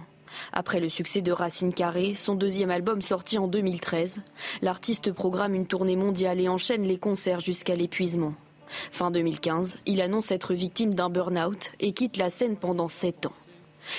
Après 0.53 0.81
le 0.81 0.89
succès 0.89 1.21
de 1.21 1.33
Racine 1.33 1.73
Carré, 1.73 2.15
son 2.15 2.35
deuxième 2.35 2.71
album 2.71 3.03
sorti 3.03 3.39
en 3.39 3.49
2013, 3.49 4.21
l'artiste 4.63 5.13
programme 5.13 5.55
une 5.55 5.67
tournée 5.67 5.97
mondiale 5.97 6.41
et 6.41 6.49
enchaîne 6.49 6.83
les 6.83 6.99
concerts 6.99 7.41
jusqu'à 7.41 7.75
l'épuisement. 7.75 8.35
Fin 8.69 9.11
2015, 9.11 9.79
il 9.87 10.03
annonce 10.03 10.31
être 10.31 10.53
victime 10.53 10.95
d'un 10.95 11.09
burn-out 11.09 11.73
et 11.81 11.93
quitte 11.93 12.19
la 12.19 12.31
scène 12.31 12.57
pendant 12.57 12.89
7 12.89 13.27
ans. 13.27 13.33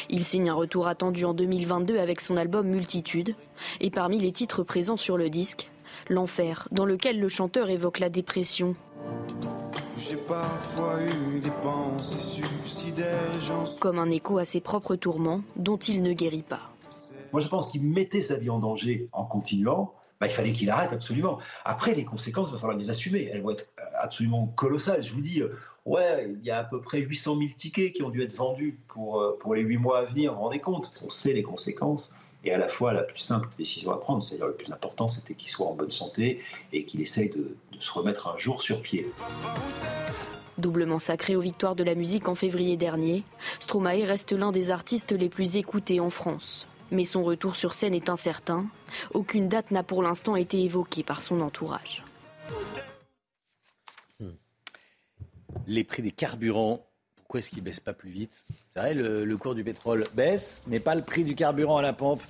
Il 0.09 0.23
signe 0.23 0.49
un 0.49 0.53
retour 0.53 0.87
attendu 0.87 1.25
en 1.25 1.33
2022 1.33 1.97
avec 1.97 2.21
son 2.21 2.37
album 2.37 2.67
Multitude. 2.67 3.35
Et 3.79 3.89
parmi 3.89 4.19
les 4.19 4.31
titres 4.31 4.63
présents 4.63 4.97
sur 4.97 5.17
le 5.17 5.29
disque, 5.29 5.71
L'enfer, 6.09 6.67
dans 6.71 6.85
lequel 6.85 7.19
le 7.19 7.29
chanteur 7.29 7.69
évoque 7.69 7.99
la 7.99 8.09
dépression. 8.09 8.75
Comme 13.79 13.99
un 13.99 14.09
écho 14.09 14.37
à 14.37 14.45
ses 14.45 14.61
propres 14.61 14.95
tourments 14.95 15.41
dont 15.55 15.77
il 15.77 16.01
ne 16.01 16.13
guérit 16.13 16.41
pas. 16.41 16.71
Moi 17.31 17.41
je 17.41 17.47
pense 17.47 17.71
qu'il 17.71 17.83
mettait 17.83 18.21
sa 18.21 18.35
vie 18.35 18.49
en 18.49 18.59
danger 18.59 19.07
en 19.11 19.25
continuant. 19.25 19.93
Bah, 20.19 20.27
il 20.27 20.33
fallait 20.33 20.51
qu'il 20.51 20.69
arrête 20.69 20.91
absolument. 20.91 21.39
Après, 21.63 21.93
les 21.93 22.03
conséquences, 22.03 22.49
il 22.49 22.51
va 22.51 22.57
falloir 22.57 22.77
les 22.77 22.89
assumer. 22.89 23.29
Elles 23.31 23.41
vont 23.41 23.51
être 23.51 23.69
absolument 23.93 24.47
colossales. 24.47 25.01
Je 25.01 25.13
vous 25.13 25.21
dis, 25.21 25.41
euh, 25.41 25.55
ouais, 25.85 26.29
il 26.29 26.45
y 26.45 26.51
a 26.51 26.59
à 26.59 26.63
peu 26.65 26.81
près 26.81 26.99
800 26.99 27.37
000 27.37 27.51
tickets 27.55 27.93
qui 27.93 28.03
ont 28.03 28.09
dû 28.09 28.21
être 28.21 28.35
vendus 28.35 28.77
pour, 28.89 29.21
euh, 29.21 29.37
pour 29.39 29.55
les 29.55 29.61
8 29.61 29.77
mois 29.77 29.99
à 29.99 30.03
venir, 30.03 30.33
vous 30.33 30.39
vous 30.39 30.43
rendez 30.43 30.59
compte 30.59 30.91
On 31.05 31.09
sait 31.09 31.31
les 31.31 31.43
conséquences. 31.43 32.13
Et 32.43 32.51
à 32.53 32.57
la 32.57 32.69
fois, 32.69 32.93
la 32.93 33.03
plus 33.03 33.19
simple 33.19 33.49
décision 33.57 33.91
à 33.91 33.97
prendre, 33.97 34.23
c'est-à-dire 34.23 34.47
le 34.47 34.53
plus 34.53 34.71
important, 34.71 35.09
c'était 35.09 35.33
qu'il 35.33 35.49
soit 35.49 35.67
en 35.67 35.73
bonne 35.73 35.91
santé 35.91 36.41
et 36.71 36.85
qu'il 36.85 37.01
essaye 37.01 37.29
de, 37.29 37.55
de 37.71 37.81
se 37.81 37.91
remettre 37.91 38.27
un 38.29 38.37
jour 38.37 38.61
sur 38.61 38.81
pied. 38.81 39.11
Doublement 40.57 40.99
sacré 40.99 41.35
aux 41.35 41.41
victoires 41.41 41.75
de 41.75 41.83
la 41.83 41.95
musique 41.95 42.27
en 42.27 42.35
février 42.35 42.77
dernier, 42.77 43.23
Stromae 43.59 44.05
reste 44.05 44.31
l'un 44.31 44.51
des 44.51 44.71
artistes 44.71 45.11
les 45.11 45.29
plus 45.29 45.57
écoutés 45.57 45.99
en 45.99 46.09
France. 46.09 46.67
Mais 46.91 47.03
son 47.03 47.23
retour 47.23 47.55
sur 47.55 47.73
scène 47.73 47.93
est 47.93 48.09
incertain. 48.09 48.65
Aucune 49.13 49.47
date 49.47 49.71
n'a 49.71 49.83
pour 49.83 50.01
l'instant 50.01 50.35
été 50.35 50.63
évoquée 50.63 51.03
par 51.03 51.21
son 51.21 51.41
entourage. 51.41 52.03
les 55.69 55.83
prix 55.83 56.01
des 56.01 56.11
carburants, 56.11 56.88
pourquoi 57.29 57.41
est-ce 57.41 57.51
qu'ils 57.51 57.59
ne 57.59 57.65
baissent 57.65 57.79
pas 57.79 57.93
plus 57.93 58.09
vite 58.09 58.43
C'est 58.73 58.79
vrai, 58.79 58.95
le, 58.95 59.37
cours 59.37 59.53
du 59.53 59.63
pétrole 59.63 60.07
baisse, 60.15 60.63
mais 60.65 60.79
pas 60.79 60.95
le 60.95 61.03
prix 61.03 61.23
du 61.23 61.35
carburant 61.35 61.77
à 61.77 61.83
la 61.83 61.93
pompe. 61.93 62.23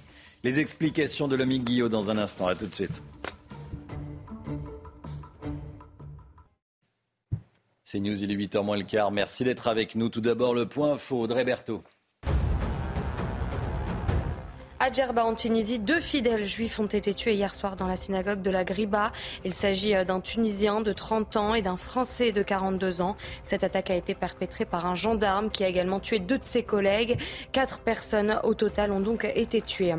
Les 0.44 0.60
explications 0.60 1.30
de 1.30 1.38
l'ami 1.38 1.60
Guillaume 1.60 1.88
dans 1.88 2.12
un 2.12 2.18
instant. 2.18 2.48
À 2.48 2.56
tout 2.56 2.66
de 2.66 2.74
suite. 2.74 3.02
C'est 7.82 8.02
News, 8.02 8.22
il 8.22 8.30
est 8.30 8.36
8h 8.36 8.62
moins 8.62 8.76
le 8.76 8.84
quart. 8.84 9.10
Merci 9.10 9.46
d'être 9.46 9.70
avec 9.70 9.96
nous. 9.96 10.10
Tout 10.10 10.20
d'abord, 10.20 10.54
le 10.54 10.68
point 10.68 10.98
faux. 10.98 11.22
Audrey 11.22 11.46
Berthaud. 11.46 11.82
À 14.82 14.90
Djerba, 14.94 15.26
en 15.26 15.36
Tunisie, 15.36 15.78
deux 15.78 16.00
fidèles 16.00 16.46
juifs 16.46 16.80
ont 16.80 16.86
été 16.86 17.14
tués 17.14 17.34
hier 17.34 17.54
soir 17.54 17.76
dans 17.76 17.86
la 17.86 17.98
synagogue 17.98 18.42
de 18.42 18.50
la 18.50 18.64
Griba. 18.64 19.12
Il 19.44 19.54
s'agit 19.54 19.94
euh, 19.94 20.06
d'un 20.06 20.22
Tunisien 20.22 20.80
de 20.80 20.94
30 20.94 21.36
ans 21.36 21.54
et 21.54 21.62
d'un 21.62 21.76
Français 21.76 22.32
de 22.32 22.42
42 22.42 23.02
ans. 23.02 23.18
Cette 23.44 23.66
attaque 23.66 23.90
a 23.90 23.96
été 23.96 24.16
perpétrée 24.16 24.64
par 24.64 24.86
un 24.86 24.96
gendarme 24.96 25.50
qui 25.50 25.66
a 25.66 25.68
également 25.68 26.00
tué 26.00 26.20
deux 26.20 26.38
de 26.38 26.46
ses 26.46 26.64
collègues. 26.64 27.20
Quatre 27.52 27.80
personnes 27.80 28.40
au 28.44 28.54
total 28.54 28.94
ont 28.94 29.02
donc 29.02 29.26
été 29.26 29.62
tuées. 29.62 29.96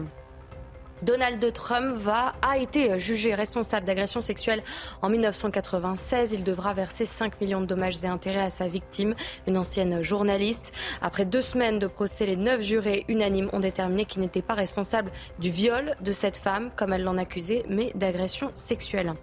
Donald 1.02 1.52
Trump 1.52 1.97
va, 1.97 2.35
a 2.43 2.59
été 2.59 2.98
jugé 2.98 3.35
responsable 3.35 3.86
d'agression 3.86 4.20
sexuelle 4.20 4.62
en 5.02 5.09
1996. 5.09 6.32
Il 6.32 6.44
devra 6.44 6.74
verser 6.74 7.06
5 7.06 7.40
millions 7.40 7.60
de 7.60 7.66
dommages 7.66 8.05
et 8.05 8.06
intérêts 8.06 8.43
à 8.43 8.51
sa 8.51 8.68
victime, 8.68 9.14
une 9.47 9.56
ancienne 9.56 10.02
journaliste. 10.02 10.72
Après 11.01 11.24
deux 11.24 11.40
semaines 11.40 11.78
de 11.78 11.86
procès, 11.86 12.27
les 12.27 12.36
neuf 12.36 12.60
jurés 12.62 13.05
unanimes 13.09 13.48
ont 13.52 13.60
déterminé 13.60 14.05
qu'il 14.05 14.20
n'était 14.20 14.43
pas 14.43 14.55
responsable 14.55 15.10
du 15.39 15.51
viol 15.51 15.94
de 16.01 16.12
cette 16.12 16.36
femme, 16.36 16.70
comme 16.77 16.93
elle 16.93 17.02
l'en 17.02 17.16
accusait, 17.16 17.64
mais 17.68 17.93
d'agression 17.94 18.52
sexuelle. 18.55 19.14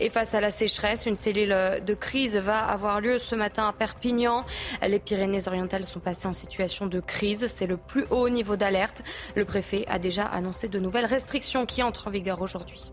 Et 0.00 0.10
face 0.10 0.34
à 0.34 0.40
la 0.40 0.50
sécheresse, 0.50 1.06
une 1.06 1.16
cellule 1.16 1.56
de 1.84 1.94
crise 1.94 2.36
va 2.36 2.58
avoir 2.58 3.00
lieu 3.00 3.18
ce 3.18 3.34
matin 3.34 3.66
à 3.66 3.72
Perpignan. 3.72 4.44
Les 4.86 4.98
Pyrénées-Orientales 4.98 5.84
sont 5.84 6.00
passées 6.00 6.28
en 6.28 6.32
situation 6.32 6.86
de 6.86 7.00
crise. 7.00 7.46
C'est 7.48 7.66
le 7.66 7.76
plus 7.76 8.04
haut 8.10 8.28
niveau 8.28 8.56
d'alerte. 8.56 9.02
Le 9.34 9.44
préfet 9.44 9.84
a 9.88 9.98
déjà 9.98 10.24
annoncé 10.24 10.68
de 10.68 10.78
nouvelles 10.78 11.06
restrictions 11.16 11.64
qui 11.64 11.82
entrent 11.82 12.08
en 12.08 12.10
vigueur 12.10 12.42
aujourd'hui. 12.42 12.92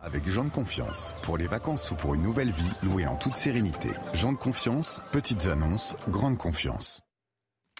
Avec 0.00 0.26
Jean 0.26 0.44
de 0.44 0.50
Confiance, 0.50 1.14
pour 1.20 1.36
les 1.36 1.46
vacances 1.46 1.90
ou 1.90 1.94
pour 1.94 2.14
une 2.14 2.22
nouvelle 2.22 2.50
vie, 2.50 2.72
louée 2.82 3.06
en 3.06 3.16
toute 3.16 3.34
sérénité. 3.34 3.90
Jean 4.14 4.32
de 4.32 4.38
Confiance, 4.38 5.02
petites 5.12 5.46
annonces, 5.48 5.98
grande 6.08 6.38
confiance. 6.38 7.02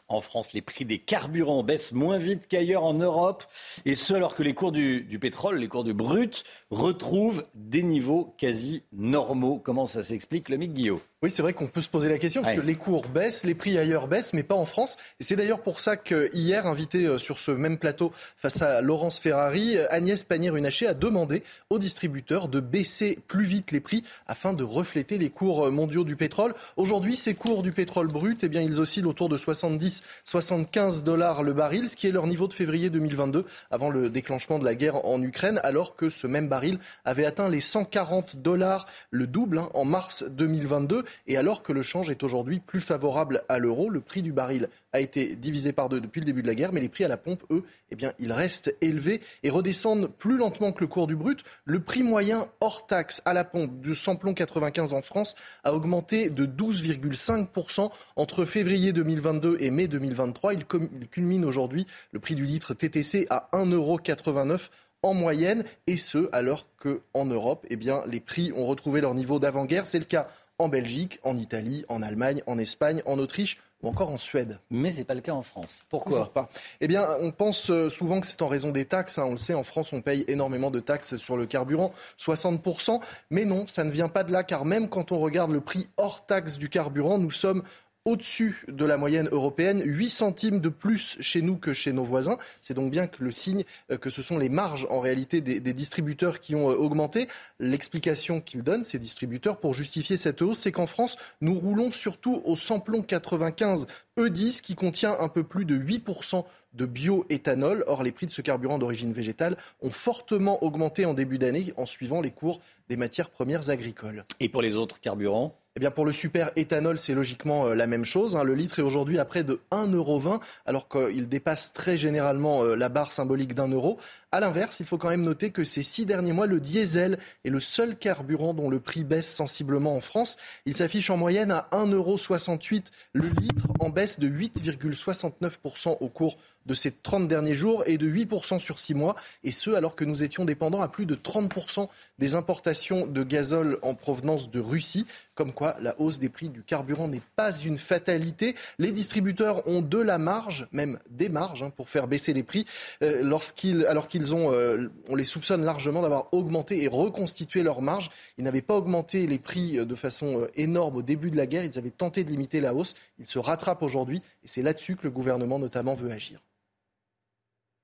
En 0.09 0.21
France, 0.21 0.53
les 0.53 0.61
prix 0.61 0.85
des 0.85 0.99
carburants 0.99 1.63
baissent 1.63 1.93
moins 1.93 2.19
vite 2.19 2.47
qu'ailleurs 2.47 2.85
en 2.85 2.93
Europe, 2.93 3.45
et 3.87 3.95
ce 3.95 4.13
alors 4.13 4.35
que 4.35 4.43
les 4.43 4.53
cours 4.53 4.73
du, 4.73 5.19
pétrole, 5.19 5.57
les 5.57 5.69
cours 5.69 5.85
du 5.85 5.95
brut, 5.95 6.45
retrouvent 6.71 7.47
des 7.55 7.83
niveaux 7.83 8.35
quasi 8.37 8.83
normaux. 8.93 9.59
Comment 9.65 9.87
ça 9.87 10.03
s'explique, 10.03 10.51
le 10.51 10.59
mythe 10.59 10.75
Guillaume? 10.75 11.01
Oui, 11.23 11.31
c'est 11.31 11.43
vrai 11.43 11.53
qu'on 11.53 11.67
peut 11.67 11.83
se 11.83 11.91
poser 11.91 12.09
la 12.09 12.17
question, 12.17 12.41
parce 12.41 12.57
que 12.57 12.63
les 12.63 12.77
cours 12.77 13.07
baissent, 13.07 13.45
les 13.45 13.55
prix 13.55 13.77
ailleurs 13.77 14.09
baissent, 14.09 14.33
mais 14.33 14.43
pas 14.43 14.55
en 14.55 14.65
France. 14.65 14.97
Et 15.21 15.25
c'est 15.25 15.37
d'ailleurs 15.37 15.61
pour 15.61 15.79
ça 15.79 15.99
qu'hier, 15.99 16.67
invité 16.67 17.05
euh, 17.05 17.19
sur 17.19 17.39
ce 17.39 17.51
même 17.51 17.77
plateau 17.77 18.11
face 18.15 18.63
à 18.63 18.81
Laurence 18.81 19.19
Ferrari, 19.19 19.77
euh, 19.77 19.87
Agnès 19.91 20.25
Pannier-Runacher 20.25 20.87
a 20.87 20.95
demandé 20.95 21.43
aux 21.69 21.79
distributeurs 21.79 22.49
de 22.49 22.61
baisser 22.61 23.19
plus 23.29 23.45
vite 23.45 23.71
les 23.71 23.81
prix 23.81 24.03
afin 24.27 24.55
de 24.55 24.65
refléter 24.65 25.19
les 25.19 25.29
cours 25.29 25.67
euh, 25.67 25.71
mondiaux 25.71 26.05
du 26.05 26.17
pétrole. 26.17 26.55
Aujourd'hui, 26.79 27.17
ces 27.17 27.35
cours 27.35 27.63
du 27.63 27.73
pétrole 27.73 28.09
brut, 28.09 28.43
eh 28.43 28.49
bien, 28.49 28.63
ils 28.63 28.81
oscillent 28.81 29.05
autour 29.05 29.29
de 29.29 29.37
70-75 29.37 31.03
dollars 31.03 31.43
le 31.43 31.53
baril, 31.53 31.91
ce 31.91 31.97
qui 31.97 32.07
est 32.07 32.13
leur 32.13 32.29
niveau 32.29 32.49
de 32.49 32.55
février 32.55 32.89
2022, 32.89 33.45
avant 33.71 33.91
le 33.91 34.09
déclenchement 34.09 34.59
de 34.59 34.65
la 34.65 34.75
guerre 34.75 35.05
en 35.05 35.23
Ukraine, 35.23 35.61
alors 35.65 35.97
que 35.97 36.09
ce 36.09 36.27
même 36.27 36.49
baril 36.49 36.79
avait 37.05 37.27
atteint 37.27 37.51
les 37.51 37.61
140 37.61 38.37
dollars, 38.37 38.87
le 39.11 39.27
double, 39.27 39.59
hein, 39.59 39.69
en 39.75 39.85
mars 39.85 40.25
2022. 40.27 41.05
Et 41.27 41.37
alors 41.37 41.63
que 41.63 41.73
le 41.73 41.83
change 41.83 42.11
est 42.11 42.23
aujourd'hui 42.23 42.61
plus 42.61 42.81
favorable 42.81 43.43
à 43.49 43.59
l'euro, 43.59 43.89
le 43.89 44.01
prix 44.01 44.23
du 44.23 44.33
baril 44.33 44.69
a 44.93 45.01
été 45.01 45.37
divisé 45.37 45.73
par 45.73 45.89
deux 45.89 46.01
depuis 46.01 46.21
le 46.21 46.27
début 46.27 46.43
de 46.43 46.47
la 46.47 46.55
guerre, 46.55 46.73
mais 46.73 46.81
les 46.81 46.89
prix 46.89 47.05
à 47.05 47.09
la 47.09 47.17
pompe, 47.17 47.45
eux, 47.51 47.63
eh 47.91 47.97
bien, 47.97 48.13
ils 48.19 48.33
restent 48.33 48.75
élevés 48.81 49.21
et 49.43 49.51
redescendent 49.51 50.11
plus 50.11 50.37
lentement 50.37 50.73
que 50.73 50.81
le 50.81 50.89
cours 50.89 51.07
du 51.07 51.17
brut. 51.17 51.45
Le 51.65 51.81
prix 51.81 52.03
moyen 52.03 52.49
hors 52.61 52.87
taxe 52.87 53.23
à 53.25 53.33
la 53.33 53.45
pompe 53.45 53.81
de 53.81 53.95
samplon 53.95 54.35
95 54.35 54.93
en 54.95 55.03
France 55.03 55.35
a 55.65 55.73
augmenté 55.73 56.31
de 56.31 56.47
12,5% 56.47 57.91
entre 58.17 58.45
février 58.45 58.93
2022 58.93 59.59
et 59.61 59.71
mai 59.71 59.89
2023. 59.89 60.55
Il 60.55 60.65
culmine 61.09 61.45
aujourd'hui 61.45 61.87
le 62.13 62.21
prix 62.21 62.35
du 62.35 62.45
litre 62.45 62.75
TTC 62.75 63.27
à 63.31 63.49
1,89€ 63.53 64.71
en 65.03 65.15
moyenne, 65.15 65.65
et 65.87 65.97
ce 65.97 66.29
alors 66.33 66.67
qu'en 66.77 67.25
Europe, 67.25 67.67
eh 67.71 67.77
bien, 67.77 68.03
les 68.07 68.21
prix 68.21 68.53
ont 68.55 68.67
retrouvé 68.67 69.01
leur 69.01 69.15
niveau 69.15 69.39
d'avant-guerre. 69.39 69.87
C'est 69.87 69.99
le 69.99 70.05
cas 70.05 70.27
en 70.61 70.69
Belgique, 70.69 71.19
en 71.25 71.37
Italie, 71.37 71.85
en 71.89 72.03
Allemagne, 72.03 72.43
en 72.47 72.59
Espagne, 72.59 73.03
en 73.07 73.19
Autriche 73.19 73.59
ou 73.83 73.89
encore 73.89 74.11
en 74.11 74.19
Suède. 74.19 74.59
Mais 74.71 74.93
ce 74.93 74.99
n'est 74.99 75.05
pas 75.05 75.15
le 75.15 75.23
cas 75.23 75.33
en 75.33 75.41
France. 75.41 75.81
Pourquoi 75.89 76.33
pas 76.33 76.51
Eh 76.83 76.89
bien, 76.89 77.09
on 77.21 77.31
pense 77.31 77.71
euh, 77.71 77.89
souvent 77.89 78.21
que 78.21 78.27
c'est 78.27 78.43
en 78.43 78.49
raison 78.49 78.71
des 78.71 78.85
taxes. 78.85 79.19
Hein. 79.19 79.25
On 79.27 79.33
le 79.33 79.39
sait, 79.39 79.55
en 79.55 79.63
France, 79.63 79.93
on 79.95 80.03
paye 80.03 80.25
énormément 80.29 80.71
de 80.71 80.81
taxes 80.81 81.17
sur 81.17 81.39
le 81.39 81.47
carburant, 81.47 81.93
60%. 82.19 83.01
Mais 83.31 83.47
non, 83.47 83.67
ça 83.67 83.85
ne 83.85 83.91
vient 83.91 84.09
pas 84.09 84.23
de 84.23 84.33
là, 84.33 84.45
car 84.45 84.67
même 84.67 84.89
quand 84.89 85.13
on 85.13 85.19
regarde 85.19 85.51
le 85.51 85.63
prix 85.63 85.89
hors 85.97 86.27
taxe 86.27 86.59
du 86.59 86.69
carburant, 86.69 87.19
nous 87.19 87.31
sommes 87.31 87.63
au-dessus 88.05 88.65
de 88.69 88.85
la 88.85 88.97
moyenne 88.97 89.29
européenne, 89.31 89.83
8 89.85 90.09
centimes 90.09 90.61
de 90.61 90.71
plus 90.71 91.19
chez 91.21 91.43
nous 91.43 91.57
que 91.57 91.73
chez 91.73 91.93
nos 91.93 92.05
voisins. 92.05 92.39
C'est 92.63 92.75
donc 92.75 92.91
bien 92.91 93.09
le 93.19 93.31
signe 93.31 93.65
euh, 93.91 93.99
que 93.99 94.09
ce 94.09 94.23
sont 94.23 94.39
les 94.39 94.49
marges 94.49 94.87
en 94.91 95.01
réalité 95.01 95.41
des, 95.41 95.61
distributeurs 95.73 96.41
qui 96.41 96.55
ont 96.55 96.71
euh, 96.71 96.75
augmenté. 96.75 97.29
L'explication 97.59 98.41
qu'ils 98.41 98.63
donnent, 98.63 98.85
ces 98.85 98.99
distributeurs, 98.99 99.59
pour 99.59 99.75
justifier 99.75 100.17
cette 100.17 100.41
hausse, 100.41 100.61
c'est 100.61 100.73
qu'en 100.73 100.87
France, 100.87 101.17
nous 101.41 101.59
roulons 101.59 101.91
surtout 101.91 102.41
au 102.45 102.57
samplon 102.57 103.03
95 103.03 103.87
E10 104.19 104.63
qui 104.63 104.75
contient 104.75 105.17
un 105.21 105.29
peu 105.29 105.45
plus 105.45 105.65
de 105.65 105.77
8% 105.77 106.45
de 106.73 106.87
bioéthanol. 106.87 107.85
Or, 107.87 108.03
les 108.03 108.13
prix 108.13 108.27
de 108.27 108.33
ce 108.33 108.41
carburant 108.41 108.79
d'origine 108.79 109.13
végétale 109.13 109.57
ont 109.83 109.91
fortement 109.91 110.63
augmenté 110.65 111.05
en 111.05 111.15
début 111.15 111.39
d'année 111.39 111.73
en 111.77 111.85
suivant 111.85 112.21
les 112.21 112.31
cours 112.31 112.61
des 112.89 112.97
matières 112.97 113.31
premières 113.31 113.69
agricoles. 113.69 114.25
Et 114.41 114.49
pour 114.49 114.63
les 114.63 114.77
autres 114.77 115.01
carburants 115.01 115.60
eh 115.77 115.81
bien 115.81 115.91
pour 115.91 116.05
le 116.05 116.13
super 116.13 116.51
éthanol, 116.57 116.99
c'est 116.99 117.15
logiquement 117.15 117.69
la 117.69 117.87
même 117.87 118.05
chose. 118.05 118.37
Hein. 118.37 118.45
Le 118.45 118.55
litre 118.55 118.79
est 118.79 118.83
aujourd'hui 118.83 119.19
à 119.19 119.25
près 119.25 119.45
de 119.45 119.61
1,20€, 119.71 120.41
alors 120.67 120.89
qu'il 120.89 121.29
dépasse 121.29 121.73
très 121.73 121.97
généralement 121.97 122.65
la 122.65 122.89
barre 122.89 123.13
symbolique 123.13 123.55
d'un 123.55 123.69
euro. 123.69 123.99
À 124.33 124.39
l'inverse, 124.39 124.79
il 124.79 124.87
faut 124.87 124.97
quand 124.97 125.09
même 125.09 125.25
noter 125.25 125.51
que 125.51 125.65
ces 125.65 125.83
six 125.83 126.07
derniers 126.07 126.33
mois, 126.33 126.47
le 126.47 126.61
diesel 126.61 127.19
est 127.45 127.51
le 127.51 127.59
seul 127.59 127.97
carburant 127.97 128.55
dont 128.55 128.71
le 128.71 128.79
prix 128.79 129.03
baisse 129.03 129.29
sensiblement 129.29 129.97
en 129.97 130.01
France. 130.01 130.37
Il 130.67 130.75
s'affiche 130.75 131.11
en 131.11 131.17
moyenne 131.17 131.51
à 131.51 131.69
1,68€ 131.73 132.85
le 133.13 133.29
litre, 133.29 133.67
en 133.81 133.89
baisse 133.89 134.21
de 134.21 134.29
8,69% 134.29 135.97
au 135.99 136.09
cours 136.09 136.37
de 136.67 136.75
ces 136.75 136.93
30 136.93 137.27
derniers 137.27 137.55
jours 137.55 137.83
et 137.87 137.99
de 137.99 138.09
8% 138.09 138.59
sur 138.59 138.79
6 138.79 138.95
mois, 138.95 139.17
et 139.43 139.51
ce 139.51 139.71
alors 139.71 139.97
que 139.97 140.05
nous 140.05 140.23
étions 140.23 140.45
dépendants 140.45 140.81
à 140.81 140.89
plus 140.89 141.07
de 141.07 141.15
30% 141.15 141.89
des 142.19 142.35
importations 142.35 143.07
de 143.07 143.23
gazole 143.23 143.79
en 143.83 143.95
provenance 143.95 144.51
de 144.51 144.61
Russie, 144.61 145.07
comme 145.35 145.53
quoi 145.53 145.77
la 145.81 145.99
hausse 145.99 146.19
des 146.19 146.29
prix 146.29 146.51
du 146.51 146.63
carburant 146.63 147.09
n'est 147.09 147.23
pas 147.35 147.57
une 147.59 147.79
fatalité. 147.79 148.55
Les 148.79 148.93
distributeurs 148.93 149.67
ont 149.67 149.81
de 149.81 149.99
la 149.99 150.19
marge, 150.19 150.69
même 150.71 150.99
des 151.09 151.31
marges, 151.31 151.63
hein, 151.63 151.71
pour 151.71 151.89
faire 151.89 152.07
baisser 152.07 152.35
les 152.35 152.43
prix, 152.43 152.67
euh, 153.03 153.23
lorsqu'ils, 153.23 153.87
alors 153.87 154.07
qu'ils 154.07 154.20
euh, 154.53 154.91
on 155.09 155.17
les 155.17 155.25
soupçonne 155.25 155.65
largement 155.65 156.03
d'avoir 156.03 156.33
augmenté 156.33 156.83
et 156.83 156.89
reconstitué 156.89 157.63
leurs 157.63 157.83
marges. 157.83 158.11
Ils 158.39 158.45
n'avaient 158.45 158.63
pas 158.63 158.77
augmenté 158.77 159.27
les 159.27 159.39
prix 159.39 159.79
euh, 159.79 159.85
de 159.85 159.95
façon 159.95 160.47
énorme 160.55 160.97
au 160.97 161.03
début 161.03 161.31
de 161.31 161.37
la 161.37 161.47
guerre, 161.47 161.65
ils 161.65 161.79
avaient 161.79 161.91
tenté 161.91 162.25
de 162.25 162.31
limiter 162.31 162.61
la 162.61 162.75
hausse, 162.75 162.95
ils 163.19 163.27
se 163.27 163.39
rattrapent 163.39 163.83
aujourd'hui, 163.83 164.23
et 164.43 164.49
c'est 164.49 164.63
là-dessus 164.63 164.97
que 164.97 165.05
le 165.05 165.11
gouvernement 165.11 165.59
notamment 165.59 165.95
veut 165.95 166.11
agir. 166.11 166.41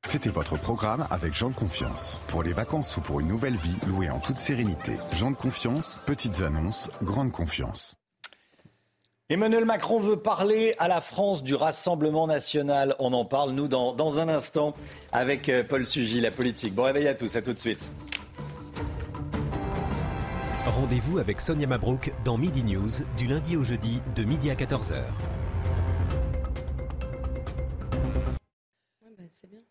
C'était 0.04 0.30
votre 0.30 0.56
programme 0.56 1.06
avec 1.10 1.34
Jean 1.34 1.50
de 1.50 1.56
Confiance. 1.56 2.20
Pour 2.28 2.44
les 2.44 2.52
vacances 2.52 2.96
ou 2.96 3.00
pour 3.00 3.18
une 3.18 3.26
nouvelle 3.26 3.56
vie, 3.56 3.76
louée 3.88 4.08
en 4.08 4.20
toute 4.20 4.36
sérénité. 4.36 4.92
Jean 5.12 5.32
de 5.32 5.36
Confiance, 5.36 6.00
petites 6.06 6.42
annonces, 6.42 6.90
grande 7.02 7.32
confiance. 7.32 7.96
Emmanuel 9.28 9.64
Macron 9.64 9.98
veut 9.98 10.16
parler 10.16 10.76
à 10.78 10.86
la 10.86 11.00
France 11.00 11.42
du 11.42 11.56
Rassemblement 11.56 12.28
national. 12.28 12.94
On 13.00 13.12
en 13.12 13.24
parle, 13.24 13.50
nous, 13.50 13.66
dans, 13.66 14.20
un 14.20 14.28
instant, 14.28 14.72
avec 15.10 15.48
euh, 15.48 15.64
Paul 15.68 15.84
Sugy, 15.84 16.20
la 16.20 16.30
politique. 16.30 16.76
Bon 16.76 16.84
réveil 16.84 17.08
à 17.08 17.14
tous, 17.16 17.34
à 17.34 17.42
tout 17.42 17.52
de 17.52 17.58
suite. 17.58 17.90
Rendez-vous 20.64 21.18
avec 21.18 21.40
Sonia 21.40 21.66
Mabrouk 21.66 22.12
dans 22.24 22.38
Midi 22.38 22.62
News, 22.62 22.90
du 23.16 23.26
lundi 23.26 23.56
au 23.56 23.64
jeudi, 23.64 24.00
de 24.14 24.22
midi 24.22 24.48
à 24.48 24.54
14h. 24.54 24.94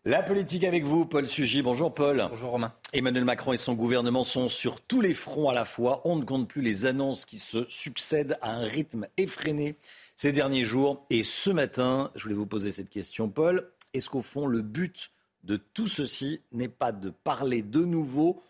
La 0.06 0.22
politique 0.22 0.62
avec 0.62 0.84
vous, 0.84 1.04
Paul 1.04 1.26
Sugy. 1.26 1.62
Bonjour 1.62 1.92
Paul. 1.92 2.28
Bonjour 2.30 2.52
Romain. 2.52 2.72
Emmanuel 2.92 3.24
Macron 3.24 3.52
et 3.52 3.56
son 3.56 3.74
gouvernement 3.74 4.22
sont 4.22 4.48
sur 4.48 4.80
tous 4.80 5.00
les 5.00 5.12
fronts 5.12 5.48
à 5.48 5.52
la 5.52 5.64
fois. 5.64 6.00
On 6.04 6.14
ne 6.14 6.24
compte 6.24 6.46
plus 6.46 6.62
les 6.62 6.86
annonces 6.86 7.24
qui 7.24 7.40
se 7.40 7.66
succèdent 7.68 8.38
à 8.40 8.52
un 8.52 8.66
rythme 8.66 9.08
effréné 9.16 9.74
ces 10.14 10.30
derniers 10.30 10.62
jours. 10.62 11.04
Et 11.10 11.24
ce 11.24 11.50
matin, 11.50 12.12
je 12.14 12.22
voulais 12.22 12.36
vous 12.36 12.46
poser 12.46 12.70
cette 12.70 12.88
question, 12.88 13.28
Paul. 13.28 13.68
Est-ce 13.94 14.08
qu'au 14.08 14.22
fond, 14.22 14.46
le 14.46 14.62
but 14.62 15.10
de 15.42 15.56
tout 15.56 15.88
ceci 15.88 16.40
n'est 16.52 16.68
pas 16.68 16.92
de 16.92 17.10
parler 17.10 17.62
de 17.62 17.84
nouveau 17.84 18.40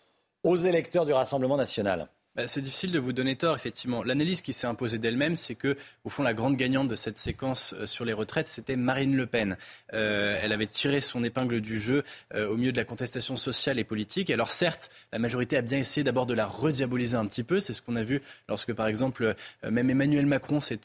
aux 0.42 0.58
électeurs 0.58 1.06
du 1.06 1.14
Rassemblement 1.14 1.56
national? 1.56 2.10
C'est 2.46 2.60
difficile 2.60 2.92
de 2.92 2.98
vous 2.98 3.12
donner 3.14 3.34
tort, 3.36 3.56
effectivement. 3.56 4.02
L'analyse 4.04 4.42
qui 4.42 4.52
s'est 4.52 4.66
imposée 4.66 4.98
d'elle-même, 4.98 5.36
c'est 5.36 5.54
que, 5.54 5.76
au 6.04 6.10
fond, 6.10 6.22
la 6.22 6.34
grande 6.34 6.56
gagnante 6.56 6.86
de 6.88 6.94
cette 6.94 7.16
séquence 7.16 7.74
euh, 7.78 7.86
sur 7.86 8.04
les 8.04 8.12
retraites, 8.12 8.46
c'était 8.46 8.76
Marine 8.76 9.16
Le 9.16 9.26
Pen. 9.26 9.56
Euh, 9.94 10.38
elle 10.42 10.52
avait 10.52 10.66
tiré 10.66 11.00
son 11.00 11.24
épingle 11.24 11.62
du 11.62 11.80
jeu 11.80 12.04
euh, 12.34 12.48
au 12.48 12.56
milieu 12.56 12.72
de 12.72 12.76
la 12.76 12.84
contestation 12.84 13.36
sociale 13.36 13.78
et 13.78 13.84
politique. 13.84 14.28
alors, 14.30 14.50
certes, 14.50 14.90
la 15.12 15.18
majorité 15.18 15.56
a 15.56 15.62
bien 15.62 15.78
essayé 15.78 16.04
d'abord 16.04 16.26
de 16.26 16.34
la 16.34 16.46
rediaboliser 16.46 17.16
un 17.16 17.24
petit 17.26 17.42
peu. 17.42 17.58
C'est 17.58 17.72
ce 17.72 17.80
qu'on 17.80 17.96
a 17.96 18.02
vu 18.02 18.20
lorsque, 18.48 18.74
par 18.74 18.86
exemple, 18.86 19.34
même 19.62 19.88
Emmanuel 19.88 20.26
Macron 20.26 20.60
s'est 20.60 20.80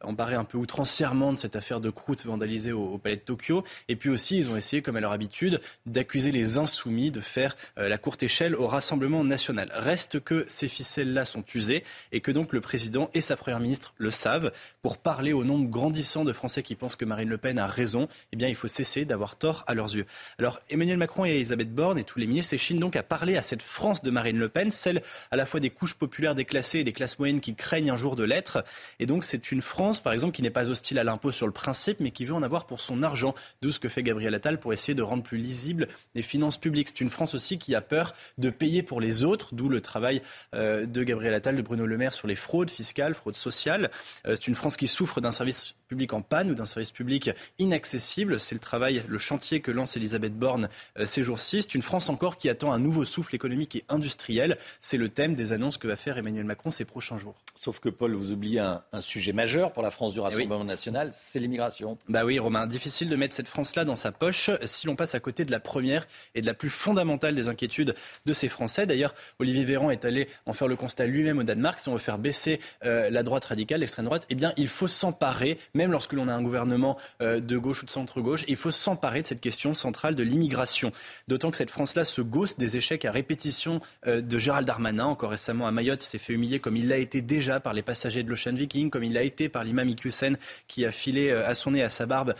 embarré 0.00 0.34
un 0.34 0.44
peu 0.44 0.56
outrancièrement 0.56 1.32
de 1.32 1.38
cette 1.38 1.56
affaire 1.56 1.80
de 1.80 1.90
croûte 1.90 2.24
vandalisée 2.24 2.72
au, 2.72 2.96
palais 2.98 3.16
de 3.16 3.20
Tokyo. 3.20 3.64
Et 3.88 3.96
puis 3.96 4.08
aussi, 4.08 4.38
ils 4.38 4.48
ont 4.48 4.56
essayé, 4.56 4.80
comme 4.80 4.96
à 4.96 5.00
leur 5.00 5.12
habitude, 5.12 5.60
d'accuser 5.86 6.32
les 6.32 6.56
insoumis 6.56 7.10
de 7.10 7.20
faire 7.20 7.56
la 7.76 7.98
courte 7.98 8.22
échelle 8.22 8.54
au 8.54 8.66
Rassemblement 8.66 9.24
national. 9.24 9.70
Reste 9.74 10.20
que 10.20 10.44
ces 10.48 10.68
fils 10.68 10.93
celles-là 10.94 11.24
sont 11.24 11.44
usées 11.54 11.84
et 12.12 12.20
que 12.20 12.30
donc 12.30 12.52
le 12.52 12.60
président 12.60 13.10
et 13.14 13.20
sa 13.20 13.36
première 13.36 13.60
ministre 13.60 13.94
le 13.98 14.10
savent. 14.10 14.52
Pour 14.82 14.98
parler 14.98 15.32
au 15.32 15.44
nombre 15.44 15.68
grandissant 15.68 16.24
de 16.24 16.32
Français 16.32 16.62
qui 16.62 16.74
pensent 16.74 16.96
que 16.96 17.04
Marine 17.04 17.28
Le 17.28 17.38
Pen 17.38 17.58
a 17.58 17.66
raison, 17.66 18.08
eh 18.32 18.36
bien, 18.36 18.48
il 18.48 18.54
faut 18.54 18.68
cesser 18.68 19.04
d'avoir 19.04 19.36
tort 19.36 19.64
à 19.66 19.74
leurs 19.74 19.94
yeux. 19.94 20.06
Alors, 20.38 20.60
Emmanuel 20.70 20.98
Macron 20.98 21.24
et 21.24 21.30
Elisabeth 21.30 21.74
Borne 21.74 21.98
et 21.98 22.04
tous 22.04 22.18
les 22.18 22.26
ministres 22.26 22.50
s'échinent 22.50 22.78
donc 22.78 22.96
à 22.96 23.02
parler 23.02 23.36
à 23.36 23.42
cette 23.42 23.62
France 23.62 24.02
de 24.02 24.10
Marine 24.10 24.38
Le 24.38 24.48
Pen, 24.48 24.70
celle 24.70 25.02
à 25.30 25.36
la 25.36 25.46
fois 25.46 25.60
des 25.60 25.70
couches 25.70 25.94
populaires 25.94 26.34
déclassées 26.34 26.80
et 26.80 26.84
des 26.84 26.92
classes 26.92 27.18
moyennes 27.18 27.40
qui 27.40 27.54
craignent 27.54 27.90
un 27.90 27.96
jour 27.96 28.16
de 28.16 28.24
l'être. 28.24 28.64
Et 29.00 29.06
donc, 29.06 29.24
c'est 29.24 29.50
une 29.50 29.62
France, 29.62 30.00
par 30.00 30.12
exemple, 30.12 30.34
qui 30.34 30.42
n'est 30.42 30.50
pas 30.50 30.70
hostile 30.70 30.98
à 30.98 31.04
l'impôt 31.04 31.32
sur 31.32 31.46
le 31.46 31.52
principe, 31.52 32.00
mais 32.00 32.10
qui 32.10 32.24
veut 32.24 32.34
en 32.34 32.42
avoir 32.42 32.66
pour 32.66 32.80
son 32.80 33.02
argent. 33.02 33.34
D'où 33.62 33.72
ce 33.72 33.80
que 33.80 33.88
fait 33.88 34.02
Gabriel 34.02 34.34
Attal 34.34 34.58
pour 34.58 34.72
essayer 34.72 34.94
de 34.94 35.02
rendre 35.02 35.22
plus 35.22 35.38
lisibles 35.38 35.88
les 36.14 36.22
finances 36.22 36.58
publiques. 36.58 36.88
C'est 36.88 37.00
une 37.00 37.10
France 37.10 37.34
aussi 37.34 37.58
qui 37.58 37.74
a 37.74 37.80
peur 37.80 38.12
de 38.38 38.50
payer 38.50 38.82
pour 38.82 39.00
les 39.00 39.24
autres, 39.24 39.54
d'où 39.54 39.68
le 39.68 39.80
travail 39.80 40.22
euh, 40.54 40.83
de 40.86 41.02
Gabriel 41.02 41.34
Attal, 41.34 41.56
de 41.56 41.62
Bruno 41.62 41.86
Le 41.86 41.96
Maire 41.96 42.12
sur 42.12 42.28
les 42.28 42.34
fraudes 42.34 42.70
fiscales, 42.70 43.14
fraudes 43.14 43.36
sociales. 43.36 43.90
Euh, 44.26 44.36
c'est 44.36 44.48
une 44.48 44.54
France 44.54 44.76
qui 44.76 44.88
souffre 44.88 45.20
d'un 45.20 45.32
service 45.32 45.74
public 45.86 46.12
en 46.12 46.22
panne 46.22 46.50
ou 46.50 46.54
d'un 46.54 46.66
service 46.66 46.90
public 46.90 47.30
inaccessible. 47.58 48.40
C'est 48.40 48.54
le 48.54 48.60
travail, 48.60 49.02
le 49.06 49.18
chantier 49.18 49.60
que 49.60 49.70
lance 49.70 49.96
Elisabeth 49.96 50.36
Borne 50.36 50.68
euh, 50.98 51.06
ces 51.06 51.22
jours-ci. 51.22 51.62
C'est 51.62 51.74
une 51.74 51.82
France 51.82 52.08
encore 52.08 52.38
qui 52.38 52.48
attend 52.48 52.72
un 52.72 52.78
nouveau 52.78 53.04
souffle 53.04 53.34
économique 53.34 53.76
et 53.76 53.84
industriel. 53.88 54.58
C'est 54.80 54.96
le 54.96 55.08
thème 55.08 55.34
des 55.34 55.52
annonces 55.52 55.78
que 55.78 55.86
va 55.86 55.96
faire 55.96 56.18
Emmanuel 56.18 56.44
Macron 56.44 56.70
ces 56.70 56.84
prochains 56.84 57.18
jours. 57.18 57.34
Sauf 57.54 57.80
que 57.80 57.88
Paul, 57.88 58.14
vous 58.14 58.32
oubliez 58.32 58.60
un, 58.60 58.82
sujet 59.00 59.32
majeur 59.32 59.72
pour 59.72 59.82
la 59.82 59.90
France 59.90 60.14
du 60.14 60.20
Rassemblement 60.20 60.64
national, 60.64 61.10
c'est 61.12 61.38
l'immigration. 61.38 61.98
Bah 62.08 62.24
oui, 62.24 62.38
Romain, 62.38 62.66
difficile 62.66 63.08
de 63.08 63.16
mettre 63.16 63.34
cette 63.34 63.48
France-là 63.48 63.84
dans 63.84 63.96
sa 63.96 64.12
poche 64.12 64.50
si 64.64 64.86
l'on 64.86 64.96
passe 64.96 65.14
à 65.14 65.20
côté 65.20 65.44
de 65.44 65.50
la 65.50 65.60
première 65.60 66.06
et 66.34 66.40
de 66.40 66.46
la 66.46 66.54
plus 66.54 66.70
fondamentale 66.70 67.34
des 67.34 67.48
inquiétudes 67.48 67.94
de 68.24 68.32
ces 68.32 68.48
Français. 68.48 68.86
D'ailleurs, 68.86 69.14
Olivier 69.38 69.64
Véran 69.64 69.90
est 69.90 70.04
allé 70.04 70.28
en 70.46 70.52
faire 70.52 70.68
le 70.68 70.76
constat 70.76 71.06
lui-même 71.06 71.38
au 71.38 71.42
Danemark. 71.42 71.78
Si 71.80 71.88
on 71.88 71.92
veut 71.92 71.98
faire 71.98 72.18
baisser 72.18 72.60
euh, 72.84 73.10
la 73.10 73.22
droite 73.22 73.44
radicale, 73.44 73.80
l'extrême 73.80 74.06
droite, 74.06 74.26
eh 74.30 74.34
bien, 74.34 74.52
il 74.56 74.68
faut 74.68 74.88
s'emparer, 74.88 75.58
même 75.74 75.92
lorsque 75.92 76.12
l'on 76.12 76.28
a 76.28 76.34
un 76.34 76.42
gouvernement 76.42 76.98
euh, 77.22 77.40
de 77.40 77.56
gauche 77.56 77.82
ou 77.82 77.86
de 77.86 77.90
centre-gauche, 77.90 78.44
il 78.48 78.56
faut 78.56 78.70
s'emparer 78.70 79.22
de 79.22 79.26
cette 79.26 79.40
question 79.40 79.74
centrale 79.74 80.14
de 80.14 80.22
l'immigration. 80.22 80.92
D'autant 81.28 81.50
que 81.50 81.56
cette 81.56 81.70
France-là 81.70 82.04
se 82.04 82.20
gausse 82.20 82.56
des 82.56 82.76
échecs 82.76 83.04
à 83.04 83.12
répétition 83.12 83.80
euh, 84.06 84.20
de 84.20 84.38
Gérald 84.38 84.66
Darmanin. 84.66 85.06
Encore 85.06 85.30
récemment 85.30 85.66
à 85.66 85.70
Mayotte, 85.70 86.02
s'est 86.02 86.18
fait 86.18 86.32
humilier 86.32 86.58
comme 86.58 86.76
il 86.76 86.88
l'a 86.88 86.98
été 86.98 87.22
déjà 87.22 87.60
par 87.60 87.72
les 87.72 87.82
passagers 87.82 88.22
de 88.22 88.28
l'Ocean 88.28 88.54
Viking, 88.54 88.90
comme 88.90 89.04
il 89.04 89.12
l'a 89.12 89.22
été 89.22 89.48
par 89.48 89.64
l'imam 89.64 89.88
Iqiyoussen 89.88 90.36
qui 90.66 90.84
a 90.84 90.90
filé 90.90 91.30
à 91.30 91.54
son 91.54 91.70
nez 91.70 91.82
à 91.82 91.88
sa 91.88 92.06
barbe 92.06 92.34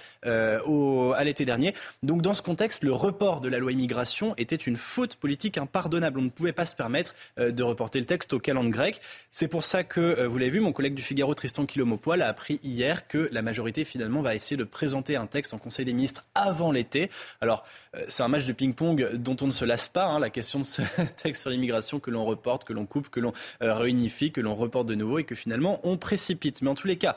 au, 0.66 1.12
à 1.16 1.24
l'été 1.24 1.44
dernier. 1.44 1.74
Donc 2.02 2.22
dans 2.22 2.34
ce 2.34 2.42
contexte, 2.42 2.82
le 2.82 2.92
report 2.92 3.40
de 3.40 3.48
la 3.48 3.58
loi 3.58 3.72
immigration 3.72 4.34
était 4.36 4.56
une 4.56 4.76
faute 4.76 5.16
politique 5.16 5.58
impardonnable. 5.58 6.18
On 6.18 6.22
ne 6.22 6.30
pouvait 6.30 6.52
pas 6.52 6.66
se 6.66 6.74
permettre 6.74 7.14
de 7.38 7.62
reporter 7.62 7.98
le 7.98 8.06
texte 8.06 8.32
au 8.32 8.38
calendrier 8.38 8.64
grec. 8.70 9.00
C'est 9.30 9.48
pour 9.48 9.64
ça 9.64 9.84
que, 9.84 10.00
euh, 10.00 10.28
vous 10.28 10.38
l'avez 10.38 10.50
vu, 10.50 10.60
mon 10.60 10.72
collègue 10.72 10.94
du 10.94 11.02
Figaro, 11.02 11.34
Tristan 11.34 11.66
Quilomopoil, 11.66 12.22
a 12.22 12.28
appris 12.28 12.60
hier 12.62 13.06
que 13.08 13.23
la 13.32 13.42
majorité, 13.42 13.84
finalement, 13.84 14.22
va 14.22 14.34
essayer 14.34 14.56
de 14.56 14.64
présenter 14.64 15.16
un 15.16 15.26
texte 15.26 15.54
en 15.54 15.58
Conseil 15.58 15.84
des 15.84 15.92
ministres 15.92 16.24
avant 16.34 16.72
l'été. 16.72 17.10
Alors, 17.40 17.64
euh, 17.96 18.02
c'est 18.08 18.22
un 18.22 18.28
match 18.28 18.46
de 18.46 18.52
ping-pong 18.52 19.14
dont 19.14 19.36
on 19.40 19.46
ne 19.46 19.52
se 19.52 19.64
lasse 19.64 19.88
pas. 19.88 20.06
Hein, 20.06 20.18
la 20.18 20.30
question 20.30 20.60
de 20.60 20.64
ce 20.64 20.82
texte 21.22 21.42
sur 21.42 21.50
l'immigration 21.50 22.00
que 22.00 22.10
l'on 22.10 22.24
reporte, 22.24 22.64
que 22.64 22.72
l'on 22.72 22.86
coupe, 22.86 23.08
que 23.08 23.20
l'on 23.20 23.32
euh, 23.62 23.74
réunifie, 23.74 24.32
que 24.32 24.40
l'on 24.40 24.54
reporte 24.54 24.86
de 24.86 24.94
nouveau 24.94 25.18
et 25.18 25.24
que 25.24 25.34
finalement 25.34 25.80
on 25.84 25.96
précipite. 25.96 26.62
Mais 26.62 26.70
en 26.70 26.74
tous 26.74 26.86
les 26.86 26.98
cas, 26.98 27.16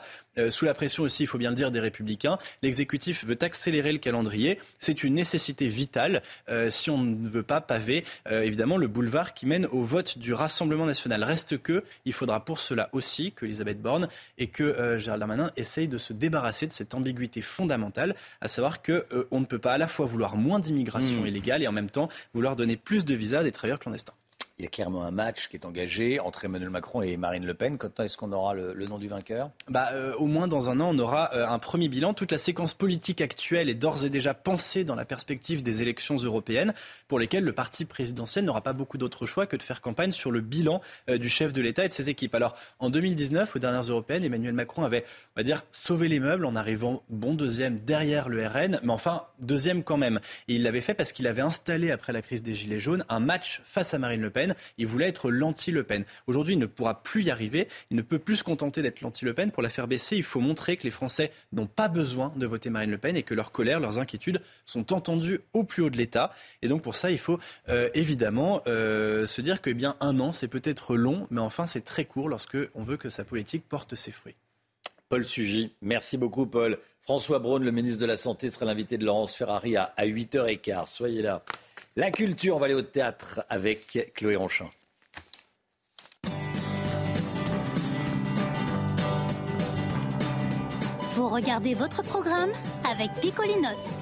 sous 0.50 0.64
la 0.64 0.74
pression 0.74 1.02
aussi, 1.02 1.24
il 1.24 1.26
faut 1.26 1.38
bien 1.38 1.50
le 1.50 1.56
dire, 1.56 1.70
des 1.70 1.80
républicains, 1.80 2.38
l'exécutif 2.62 3.24
veut 3.24 3.38
accélérer 3.40 3.92
le 3.92 3.98
calendrier. 3.98 4.58
C'est 4.78 5.04
une 5.04 5.14
nécessité 5.14 5.68
vitale 5.68 6.22
si 6.70 6.90
on 6.90 6.98
ne 6.98 7.28
veut 7.28 7.42
pas 7.42 7.60
paver, 7.60 8.04
évidemment, 8.30 8.76
le 8.76 8.86
boulevard 8.86 9.34
qui 9.34 9.46
mène 9.46 9.66
au 9.66 9.82
vote 9.82 10.18
du 10.18 10.32
Rassemblement 10.32 10.86
national. 10.86 11.24
Reste 11.24 11.58
que 11.62 11.84
il 12.04 12.12
faudra 12.12 12.44
pour 12.44 12.58
cela 12.58 12.88
aussi 12.92 13.32
que 13.32 13.44
Elisabeth 13.44 13.80
Borne 13.80 14.08
et 14.36 14.48
que 14.48 14.62
euh, 14.62 14.98
Gérald 14.98 15.20
Darmanin 15.20 15.50
essayent 15.56 15.88
de 15.88 15.98
se 15.98 16.12
débarrasser 16.12 16.66
de 16.66 16.72
cette 16.72 16.94
ambiguïté 16.94 17.40
fondamentale, 17.40 18.14
à 18.40 18.48
savoir 18.48 18.82
qu'on 18.82 18.92
euh, 19.12 19.26
ne 19.32 19.44
peut 19.44 19.58
pas 19.58 19.72
à 19.72 19.78
la 19.78 19.88
fois 19.88 20.06
vouloir 20.06 20.36
moins 20.36 20.58
d'immigration 20.58 21.22
mmh. 21.22 21.26
illégale 21.26 21.62
et 21.62 21.68
en 21.68 21.72
même 21.72 21.90
temps 21.90 22.08
vouloir 22.34 22.56
donner 22.56 22.76
plus 22.76 23.04
de 23.04 23.14
visas 23.14 23.40
à 23.40 23.44
des 23.44 23.52
travailleurs 23.52 23.78
clandestins 23.78 24.14
il 24.58 24.64
y 24.64 24.66
a 24.66 24.70
clairement 24.70 25.04
un 25.04 25.12
match 25.12 25.48
qui 25.48 25.56
est 25.56 25.64
engagé 25.64 26.18
entre 26.18 26.44
Emmanuel 26.44 26.70
Macron 26.70 27.00
et 27.00 27.16
Marine 27.16 27.46
Le 27.46 27.54
Pen. 27.54 27.78
Quand 27.78 28.00
est-ce 28.00 28.16
qu'on 28.16 28.32
aura 28.32 28.54
le, 28.54 28.74
nom 28.86 28.98
du 28.98 29.06
vainqueur? 29.06 29.50
Bah, 29.68 29.90
euh, 29.92 30.14
Au 30.16 30.26
moins 30.26 30.48
dans 30.48 30.68
un 30.68 30.80
an, 30.80 30.90
on 30.92 30.98
aura 30.98 31.32
euh, 31.34 31.46
un 31.46 31.60
premier 31.60 31.86
bilan. 31.86 32.12
Toute 32.12 32.32
la 32.32 32.38
séquence 32.38 32.74
politique 32.74 33.20
actuelle 33.20 33.68
est 33.68 33.74
d'ores 33.74 34.04
et 34.04 34.10
déjà 34.10 34.34
pensée 34.34 34.82
dans 34.82 34.96
la 34.96 35.04
perspective 35.04 35.62
des 35.62 35.82
élections 35.82 36.16
européennes, 36.16 36.74
pour 37.06 37.20
lesquelles 37.20 37.44
le 37.44 37.52
parti 37.52 37.84
présidentiel 37.84 38.44
n'aura 38.44 38.60
pas 38.60 38.72
beaucoup 38.72 38.98
d'autre 38.98 39.26
choix 39.26 39.46
que 39.46 39.56
de 39.56 39.62
faire 39.62 39.80
campagne 39.80 40.10
sur 40.10 40.32
le 40.32 40.40
bilan 40.40 40.80
euh, 41.08 41.18
du 41.18 41.28
chef 41.28 41.52
de 41.52 41.60
l'État 41.60 41.84
et 41.84 41.88
de 41.88 41.92
ses 41.92 42.08
équipes. 42.08 42.34
Alors, 42.34 42.56
en 42.80 42.90
2019, 42.90 43.54
aux 43.54 43.60
dernières 43.60 43.82
européennes, 43.82 44.24
Emmanuel 44.24 44.54
Macron 44.54 44.82
avait, 44.82 45.04
on 45.36 45.40
va 45.40 45.44
dire, 45.44 45.64
sauvé 45.70 46.08
les 46.08 46.18
meubles 46.18 46.44
en 46.44 46.56
arrivant 46.56 47.04
bon 47.10 47.34
deuxième 47.34 47.78
derrière 47.78 48.28
le 48.28 48.44
RN, 48.44 48.80
mais 48.82 48.92
enfin 48.92 49.22
deuxième 49.38 49.84
quand 49.84 49.98
même. 49.98 50.18
Il 50.48 50.64
l'avait 50.64 50.80
fait 50.80 50.94
parce 50.94 51.12
qu'il 51.12 51.28
avait 51.28 51.42
installé, 51.42 51.92
après 51.92 52.12
la 52.12 52.22
crise 52.22 52.42
des 52.42 52.54
Gilets 52.54 52.80
jaunes, 52.80 53.04
un 53.08 53.20
match 53.20 53.60
face 53.64 53.94
à 53.94 53.98
Marine 53.98 54.20
Le 54.20 54.30
Pen 54.30 54.47
Il 54.78 54.86
voulait 54.86 55.08
être 55.08 55.30
l'anti-Le 55.30 55.82
Pen. 55.82 56.04
Aujourd'hui, 56.26 56.54
il 56.54 56.58
ne 56.58 56.66
pourra 56.66 57.02
plus 57.02 57.24
y 57.24 57.30
arriver. 57.30 57.68
Il 57.90 57.96
ne 57.96 58.02
peut 58.02 58.18
plus 58.18 58.36
se 58.36 58.44
contenter 58.44 58.82
d'être 58.82 59.00
l'anti-Le 59.00 59.34
Pen. 59.34 59.50
Pour 59.50 59.62
la 59.62 59.68
faire 59.68 59.88
baisser, 59.88 60.16
il 60.16 60.22
faut 60.22 60.40
montrer 60.40 60.76
que 60.76 60.84
les 60.84 60.90
Français 60.90 61.30
n'ont 61.52 61.66
pas 61.66 61.88
besoin 61.88 62.32
de 62.36 62.46
voter 62.46 62.70
Marine 62.70 62.90
Le 62.90 62.98
Pen 62.98 63.16
et 63.16 63.22
que 63.22 63.34
leur 63.34 63.52
colère, 63.52 63.80
leurs 63.80 63.98
inquiétudes 63.98 64.40
sont 64.64 64.92
entendues 64.92 65.40
au 65.52 65.64
plus 65.64 65.82
haut 65.82 65.90
de 65.90 65.96
l'État. 65.96 66.32
Et 66.62 66.68
donc 66.68 66.82
pour 66.82 66.94
ça, 66.94 67.10
il 67.10 67.18
faut 67.18 67.38
euh, 67.68 67.88
évidemment 67.94 68.62
euh, 68.66 69.26
se 69.26 69.40
dire 69.40 69.60
que 69.60 69.70
eh 69.70 69.74
bien 69.74 69.96
un 70.00 70.18
an, 70.20 70.32
c'est 70.32 70.48
peut-être 70.48 70.96
long, 70.96 71.26
mais 71.30 71.40
enfin 71.40 71.66
c'est 71.66 71.82
très 71.82 72.04
court 72.04 72.28
lorsque 72.28 72.56
on 72.74 72.82
veut 72.82 72.96
que 72.96 73.08
sa 73.08 73.24
politique 73.24 73.68
porte 73.68 73.94
ses 73.94 74.10
fruits. 74.10 74.36
Paul 75.08 75.24
Sugy, 75.24 75.72
merci 75.80 76.18
beaucoup 76.18 76.46
Paul. 76.46 76.78
François 77.02 77.38
Braun, 77.38 77.64
le 77.64 77.70
ministre 77.70 78.00
de 78.02 78.06
la 78.06 78.18
Santé, 78.18 78.50
sera 78.50 78.66
l'invité 78.66 78.98
de 78.98 79.06
Laurence 79.06 79.34
Ferrari 79.34 79.76
à, 79.76 79.94
8h15. 79.98 80.86
Soyez 80.88 81.22
là. 81.22 81.42
La 81.96 82.10
culture, 82.10 82.56
on 82.56 82.58
va 82.58 82.66
aller 82.66 82.74
au 82.74 82.82
théâtre 82.82 83.44
avec 83.48 84.12
Chloé 84.14 84.36
Ronchin. 84.36 84.70
Vous 91.12 91.28
regardez 91.28 91.74
votre 91.74 92.02
programme 92.02 92.52
avec 92.88 93.12
Picolinos. 93.20 94.00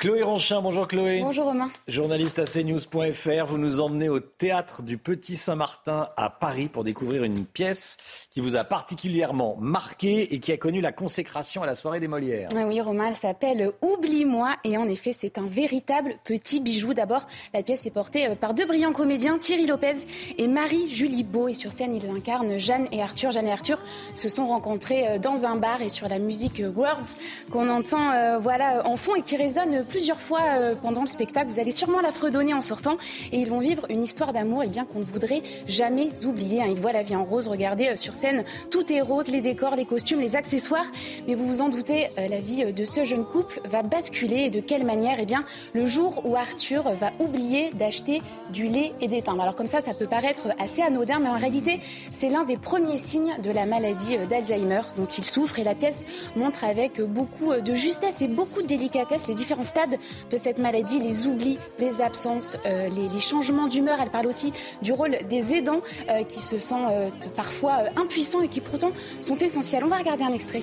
Chloé 0.00 0.22
Ronchin, 0.22 0.62
bonjour 0.62 0.88
Chloé. 0.88 1.20
Bonjour 1.20 1.44
Romain. 1.44 1.70
Journaliste 1.86 2.38
à 2.38 2.46
cnews.fr, 2.46 3.44
vous 3.44 3.58
nous 3.58 3.82
emmenez 3.82 4.08
au 4.08 4.18
théâtre 4.18 4.80
du 4.80 4.96
Petit 4.96 5.36
Saint-Martin 5.36 6.08
à 6.16 6.30
Paris 6.30 6.68
pour 6.68 6.84
découvrir 6.84 7.22
une 7.22 7.44
pièce 7.44 7.98
qui 8.30 8.40
vous 8.40 8.56
a 8.56 8.64
particulièrement 8.64 9.58
marqué 9.60 10.32
et 10.32 10.40
qui 10.40 10.52
a 10.52 10.56
connu 10.56 10.80
la 10.80 10.92
consécration 10.92 11.62
à 11.62 11.66
la 11.66 11.74
soirée 11.74 12.00
des 12.00 12.08
Molières. 12.08 12.48
Ah 12.56 12.64
oui 12.66 12.80
Romain, 12.80 13.08
elle 13.08 13.14
s'appelle 13.14 13.72
Oublie-moi 13.82 14.56
et 14.64 14.78
en 14.78 14.88
effet 14.88 15.12
c'est 15.12 15.36
un 15.36 15.44
véritable 15.44 16.14
petit 16.24 16.60
bijou. 16.60 16.94
D'abord, 16.94 17.26
la 17.52 17.62
pièce 17.62 17.84
est 17.84 17.90
portée 17.90 18.26
euh, 18.26 18.36
par 18.36 18.54
deux 18.54 18.64
brillants 18.64 18.94
comédiens, 18.94 19.36
Thierry 19.36 19.66
Lopez 19.66 20.06
et 20.38 20.48
Marie-Julie 20.48 21.24
Beau 21.24 21.48
et 21.48 21.54
sur 21.54 21.72
scène 21.72 21.94
ils 21.94 22.10
incarnent 22.10 22.56
Jeanne 22.56 22.86
et 22.90 23.02
Arthur. 23.02 23.32
Jeanne 23.32 23.48
et 23.48 23.52
Arthur 23.52 23.78
se 24.16 24.30
sont 24.30 24.46
rencontrés 24.46 25.06
euh, 25.06 25.18
dans 25.18 25.44
un 25.44 25.56
bar 25.56 25.82
et 25.82 25.90
sur 25.90 26.08
la 26.08 26.18
musique 26.18 26.60
euh, 26.60 26.72
Words 26.74 27.18
qu'on 27.52 27.68
entend 27.68 28.38
voilà, 28.40 28.86
en 28.86 28.96
fond 28.96 29.14
et 29.14 29.20
qui 29.20 29.36
résonne 29.36 29.84
plusieurs 29.90 30.20
fois 30.20 30.40
euh, 30.42 30.74
pendant 30.80 31.02
le 31.02 31.08
spectacle. 31.08 31.48
Vous 31.50 31.58
allez 31.58 31.72
sûrement 31.72 32.00
la 32.00 32.12
fredonner 32.12 32.54
en 32.54 32.60
sortant 32.60 32.96
et 33.32 33.38
ils 33.38 33.48
vont 33.48 33.58
vivre 33.58 33.86
une 33.90 34.02
histoire 34.02 34.32
d'amour 34.32 34.62
bien 34.70 34.84
qu'on 34.84 35.00
ne 35.00 35.04
voudrait 35.04 35.42
jamais 35.66 36.10
oublier. 36.24 36.62
Hein. 36.62 36.68
Ils 36.70 36.80
voient 36.80 36.92
la 36.92 37.02
vie 37.02 37.16
en 37.16 37.24
rose. 37.24 37.48
Regardez 37.48 37.88
euh, 37.88 37.96
sur 37.96 38.14
scène, 38.14 38.44
tout 38.70 38.90
est 38.92 39.00
rose, 39.00 39.26
les 39.26 39.40
décors, 39.40 39.74
les 39.74 39.84
costumes, 39.84 40.20
les 40.20 40.36
accessoires. 40.36 40.86
Mais 41.26 41.34
vous 41.34 41.46
vous 41.46 41.60
en 41.60 41.68
doutez, 41.68 42.06
euh, 42.18 42.28
la 42.28 42.40
vie 42.40 42.72
de 42.72 42.84
ce 42.84 43.04
jeune 43.04 43.24
couple 43.24 43.60
va 43.64 43.82
basculer 43.82 44.44
et 44.44 44.50
de 44.50 44.60
quelle 44.60 44.84
manière 44.84 45.16
Eh 45.18 45.26
bien, 45.26 45.44
le 45.74 45.86
jour 45.86 46.22
où 46.24 46.36
Arthur 46.36 46.84
va 47.00 47.10
oublier 47.18 47.70
d'acheter 47.72 48.22
du 48.50 48.68
lait 48.68 48.92
et 49.00 49.08
des 49.08 49.22
timbres. 49.22 49.42
Alors 49.42 49.56
comme 49.56 49.66
ça, 49.66 49.80
ça 49.80 49.92
peut 49.92 50.06
paraître 50.06 50.48
assez 50.58 50.82
anodin, 50.82 51.18
mais 51.18 51.28
en 51.28 51.38
réalité, 51.38 51.80
c'est 52.12 52.28
l'un 52.28 52.44
des 52.44 52.56
premiers 52.56 52.96
signes 52.96 53.36
de 53.42 53.50
la 53.50 53.66
maladie 53.66 54.16
d'Alzheimer 54.28 54.82
dont 54.96 55.06
il 55.06 55.24
souffre 55.24 55.58
et 55.58 55.64
la 55.64 55.74
pièce 55.74 56.06
montre 56.36 56.64
avec 56.64 57.00
beaucoup 57.00 57.52
de 57.54 57.74
justesse 57.74 58.22
et 58.22 58.28
beaucoup 58.28 58.62
de 58.62 58.68
délicatesse 58.68 59.26
les 59.26 59.34
différents 59.34 59.64
stades 59.64 59.79
de 59.86 60.36
cette 60.36 60.58
maladie, 60.58 60.98
les 60.98 61.26
oublis, 61.26 61.58
les 61.78 62.00
absences, 62.00 62.56
euh, 62.66 62.88
les, 62.88 63.20
changements 63.20 63.68
d'humeur. 63.68 63.98
Elle 64.00 64.10
parle 64.10 64.26
aussi 64.26 64.52
du 64.82 64.92
rôle 64.92 65.16
des 65.28 65.54
aidants 65.54 65.80
euh, 66.08 66.24
qui 66.24 66.40
se 66.40 66.58
sentent 66.58 66.90
euh, 66.90 67.08
parfois 67.36 67.78
impuissants 67.96 68.42
et 68.42 68.48
qui 68.48 68.60
pourtant 68.60 68.92
sont 69.20 69.36
essentiels. 69.36 69.84
On 69.84 69.88
va 69.88 69.98
regarder 69.98 70.24
un 70.24 70.32
extrait. 70.32 70.62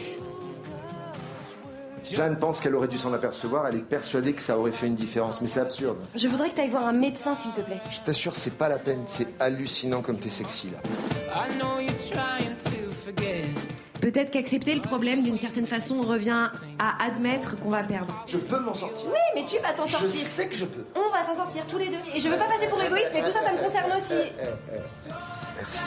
Jeanne 2.12 2.38
pense 2.38 2.62
qu'elle 2.62 2.74
aurait 2.74 2.88
dû 2.88 2.98
s'en 2.98 3.12
apercevoir, 3.12 3.68
elle 3.68 3.76
est 3.76 3.80
persuadée 3.80 4.34
que 4.34 4.42
ça 4.42 4.58
aurait 4.58 4.72
fait 4.72 4.88
une 4.88 4.96
différence, 4.96 5.42
mais 5.42 5.48
c'est 5.48 5.60
absurde. 5.60 5.98
Je 6.16 6.30
voudrais 6.30 6.50
que 6.50 6.56
tu 6.56 6.62
ailles 6.62 6.70
voir 6.70 6.86
un 6.86 6.94
médecin, 6.94 7.36
s'il 7.36 7.52
te 7.52 7.60
plaît. 7.60 7.82
Je 7.90 8.00
t'assure, 8.00 8.36
c'est 8.36 8.54
pas 8.54 8.70
la 8.70 8.78
peine, 8.78 9.02
c'est 9.06 9.28
hallucinant 9.42 10.02
comme 10.02 10.18
t'es 10.18 10.30
sexy 10.30 10.70
là. 10.70 10.80
Peut-être 14.08 14.32
qu'accepter 14.32 14.74
le 14.74 14.80
problème 14.80 15.22
d'une 15.22 15.38
certaine 15.38 15.66
façon 15.66 16.02
revient 16.02 16.50
à 16.80 17.06
admettre 17.06 17.60
qu'on 17.60 17.68
va 17.68 17.84
perdre. 17.84 18.24
Je 18.26 18.38
peux 18.38 18.58
m'en 18.58 18.74
sortir. 18.74 19.10
Oui, 19.10 19.20
mais 19.36 19.44
tu 19.44 19.58
vas 19.58 19.74
t'en 19.74 19.86
sortir. 19.86 20.08
Je 20.08 20.16
sais 20.16 20.48
que 20.48 20.56
je 20.56 20.64
peux. 20.64 20.86
On 20.96 21.10
va 21.12 21.26
s'en 21.26 21.36
sortir 21.36 21.68
tous 21.68 21.78
les 21.78 21.90
deux. 21.90 21.98
Et 22.16 22.22
je 22.22 22.30
veux 22.30 22.38
pas 22.38 22.46
passer 22.46 22.68
pour 22.68 22.82
égoïste, 22.82 23.12
mais 23.14 23.22
tout 23.22 23.32
ça, 23.32 23.42
ça 23.42 23.52
me 23.52 23.58
concerne 23.58 23.92
aussi. 23.92 24.14
Eh, 24.14 24.44
eh, 24.44 24.76
eh. 24.76 24.80
Merci. 25.58 25.80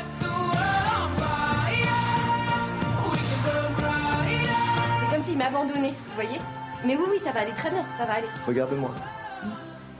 C'est 5.00 5.14
comme 5.14 5.22
s'il 5.22 5.38
m'abandonnait, 5.38 5.88
vous 5.88 6.14
voyez 6.14 6.38
Mais 6.84 6.96
oui, 6.96 7.04
oui, 7.12 7.18
ça 7.24 7.30
va 7.30 7.40
aller 7.40 7.54
très 7.54 7.70
bien, 7.70 7.86
ça 7.96 8.04
va 8.04 8.12
aller. 8.16 8.28
Regarde-moi. 8.46 8.90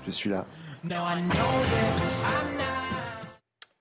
Je 0.05 0.11
suis 0.11 0.29
là. 0.29 0.45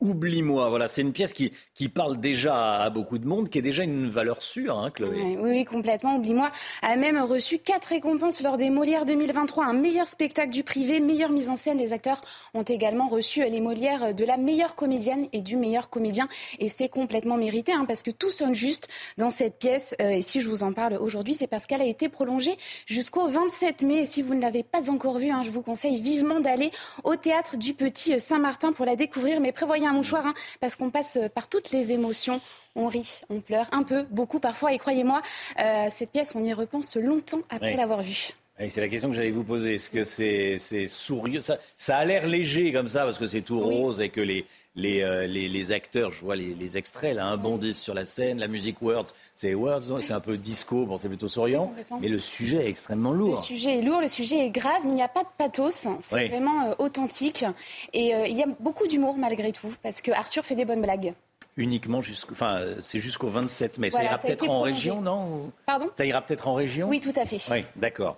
Oublie-moi, 0.01 0.69
voilà, 0.69 0.87
c'est 0.87 1.01
une 1.01 1.11
pièce 1.11 1.33
qui, 1.33 1.51
qui 1.75 1.89
parle 1.89 2.21
déjà 2.21 2.81
à 2.83 2.89
beaucoup 2.89 3.17
de 3.17 3.27
monde, 3.27 3.49
qui 3.49 3.57
est 3.57 3.61
déjà 3.61 3.83
une 3.83 4.09
valeur 4.09 4.41
sûre, 4.41 4.79
hein, 4.79 4.91
Chloé. 4.91 5.09
oui, 5.11 5.37
oui, 5.41 5.65
complètement. 5.65 6.15
Oublie-moi 6.15 6.49
a 6.81 6.95
même 6.95 7.17
reçu 7.21 7.59
quatre 7.59 7.87
récompenses 7.87 8.41
lors 8.41 8.55
des 8.55 8.69
Molières 8.69 9.05
2023. 9.05 9.65
Un 9.65 9.73
meilleur 9.73 10.07
spectacle 10.07 10.51
du 10.51 10.63
privé, 10.63 11.01
meilleure 11.01 11.31
mise 11.31 11.49
en 11.49 11.57
scène. 11.57 11.79
Les 11.79 11.91
acteurs 11.91 12.21
ont 12.53 12.63
également 12.63 13.09
reçu 13.09 13.43
les 13.43 13.59
Molières 13.59 14.15
de 14.15 14.23
la 14.23 14.37
meilleure 14.37 14.75
comédienne 14.75 15.27
et 15.33 15.41
du 15.41 15.57
meilleur 15.57 15.89
comédien. 15.89 16.29
Et 16.59 16.69
c'est 16.69 16.87
complètement 16.87 17.35
mérité, 17.35 17.73
hein, 17.73 17.83
parce 17.85 18.01
que 18.01 18.11
tout 18.11 18.31
sonne 18.31 18.55
juste 18.55 18.87
dans 19.17 19.29
cette 19.29 19.59
pièce. 19.59 19.97
Euh, 20.01 20.11
et 20.11 20.21
si 20.21 20.39
je 20.39 20.47
vous 20.47 20.63
en 20.63 20.71
parle 20.71 20.93
aujourd'hui, 20.95 21.33
c'est 21.33 21.47
parce 21.47 21.67
qu'elle 21.67 21.81
a 21.81 21.85
été 21.85 22.07
prolongée 22.07 22.55
jusqu'au 22.85 23.27
27 23.27 23.83
mai. 23.83 24.03
Et 24.03 24.05
si 24.05 24.21
vous 24.21 24.33
ne 24.33 24.41
l'avez 24.41 24.63
pas 24.63 24.89
encore 24.89 25.19
vue, 25.19 25.29
hein, 25.29 25.41
je 25.43 25.49
vous 25.51 25.61
conseille 25.61 25.99
vivement 25.99 26.39
d'aller 26.39 26.71
au 27.03 27.17
théâtre 27.17 27.57
du 27.57 27.73
Petit 27.73 28.17
Saint-Martin 28.17 28.71
pour 28.71 28.85
la 28.85 28.95
découvrir. 28.95 29.41
Mais 29.41 29.51
prévoyez 29.51 29.88
un 29.89 29.93
mouchoir, 29.93 30.25
hein, 30.25 30.33
parce 30.59 30.75
qu'on 30.75 30.89
passe 30.89 31.19
par 31.33 31.47
toutes 31.47 31.71
les 31.71 31.91
émotions. 31.91 32.41
On 32.75 32.87
rit, 32.87 33.21
on 33.29 33.41
pleure, 33.41 33.67
un 33.71 33.83
peu, 33.83 34.05
beaucoup 34.09 34.39
parfois. 34.39 34.73
Et 34.73 34.77
croyez-moi, 34.77 35.21
euh, 35.59 35.87
cette 35.89 36.11
pièce, 36.11 36.33
on 36.35 36.43
y 36.43 36.53
repense 36.53 36.95
longtemps 36.95 37.41
après 37.49 37.75
l'avoir 37.75 38.01
vue. 38.01 38.29
c'est 38.67 38.81
la 38.81 38.87
question 38.87 39.09
que 39.09 39.15
j'allais 39.15 39.31
vous 39.31 39.43
poser. 39.43 39.75
Est-ce 39.75 39.89
que 39.89 40.03
c'est 40.03 40.87
sourieux 40.87 41.41
ça, 41.41 41.57
ça, 41.77 41.97
a 41.97 42.05
l'air 42.05 42.27
léger 42.27 42.71
comme 42.71 42.87
ça, 42.87 43.03
parce 43.03 43.17
que 43.17 43.25
c'est 43.25 43.41
tout 43.41 43.59
rose 43.59 44.01
et 44.01 44.09
que 44.09 44.21
les, 44.21 44.45
les, 44.75 45.01
euh, 45.01 45.27
les, 45.27 45.49
les, 45.49 45.71
acteurs, 45.71 46.11
je 46.11 46.21
vois 46.21 46.35
les, 46.35 46.53
les 46.53 46.77
extraits, 46.77 47.15
là, 47.15 47.25
un 47.25 47.37
bondissent 47.37 47.81
sur 47.81 47.93
la 47.93 48.05
scène. 48.05 48.39
La 48.39 48.47
musique 48.47 48.81
Words, 48.81 49.07
c'est 49.35 49.53
Words, 49.53 50.01
c'est 50.01 50.13
un 50.13 50.19
peu 50.19 50.37
disco, 50.37 50.85
bon, 50.85 50.97
c'est 50.97 51.07
plutôt 51.07 51.27
souriant. 51.27 51.73
Mais 52.01 52.07
le 52.07 52.19
sujet 52.19 52.65
est 52.65 52.69
extrêmement 52.69 53.11
lourd. 53.13 53.35
Le 53.35 53.41
sujet 53.41 53.79
est 53.79 53.81
lourd, 53.81 54.01
le 54.01 54.07
sujet 54.07 54.45
est 54.45 54.49
grave, 54.49 54.81
mais 54.85 54.91
il 54.91 54.95
n'y 54.95 55.01
a 55.01 55.07
pas 55.07 55.23
de 55.23 55.29
pathos. 55.37 55.87
C'est 56.01 56.27
vraiment 56.27 56.69
euh, 56.69 56.75
authentique. 56.79 57.45
Et 57.93 58.15
euh, 58.15 58.27
il 58.27 58.35
y 58.35 58.43
a 58.43 58.47
beaucoup 58.59 58.87
d'humour 58.87 59.17
malgré 59.17 59.51
tout, 59.51 59.73
parce 59.83 60.01
que 60.01 60.11
Arthur 60.11 60.45
fait 60.45 60.55
des 60.55 60.65
bonnes 60.65 60.81
blagues 60.81 61.13
uniquement 61.57 61.99
jusqu'au, 61.99 62.31
enfin, 62.31 62.63
c'est 62.79 62.99
jusqu'au 62.99 63.27
27 63.27 63.79
mai. 63.79 63.89
ça 63.89 64.01
ira 64.01 64.17
peut-être 64.17 64.47
en 64.47 64.61
région, 64.61 65.01
non 65.01 65.51
Pardon? 65.65 65.89
Ça 65.93 66.05
ira 66.05 66.21
peut-être 66.21 66.47
en 66.47 66.53
région? 66.53 66.87
Oui, 66.87 67.01
tout 67.01 67.11
à 67.17 67.25
fait. 67.25 67.41
Oui, 67.51 67.65
d'accord. 67.75 68.17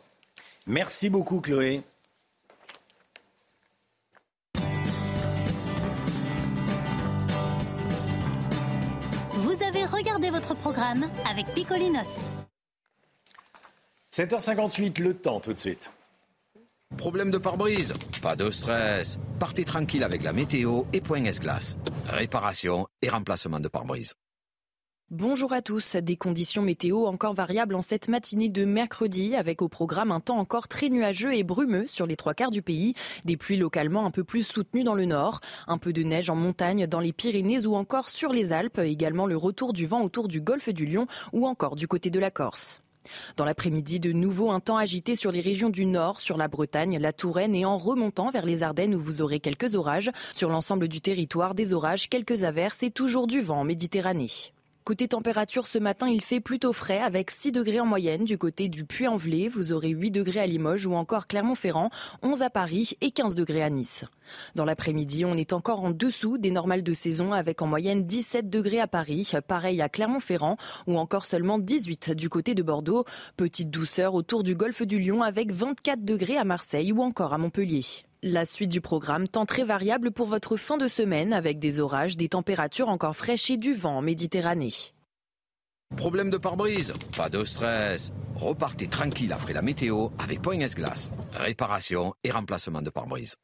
Merci 0.67 1.09
beaucoup, 1.09 1.41
Chloé. 1.41 1.81
Regardé 9.91 10.29
votre 10.29 10.55
programme 10.55 11.09
avec 11.29 11.47
Picolinos. 11.53 12.31
7h58, 14.13 15.01
le 15.01 15.13
temps 15.13 15.39
tout 15.39 15.53
de 15.53 15.57
suite. 15.57 15.91
Problème 16.97 17.31
de 17.31 17.37
pare-brise? 17.37 17.93
Pas 18.21 18.35
de 18.35 18.51
stress. 18.51 19.19
Partez 19.39 19.65
tranquille 19.65 20.03
avec 20.03 20.23
la 20.23 20.33
météo 20.33 20.83
et 20.93 21.01
Point 21.01 21.23
S-Glace. 21.25 21.77
Réparation 22.07 22.87
et 23.01 23.09
remplacement 23.09 23.59
de 23.59 23.67
pare-brise. 23.67 24.13
Bonjour 25.11 25.51
à 25.51 25.61
tous. 25.61 25.97
Des 25.97 26.15
conditions 26.15 26.61
météo 26.61 27.05
encore 27.05 27.33
variables 27.33 27.75
en 27.75 27.81
cette 27.81 28.07
matinée 28.07 28.47
de 28.47 28.63
mercredi, 28.63 29.35
avec 29.35 29.61
au 29.61 29.67
programme 29.67 30.09
un 30.09 30.21
temps 30.21 30.37
encore 30.37 30.69
très 30.69 30.87
nuageux 30.87 31.35
et 31.35 31.43
brumeux 31.43 31.85
sur 31.89 32.07
les 32.07 32.15
trois 32.15 32.33
quarts 32.33 32.49
du 32.49 32.61
pays, 32.61 32.93
des 33.25 33.35
pluies 33.35 33.57
localement 33.57 34.05
un 34.05 34.11
peu 34.11 34.23
plus 34.23 34.43
soutenues 34.43 34.85
dans 34.85 34.93
le 34.93 35.03
nord, 35.03 35.41
un 35.67 35.77
peu 35.77 35.91
de 35.91 36.01
neige 36.01 36.29
en 36.29 36.37
montagne 36.37 36.87
dans 36.87 37.01
les 37.01 37.11
Pyrénées 37.11 37.67
ou 37.67 37.75
encore 37.75 38.09
sur 38.09 38.31
les 38.31 38.53
Alpes, 38.53 38.79
également 38.79 39.25
le 39.25 39.35
retour 39.35 39.73
du 39.73 39.85
vent 39.85 40.01
autour 40.01 40.29
du 40.29 40.39
golfe 40.39 40.69
du 40.69 40.85
Lion 40.85 41.07
ou 41.33 41.45
encore 41.45 41.75
du 41.75 41.89
côté 41.89 42.09
de 42.09 42.19
la 42.19 42.31
Corse. 42.31 42.81
Dans 43.35 43.43
l'après-midi, 43.43 43.99
de 43.99 44.13
nouveau 44.13 44.49
un 44.51 44.61
temps 44.61 44.77
agité 44.77 45.17
sur 45.17 45.33
les 45.33 45.41
régions 45.41 45.69
du 45.69 45.85
nord, 45.85 46.21
sur 46.21 46.37
la 46.37 46.47
Bretagne, 46.47 46.97
la 46.99 47.11
Touraine 47.11 47.53
et 47.53 47.65
en 47.65 47.77
remontant 47.77 48.29
vers 48.29 48.45
les 48.45 48.63
Ardennes 48.63 48.95
où 48.95 48.99
vous 49.01 49.21
aurez 49.21 49.41
quelques 49.41 49.75
orages. 49.75 50.09
Sur 50.33 50.49
l'ensemble 50.49 50.87
du 50.87 51.01
territoire, 51.01 51.53
des 51.53 51.73
orages, 51.73 52.07
quelques 52.07 52.43
averses 52.45 52.81
et 52.83 52.91
toujours 52.91 53.27
du 53.27 53.41
vent 53.41 53.59
en 53.59 53.65
Méditerranée. 53.65 54.53
Côté 54.83 55.07
température, 55.07 55.67
ce 55.67 55.77
matin, 55.77 56.09
il 56.09 56.21
fait 56.21 56.39
plutôt 56.39 56.73
frais 56.73 56.99
avec 56.99 57.29
6 57.29 57.51
degrés 57.51 57.79
en 57.79 57.85
moyenne 57.85 58.25
du 58.25 58.39
côté 58.39 58.67
du 58.67 58.83
Puy-en-Velay. 58.83 59.47
Vous 59.47 59.73
aurez 59.73 59.89
8 59.89 60.09
degrés 60.09 60.39
à 60.39 60.47
Limoges 60.47 60.87
ou 60.87 60.95
encore 60.95 61.27
Clermont-Ferrand, 61.27 61.91
11 62.23 62.41
à 62.41 62.49
Paris 62.49 62.97
et 62.99 63.11
15 63.11 63.35
degrés 63.35 63.61
à 63.61 63.69
Nice. 63.69 64.05
Dans 64.55 64.65
l'après-midi, 64.65 65.23
on 65.23 65.37
est 65.37 65.53
encore 65.53 65.83
en 65.83 65.91
dessous 65.91 66.39
des 66.39 66.49
normales 66.49 66.81
de 66.81 66.93
saison 66.95 67.31
avec 67.31 67.61
en 67.61 67.67
moyenne 67.67 68.07
17 68.07 68.49
degrés 68.49 68.79
à 68.79 68.87
Paris, 68.87 69.31
pareil 69.47 69.83
à 69.83 69.89
Clermont-Ferrand 69.89 70.57
ou 70.87 70.97
encore 70.97 71.27
seulement 71.27 71.59
18 71.59 72.11
du 72.15 72.29
côté 72.29 72.55
de 72.55 72.63
Bordeaux. 72.63 73.05
Petite 73.37 73.69
douceur 73.69 74.15
autour 74.15 74.41
du 74.41 74.55
golfe 74.55 74.81
du 74.81 74.99
Lion 74.99 75.21
avec 75.21 75.51
24 75.51 76.03
degrés 76.03 76.37
à 76.37 76.43
Marseille 76.43 76.91
ou 76.91 77.03
encore 77.03 77.33
à 77.33 77.37
Montpellier. 77.37 77.83
La 78.23 78.45
suite 78.45 78.69
du 78.69 78.81
programme, 78.81 79.27
temps 79.27 79.47
très 79.47 79.63
variable 79.63 80.11
pour 80.11 80.27
votre 80.27 80.55
fin 80.55 80.77
de 80.77 80.87
semaine 80.87 81.33
avec 81.33 81.57
des 81.57 81.79
orages, 81.79 82.17
des 82.17 82.29
températures 82.29 82.87
encore 82.87 83.15
fraîches 83.15 83.49
et 83.49 83.57
du 83.57 83.73
vent 83.73 83.97
en 83.97 84.01
Méditerranée. 84.03 84.93
Problème 85.97 86.29
de 86.29 86.37
pare-brise? 86.37 86.93
Pas 87.17 87.29
de 87.31 87.43
stress. 87.43 88.13
Repartez 88.35 88.85
tranquille 88.85 89.33
après 89.33 89.53
la 89.53 89.63
météo 89.63 90.09
avec 90.19 90.39
Point 90.39 90.59
Glace. 90.59 91.09
Réparation 91.33 92.13
et 92.23 92.29
remplacement 92.29 92.83
de 92.83 92.91
pare-brise. 92.91 93.37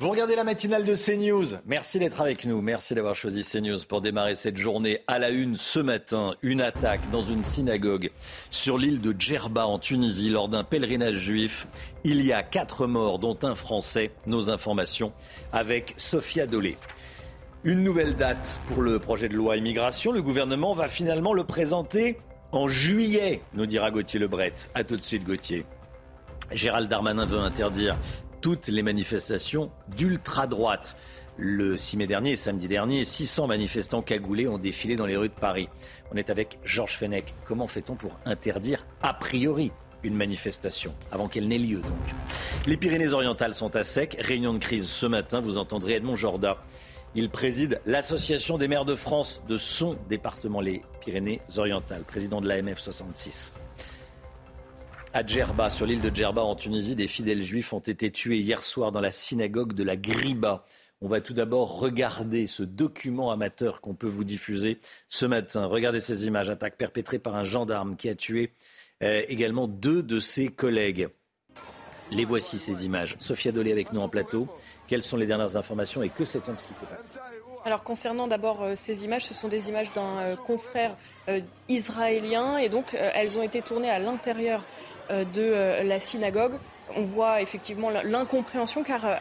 Vous 0.00 0.08
regardez 0.08 0.34
la 0.34 0.44
matinale 0.44 0.86
de 0.86 0.94
CNews. 0.94 1.58
Merci 1.66 1.98
d'être 1.98 2.22
avec 2.22 2.46
nous. 2.46 2.62
Merci 2.62 2.94
d'avoir 2.94 3.14
choisi 3.14 3.44
CNews 3.44 3.84
pour 3.86 4.00
démarrer 4.00 4.34
cette 4.34 4.56
journée 4.56 5.00
à 5.06 5.18
la 5.18 5.28
une 5.28 5.58
ce 5.58 5.78
matin. 5.78 6.36
Une 6.40 6.62
attaque 6.62 7.10
dans 7.10 7.20
une 7.20 7.44
synagogue 7.44 8.10
sur 8.48 8.78
l'île 8.78 9.02
de 9.02 9.14
Djerba 9.16 9.66
en 9.66 9.78
Tunisie 9.78 10.30
lors 10.30 10.48
d'un 10.48 10.64
pèlerinage 10.64 11.16
juif. 11.16 11.66
Il 12.02 12.24
y 12.24 12.32
a 12.32 12.42
quatre 12.42 12.86
morts, 12.86 13.18
dont 13.18 13.36
un 13.42 13.54
Français. 13.54 14.10
Nos 14.26 14.48
informations 14.48 15.12
avec 15.52 15.92
Sophia 15.98 16.46
Dolé. 16.46 16.78
Une 17.64 17.84
nouvelle 17.84 18.16
date 18.16 18.58
pour 18.68 18.80
le 18.80 18.98
projet 19.00 19.28
de 19.28 19.34
loi 19.34 19.58
immigration. 19.58 20.12
Le 20.12 20.22
gouvernement 20.22 20.72
va 20.72 20.88
finalement 20.88 21.34
le 21.34 21.44
présenter 21.44 22.16
en 22.52 22.68
juillet, 22.68 23.42
nous 23.52 23.66
dira 23.66 23.90
Gauthier 23.90 24.18
Lebret. 24.18 24.54
A 24.74 24.82
tout 24.82 24.96
de 24.96 25.02
suite, 25.02 25.24
Gauthier. 25.24 25.66
Gérald 26.52 26.88
Darmanin 26.88 27.26
veut 27.26 27.38
interdire 27.38 27.98
toutes 28.40 28.68
les 28.68 28.82
manifestations 28.82 29.70
d'ultra-droite. 29.96 30.96
Le 31.36 31.76
6 31.76 31.96
mai 31.96 32.06
dernier 32.06 32.36
samedi 32.36 32.68
dernier, 32.68 33.04
600 33.04 33.46
manifestants 33.46 34.02
cagoulés 34.02 34.46
ont 34.46 34.58
défilé 34.58 34.96
dans 34.96 35.06
les 35.06 35.16
rues 35.16 35.28
de 35.28 35.34
Paris. 35.34 35.68
On 36.12 36.16
est 36.16 36.30
avec 36.30 36.58
Georges 36.64 36.96
Fenech. 36.96 37.34
Comment 37.44 37.66
fait-on 37.66 37.94
pour 37.94 38.18
interdire 38.24 38.84
a 39.02 39.14
priori 39.14 39.72
une 40.02 40.14
manifestation 40.14 40.94
avant 41.12 41.28
qu'elle 41.28 41.48
n'ait 41.48 41.58
lieu 41.58 41.80
donc? 41.80 42.14
Les 42.66 42.76
Pyrénées-Orientales 42.76 43.54
sont 43.54 43.74
à 43.76 43.84
sec. 43.84 44.16
Réunion 44.20 44.52
de 44.52 44.58
crise 44.58 44.86
ce 44.86 45.06
matin. 45.06 45.40
Vous 45.40 45.58
entendrez 45.58 45.94
Edmond 45.94 46.16
Jorda. 46.16 46.58
Il 47.14 47.28
préside 47.28 47.80
l'Association 47.86 48.56
des 48.56 48.68
maires 48.68 48.84
de 48.84 48.94
France 48.94 49.42
de 49.48 49.58
son 49.58 49.96
département, 50.08 50.60
les 50.60 50.82
Pyrénées-Orientales, 51.00 52.02
président 52.02 52.40
de 52.40 52.48
l'AMF 52.48 52.78
66. 52.78 53.52
À 55.12 55.26
Djerba, 55.26 55.70
sur 55.70 55.86
l'île 55.86 56.00
de 56.00 56.14
Djerba 56.14 56.42
en 56.42 56.54
Tunisie, 56.54 56.94
des 56.94 57.08
fidèles 57.08 57.42
juifs 57.42 57.72
ont 57.72 57.80
été 57.80 58.12
tués 58.12 58.38
hier 58.38 58.62
soir 58.62 58.92
dans 58.92 59.00
la 59.00 59.10
synagogue 59.10 59.72
de 59.72 59.82
la 59.82 59.96
Griba. 59.96 60.64
On 61.00 61.08
va 61.08 61.20
tout 61.20 61.34
d'abord 61.34 61.80
regarder 61.80 62.46
ce 62.46 62.62
document 62.62 63.32
amateur 63.32 63.80
qu'on 63.80 63.94
peut 63.94 64.06
vous 64.06 64.22
diffuser 64.22 64.78
ce 65.08 65.26
matin. 65.26 65.66
Regardez 65.66 66.00
ces 66.00 66.26
images. 66.26 66.48
Attaque 66.48 66.76
perpétrée 66.76 67.18
par 67.18 67.34
un 67.34 67.42
gendarme 67.42 67.96
qui 67.96 68.08
a 68.08 68.14
tué 68.14 68.52
euh, 69.02 69.24
également 69.26 69.66
deux 69.66 70.04
de 70.04 70.20
ses 70.20 70.46
collègues. 70.46 71.08
Les 72.12 72.24
voici 72.24 72.58
ces 72.58 72.86
images. 72.86 73.16
Sophia 73.18 73.50
Dolé 73.50 73.72
avec 73.72 73.92
nous 73.92 74.00
en 74.00 74.08
plateau. 74.08 74.46
Quelles 74.86 75.02
sont 75.02 75.16
les 75.16 75.26
dernières 75.26 75.56
informations 75.56 76.04
et 76.04 76.10
que 76.10 76.24
sait-on 76.24 76.52
de 76.52 76.58
ce 76.58 76.64
qui 76.64 76.74
s'est 76.74 76.86
passé? 76.86 77.18
Alors 77.64 77.82
concernant 77.82 78.28
d'abord 78.28 78.62
euh, 78.62 78.74
ces 78.76 79.04
images, 79.04 79.24
ce 79.24 79.34
sont 79.34 79.48
des 79.48 79.68
images 79.70 79.92
d'un 79.92 80.18
euh, 80.18 80.36
confrère 80.36 80.96
israélien 81.68 82.58
et 82.58 82.68
donc 82.68 82.94
elles 82.94 83.38
ont 83.38 83.42
été 83.42 83.60
tournées 83.60 83.90
à 83.90 83.98
l'intérieur 83.98 84.64
de 85.10 85.42
euh, 85.42 85.82
la 85.82 86.00
synagogue. 86.00 86.54
On 86.96 87.02
voit 87.02 87.40
effectivement 87.40 87.90
l'incompréhension 87.90 88.82
car 88.82 89.04
euh, 89.04 89.16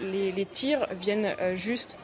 les, 0.00 0.46
tirs 0.46 0.86
viennent 1.00 1.34
juste 1.54 1.98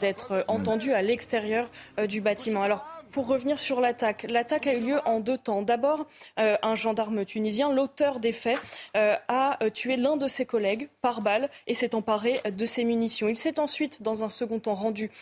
d'être 0.00 0.42
entendus 0.48 0.94
à 0.94 1.02
l'extérieur 1.02 1.68
du 2.08 2.22
bâtiment. 2.22 2.62
Alors, 2.62 2.86
pour 3.14 3.28
revenir 3.28 3.60
sur 3.60 3.80
l'attaque, 3.80 4.26
l'attaque 4.28 4.66
a 4.66 4.74
eu 4.74 4.80
lieu 4.80 5.00
en 5.04 5.20
deux 5.20 5.38
temps. 5.38 5.62
D'abord, 5.62 6.04
euh, 6.40 6.56
un 6.62 6.74
gendarme 6.74 7.24
tunisien, 7.24 7.72
l'auteur 7.72 8.18
des 8.18 8.32
faits, 8.32 8.58
euh, 8.96 9.14
a 9.28 9.62
euh, 9.62 9.70
tué 9.70 9.96
l'un 9.96 10.16
de 10.16 10.26
ses 10.26 10.44
collègues 10.46 10.88
par 11.00 11.20
balle 11.20 11.48
et 11.68 11.74
s'est 11.74 11.94
emparé 11.94 12.40
de 12.44 12.66
ses 12.66 12.82
munitions. 12.82 13.28
Il 13.28 13.36
s'est 13.36 13.60
ensuite, 13.60 14.02
dans 14.02 14.24
un 14.24 14.30
second 14.30 14.58
temps, 14.58 14.74
rendu 14.74 15.12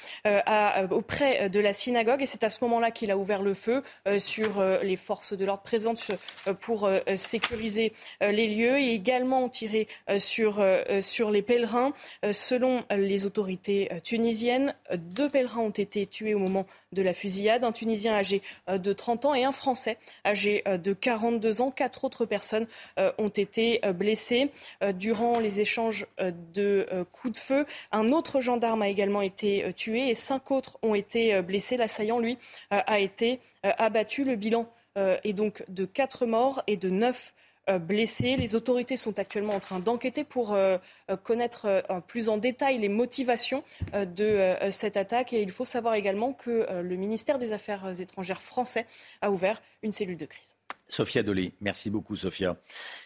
auprès 0.90 1.50
de 1.50 1.60
la 1.60 1.74
synagogue 1.74 2.22
et 2.22 2.26
c'est 2.26 2.44
à 2.44 2.48
ce 2.48 2.64
moment-là 2.64 2.90
qu'il 2.90 3.10
a 3.10 3.18
ouvert 3.18 3.42
le 3.42 3.52
feu 3.52 3.82
sur 4.18 4.62
les 4.82 4.96
forces 4.96 5.34
de 5.34 5.44
l'ordre 5.44 5.62
présentes 5.62 6.12
pour 6.60 6.88
sécuriser 7.16 7.92
les 8.20 8.46
lieux 8.48 8.78
et 8.78 8.94
également 8.94 9.48
tiré 9.48 9.88
sur, 10.18 10.64
sur 11.00 11.30
les 11.30 11.42
pèlerins. 11.42 11.92
Selon 12.30 12.84
les 12.90 13.26
autorités 13.26 13.90
tunisiennes, 14.04 14.74
deux 14.94 15.28
pèlerins 15.28 15.60
ont 15.60 15.70
été 15.70 16.06
tués 16.06 16.34
au 16.34 16.38
moment 16.38 16.66
de 16.92 17.02
la 17.02 17.14
fusillade, 17.14 17.64
Tunisien 17.82 18.14
âgé 18.14 18.42
euh, 18.68 18.78
de 18.78 18.92
30 18.92 19.24
ans 19.24 19.34
et 19.34 19.42
un 19.42 19.50
Français 19.50 19.98
âgé 20.24 20.62
euh, 20.68 20.78
de 20.78 20.92
42 20.92 21.62
ans. 21.62 21.72
Quatre 21.72 22.04
autres 22.04 22.26
personnes 22.26 22.68
euh, 22.98 23.10
ont 23.18 23.28
été 23.28 23.80
blessées 23.94 24.50
durant 24.94 25.38
les 25.38 25.60
échanges 25.60 26.06
de 26.20 26.86
coups 27.12 27.34
de 27.34 27.38
feu. 27.38 27.66
Un 27.90 28.08
autre 28.10 28.40
gendarme 28.40 28.82
a 28.82 28.88
également 28.88 29.22
été 29.22 29.72
tué 29.74 30.08
et 30.08 30.14
cinq 30.14 30.50
autres 30.50 30.78
ont 30.82 30.94
été 30.94 31.40
blessés. 31.42 31.76
L'assaillant, 31.76 32.18
lui, 32.18 32.38
a 32.70 32.98
été 32.98 33.40
abattu. 33.62 34.24
Le 34.24 34.36
bilan 34.36 34.68
est 34.96 35.32
donc 35.32 35.64
de 35.68 35.84
quatre 35.84 36.26
morts 36.26 36.62
et 36.66 36.76
de 36.76 36.90
neuf 36.90 37.34
blessés. 37.78 38.36
Les 38.36 38.54
autorités 38.54 38.96
sont 38.96 39.18
actuellement 39.18 39.54
en 39.54 39.60
train 39.60 39.78
d'enquêter 39.78 40.24
pour 40.24 40.52
euh, 40.52 40.78
euh, 41.10 41.16
connaître 41.16 41.82
plus 42.06 42.28
en 42.28 42.38
détail 42.38 42.78
les 42.78 42.88
motivations 42.88 43.64
de 43.92 44.56
cette 44.70 44.96
attaque. 44.96 45.32
Et 45.32 45.42
il 45.42 45.50
faut 45.50 45.64
savoir 45.64 45.94
également 45.94 46.32
que 46.32 46.66
le 46.82 46.96
ministère 46.96 47.38
des 47.38 47.52
Affaires 47.52 48.00
étrangères 48.00 48.42
français 48.42 48.86
a 49.20 49.30
ouvert 49.30 49.62
une 49.82 49.92
cellule 49.92 50.16
de 50.16 50.26
crise. 50.26 50.54
Sophia 50.92 51.22
Dolly, 51.22 51.54
merci 51.62 51.88
beaucoup 51.88 52.16
Sophia. 52.16 52.56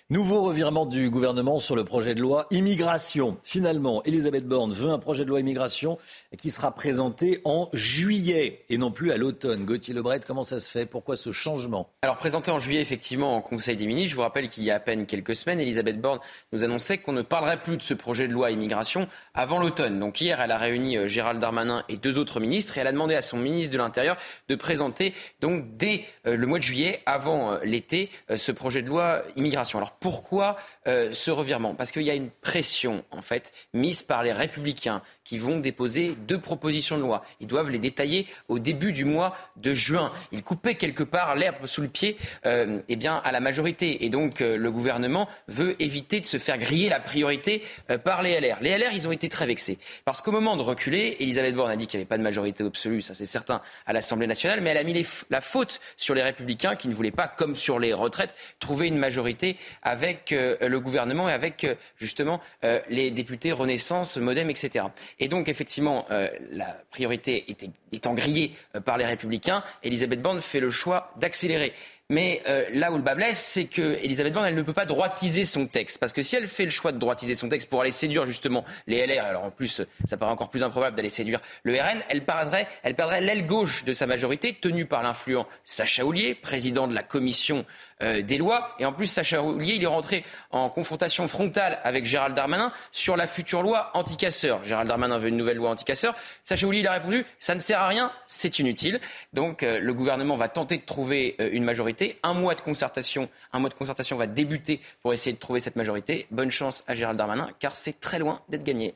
Nouveau 0.08 0.42
revirement 0.42 0.86
du 0.86 1.10
gouvernement 1.10 1.58
sur 1.58 1.74
le 1.74 1.82
projet 1.82 2.14
de 2.14 2.20
loi 2.20 2.46
immigration. 2.52 3.38
Finalement, 3.42 4.04
Elisabeth 4.04 4.46
Borne 4.46 4.72
veut 4.72 4.90
un 4.90 5.00
projet 5.00 5.24
de 5.24 5.28
loi 5.30 5.40
immigration 5.40 5.98
qui 6.38 6.52
sera 6.52 6.72
présenté 6.72 7.40
en 7.44 7.68
juillet 7.72 8.64
et 8.68 8.78
non 8.78 8.92
plus 8.92 9.10
à 9.10 9.16
l'automne. 9.16 9.64
Gauthier 9.64 9.94
Lebret, 9.94 10.20
comment 10.24 10.44
ça 10.44 10.60
se 10.60 10.70
fait? 10.70 10.86
Pourquoi 10.86 11.16
ce 11.16 11.32
changement? 11.32 11.90
Alors 12.02 12.18
présenté 12.18 12.52
en 12.52 12.60
juillet 12.60 12.80
effectivement 12.80 13.34
en 13.34 13.40
Conseil 13.40 13.76
des 13.76 13.86
ministres, 13.88 14.12
je 14.12 14.14
vous 14.14 14.22
rappelle 14.22 14.48
qu'il 14.48 14.62
y 14.62 14.70
a 14.70 14.76
à 14.76 14.78
peine 14.78 15.06
quelques 15.06 15.34
semaines, 15.34 15.58
Elisabeth 15.58 16.00
Borne 16.00 16.20
nous 16.52 16.62
annonçait 16.62 16.98
qu'on 16.98 17.12
ne 17.12 17.22
parlerait 17.22 17.60
plus 17.60 17.76
de 17.76 17.82
ce 17.82 17.92
projet 17.92 18.28
de 18.28 18.32
loi 18.32 18.52
immigration 18.52 19.08
avant 19.34 19.58
l'automne. 19.58 19.98
Donc 19.98 20.20
hier, 20.20 20.40
elle 20.40 20.52
a 20.52 20.58
réuni 20.58 20.96
euh, 20.96 21.08
Gérald 21.08 21.40
Darmanin 21.40 21.82
et 21.88 21.96
deux 21.96 22.16
autres 22.16 22.38
ministres 22.38 22.78
et 22.78 22.80
elle 22.82 22.86
a 22.86 22.92
demandé 22.92 23.16
à 23.16 23.22
son 23.22 23.38
ministre 23.38 23.72
de 23.72 23.78
l'Intérieur 23.78 24.16
de 24.48 24.54
présenter 24.54 25.14
donc 25.40 25.76
dès 25.76 26.04
euh, 26.28 26.36
le 26.36 26.46
mois 26.46 26.58
de 26.58 26.62
juillet, 26.62 27.00
avant 27.06 27.54
euh, 27.54 27.58
l'été, 27.64 28.08
ce 28.36 28.52
projet 28.52 28.82
de 28.82 28.88
loi 28.88 29.22
immigration. 29.34 29.80
Pourquoi 30.00 30.56
euh, 30.86 31.12
ce 31.12 31.30
revirement? 31.30 31.74
Parce 31.74 31.90
qu'il 31.90 32.02
y 32.02 32.10
a 32.10 32.14
une 32.14 32.30
pression, 32.30 33.04
en 33.10 33.22
fait, 33.22 33.52
mise 33.72 34.02
par 34.02 34.22
les 34.22 34.32
républicains 34.32 35.02
qui 35.26 35.38
vont 35.38 35.58
déposer 35.58 36.14
deux 36.28 36.38
propositions 36.38 36.96
de 36.96 37.02
loi. 37.02 37.24
Ils 37.40 37.48
doivent 37.48 37.70
les 37.70 37.80
détailler 37.80 38.26
au 38.48 38.60
début 38.60 38.92
du 38.92 39.04
mois 39.04 39.36
de 39.56 39.74
juin. 39.74 40.12
Ils 40.30 40.44
coupaient 40.44 40.76
quelque 40.76 41.02
part 41.02 41.34
l'herbe 41.34 41.66
sous 41.66 41.82
le 41.82 41.88
pied 41.88 42.16
euh, 42.46 42.78
eh 42.88 42.94
bien, 42.94 43.16
à 43.16 43.32
la 43.32 43.40
majorité. 43.40 44.04
Et 44.04 44.08
donc, 44.08 44.40
euh, 44.40 44.56
le 44.56 44.70
gouvernement 44.70 45.28
veut 45.48 45.74
éviter 45.82 46.20
de 46.20 46.26
se 46.26 46.38
faire 46.38 46.58
griller 46.58 46.88
la 46.88 47.00
priorité 47.00 47.62
euh, 47.90 47.98
par 47.98 48.22
les 48.22 48.40
LR. 48.40 48.58
Les 48.60 48.78
LR, 48.78 48.92
ils 48.92 49.08
ont 49.08 49.12
été 49.12 49.28
très 49.28 49.46
vexés. 49.46 49.78
Parce 50.04 50.22
qu'au 50.22 50.30
moment 50.30 50.56
de 50.56 50.62
reculer, 50.62 51.16
Elisabeth 51.18 51.56
Borne 51.56 51.72
a 51.72 51.76
dit 51.76 51.88
qu'il 51.88 51.98
n'y 51.98 52.02
avait 52.02 52.08
pas 52.08 52.18
de 52.18 52.22
majorité 52.22 52.62
absolue, 52.62 53.00
ça 53.00 53.14
c'est 53.14 53.24
certain, 53.24 53.60
à 53.84 53.92
l'Assemblée 53.92 54.28
nationale, 54.28 54.60
mais 54.60 54.70
elle 54.70 54.78
a 54.78 54.84
mis 54.84 55.04
la 55.30 55.40
faute 55.40 55.80
sur 55.96 56.14
les 56.14 56.22
républicains 56.22 56.76
qui 56.76 56.86
ne 56.86 56.94
voulaient 56.94 57.10
pas, 57.10 57.26
comme 57.26 57.56
sur 57.56 57.80
les 57.80 57.92
retraites, 57.92 58.34
trouver 58.60 58.86
une 58.86 58.98
majorité 58.98 59.56
avec 59.82 60.30
le 60.30 60.78
gouvernement 60.78 61.28
et 61.28 61.32
avec 61.32 61.66
justement 61.96 62.40
les 62.88 63.10
députés 63.10 63.52
Renaissance, 63.52 64.16
Modem, 64.16 64.50
etc. 64.50 64.86
Et 65.18 65.28
donc, 65.28 65.48
effectivement, 65.48 66.06
euh, 66.10 66.28
la 66.50 66.76
priorité 66.90 67.44
était, 67.48 67.70
étant 67.92 68.14
grillée 68.14 68.52
euh, 68.74 68.80
par 68.80 68.98
les 68.98 69.06
Républicains, 69.06 69.64
Elisabeth 69.82 70.20
Borne 70.20 70.42
fait 70.42 70.60
le 70.60 70.70
choix 70.70 71.12
d'accélérer. 71.16 71.72
Mais 72.08 72.42
euh, 72.46 72.64
là 72.72 72.92
où 72.92 72.96
le 72.96 73.02
bas 73.02 73.14
blesse, 73.14 73.40
c'est 73.40 73.64
que 73.64 73.98
Elisabeth 74.02 74.32
Borne, 74.32 74.46
elle 74.46 74.54
ne 74.54 74.62
peut 74.62 74.72
pas 74.72 74.84
droitiser 74.84 75.44
son 75.44 75.66
texte. 75.66 75.98
Parce 75.98 76.12
que 76.12 76.22
si 76.22 76.36
elle 76.36 76.46
fait 76.46 76.64
le 76.64 76.70
choix 76.70 76.92
de 76.92 76.98
droitiser 76.98 77.34
son 77.34 77.48
texte 77.48 77.68
pour 77.68 77.80
aller 77.80 77.90
séduire 77.90 78.26
justement 78.26 78.64
les 78.86 79.06
LR, 79.06 79.24
alors 79.24 79.44
en 79.44 79.50
plus, 79.50 79.82
ça 80.04 80.16
paraît 80.16 80.30
encore 80.30 80.50
plus 80.50 80.62
improbable 80.62 80.96
d'aller 80.96 81.08
séduire 81.08 81.40
le 81.64 81.72
RN, 81.80 81.98
elle 82.08 82.24
perdrait, 82.24 82.68
elle 82.84 82.94
perdrait 82.94 83.22
l'aile 83.22 83.46
gauche 83.46 83.84
de 83.84 83.92
sa 83.92 84.06
majorité, 84.06 84.54
tenue 84.54 84.86
par 84.86 85.02
l'influent 85.02 85.46
Sacha 85.64 86.04
Houlier, 86.04 86.34
président 86.34 86.86
de 86.86 86.94
la 86.94 87.02
commission 87.02 87.64
euh, 88.02 88.22
des 88.22 88.38
lois. 88.38 88.74
Et 88.78 88.84
en 88.84 88.92
plus, 88.92 89.06
Sacha 89.06 89.42
Houlier, 89.42 89.74
il 89.76 89.82
est 89.82 89.86
rentré 89.86 90.24
en 90.50 90.68
confrontation 90.68 91.28
frontale 91.28 91.78
avec 91.84 92.04
Gérald 92.04 92.34
Darmanin 92.34 92.72
sur 92.92 93.16
la 93.16 93.26
future 93.26 93.62
loi 93.62 93.90
anti-casseurs. 93.94 94.64
Gérald 94.64 94.88
Darmanin 94.88 95.18
veut 95.18 95.28
une 95.28 95.36
nouvelle 95.36 95.56
loi 95.56 95.70
anti-casseurs. 95.70 96.14
Sacha 96.44 96.66
Houlier, 96.66 96.80
il 96.80 96.86
a 96.86 96.92
répondu, 96.92 97.24
ça 97.38 97.54
ne 97.54 97.60
sert 97.60 97.80
à 97.80 97.88
rien, 97.88 98.12
c'est 98.26 98.58
inutile. 98.58 99.00
Donc 99.32 99.62
euh, 99.62 99.80
le 99.80 99.94
gouvernement 99.94 100.36
va 100.36 100.48
tenter 100.48 100.76
de 100.76 100.84
trouver 100.84 101.36
une 101.38 101.64
majorité 101.64 102.18
un 102.22 102.34
mois 102.34 102.54
de 102.54 102.60
concertation, 102.60 103.28
un 103.52 103.58
mois 103.58 103.70
de 103.70 103.74
concertation 103.74 104.16
va 104.16 104.26
débuter 104.26 104.80
pour 105.02 105.12
essayer 105.12 105.32
de 105.32 105.40
trouver 105.40 105.60
cette 105.60 105.76
majorité. 105.76 106.26
Bonne 106.30 106.50
chance 106.50 106.84
à 106.86 106.94
Gérald 106.94 107.18
Darmanin, 107.18 107.48
car 107.58 107.76
c'est 107.76 108.00
très 108.00 108.18
loin 108.18 108.40
d'être 108.48 108.64
gagné. 108.64 108.94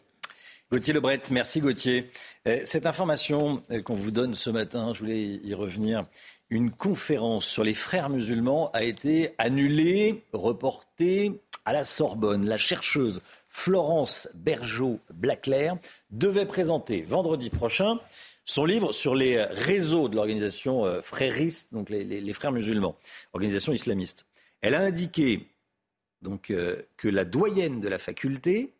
Gauthier 0.72 0.92
Lebret, 0.92 1.20
merci 1.32 1.60
Gauthier. 1.60 2.08
Euh, 2.46 2.60
cette 2.64 2.86
information 2.86 3.60
euh, 3.72 3.82
qu'on 3.82 3.96
vous 3.96 4.12
donne 4.12 4.36
ce 4.36 4.50
matin, 4.50 4.92
je 4.94 5.00
voulais 5.00 5.20
y 5.20 5.52
revenir. 5.52 6.04
Une 6.52 6.72
conférence 6.72 7.46
sur 7.46 7.62
les 7.62 7.74
frères 7.74 8.10
musulmans 8.10 8.72
a 8.72 8.82
été 8.82 9.36
annulée, 9.38 10.24
reportée 10.32 11.40
à 11.64 11.72
la 11.72 11.84
Sorbonne, 11.84 12.44
la 12.44 12.58
chercheuse 12.58 13.22
Florence 13.46 14.28
Bergeau-Blaclair 14.34 15.78
devait 16.10 16.46
présenter 16.46 17.02
vendredi 17.02 17.50
prochain 17.50 18.00
son 18.44 18.64
livre 18.64 18.92
sur 18.92 19.14
les 19.14 19.44
réseaux 19.44 20.08
de 20.08 20.16
l'organisation 20.16 20.84
euh, 20.84 21.02
frériste, 21.02 21.72
donc 21.72 21.88
les, 21.88 22.32
frères 22.32 22.50
musulmans, 22.50 22.96
organisation 23.32 23.72
islamiste. 23.72 24.26
Elle 24.60 24.74
a 24.74 24.80
indiqué 24.80 25.46
donc, 26.20 26.50
euh, 26.50 26.82
que 26.96 27.06
la 27.06 27.24
doyenne 27.24 27.80
de 27.80 27.86
la 27.86 27.98
faculté 27.98 28.72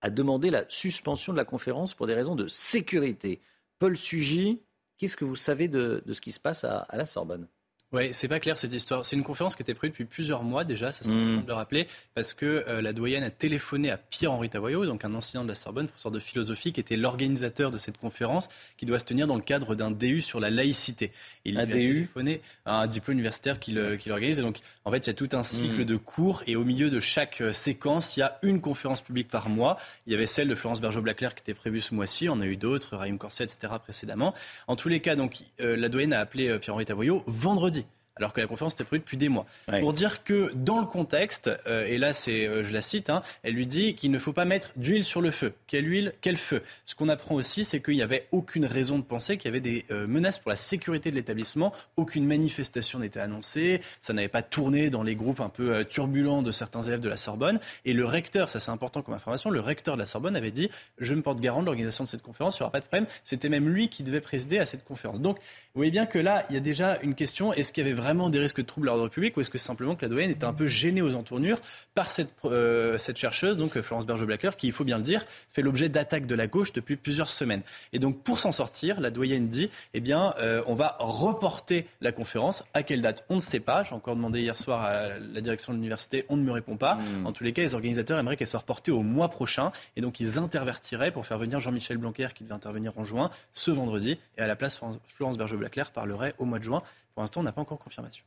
a 0.00 0.08
demandé 0.08 0.48
la 0.50 0.64
suspension 0.68 1.34
de 1.34 1.38
la 1.38 1.44
conférence 1.44 1.92
pour 1.92 2.06
des 2.06 2.14
raisons 2.14 2.34
de 2.34 2.48
sécurité. 2.48 3.40
Paul 3.78 3.94
Sugy, 3.94 4.60
qu'est-ce 5.04 5.16
que 5.18 5.24
vous 5.26 5.36
savez 5.36 5.68
de, 5.68 6.02
ce 6.10 6.20
qui 6.20 6.32
se 6.32 6.40
passe 6.40 6.64
à 6.64 6.86
la 6.92 7.04
Sorbonne? 7.04 7.46
Oui, 7.94 8.08
c'est 8.10 8.26
pas 8.26 8.40
clair 8.40 8.58
cette 8.58 8.72
histoire. 8.72 9.06
C'est 9.06 9.14
une 9.14 9.22
conférence 9.22 9.54
qui 9.54 9.62
était 9.62 9.72
prévue 9.72 9.92
depuis 9.92 10.04
plusieurs 10.04 10.42
mois 10.42 10.64
déjà, 10.64 10.90
ça 10.90 11.04
c'est 11.04 11.10
important 11.10 11.42
de 11.42 11.46
le 11.46 11.54
rappeler, 11.54 11.86
parce 12.14 12.34
que 12.34 12.64
euh, 12.66 12.82
la 12.82 12.92
doyenne 12.92 13.22
a 13.22 13.30
téléphoné 13.30 13.92
à 13.92 13.96
Pierre-Henri 13.96 14.50
Tavoyot, 14.50 14.84
donc 14.84 15.04
un 15.04 15.14
enseignant 15.14 15.44
de 15.44 15.48
la 15.48 15.54
Sorbonne, 15.54 15.86
professeur 15.86 16.10
de 16.10 16.18
philosophie, 16.18 16.72
qui 16.72 16.80
était 16.80 16.96
l'organisateur 16.96 17.70
de 17.70 17.78
cette 17.78 17.96
conférence, 17.96 18.48
qui 18.76 18.84
doit 18.84 18.98
se 18.98 19.04
tenir 19.04 19.28
dans 19.28 19.36
le 19.36 19.42
cadre 19.42 19.76
d'un 19.76 19.92
DU 19.92 20.22
sur 20.22 20.40
la 20.40 20.50
laïcité. 20.50 21.12
Il 21.44 21.56
un 21.60 21.66
DU 21.66 21.72
téléphoné 21.72 22.40
à 22.64 22.80
un 22.80 22.88
diplôme 22.88 23.14
universitaire 23.14 23.60
qui 23.60 23.70
l'organise. 23.70 24.40
Et 24.40 24.42
donc, 24.42 24.58
en 24.84 24.90
fait, 24.90 24.98
il 24.98 25.06
y 25.06 25.10
a 25.10 25.14
tout 25.14 25.28
un 25.30 25.44
cycle 25.44 25.82
hmm. 25.82 25.84
de 25.84 25.96
cours, 25.96 26.42
et 26.48 26.56
au 26.56 26.64
milieu 26.64 26.90
de 26.90 26.98
chaque 26.98 27.42
euh, 27.42 27.52
séquence, 27.52 28.16
il 28.16 28.20
y 28.20 28.22
a 28.24 28.40
une 28.42 28.60
conférence 28.60 29.02
publique 29.02 29.28
par 29.28 29.48
mois. 29.48 29.78
Il 30.08 30.12
y 30.12 30.16
avait 30.16 30.26
celle 30.26 30.48
de 30.48 30.56
Florence 30.56 30.80
Bergeau-Blaclair 30.80 31.36
qui 31.36 31.42
était 31.42 31.54
prévue 31.54 31.80
ce 31.80 31.94
mois-ci. 31.94 32.28
On 32.28 32.40
a 32.40 32.46
eu 32.46 32.56
d'autres, 32.56 32.96
Raïm 32.96 33.18
Corset, 33.18 33.44
etc. 33.44 33.72
précédemment. 33.80 34.34
En 34.66 34.74
tous 34.74 34.88
les 34.88 34.98
cas, 34.98 35.14
donc, 35.14 35.42
euh, 35.60 35.76
la 35.76 35.88
doyenne 35.88 36.12
a 36.12 36.18
appelé 36.18 36.58
Pierre-Henri 36.58 36.86
Tavoyot 36.86 37.22
vendredi 37.28 37.83
alors 38.16 38.32
que 38.32 38.40
la 38.40 38.46
conférence 38.46 38.74
était 38.74 38.84
prévue 38.84 39.00
depuis 39.00 39.16
des 39.16 39.28
mois. 39.28 39.46
Pour 39.80 39.92
dire 39.92 40.22
que 40.22 40.52
dans 40.54 40.78
le 40.78 40.86
contexte, 40.86 41.50
euh, 41.66 41.86
et 41.86 41.98
là 41.98 42.12
c'est, 42.12 42.46
euh, 42.46 42.62
je 42.62 42.72
la 42.72 42.82
cite, 42.82 43.10
hein, 43.10 43.22
elle 43.42 43.54
lui 43.54 43.66
dit 43.66 43.94
qu'il 43.94 44.10
ne 44.10 44.18
faut 44.18 44.32
pas 44.32 44.44
mettre 44.44 44.72
d'huile 44.76 45.04
sur 45.04 45.20
le 45.20 45.30
feu. 45.30 45.52
Quelle 45.66 45.88
huile 45.88 46.14
Quel 46.20 46.36
feu? 46.36 46.62
Ce 46.84 46.94
qu'on 46.94 47.08
apprend 47.08 47.34
aussi, 47.34 47.64
c'est 47.64 47.80
qu'il 47.80 47.94
n'y 47.94 48.02
avait 48.02 48.26
aucune 48.30 48.66
raison 48.66 48.98
de 48.98 49.04
penser 49.04 49.36
qu'il 49.36 49.48
y 49.48 49.52
avait 49.52 49.60
des 49.60 49.84
euh, 49.90 50.06
menaces 50.06 50.38
pour 50.38 50.50
la 50.50 50.56
sécurité 50.56 51.10
de 51.10 51.16
l'établissement. 51.16 51.72
Aucune 51.96 52.26
manifestation 52.26 52.98
n'était 52.98 53.20
annoncée. 53.20 53.80
Ça 54.00 54.12
n'avait 54.12 54.28
pas 54.28 54.42
tourné 54.42 54.90
dans 54.90 55.02
les 55.02 55.16
groupes 55.16 55.40
un 55.40 55.48
peu 55.48 55.84
turbulents 55.84 56.42
de 56.42 56.50
certains 56.50 56.82
élèves 56.82 57.00
de 57.00 57.08
la 57.08 57.16
Sorbonne. 57.16 57.58
Et 57.84 57.92
le 57.92 58.04
recteur, 58.04 58.48
ça 58.48 58.60
c'est 58.60 58.70
important 58.70 59.02
comme 59.02 59.14
information, 59.14 59.50
le 59.50 59.60
recteur 59.60 59.96
de 59.96 60.00
la 60.00 60.06
Sorbonne 60.06 60.36
avait 60.36 60.50
dit 60.50 60.70
je 60.98 61.14
me 61.14 61.22
porte 61.22 61.40
garant 61.40 61.60
de 61.60 61.66
l'organisation 61.66 62.04
de 62.04 62.08
cette 62.08 62.22
conférence, 62.22 62.58
il 62.58 62.62
n'y 62.62 62.64
aura 62.64 62.72
pas 62.72 62.80
de 62.80 62.86
problème. 62.86 63.06
C'était 63.24 63.48
même 63.48 63.68
lui 63.68 63.88
qui 63.88 64.02
devait 64.02 64.20
présider 64.20 64.58
à 64.58 64.66
cette 64.66 64.84
conférence. 64.84 65.20
Donc 65.20 65.38
vous 65.38 65.80
voyez 65.80 65.90
bien 65.90 66.06
que 66.06 66.18
là, 66.18 66.44
il 66.48 66.54
y 66.54 66.56
a 66.56 66.60
déjà 66.60 66.98
une 67.02 67.14
question 67.14 67.52
est-ce 67.52 67.72
qu'il 67.72 67.84
y 67.84 67.86
avait 67.86 68.03
vraiment 68.04 68.28
des 68.28 68.38
risques 68.38 68.60
de 68.60 68.66
troubles 68.66 68.88
à 68.90 68.92
l'ordre 68.92 69.08
public 69.08 69.36
ou 69.36 69.40
est-ce 69.40 69.50
que 69.50 69.58
simplement 69.58 69.96
que 69.96 70.04
la 70.04 70.08
doyenne 70.08 70.30
était 70.30 70.44
un 70.44 70.52
peu 70.52 70.66
gênée 70.66 71.00
aux 71.00 71.14
entournures 71.14 71.58
par 71.94 72.10
cette, 72.10 72.30
euh, 72.44 72.98
cette 72.98 73.16
chercheuse, 73.16 73.56
donc 73.56 73.80
Florence 73.80 74.06
Berger-Blacker, 74.06 74.50
qui, 74.56 74.66
il 74.66 74.72
faut 74.72 74.84
bien 74.84 74.98
le 74.98 75.02
dire, 75.02 75.24
fait 75.50 75.62
l'objet 75.62 75.88
d'attaques 75.88 76.26
de 76.26 76.34
la 76.34 76.46
gauche 76.46 76.72
depuis 76.72 76.96
plusieurs 76.96 77.28
semaines. 77.28 77.62
Et 77.92 77.98
donc, 77.98 78.22
pour 78.22 78.38
s'en 78.38 78.52
sortir, 78.52 79.00
la 79.00 79.10
doyenne 79.10 79.48
dit 79.48 79.70
eh 79.94 80.00
bien, 80.00 80.34
euh, 80.38 80.62
on 80.66 80.74
va 80.74 80.96
reporter 81.00 81.86
la 82.00 82.12
conférence. 82.12 82.64
À 82.74 82.82
quelle 82.82 83.00
date 83.00 83.24
On 83.30 83.36
ne 83.36 83.40
sait 83.40 83.60
pas. 83.60 83.82
J'ai 83.84 83.94
encore 83.94 84.16
demandé 84.16 84.40
hier 84.40 84.56
soir 84.56 84.82
à 84.82 85.18
la 85.18 85.40
direction 85.40 85.72
de 85.72 85.78
l'université, 85.78 86.26
on 86.28 86.36
ne 86.36 86.42
me 86.42 86.52
répond 86.52 86.76
pas. 86.76 86.96
Hmm. 86.96 87.26
En 87.26 87.32
tous 87.32 87.44
les 87.44 87.52
cas, 87.52 87.62
les 87.62 87.74
organisateurs 87.74 88.18
aimeraient 88.18 88.36
qu'elle 88.36 88.48
soit 88.48 88.60
reportée 88.60 88.92
au 88.92 89.02
mois 89.02 89.28
prochain. 89.28 89.72
Et 89.96 90.02
donc, 90.02 90.20
ils 90.20 90.38
intervertiraient 90.38 91.10
pour 91.10 91.24
faire 91.26 91.38
venir 91.38 91.58
Jean-Michel 91.58 91.96
Blanquer, 91.96 92.28
qui 92.34 92.44
devait 92.44 92.54
intervenir 92.54 92.92
en 92.98 93.04
juin, 93.04 93.30
ce 93.52 93.70
vendredi. 93.70 94.18
Et 94.36 94.42
à 94.42 94.46
la 94.46 94.56
place, 94.56 94.78
Florence 95.06 95.38
Berger 95.38 95.56
Claire 95.70 95.90
parlerait 95.90 96.34
au 96.38 96.44
mois 96.44 96.58
de 96.58 96.64
juin. 96.64 96.82
Pour 97.14 97.22
l'instant, 97.22 97.40
on 97.40 97.44
n'a 97.44 97.52
pas 97.52 97.60
encore 97.60 97.78
confirmation. 97.78 98.24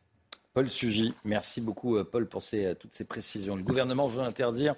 Paul 0.53 0.69
Sugy, 0.69 1.13
merci 1.23 1.61
beaucoup 1.61 1.97
euh, 1.97 2.03
Paul 2.03 2.27
pour 2.27 2.41
euh, 2.53 2.73
toutes 2.73 2.95
ces 2.95 3.03
précisions. 3.03 3.55
Le 3.55 3.61
gouvernement 3.61 4.07
veut 4.07 4.23
interdire 4.23 4.75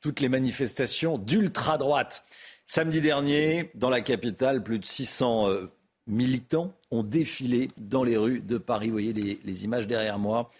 toutes 0.00 0.18
les 0.18 0.28
manifestations 0.28 1.18
d'ultra-droite. 1.18 2.24
Samedi 2.66 3.00
dernier, 3.00 3.70
dans 3.74 3.90
la 3.90 4.00
capitale, 4.00 4.62
plus 4.64 4.78
de 4.78 4.84
600 4.84 5.48
euh, 5.48 5.70
militants 6.06 6.72
ont 6.90 7.02
défilé 7.02 7.68
dans 7.76 8.02
les 8.02 8.16
rues 8.16 8.40
de 8.40 8.58
Paris. 8.58 8.86
Vous 8.86 8.94
voyez 8.94 9.12
les, 9.12 9.64
images 9.64 9.86
derrière 9.86 10.18
moi. 10.18 10.50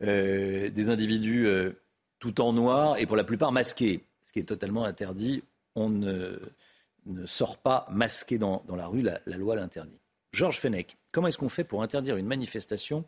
des 0.00 0.88
individus 0.88 1.46
tout 2.18 2.40
en 2.40 2.52
noir 2.52 2.98
et 2.98 3.06
pour 3.06 3.14
la 3.14 3.22
plupart 3.22 3.52
masqués, 3.52 4.04
ce 4.24 4.32
qui 4.32 4.40
est 4.40 4.44
totalement 4.44 4.84
interdit. 4.84 5.44
On 5.76 5.88
ne, 5.88 6.40
sort 7.26 7.58
pas 7.58 7.86
masqué 7.90 8.38
dans, 8.38 8.64
la 8.74 8.88
rue, 8.88 9.02
la 9.02 9.36
loi 9.36 9.54
l'interdit. 9.54 10.00
Georges 10.36 10.58
Fenech, 10.58 10.98
comment 11.12 11.28
est-ce 11.28 11.38
qu'on 11.38 11.48
fait 11.48 11.64
pour 11.64 11.82
interdire 11.82 12.18
une 12.18 12.26
manifestation 12.26 13.06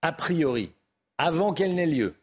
a 0.00 0.12
priori, 0.12 0.70
avant 1.18 1.52
qu'elle 1.52 1.74
n'ait 1.74 1.86
lieu? 1.86 2.14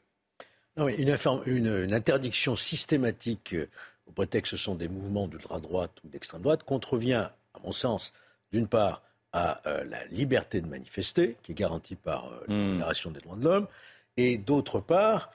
Une, 0.78 1.94
interdiction 1.94 2.56
systématique, 2.56 3.54
euh, 3.54 3.68
au 4.08 4.14
prétexte 4.14 4.54
que 4.54 4.58
ce 4.58 4.64
sont 4.64 4.76
des 4.76 4.88
mouvements 4.88 5.28
d'ultra-droite 5.28 5.92
ou 6.06 6.08
d'extrême 6.08 6.42
droite, 6.42 6.64
contrevient, 6.64 7.28
à 7.54 7.60
mon 7.66 7.74
sens, 7.74 8.14
d'une 8.54 8.68
part, 8.68 9.04
à 9.34 9.68
euh, 9.68 9.84
la 9.84 10.06
liberté 10.06 10.62
de 10.62 10.68
manifester, 10.68 11.36
qui 11.44 11.52
est 11.52 11.56
garantie 11.56 11.96
par 11.96 12.28
euh, 12.28 12.40
la 12.48 12.56
hmm. 12.56 12.72
Déclaration 12.72 13.12
des 13.12 13.20
droits 13.20 13.36
de 13.36 13.44
l'homme, 13.44 13.68
et 14.16 14.38
d'autre 14.38 14.80
part, 14.80 15.32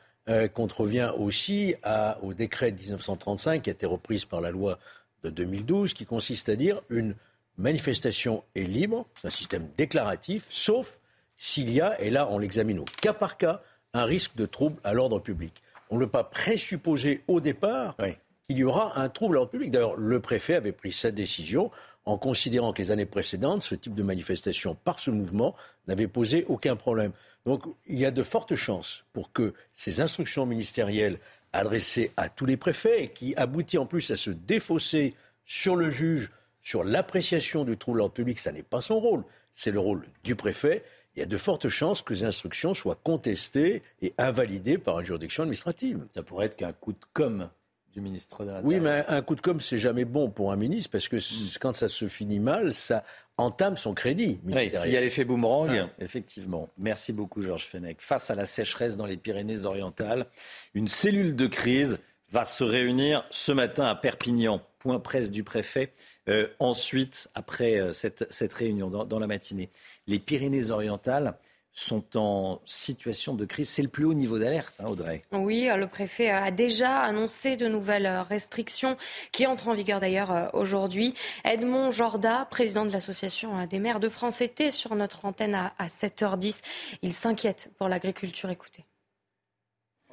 contrevient 0.55 1.11
aussi 1.19 1.75
au 2.23 2.33
décret 2.33 2.73
de 2.73 2.81
1935 2.81 3.61
qui 3.61 3.69
a 3.69 3.75
été 3.75 3.85
reprise 3.85 4.25
par 4.25 4.41
la 4.41 4.51
loi 4.51 4.79
de 5.23 5.29
2012, 5.29 5.93
qui 5.93 6.07
consiste 6.07 6.49
à 6.49 6.57
dire 6.57 6.81
une 6.89 7.15
manifestation 7.59 8.45
est 8.55 8.63
libre, 8.63 9.07
c'est 9.21 9.29
un 9.29 9.31
système 9.31 9.69
déclaratif, 9.77 10.47
sauf 10.49 10.99
s'il 11.37 11.71
y 11.71 11.81
a, 11.81 12.01
et 12.01 12.11
là 12.11 12.29
on 12.31 12.39
l'examine 12.39 12.79
au 12.79 12.85
cas 13.01 13.13
par 13.13 13.37
cas, 13.37 13.63
un 13.93 14.05
risque 14.05 14.37
de 14.37 14.47
trouble 14.47 14.81
à 14.85 14.93
l'ordre 14.93 15.19
public. 15.19 15.55
On 15.91 15.97
ne 15.97 16.05
peut 16.05 16.11
pas 16.11 16.25
présupposer 16.25 17.23
au 17.29 17.41
départ 17.41 17.97
qu'il 18.49 18.59
y 18.59 18.65
aura 18.65 18.99
un 18.99 19.09
trouble 19.09 19.37
à 19.37 19.39
l'ordre 19.39 19.53
public. 19.53 19.71
D'ailleurs, 19.71 19.97
le 19.97 20.21
préfet 20.21 20.55
avait 20.55 20.73
pris 20.73 20.93
sa 20.93 21.11
décision 21.11 21.71
en 22.05 22.19
considérant 22.19 22.73
que 22.73 22.83
les 22.83 22.91
années 22.91 23.07
précédentes, 23.07 23.63
ce 23.63 23.75
type 23.75 23.95
de 23.95 24.03
manifestation 24.03 24.75
par 24.75 25.01
ce 25.01 25.11
mouvement 25.11 25.55
n'avait 25.87 26.09
posé 26.09 26.45
aucun 26.49 26.77
problème. 26.77 27.13
Donc 27.47 27.63
il 27.87 27.99
y 27.99 28.05
a 28.05 28.11
de 28.11 28.23
fortes 28.23 28.57
chances 28.57 29.05
pour 29.13 29.33
que 29.33 29.55
ces 29.73 30.01
instructions 30.01 30.47
ministérielles 30.47 31.19
adressées 31.53 32.11
à 32.17 32.29
tous 32.29 32.47
les 32.47 32.57
préfets 32.57 33.05
et 33.05 33.09
qui 33.09 33.35
aboutissent 33.37 33.81
en 33.81 33.87
plus 33.87 34.11
à 34.11 34.17
se 34.17 34.31
défausser 34.31 35.15
sur 35.47 35.77
le 35.77 35.89
juge 35.89 36.31
sur 36.65 36.83
l'appréciation 36.83 37.65
du 37.65 37.77
trouble 37.77 37.99
l'ordre 37.99 38.15
public, 38.15 38.39
ça 38.39 38.51
n'est 38.51 38.63
pas 38.63 38.81
son 38.81 38.99
rôle, 38.99 39.23
c'est 39.53 39.71
le 39.71 39.79
rôle 39.79 40.03
du 40.25 40.35
préfet. 40.35 40.83
Il 41.15 41.21
y 41.21 41.23
a 41.23 41.27
de 41.27 41.37
fortes 41.37 41.69
chances 41.69 42.03
que 42.03 42.13
les 42.13 42.25
instructions 42.25 42.75
soient 42.75 42.99
contestées 43.01 43.83
et 44.03 44.13
invalidées 44.19 44.79
par 44.79 44.99
une 44.99 45.07
juridiction 45.07 45.45
administrative. 45.45 46.05
Ça 46.13 46.25
pourrait 46.25 46.47
être 46.47 46.57
qu'un 46.57 46.73
coup 46.73 46.93
de 46.93 46.99
com' 47.13 47.49
du 47.93 48.01
ministre 48.01 48.45
de 48.45 48.51
l'Intérieur. 48.51 48.67
Oui, 48.67 48.81
mais 48.81 49.05
un 49.07 49.23
coup 49.23 49.37
de 49.37 49.41
com', 49.41 49.61
c'est 49.61 49.79
jamais 49.79 50.05
bon 50.05 50.29
pour 50.29 50.51
un 50.51 50.57
ministre 50.57 50.91
parce 50.91 51.07
que 51.07 51.17
hmm. 51.17 51.59
quand 51.61 51.75
ça 51.75 51.89
se 51.89 52.09
finit 52.09 52.41
mal, 52.41 52.73
ça 52.73 53.05
entame 53.37 53.77
son 53.77 53.95
crédit. 53.95 54.41
Oui, 54.45 54.73
s'il 54.83 54.91
y 54.91 54.97
a 54.97 55.01
l'effet 55.01 55.25
boomerang, 55.25 55.89
effectivement. 56.01 56.69
Merci 56.79 57.13
beaucoup, 57.13 57.43
Georges 57.43 57.67
Fenech. 57.67 57.99
Face 58.01 58.31
à 58.31 58.35
la 58.35 58.47
sécheresse 58.47 58.97
dans 58.97 59.07
les 59.07 59.17
Pyrénées-Orientales, 59.17 60.27
une 60.75 60.89
cellule 60.89 61.37
de 61.37 61.47
crise 61.47 61.99
va 62.33 62.45
se 62.45 62.65
réunir 62.65 63.25
ce 63.31 63.53
matin 63.53 63.85
à 63.85 63.95
Perpignan. 63.95 64.61
Point 64.85 65.01
presse 65.01 65.31
du 65.31 65.45
préfet. 65.45 65.95
Euh, 66.29 66.47
ensuite, 66.59 67.29
après 67.35 67.81
euh, 67.81 67.95
cette, 67.95 68.53
réunion 68.53 68.91
dans, 68.91 69.19
la 69.19 69.27
matinée, 69.27 69.71
les 70.07 70.19
Pyrénées-Orientales 70.19 71.39
sont 71.73 72.19
en 72.19 72.61
situation 72.67 73.35
de 73.35 73.47
crise. 73.47 73.71
C'est 73.71 73.81
le 73.81 73.89
plus 73.89 74.05
haut 74.05 74.13
niveau 74.13 74.39
d'alerte, 74.39 74.75
hein, 74.79 74.89
Audrey. 74.89 75.23
Oui, 75.33 75.71
euh, 75.71 75.79
le 75.79 75.87
préfet 75.87 76.29
a 76.29 76.51
déjà 76.51 77.01
annoncé 77.01 77.57
de 77.57 77.67
nouvelles 77.67 78.07
restrictions 78.29 78.99
qui 79.33 79.47
entrent 79.47 79.69
en 79.69 79.75
vigueur 79.75 80.01
d'ailleurs 80.01 80.51
aujourd'hui. 80.53 81.15
Edmond 81.45 81.91
Jorda, 81.91 82.47
président 82.51 82.85
de 82.85 82.93
l'association 82.93 83.65
des 83.65 83.79
maires 83.79 84.01
de 84.01 84.11
France, 84.11 84.43
était 84.43 84.71
sur 84.71 84.95
notre 84.97 85.25
antenne 85.25 85.55
à, 85.55 85.87
7h10. 85.87 86.61
Il 87.01 87.15
s'inquiète 87.15 87.71
pour 87.79 87.89
l'agriculture. 87.89 88.51
Écoutez. 88.51 88.85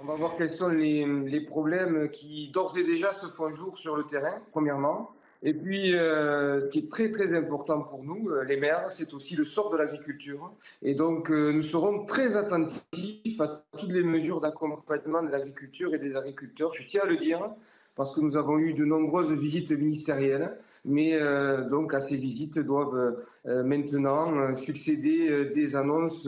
On 0.03 0.07
va 0.07 0.15
voir 0.15 0.35
quels 0.35 0.49
sont 0.49 0.69
les, 0.69 1.41
problèmes 1.41 2.09
qui 2.09 2.49
d'ores 2.49 2.75
et 2.75 2.83
déjà 2.83 3.11
se 3.11 3.27
font 3.27 3.51
jour 3.51 3.77
sur 3.77 3.95
le 3.95 4.03
terrain, 4.03 4.41
premièrement. 4.51 5.11
Et 5.43 5.53
puis, 5.53 5.95
euh, 5.95 6.67
qui 6.69 6.79
est 6.79 6.91
très 6.91 7.09
très 7.09 7.35
important 7.35 7.81
pour 7.81 8.03
nous, 8.03 8.29
euh, 8.29 8.43
les 8.43 8.57
maires, 8.57 8.89
c'est 8.89 9.13
aussi 9.13 9.35
le 9.35 9.43
sort 9.43 9.69
de 9.71 9.77
l'agriculture. 9.77 10.51
Et 10.81 10.95
donc, 10.95 11.31
euh, 11.31 11.51
nous 11.51 11.61
serons 11.61 12.05
très 12.05 12.35
attentifs 12.35 13.41
à 13.41 13.63
toutes 13.77 13.91
les 13.91 14.03
mesures 14.03 14.41
d'accompagnement 14.41 15.21
de 15.21 15.29
l'agriculture 15.29 15.93
et 15.93 15.99
des 15.99 16.15
agriculteurs. 16.15 16.73
Je 16.73 16.87
tiens 16.87 17.01
à 17.03 17.07
le 17.07 17.17
dire, 17.17 17.49
parce 17.95 18.15
que 18.15 18.21
nous 18.21 18.37
avons 18.37 18.57
eu 18.57 18.73
de 18.73 18.85
nombreuses 18.85 19.31
visites 19.31 19.71
ministérielles, 19.71 20.57
mais 20.85 21.13
euh, 21.13 21.67
donc 21.67 21.93
à 21.93 21.99
ces 21.99 22.15
visites 22.15 22.59
doivent 22.59 23.17
euh, 23.45 23.63
maintenant 23.63 24.35
euh, 24.35 24.53
succéder 24.53 25.51
des 25.53 25.75
annonces 25.75 26.27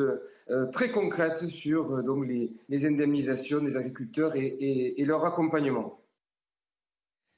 très 0.72 0.90
concrètes 0.90 1.46
sur 1.48 2.02
les, 2.70 2.86
indemnisations 2.86 3.60
des 3.62 3.78
agriculteurs 3.78 4.36
et, 4.36 5.04
leur 5.06 5.26
accompagnement. 5.26 6.00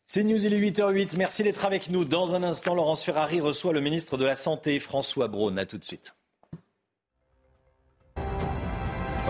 C'est 0.07 0.23
News, 0.23 0.45
il 0.45 0.53
est 0.53 0.59
8h08. 0.59 1.17
Merci 1.17 1.43
d'être 1.43 1.65
avec 1.65 1.89
nous. 1.89 2.05
Dans 2.05 2.35
un 2.35 2.43
instant, 2.43 2.75
Laurence 2.75 3.03
Ferrari 3.03 3.41
reçoit 3.41 3.73
le 3.73 3.81
ministre 3.81 4.17
de 4.17 4.25
la 4.25 4.35
Santé, 4.35 4.77
François 4.79 5.27
Braun. 5.27 5.57
A 5.57 5.65
tout 5.65 5.79
de 5.79 5.83
suite. 5.83 6.13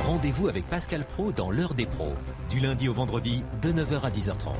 Rendez-vous 0.06 0.48
avec 0.48 0.68
Pascal 0.70 1.04
Pro 1.04 1.32
dans 1.32 1.50
l'heure 1.50 1.74
des 1.74 1.88
pros, 1.88 2.14
du 2.52 2.60
lundi 2.60 2.88
au 2.88 2.94
vendredi 2.94 3.42
de 3.64 3.72
9h 3.72 4.02
à 4.02 4.12
10h30. 4.12 4.54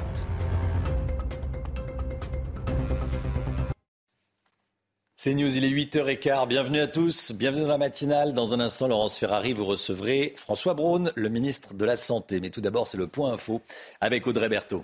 C'est 5.16 5.36
News, 5.36 5.56
il 5.56 5.64
est 5.64 5.70
8h15. 5.70 6.48
Bienvenue 6.48 6.80
à 6.80 6.88
tous. 6.88 7.32
Bienvenue 7.32 7.62
dans 7.62 7.68
la 7.68 7.78
matinale. 7.78 8.34
Dans 8.34 8.56
un 8.56 8.60
instant, 8.60 8.88
Laurence 8.88 9.20
Ferrari, 9.20 9.54
vous 9.54 9.68
recevrez 9.68 10.34
François 10.36 10.74
Braun, 10.74 11.12
le 11.14 11.30
ministre 11.30 11.76
de 11.76 11.86
la 11.86 11.96
Santé. 11.96 12.40
Mais 12.40 12.50
tout 12.50 12.62
d'abord, 12.62 12.88
c'est 12.88 12.98
le 12.98 13.06
point 13.06 13.32
info 13.32 13.62
avec 14.02 14.26
Audrey 14.26 14.50
Berthaud. 14.50 14.84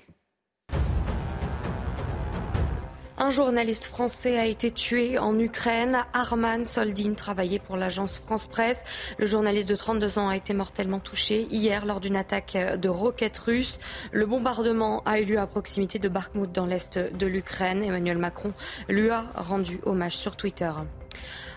Un 3.24 3.30
journaliste 3.30 3.86
français 3.86 4.40
a 4.40 4.48
été 4.48 4.72
tué 4.72 5.20
en 5.20 5.38
Ukraine. 5.38 6.06
Arman 6.12 6.66
Soldin 6.66 7.14
travaillait 7.14 7.60
pour 7.60 7.78
l'agence 7.78 8.18
France 8.18 8.48
Presse. 8.48 8.84
Le 9.20 9.28
journaliste 9.28 9.70
de 9.70 9.76
32 9.76 10.18
ans 10.18 10.28
a 10.28 10.36
été 10.36 10.56
mortellement 10.56 11.00
touché 11.00 11.46
hier 11.52 11.86
lors 11.86 12.00
d'une 12.00 12.16
attaque 12.16 12.58
de 12.82 12.90
roquettes 12.90 13.38
russes. 13.38 13.78
Le 14.12 14.26
bombardement 14.26 15.04
a 15.06 15.20
eu 15.20 15.26
lieu 15.26 15.38
à 15.38 15.46
proximité 15.46 16.00
de 16.00 16.10
Bakhmut 16.10 16.52
dans 16.52 16.66
l'est 16.66 16.98
de 16.98 17.28
l'Ukraine. 17.28 17.84
Emmanuel 17.84 18.18
Macron 18.18 18.54
lui 18.90 19.12
a 19.12 19.28
rendu 19.36 19.80
hommage 19.86 20.18
sur 20.18 20.36
Twitter. 20.36 20.72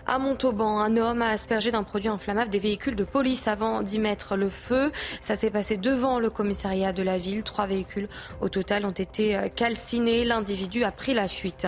À 0.07 0.19
Montauban, 0.19 0.81
un 0.81 0.97
homme 0.97 1.23
a 1.23 1.29
aspergé 1.29 1.71
d'un 1.71 1.83
produit 1.83 2.09
inflammable 2.09 2.51
des 2.51 2.59
véhicules 2.59 2.95
de 2.95 3.05
police 3.05 3.49
avant 3.49 3.83
d'y 3.83 3.99
mettre 3.99 4.37
le 4.37 4.51
feu. 4.51 4.93
Ça 5.21 5.35
s'est 5.35 5.51
passé 5.51 5.77
devant 5.77 6.19
le 6.19 6.29
commissariat 6.29 6.93
de 6.93 7.03
la 7.03 7.17
ville. 7.17 7.43
Trois 7.43 7.67
véhicules 7.67 8.09
au 8.41 8.49
total 8.49 8.85
ont 8.85 8.91
été 8.91 9.39
calcinés. 9.57 10.25
L'individu 10.25 10.85
a 10.85 10.93
pris 10.93 11.15
la 11.15 11.27
fuite. 11.27 11.67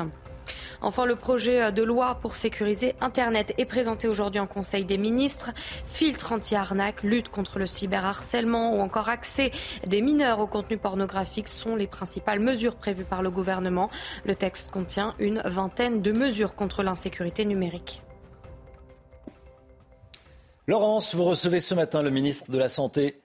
Enfin, 0.81 1.07
le 1.07 1.17
projet 1.17 1.73
de 1.73 1.83
loi 1.83 2.17
pour 2.21 2.37
sécuriser 2.37 2.95
Internet 3.01 3.55
est 3.59 3.65
présenté 3.65 4.09
aujourd'hui 4.09 4.41
en 4.41 4.47
Conseil 4.47 4.85
des 4.85 4.99
ministres. 4.99 5.51
Filtre 5.87 6.33
anti-arnaque, 6.33 7.03
lutte 7.03 7.29
contre 7.29 7.59
le 7.59 7.67
cyberharcèlement 7.67 8.75
ou 8.75 8.81
encore 8.81 9.09
accès 9.09 9.51
des 9.87 10.01
mineurs 10.01 10.41
au 10.41 10.47
contenu 10.47 10.77
pornographique 10.79 11.49
sont 11.49 11.77
les 11.77 11.87
principales 11.87 12.41
mesures 12.41 12.77
prévues 12.77 13.05
par 13.05 13.23
le 13.23 13.31
gouvernement. 13.31 13.91
Le 14.25 14.35
texte 14.35 14.71
contient 14.71 15.15
une 15.19 15.43
vingtaine 15.45 16.03
de 16.03 16.13
mesures 16.13 16.55
contre 16.55 16.83
l'insécurité 16.83 17.45
numérique. 17.45 18.03
Laurence, 20.67 21.15
vous 21.15 21.25
recevez 21.25 21.61
ce 21.61 21.75
matin 21.75 22.03
le 22.03 22.11
ministre 22.11 22.51
de 22.51 22.59
la 22.59 22.69
Santé. 22.69 23.23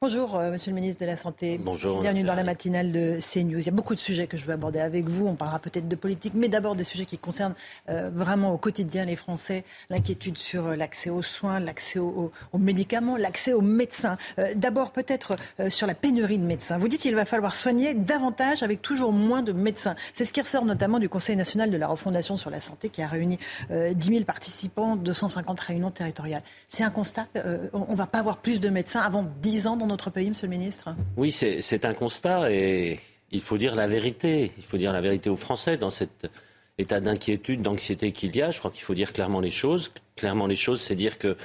Bonjour, 0.00 0.34
euh, 0.34 0.50
monsieur 0.50 0.70
le 0.72 0.74
ministre 0.74 1.00
de 1.00 1.06
la 1.06 1.16
Santé. 1.16 1.56
Bonjour. 1.56 2.00
Bienvenue 2.00 2.24
dans 2.24 2.34
la 2.34 2.42
matinale 2.42 2.90
de 2.90 3.20
CNews. 3.20 3.60
Il 3.60 3.66
y 3.66 3.68
a 3.68 3.72
beaucoup 3.72 3.94
de 3.94 4.00
sujets 4.00 4.26
que 4.26 4.36
je 4.36 4.44
veux 4.44 4.52
aborder 4.52 4.80
avec 4.80 5.08
vous. 5.08 5.26
On 5.26 5.36
parlera 5.36 5.60
peut-être 5.60 5.88
de 5.88 5.96
politique, 5.96 6.32
mais 6.34 6.48
d'abord 6.48 6.74
des 6.74 6.84
sujets 6.84 7.06
qui 7.06 7.16
concernent 7.16 7.54
euh, 7.88 8.10
vraiment 8.12 8.52
au 8.52 8.58
quotidien 8.58 9.04
les 9.04 9.16
Français. 9.16 9.64
L'inquiétude 9.90 10.36
sur 10.36 10.66
euh, 10.66 10.76
l'accès 10.76 11.10
aux 11.10 11.22
soins, 11.22 11.60
l'accès 11.60 12.00
aux, 12.00 12.32
médicaments, 12.58 13.16
l'accès 13.16 13.52
aux 13.52 13.60
médecins. 13.60 14.18
d'abord, 14.56 14.90
peut-être 14.90 15.36
sur 15.68 15.86
la 15.86 15.94
pénurie 15.94 16.38
de 16.38 16.44
médecins. 16.44 16.78
Vous 16.78 16.88
dites 16.88 17.00
qu'il 17.00 17.14
va 17.14 17.24
falloir 17.24 17.54
soigner 17.54 17.94
davantage 17.94 18.62
avec 18.62 18.82
toujours 18.82 19.12
moins 19.12 19.42
de 19.42 19.52
médecins. 19.52 19.94
C'est 20.12 20.24
ce 20.24 20.32
qui 20.32 20.40
ressort 20.40 20.64
notamment 20.64 20.98
du 20.98 21.08
Conseil 21.08 21.36
national 21.36 21.70
de 21.70 21.76
la 21.76 21.86
refondation 21.86 22.36
sur 22.36 22.50
la 22.50 22.60
santé 22.60 22.88
qui 22.88 23.02
a 23.02 23.06
réuni 23.08 23.38
10 23.70 23.94
000 24.06 24.24
participants, 24.24 24.96
250 24.96 25.60
réunions 25.60 25.90
territoriales. 25.90 26.42
C'est 26.68 26.84
un 26.84 26.90
constat. 26.90 27.26
on 27.72 27.92
ne 27.92 27.96
va 27.96 28.06
pas 28.06 28.18
avoir 28.18 28.38
plus 28.38 28.60
de 28.60 28.68
médecins 28.68 29.00
avant 29.00 29.24
10 29.42 29.66
ans 29.66 29.76
dans 29.76 29.83
notre 29.86 30.10
pays, 30.10 30.28
Monsieur 30.28 30.46
le 30.46 30.52
Ministre 30.56 30.94
Oui, 31.16 31.30
c'est 31.30 31.84
un 31.84 31.94
constat 31.94 32.50
et 32.50 33.00
il 33.30 33.40
faut 33.40 33.58
dire 33.58 33.74
la 33.74 33.86
vérité. 33.86 34.52
Il 34.56 34.62
faut 34.62 34.78
dire 34.78 34.92
la 34.92 35.00
vérité 35.00 35.30
aux 35.30 35.36
Français 35.36 35.76
dans 35.76 35.90
cet 35.90 36.30
état 36.78 37.00
d'inquiétude, 37.00 37.62
d'anxiété 37.62 38.12
qu'il 38.12 38.34
y 38.36 38.42
a. 38.42 38.50
Je 38.50 38.58
crois 38.58 38.70
qu'il 38.70 38.82
faut 38.82 38.94
dire 38.94 39.12
clairement 39.12 39.40
les 39.40 39.50
choses. 39.50 39.92
Clairement 40.16 40.46
les 40.46 40.56
choses, 40.56 40.80
c'est 40.80 40.94
dire 40.94 41.18
que 41.18 41.36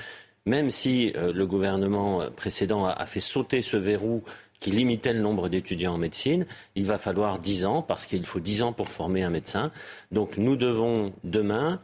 même 0.46 0.70
si 0.70 1.14
euh, 1.16 1.34
le 1.34 1.46
gouvernement 1.46 2.24
précédent 2.36 2.86
a, 2.86 3.06
fait 3.06 3.20
sauter 3.20 3.62
ce 3.62 3.78
verrou 3.78 4.24
qui 4.60 4.72
limitait 4.72 5.14
le 5.14 5.22
nombre 5.22 5.48
d'étudiants 5.48 5.94
en 5.94 5.98
médecine, 5.98 6.46
il 6.76 6.86
va 6.86 6.98
falloir 6.98 7.40
dix 7.40 7.66
ans 7.66 7.82
parce 7.82 8.06
qu'il 8.06 8.26
faut 8.26 8.40
dix 8.40 8.62
ans 8.62 8.74
pour 8.74 8.90
former 8.90 9.24
un 9.24 9.30
médecin. 9.30 9.72
Donc 10.12 10.38
nous 10.38 10.56
devons 10.56 11.14
demain 11.24 11.80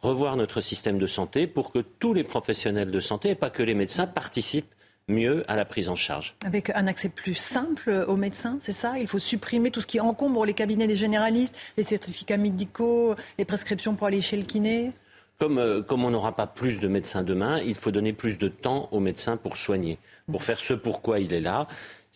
revoir 0.00 0.36
notre 0.36 0.60
système 0.60 0.98
de 0.98 1.06
santé 1.06 1.46
pour 1.46 1.70
que 1.70 1.78
tous 1.78 2.14
les 2.14 2.24
professionnels 2.24 2.90
de 2.90 3.00
santé, 3.00 3.30
et 3.30 3.34
pas 3.34 3.50
que 3.50 3.62
les 3.62 3.74
médecins, 3.74 4.06
participent 4.06 4.74
mieux 5.08 5.44
à 5.48 5.56
la 5.56 5.64
prise 5.64 5.88
en 5.88 5.94
charge. 5.94 6.34
Avec 6.44 6.70
un 6.70 6.86
accès 6.86 7.08
plus 7.08 7.34
simple 7.34 8.04
aux 8.06 8.16
médecins, 8.16 8.58
c'est 8.60 8.72
ça? 8.72 8.98
Il 8.98 9.06
faut 9.06 9.18
supprimer 9.18 9.70
tout 9.70 9.80
ce 9.80 9.86
qui 9.86 10.00
encombre 10.00 10.44
les 10.44 10.54
cabinets 10.54 10.86
des 10.86 10.96
généralistes, 10.96 11.56
les 11.76 11.82
certificats 11.82 12.36
médicaux, 12.36 13.14
les 13.38 13.44
prescriptions 13.44 13.94
pour 13.94 14.06
aller 14.06 14.22
chez 14.22 14.36
le 14.36 14.44
kiné? 14.44 14.92
Comme, 15.38 15.58
euh, 15.58 15.82
comme 15.82 16.04
on 16.04 16.10
n'aura 16.10 16.34
pas 16.34 16.48
plus 16.48 16.80
de 16.80 16.88
médecins 16.88 17.22
demain, 17.22 17.60
il 17.60 17.76
faut 17.76 17.92
donner 17.92 18.12
plus 18.12 18.38
de 18.38 18.48
temps 18.48 18.88
aux 18.90 18.98
médecins 18.98 19.36
pour 19.36 19.56
soigner, 19.56 19.98
pour 20.30 20.42
faire 20.42 20.58
ce 20.58 20.74
pourquoi 20.74 21.20
il 21.20 21.32
est 21.32 21.40
là. 21.40 21.68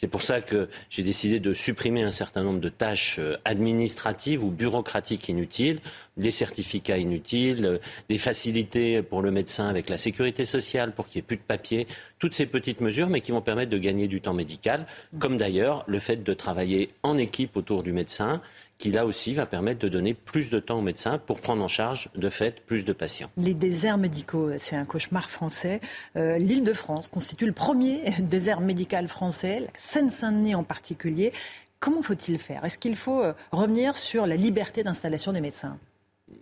C'est 0.03 0.09
pour 0.09 0.23
ça 0.23 0.41
que 0.41 0.69
j'ai 0.91 1.05
décidé 1.05 1.39
de 1.39 1.55
supprimer 1.55 2.03
un 2.03 2.11
certain 2.11 2.43
nombre 2.43 2.59
de 2.59 2.69
tâches 2.69 3.21
euh, 3.21 3.37
administratives 3.45 4.43
ou 4.43 4.51
bureaucratiques 4.51 5.29
inutiles, 5.29 5.79
des 6.17 6.33
certificats 6.33 6.99
inutiles, 6.99 7.65
euh, 7.65 7.79
des 8.09 8.19
facilités 8.19 9.01
pour 9.01 9.23
le 9.23 9.31
médecin 9.31 9.69
avec 9.69 9.89
la 9.89 9.99
sécurité 9.99 10.45
sociale 10.45 10.93
pour 10.93 11.07
qu'il 11.07 11.21
n'y 11.21 11.25
ait 11.25 11.29
plus 11.29 11.37
de 11.37 11.43
papier, 11.43 11.87
toutes 12.19 12.35
ces 12.35 12.47
petites 12.47 12.81
mesures, 12.81 13.09
mais 13.09 13.21
qui 13.21 13.31
vont 13.31 13.43
permettre 13.43 13.71
de 13.71 13.79
gagner 13.79 14.09
du 14.09 14.21
temps 14.21 14.35
médical, 14.35 14.89
comme 15.21 15.37
d'ailleurs 15.37 15.85
le 15.87 16.01
fait 16.01 16.25
de 16.25 16.35
travailler 16.35 16.91
en 17.05 17.17
équipe 17.17 17.57
autour 17.57 17.85
du 17.85 17.93
médecin 17.93 18.43
qui 18.83 18.91
là 18.91 19.07
aussi 19.07 19.33
va 19.33 19.47
permettre 19.47 19.79
de 19.79 19.89
donner 19.89 20.13
plus 20.13 20.51
de 20.51 20.59
temps 20.59 20.81
aux 20.81 20.83
médecins 20.83 21.17
pour 21.17 21.41
prendre 21.41 21.63
en 21.63 21.69
charge 21.69 22.09
de 22.17 22.29
fait 22.29 22.63
plus 22.67 22.85
de 22.85 22.93
patients. 22.93 23.31
Les 23.37 23.55
déserts 23.55 23.97
médicaux, 23.97 24.51
c'est 24.57 24.75
un 24.75 24.85
cauchemar 24.85 25.31
français. 25.31 25.81
Euh, 26.17 26.37
L'île 26.37 26.65
de 26.65 26.73
France 26.73 27.09
constitue 27.09 27.47
le 27.47 27.53
premier 27.53 28.03
désert 28.19 28.61
médical 28.61 29.07
français, 29.07 29.61
la 29.61 29.69
Seine-Saint-Denis 29.77 30.57
en 30.57 30.65
particulier. 30.65 31.33
Comment 31.79 32.03
faut-il 32.03 32.41
faire? 32.41 32.65
Est-ce 32.65 32.77
qu'il 32.77 32.97
faut 32.97 33.23
euh, 33.23 33.35
revenir 33.53 33.97
sur 33.97 34.27
la 34.27 34.35
liberté 34.35 34.83
d'installation 34.83 35.33
des 35.33 35.41
médecins? 35.41 35.79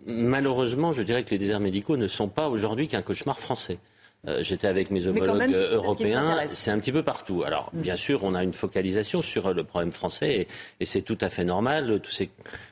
Malheureusement, 0.07 0.93
je 0.93 1.03
dirais 1.03 1.23
que 1.23 1.29
les 1.29 1.37
déserts 1.37 1.59
médicaux 1.59 1.95
ne 1.95 2.07
sont 2.07 2.27
pas 2.27 2.49
aujourd'hui 2.49 2.87
qu'un 2.87 3.03
cauchemar 3.03 3.39
français. 3.39 3.77
Euh, 4.27 4.43
j'étais 4.43 4.67
avec 4.67 4.91
mes 4.91 5.07
homologues 5.07 5.51
européens. 5.53 6.37
C'est 6.47 6.69
un 6.69 6.79
petit 6.79 6.91
peu 6.91 7.03
partout. 7.03 7.43
Alors, 7.43 7.71
mm. 7.73 7.81
bien 7.81 7.95
sûr, 7.95 8.23
on 8.23 8.35
a 8.35 8.43
une 8.43 8.53
focalisation 8.53 9.21
sur 9.21 9.53
le 9.53 9.63
problème 9.63 9.91
français 9.91 10.47
et, 10.79 10.85
c'est 10.85 11.01
tout 11.01 11.17
à 11.21 11.29
fait 11.29 11.43
normal. 11.43 11.99
Tous 12.01 12.11
ces 12.11 12.29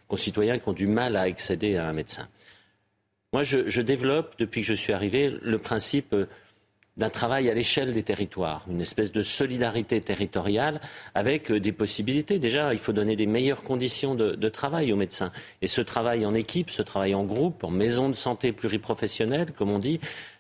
concitoyens 0.08 0.60
qui 0.60 0.70
ont 0.70 0.74
du 0.74 0.88
mal 0.88 1.16
à 1.16 1.22
accéder 1.22 1.76
à 1.78 1.88
un 1.88 1.94
médecin. 1.94 2.28
Moi, 3.34 3.44
je, 3.44 3.82
développe, 3.82 4.36
depuis 4.40 4.62
que 4.62 4.68
je 4.68 4.74
suis 4.74 4.94
arrivé, 4.94 5.32
le 5.42 5.60
principe 5.60 6.16
d'un 6.98 7.10
travail 7.10 7.50
à 7.50 7.54
l'échelle 7.54 7.94
des 7.94 8.04
territoires, 8.04 8.66
une 8.70 8.82
espèce 8.82 9.12
de 9.12 9.22
solidarité 9.22 10.02
territoriale 10.02 10.82
avec 11.14 11.52
des 11.52 11.72
possibilités. 11.72 12.40
Déjà, 12.40 12.74
il 12.74 12.80
faut 12.80 12.92
donner 12.92 13.16
des 13.16 13.28
meilleures 13.28 13.64
conditions 13.64 14.16
de, 14.16 14.32
de, 14.32 14.50
travail 14.50 14.92
aux 14.92 14.98
médecins. 14.98 15.32
Et 15.62 15.68
ce 15.68 15.80
travail 15.82 16.26
en 16.26 16.34
équipe, 16.34 16.72
ce 16.72 16.82
travail 16.82 17.16
en 17.16 17.24
groupe, 17.24 17.64
en 17.64 17.70
maison 17.70 18.10
de 18.10 18.16
santé 18.16 18.52
pluriprofessionnelle, 18.52 19.54
comme 19.54 19.70
on 19.70 19.80
dit, 19.80 20.00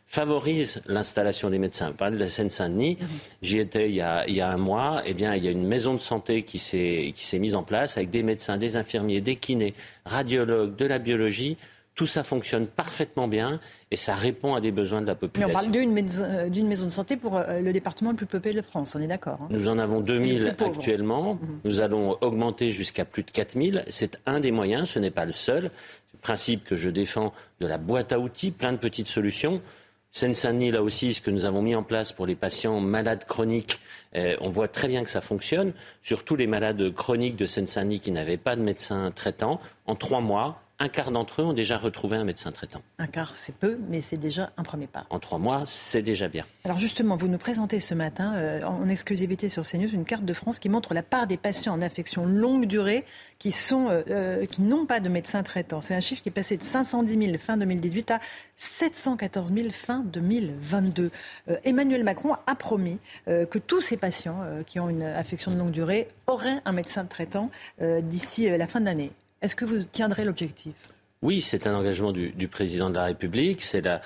favorise 0.10 0.82
l'installation 0.88 1.52
des 1.52 1.60
médecins. 1.60 1.90
Vous 1.90 1.96
parlez 1.96 2.16
de 2.16 2.22
la 2.22 2.28
Seine-Saint-Denis. 2.28 2.98
J'y 3.44 3.60
étais 3.60 3.90
il 3.90 3.96
y, 3.96 4.02
a, 4.02 4.28
il 4.28 4.34
y, 4.34 4.42
a, 4.42 4.50
un 4.50 4.58
mois. 4.58 5.04
Eh 5.06 5.14
bien, 5.14 5.36
il 5.36 5.46
y 5.46 5.48
a 5.48 5.52
une 5.52 5.68
maison 5.68 5.94
de 5.94 6.00
santé 6.00 6.42
qui 6.42 6.58
s'est 6.58 7.40
mise 7.40 7.56
en 7.56 7.62
place 7.62 7.96
avec 7.96 8.10
des 8.10 8.24
médecins, 8.24 8.58
des 8.58 8.76
infirmiers, 8.76 9.22
des 9.22 9.36
kinés, 9.36 9.76
radiologues, 10.06 10.76
de 10.76 10.86
la 10.88 10.98
biologie. 10.98 11.58
Tout 11.94 12.08
ça 12.08 12.24
fonctionne 12.24 12.66
parfaitement 12.66 13.28
bien 13.28 13.60
et 13.92 13.98
ça 13.98 14.16
répond 14.16 14.56
à 14.56 14.62
des 14.62 14.72
besoins 14.72 15.02
de 15.02 15.06
la 15.06 15.14
population. 15.14 15.48
Mais 15.48 15.56
on 15.56 15.60
parle 15.60 15.72
d'une 15.72 15.92
maison, 15.92 16.24
euh, 16.24 16.64
maison, 16.64 16.86
de 16.86 16.92
santé 16.92 17.16
pour 17.16 17.38
euh, 17.38 17.60
le 17.60 17.72
département 17.72 18.10
le 18.10 18.16
plus 18.16 18.26
peuplé 18.26 18.54
de 18.54 18.62
France, 18.62 18.96
on 18.96 19.02
est 19.02 19.08
d'accord 19.08 19.38
hein 19.42 19.48
Nous 19.52 19.68
en 19.68 19.78
avons 19.78 20.00
2000 20.00 20.56
actuellement. 20.60 21.36
Mhm. 21.36 21.60
Nous 21.66 21.82
allons 21.82 22.18
augmenter 22.22 22.72
jusqu'à 22.72 23.06
plus 23.06 23.24
de 23.24 23.32
4000. 23.32 23.84
C'est 23.90 24.18
un 24.26 24.40
des 24.40 24.52
moyens, 24.52 24.90
ce 24.90 24.98
n'est 24.98 25.12
pas 25.12 25.26
le 25.26 25.34
seul. 25.34 25.70
C'est 26.08 26.18
le 26.18 26.22
principe 26.22 26.64
que 26.64 26.76
je 26.76 26.90
défends 26.90 27.32
de 27.60 27.68
la 27.68 27.78
boîte 27.78 28.12
à 28.12 28.20
outils, 28.20 28.52
plein 28.52 28.72
de 28.72 28.78
petites 28.78 29.10
solutions. 29.10 29.62
Seine-Saint-Denis, 30.12 30.72
là 30.72 30.82
aussi, 30.82 31.14
ce 31.14 31.22
que 31.22 31.30
nous 31.30 31.46
avons 31.46 31.62
mis 31.62 31.76
en 31.76 31.84
place 31.84 32.12
pour 32.12 32.26
les 32.26 32.36
patients 32.36 32.80
malades 32.80 33.26
chroniques, 33.26 33.80
euh, 34.16 34.36
on 34.42 34.50
voit 34.50 34.68
très 34.68 34.88
bien 34.88 35.04
que 35.04 35.10
ça 35.10 35.22
fonctionne. 35.22 35.74
Surtout 36.02 36.36
les 36.36 36.48
malades 36.48 36.94
chroniques 36.94 37.36
de 37.36 37.46
Seine-Saint-Denis 37.46 38.00
qui 38.00 38.12
n'avaient 38.12 38.38
pas 38.38 38.56
de 38.56 38.62
médecin 38.62 39.12
traitant, 39.12 39.62
en 39.86 39.96
trois 39.96 40.22
mois, 40.22 40.62
un 40.80 40.88
quart 40.88 41.12
d'entre 41.12 41.42
eux 41.42 41.46
ont 41.46 41.54
déjà 41.54 41.78
retrouvé 41.78 42.16
un 42.18 42.24
médecin 42.24 42.52
traitant. 42.52 42.82
Un 43.00 43.08
quart, 43.08 43.36
c'est 43.36 43.56
peu, 43.56 43.78
mais 43.90 44.00
c'est 44.00 44.18
déjà 44.18 44.52
un 44.56 44.64
premier 44.64 44.88
pas. 44.88 45.06
En 45.10 45.20
trois 45.20 45.38
mois, 45.38 45.64
c'est 45.66 46.02
déjà 46.02 46.30
bien. 46.30 46.46
Alors 46.64 46.80
justement, 46.80 47.18
vous 47.18 47.28
nous 47.28 47.38
présentez 47.38 47.82
ce 47.82 47.94
matin, 47.94 48.34
euh, 48.36 48.64
en 48.64 48.88
exclusivité 48.88 49.50
sur 49.50 49.64
CNews, 49.68 49.90
une 49.92 50.06
carte 50.06 50.24
de 50.24 50.34
France 50.34 50.58
qui 50.60 50.70
montre 50.70 50.94
la 50.94 51.04
part 51.04 51.28
des 51.28 51.36
patients 51.36 51.74
en 51.74 51.82
affection 51.82 52.26
longue 52.26 52.66
durée 52.66 53.04
qui 53.40 53.54
euh, 53.72 54.04
euh, 54.10 54.46
qui 54.46 54.62
n'ont 54.62 54.86
pas 54.86 55.02
de 55.02 55.10
médecin 55.10 55.44
traitant. 55.44 55.82
C'est 55.82 55.96
un 55.96 56.00
chiffre 56.00 56.22
qui 56.22 56.30
est 56.30 56.32
passé 56.32 56.56
de 56.56 56.64
510 56.64 57.26
000 57.26 57.38
fin 57.38 57.58
2018 57.58 58.12
à 58.12 58.20
714 58.56 59.52
000 59.54 59.70
fin 59.72 60.00
2022. 60.00 61.12
Emmanuel 61.64 62.04
Macron 62.04 62.36
a 62.48 62.56
promis 62.56 63.00
que 63.26 63.58
tous 63.58 63.82
ces 63.82 63.98
patients 63.98 64.40
qui 64.66 64.80
ont 64.80 64.90
une 64.90 65.04
affection 65.04 65.52
de 65.52 65.58
longue 65.58 65.72
durée 65.72 66.10
auraient 66.28 66.62
un 66.66 66.72
médecin 66.72 67.06
traitant 67.06 67.50
d'ici 67.82 68.50
la 68.50 68.68
fin 68.68 68.80
de 68.82 68.86
l'année. 68.86 69.12
Est-ce 69.42 69.56
que 69.56 69.66
vous 69.66 69.84
tiendrez 69.84 70.26
l'objectif? 70.26 70.74
Oui, 71.22 71.42
c'est 71.42 71.68
un 71.68 71.76
engagement 71.76 72.12
du, 72.12 72.48
président 72.48 72.90
de 72.90 72.96
la 72.96 73.06
République. 73.06 73.62
C'est 73.62 73.82
la, 73.82 74.02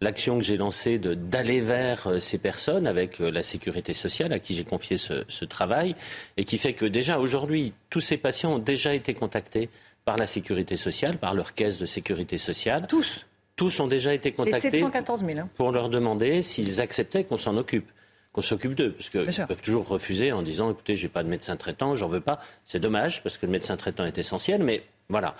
l'action 0.00 0.38
que 0.38 0.44
j'ai 0.44 0.56
lancée 0.56 0.98
d'aller 0.98 1.60
vers 1.60 2.06
euh, 2.06 2.20
ces 2.20 2.38
personnes 2.38 2.86
avec 2.86 3.20
euh, 3.20 3.30
la 3.30 3.42
sécurité 3.42 3.92
sociale 3.92 4.32
à 4.32 4.38
qui 4.38 4.54
j'ai 4.54 4.64
confié 4.64 4.96
ce, 4.96 5.24
ce, 5.28 5.44
travail 5.44 5.94
et 6.36 6.44
qui 6.44 6.58
fait 6.58 6.72
que 6.72 6.86
déjà 6.86 7.18
aujourd'hui, 7.18 7.74
tous 7.90 8.00
ces 8.00 8.16
patients 8.16 8.54
ont 8.54 8.58
déjà 8.58 8.94
été 8.94 9.14
contactés 9.14 9.68
par 10.04 10.16
la 10.16 10.26
sécurité 10.26 10.76
sociale, 10.76 11.18
par 11.18 11.34
leur 11.34 11.54
caisse 11.54 11.78
de 11.78 11.86
sécurité 11.86 12.38
sociale. 12.38 12.86
Tous? 12.88 13.26
Tous 13.56 13.80
ont 13.80 13.86
déjà 13.86 14.12
été 14.12 14.32
contactés 14.32 14.70
714 14.70 15.24
000, 15.24 15.38
hein. 15.38 15.48
pour 15.54 15.70
leur 15.70 15.88
demander 15.88 16.42
s'ils 16.42 16.80
acceptaient 16.80 17.24
qu'on 17.24 17.38
s'en 17.38 17.56
occupe 17.56 17.88
qu'on 18.34 18.42
s'occupe 18.42 18.74
d'eux, 18.74 18.90
parce 18.90 19.08
qu'ils 19.10 19.46
peuvent 19.46 19.62
toujours 19.62 19.86
refuser 19.86 20.32
en 20.32 20.42
disant 20.42 20.70
écoutez, 20.70 20.96
j'ai 20.96 21.08
pas 21.08 21.22
de 21.22 21.28
médecin 21.28 21.56
traitant, 21.56 21.94
j'en 21.94 22.08
veux 22.08 22.20
pas. 22.20 22.40
C'est 22.64 22.80
dommage 22.80 23.22
parce 23.22 23.38
que 23.38 23.46
le 23.46 23.52
médecin 23.52 23.76
traitant 23.76 24.04
est 24.04 24.18
essentiel, 24.18 24.62
mais 24.62 24.82
voilà. 25.08 25.36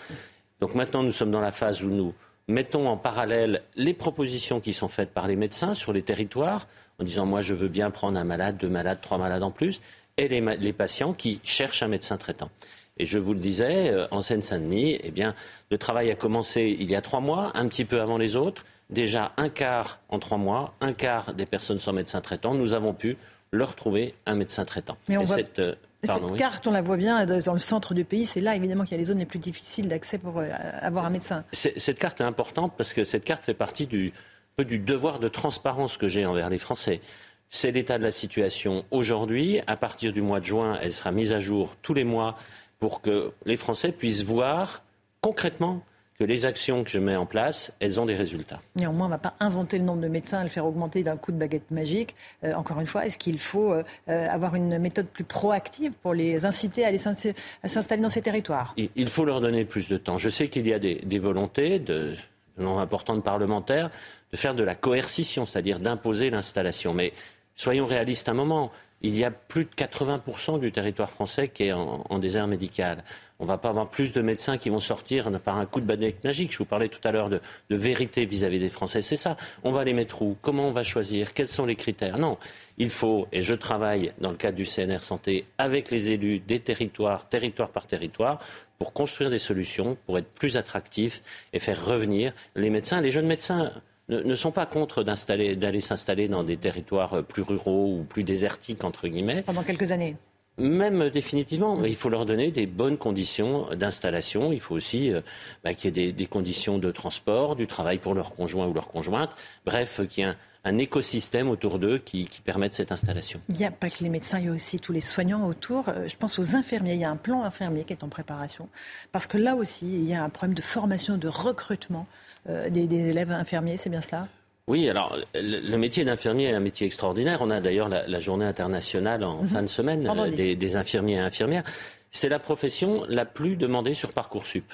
Donc 0.60 0.76
maintenant, 0.76 1.02
nous 1.02 1.10
sommes 1.10 1.32
dans 1.32 1.40
la 1.40 1.50
phase 1.50 1.82
où 1.82 1.88
nous 1.88 2.14
mettons 2.46 2.86
en 2.86 2.96
parallèle 2.96 3.62
les 3.74 3.94
propositions 3.94 4.60
qui 4.60 4.72
sont 4.72 4.86
faites 4.86 5.10
par 5.10 5.26
les 5.26 5.34
médecins 5.34 5.74
sur 5.74 5.92
les 5.92 6.02
territoires, 6.02 6.68
en 7.00 7.04
disant 7.04 7.26
moi 7.26 7.40
je 7.40 7.52
veux 7.52 7.68
bien 7.68 7.90
prendre 7.90 8.16
un 8.16 8.24
malade, 8.24 8.58
deux 8.58 8.68
malades, 8.68 9.00
trois 9.00 9.18
malades 9.18 9.42
en 9.42 9.50
plus, 9.50 9.80
et 10.16 10.28
les, 10.28 10.72
patients 10.72 11.12
qui 11.12 11.40
cherchent 11.42 11.82
un 11.82 11.88
médecin 11.88 12.16
traitant. 12.16 12.50
Et 12.96 13.06
je 13.06 13.18
vous 13.18 13.34
le 13.34 13.40
disais, 13.40 13.90
euh, 13.90 14.06
en 14.12 14.20
Seine-Saint-Denis, 14.20 15.00
eh 15.02 15.10
bien, 15.10 15.34
le 15.72 15.78
travail 15.78 16.12
a 16.12 16.14
commencé 16.14 16.76
il 16.78 16.88
y 16.88 16.94
a 16.94 17.02
trois 17.02 17.18
mois, 17.18 17.50
un 17.54 17.66
petit 17.66 17.84
peu 17.84 18.00
avant 18.00 18.18
les 18.18 18.36
autres. 18.36 18.64
Déjà 18.90 19.32
un 19.36 19.48
quart 19.48 20.00
en 20.08 20.18
trois 20.18 20.38
mois, 20.38 20.74
un 20.80 20.92
quart 20.92 21.34
des 21.34 21.46
personnes 21.46 21.80
sans 21.80 21.92
médecin 21.92 22.20
traitant, 22.20 22.54
nous 22.54 22.74
avons 22.74 22.92
pu 22.92 23.16
leur 23.50 23.74
trouver 23.74 24.14
un 24.26 24.34
médecin 24.34 24.64
traitant. 24.64 24.96
Mais 25.08 25.16
on 25.16 25.24
cette, 25.24 25.58
euh, 25.58 25.74
cette 26.02 26.36
carte, 26.36 26.66
on 26.66 26.72
la 26.72 26.82
voit 26.82 26.96
bien 26.96 27.24
dans 27.24 27.52
le 27.52 27.58
centre 27.58 27.94
du 27.94 28.04
pays. 28.04 28.26
C'est 28.26 28.40
là, 28.40 28.54
évidemment, 28.56 28.84
qu'il 28.84 28.92
y 28.92 28.94
a 28.96 28.98
les 28.98 29.04
zones 29.04 29.18
les 29.18 29.26
plus 29.26 29.38
difficiles 29.38 29.88
d'accès 29.88 30.18
pour 30.18 30.38
euh, 30.38 30.48
avoir 30.80 31.06
un 31.06 31.10
médecin. 31.10 31.44
Cette 31.52 31.98
carte 31.98 32.20
est 32.20 32.24
importante 32.24 32.74
parce 32.76 32.92
que 32.92 33.04
cette 33.04 33.24
carte 33.24 33.44
fait 33.44 33.54
partie 33.54 33.86
du, 33.86 34.12
du 34.58 34.78
devoir 34.78 35.18
de 35.18 35.28
transparence 35.28 35.96
que 35.96 36.08
j'ai 36.08 36.26
envers 36.26 36.50
les 36.50 36.58
Français. 36.58 37.00
C'est 37.48 37.70
l'état 37.70 37.98
de 37.98 38.02
la 38.02 38.10
situation 38.10 38.84
aujourd'hui. 38.90 39.60
À 39.66 39.76
partir 39.76 40.12
du 40.12 40.22
mois 40.22 40.40
de 40.40 40.44
juin, 40.44 40.78
elle 40.82 40.92
sera 40.92 41.12
mise 41.12 41.32
à 41.32 41.40
jour 41.40 41.76
tous 41.82 41.94
les 41.94 42.04
mois 42.04 42.36
pour 42.78 43.00
que 43.00 43.32
les 43.44 43.56
Français 43.56 43.92
puissent 43.92 44.24
voir 44.24 44.82
concrètement 45.20 45.82
que 46.18 46.24
les 46.24 46.46
actions 46.46 46.84
que 46.84 46.90
je 46.90 46.98
mets 46.98 47.16
en 47.16 47.26
place, 47.26 47.76
elles 47.80 48.00
ont 48.00 48.06
des 48.06 48.14
résultats. 48.14 48.60
Néanmoins, 48.76 49.06
on 49.06 49.08
ne 49.08 49.14
va 49.14 49.18
pas 49.18 49.34
inventer 49.40 49.78
le 49.78 49.84
nombre 49.84 50.00
de 50.00 50.08
médecins 50.08 50.40
et 50.40 50.44
le 50.44 50.48
faire 50.48 50.64
augmenter 50.64 51.02
d'un 51.02 51.16
coup 51.16 51.32
de 51.32 51.36
baguette 51.36 51.70
magique. 51.70 52.14
Euh, 52.44 52.54
encore 52.54 52.80
une 52.80 52.86
fois, 52.86 53.04
est-ce 53.04 53.18
qu'il 53.18 53.40
faut 53.40 53.72
euh, 53.72 53.82
avoir 54.06 54.54
une 54.54 54.78
méthode 54.78 55.06
plus 55.06 55.24
proactive 55.24 55.92
pour 56.02 56.14
les 56.14 56.44
inciter 56.44 56.84
à, 56.84 56.88
aller 56.88 56.98
s'installer 56.98 58.02
dans 58.02 58.10
ces 58.10 58.22
territoires? 58.22 58.74
Il 58.76 59.08
faut 59.08 59.24
leur 59.24 59.40
donner 59.40 59.64
plus 59.64 59.88
de 59.88 59.96
temps. 59.96 60.18
Je 60.18 60.30
sais 60.30 60.48
qu'il 60.48 60.66
y 60.66 60.72
a 60.72 60.78
des, 60.78 61.18
volontés 61.18 61.80
de, 61.80 62.14
de 62.58 62.62
nombre 62.62 62.80
important 62.80 63.16
de 63.16 63.20
parlementaires 63.20 63.90
de 64.30 64.36
faire 64.36 64.54
de 64.54 64.64
la 64.64 64.74
coercition, 64.74 65.46
c'est-à-dire 65.46 65.78
d'imposer 65.78 66.30
l'installation. 66.30 66.92
Mais 66.92 67.12
soyons 67.54 67.86
réalistes 67.86 68.28
un 68.28 68.34
moment 68.34 68.72
il 69.04 69.16
y 69.16 69.24
a 69.24 69.30
plus 69.30 69.64
de 69.64 69.70
80% 69.70 70.58
du 70.58 70.72
territoire 70.72 71.10
français 71.10 71.48
qui 71.48 71.64
est 71.64 71.72
en, 71.72 72.18
désert 72.18 72.46
médical. 72.46 73.04
On 73.44 73.46
ne 73.46 73.52
va 73.52 73.58
pas 73.58 73.68
avoir 73.68 73.90
plus 73.90 74.14
de 74.14 74.22
médecins 74.22 74.56
qui 74.56 74.70
vont 74.70 74.80
sortir 74.80 75.30
par 75.38 75.58
un 75.58 75.66
coup 75.66 75.82
de 75.82 75.84
baguette 75.84 76.24
magique. 76.24 76.50
Je 76.50 76.56
vous 76.56 76.64
parlais 76.64 76.88
tout 76.88 77.06
à 77.06 77.12
l'heure 77.12 77.28
de, 77.28 77.42
vérité 77.68 78.24
vis-à-vis 78.24 78.58
des 78.58 78.70
Français. 78.70 79.02
C'est 79.02 79.16
ça. 79.16 79.36
On 79.64 79.70
va 79.70 79.84
les 79.84 79.92
mettre 79.92 80.22
où? 80.22 80.34
Comment 80.40 80.68
on 80.68 80.72
va 80.72 80.82
choisir? 80.82 81.34
Quels 81.34 81.48
sont 81.48 81.66
les 81.66 81.76
critères? 81.76 82.16
Non. 82.16 82.38
Il 82.78 82.88
faut, 82.88 83.28
et 83.32 83.42
je 83.42 83.52
travaille 83.52 84.14
dans 84.18 84.30
le 84.30 84.38
cadre 84.38 84.56
du 84.56 84.64
CNR 84.64 85.02
Santé 85.02 85.44
avec 85.58 85.90
les 85.90 86.08
élus 86.08 86.38
des 86.38 86.58
territoires, 86.58 87.28
territoire 87.28 87.68
par 87.68 87.86
territoire, 87.86 88.38
pour 88.78 88.94
construire 88.94 89.28
des 89.28 89.38
solutions, 89.38 89.98
pour 90.06 90.16
être 90.16 90.28
plus 90.28 90.56
attractifs 90.56 91.20
et 91.52 91.58
faire 91.58 91.84
revenir 91.84 92.32
les 92.56 92.70
médecins, 92.70 93.02
les 93.02 93.10
jeunes 93.10 93.26
médecins 93.26 93.72
ne, 94.08 94.34
sont 94.34 94.52
pas 94.52 94.64
contre 94.64 95.02
d'aller 95.02 95.80
s'installer 95.80 96.28
dans 96.28 96.44
des 96.44 96.56
territoires 96.56 97.22
plus 97.22 97.42
ruraux 97.42 97.94
ou 97.98 98.04
plus 98.04 98.24
désertiques, 98.24 98.84
entre 98.84 99.06
guillemets. 99.06 99.42
Pendant 99.42 99.64
quelques 99.64 99.92
années 99.92 100.16
même 100.58 101.10
définitivement, 101.10 101.84
il 101.84 101.96
faut 101.96 102.08
leur 102.08 102.26
donner 102.26 102.50
des 102.50 102.66
bonnes 102.66 102.96
conditions 102.96 103.68
d'installation. 103.74 104.52
Il 104.52 104.60
faut 104.60 104.74
aussi 104.74 105.12
euh, 105.12 105.20
bah, 105.64 105.74
qu'il 105.74 105.96
y 105.96 106.00
ait 106.00 106.12
des, 106.12 106.26
conditions 106.26 106.78
de 106.78 106.90
transport, 106.90 107.56
du 107.56 107.66
travail 107.66 107.98
pour 107.98 108.14
leur 108.14 108.34
conjoint 108.34 108.66
ou 108.66 108.72
leur 108.72 108.88
conjointe. 108.88 109.30
Bref, 109.66 110.00
qu'il 110.08 110.24
y 110.24 110.26
ait 110.28 110.34
un, 110.64 110.78
écosystème 110.78 111.50
autour 111.50 111.78
d'eux 111.78 111.98
qui, 111.98 112.28
permette 112.44 112.72
cette 112.72 112.92
installation. 112.92 113.40
Il 113.48 113.56
n'y 113.56 113.64
a 113.64 113.70
pas 113.70 113.90
que 113.90 114.02
les 114.02 114.08
médecins, 114.08 114.38
il 114.38 114.46
y 114.46 114.48
a 114.48 114.52
aussi 114.52 114.78
tous 114.78 114.92
les 114.92 115.00
soignants 115.00 115.46
autour. 115.46 115.88
Euh, 115.88 116.06
je 116.08 116.16
pense 116.16 116.38
aux 116.38 116.54
infirmiers. 116.54 116.94
Il 116.94 117.00
y 117.00 117.04
a 117.04 117.10
un 117.10 117.16
plan 117.16 117.42
infirmier 117.42 117.84
qui 117.84 117.92
est 117.92 118.04
en 118.04 118.08
préparation. 118.08 118.68
Parce 119.12 119.26
que 119.26 119.38
là 119.38 119.56
aussi, 119.56 119.86
il 119.86 120.08
y 120.08 120.14
a 120.14 120.22
un 120.22 120.28
problème 120.28 120.54
de 120.54 120.62
formation, 120.62 121.18
de 121.18 121.28
recrutement 121.28 122.06
euh, 122.48 122.70
des, 122.70 122.92
élèves 122.94 123.32
infirmiers, 123.32 123.76
c'est 123.76 123.90
bien 123.90 124.02
cela? 124.02 124.28
Oui, 124.66 124.88
alors 124.88 125.18
le, 125.34 125.76
métier 125.76 126.04
d'infirmier 126.04 126.46
est 126.46 126.54
un 126.54 126.60
métier 126.60 126.86
extraordinaire. 126.86 127.40
On 127.42 127.50
a 127.50 127.60
d'ailleurs 127.60 127.88
la, 127.88 128.18
journée 128.18 128.46
internationale 128.46 129.22
en 129.22 129.42
mhm. 129.42 129.48
fin 129.48 129.62
de 129.62 129.66
semaine 129.66 130.08
euh, 130.08 130.30
des, 130.30 130.76
infirmiers 130.76 131.16
et 131.16 131.18
infirmières. 131.18 131.64
C'est 132.10 132.30
la 132.30 132.38
profession 132.38 133.04
la 133.08 133.26
plus 133.26 133.56
demandée 133.56 133.92
sur 133.92 134.12
Parcoursup. 134.12 134.72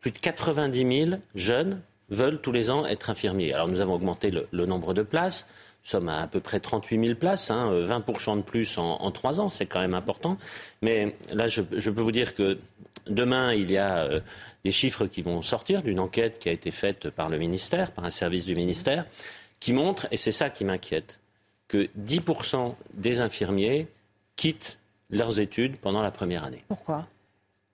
Plus 0.00 0.10
de 0.10 0.18
90 0.18 1.06
000 1.06 1.20
jeunes 1.34 1.80
veulent 2.08 2.40
tous 2.40 2.50
les 2.50 2.70
ans 2.70 2.84
être 2.84 3.10
infirmiers. 3.10 3.52
Alors 3.52 3.68
nous 3.68 3.80
avons 3.80 3.94
augmenté 3.94 4.32
le, 4.32 4.66
nombre 4.66 4.92
de 4.92 5.02
places. 5.02 5.48
Sommes 5.90 6.08
à 6.08 6.20
à 6.20 6.26
peu 6.28 6.38
près 6.38 6.60
38 6.60 7.04
000 7.04 7.18
places, 7.18 7.50
hein, 7.50 7.68
20% 7.72 8.36
de 8.36 8.42
plus 8.42 8.78
en, 8.78 9.10
trois 9.10 9.40
ans, 9.40 9.48
c'est 9.48 9.66
quand 9.66 9.80
même 9.80 9.94
important. 9.94 10.38
Mais 10.82 11.16
là, 11.32 11.48
je, 11.48 11.62
peux 11.62 12.00
vous 12.00 12.12
dire 12.12 12.36
que 12.36 12.58
demain, 13.08 13.54
il 13.54 13.72
y 13.72 13.76
a 13.76 14.04
euh, 14.04 14.20
des 14.62 14.70
chiffres 14.70 15.06
qui 15.06 15.20
vont 15.20 15.42
sortir 15.42 15.82
d'une 15.82 15.98
enquête 15.98 16.38
qui 16.38 16.48
a 16.48 16.52
été 16.52 16.70
faite 16.70 17.10
par 17.10 17.28
le 17.28 17.38
ministère, 17.38 17.90
par 17.90 18.04
un 18.04 18.10
service 18.10 18.46
du 18.46 18.54
ministère, 18.54 19.04
qui 19.58 19.72
montre, 19.72 20.06
et 20.12 20.16
c'est 20.16 20.30
ça 20.30 20.48
qui 20.48 20.64
m'inquiète, 20.64 21.18
que 21.66 21.88
10% 21.98 22.76
des 22.94 23.20
infirmiers 23.20 23.88
quittent 24.36 24.78
leurs 25.10 25.40
études 25.40 25.76
pendant 25.76 26.02
la 26.02 26.12
première 26.12 26.44
année. 26.44 26.62
Pourquoi? 26.68 27.08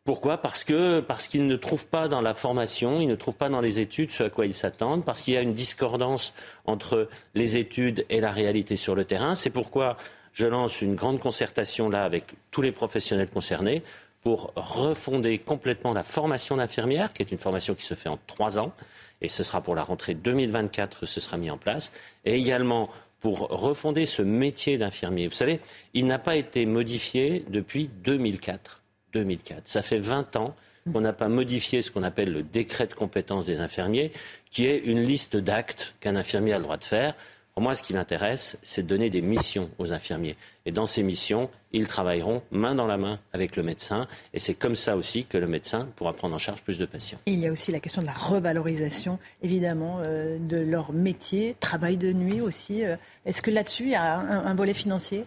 Pourquoi? 0.06 0.38
Parce 0.38 0.64
que 0.64 1.04
qu'ils 1.28 1.46
ne 1.46 1.56
trouvent 1.56 1.88
pas 1.88 2.06
dans 2.06 2.22
la 2.22 2.32
formation, 2.32 3.00
ils 3.00 3.08
ne 3.08 3.16
trouvent 3.16 3.36
pas 3.36 3.48
dans 3.48 3.60
les 3.60 3.80
études 3.80 4.12
ce 4.12 4.22
à 4.22 4.30
quoi 4.30 4.46
ils 4.46 4.54
s'attendent, 4.54 5.04
parce 5.04 5.20
qu'il 5.20 5.34
y 5.34 5.36
a 5.36 5.42
une 5.42 5.52
discordance 5.52 6.32
entre 6.64 7.08
les 7.34 7.58
études 7.58 8.06
et 8.08 8.20
la 8.20 8.30
réalité 8.30 8.76
sur 8.76 8.94
le 8.94 9.04
terrain. 9.04 9.34
C'est 9.34 9.50
pourquoi 9.50 9.96
je 10.32 10.46
lance 10.46 10.80
une 10.80 10.94
grande 10.94 11.18
concertation 11.18 11.90
là 11.90 12.04
avec 12.04 12.34
tous 12.52 12.62
les 12.62 12.72
professionnels 12.72 13.28
concernés 13.28 13.82
pour 14.22 14.52
refonder 14.54 15.38
complètement 15.38 15.92
la 15.92 16.04
formation 16.04 16.56
d'infirmière, 16.56 17.12
qui 17.12 17.22
est 17.22 17.32
une 17.32 17.38
formation 17.38 17.74
qui 17.74 17.84
se 17.84 17.94
fait 17.94 18.08
en 18.08 18.18
trois 18.26 18.58
ans, 18.58 18.72
et 19.20 19.28
ce 19.28 19.42
sera 19.42 19.60
pour 19.60 19.74
la 19.74 19.82
rentrée 19.82 20.14
2024 20.14 21.00
que 21.00 21.06
ce 21.06 21.20
sera 21.20 21.36
mis 21.36 21.50
en 21.50 21.58
place, 21.58 21.92
et 22.24 22.34
également 22.34 22.90
pour 23.20 23.48
refonder 23.48 24.06
ce 24.06 24.22
métier 24.22 24.78
d'infirmier. 24.78 25.26
Vous 25.26 25.34
savez, 25.34 25.60
il 25.94 26.06
n'a 26.06 26.18
pas 26.18 26.36
été 26.36 26.64
modifié 26.64 27.44
depuis 27.48 27.90
2004. 28.04 28.82
2004. 29.18 29.62
Ça 29.66 29.82
fait 29.82 29.98
20 29.98 30.36
ans 30.36 30.54
qu'on 30.92 31.00
n'a 31.00 31.12
pas 31.12 31.28
modifié 31.28 31.82
ce 31.82 31.90
qu'on 31.90 32.04
appelle 32.04 32.32
le 32.32 32.42
décret 32.42 32.86
de 32.86 32.94
compétence 32.94 33.46
des 33.46 33.60
infirmiers, 33.60 34.12
qui 34.50 34.66
est 34.66 34.78
une 34.78 35.00
liste 35.00 35.36
d'actes 35.36 35.94
qu'un 36.00 36.14
infirmier 36.14 36.52
a 36.52 36.58
le 36.58 36.62
droit 36.62 36.76
de 36.76 36.84
faire 36.84 37.14
pour 37.56 37.62
moi, 37.62 37.74
ce 37.74 37.82
qui 37.82 37.94
m'intéresse, 37.94 38.58
c'est 38.62 38.82
de 38.82 38.86
donner 38.86 39.08
des 39.08 39.22
missions 39.22 39.70
aux 39.78 39.94
infirmiers. 39.94 40.36
Et 40.66 40.72
dans 40.72 40.84
ces 40.84 41.02
missions, 41.02 41.48
ils 41.72 41.86
travailleront 41.86 42.42
main 42.50 42.74
dans 42.74 42.86
la 42.86 42.98
main 42.98 43.18
avec 43.32 43.56
le 43.56 43.62
médecin. 43.62 44.08
Et 44.34 44.38
c'est 44.38 44.52
comme 44.52 44.74
ça 44.74 44.94
aussi 44.94 45.24
que 45.24 45.38
le 45.38 45.46
médecin 45.46 45.88
pourra 45.96 46.12
prendre 46.12 46.34
en 46.34 46.38
charge 46.38 46.60
plus 46.60 46.76
de 46.76 46.84
patients. 46.84 47.18
il 47.24 47.40
y 47.40 47.46
a 47.46 47.50
aussi 47.50 47.72
la 47.72 47.80
question 47.80 48.02
de 48.02 48.06
la 48.06 48.12
revalorisation, 48.12 49.18
évidemment, 49.40 50.02
euh, 50.06 50.36
de 50.38 50.58
leur 50.58 50.92
métier, 50.92 51.56
travail 51.58 51.96
de 51.96 52.12
nuit 52.12 52.42
aussi. 52.42 52.84
Euh, 52.84 52.96
est-ce 53.24 53.40
que 53.40 53.50
là-dessus, 53.50 53.84
il 53.84 53.92
y 53.92 53.94
a 53.94 54.18
un 54.18 54.54
volet 54.54 54.74
financier? 54.74 55.24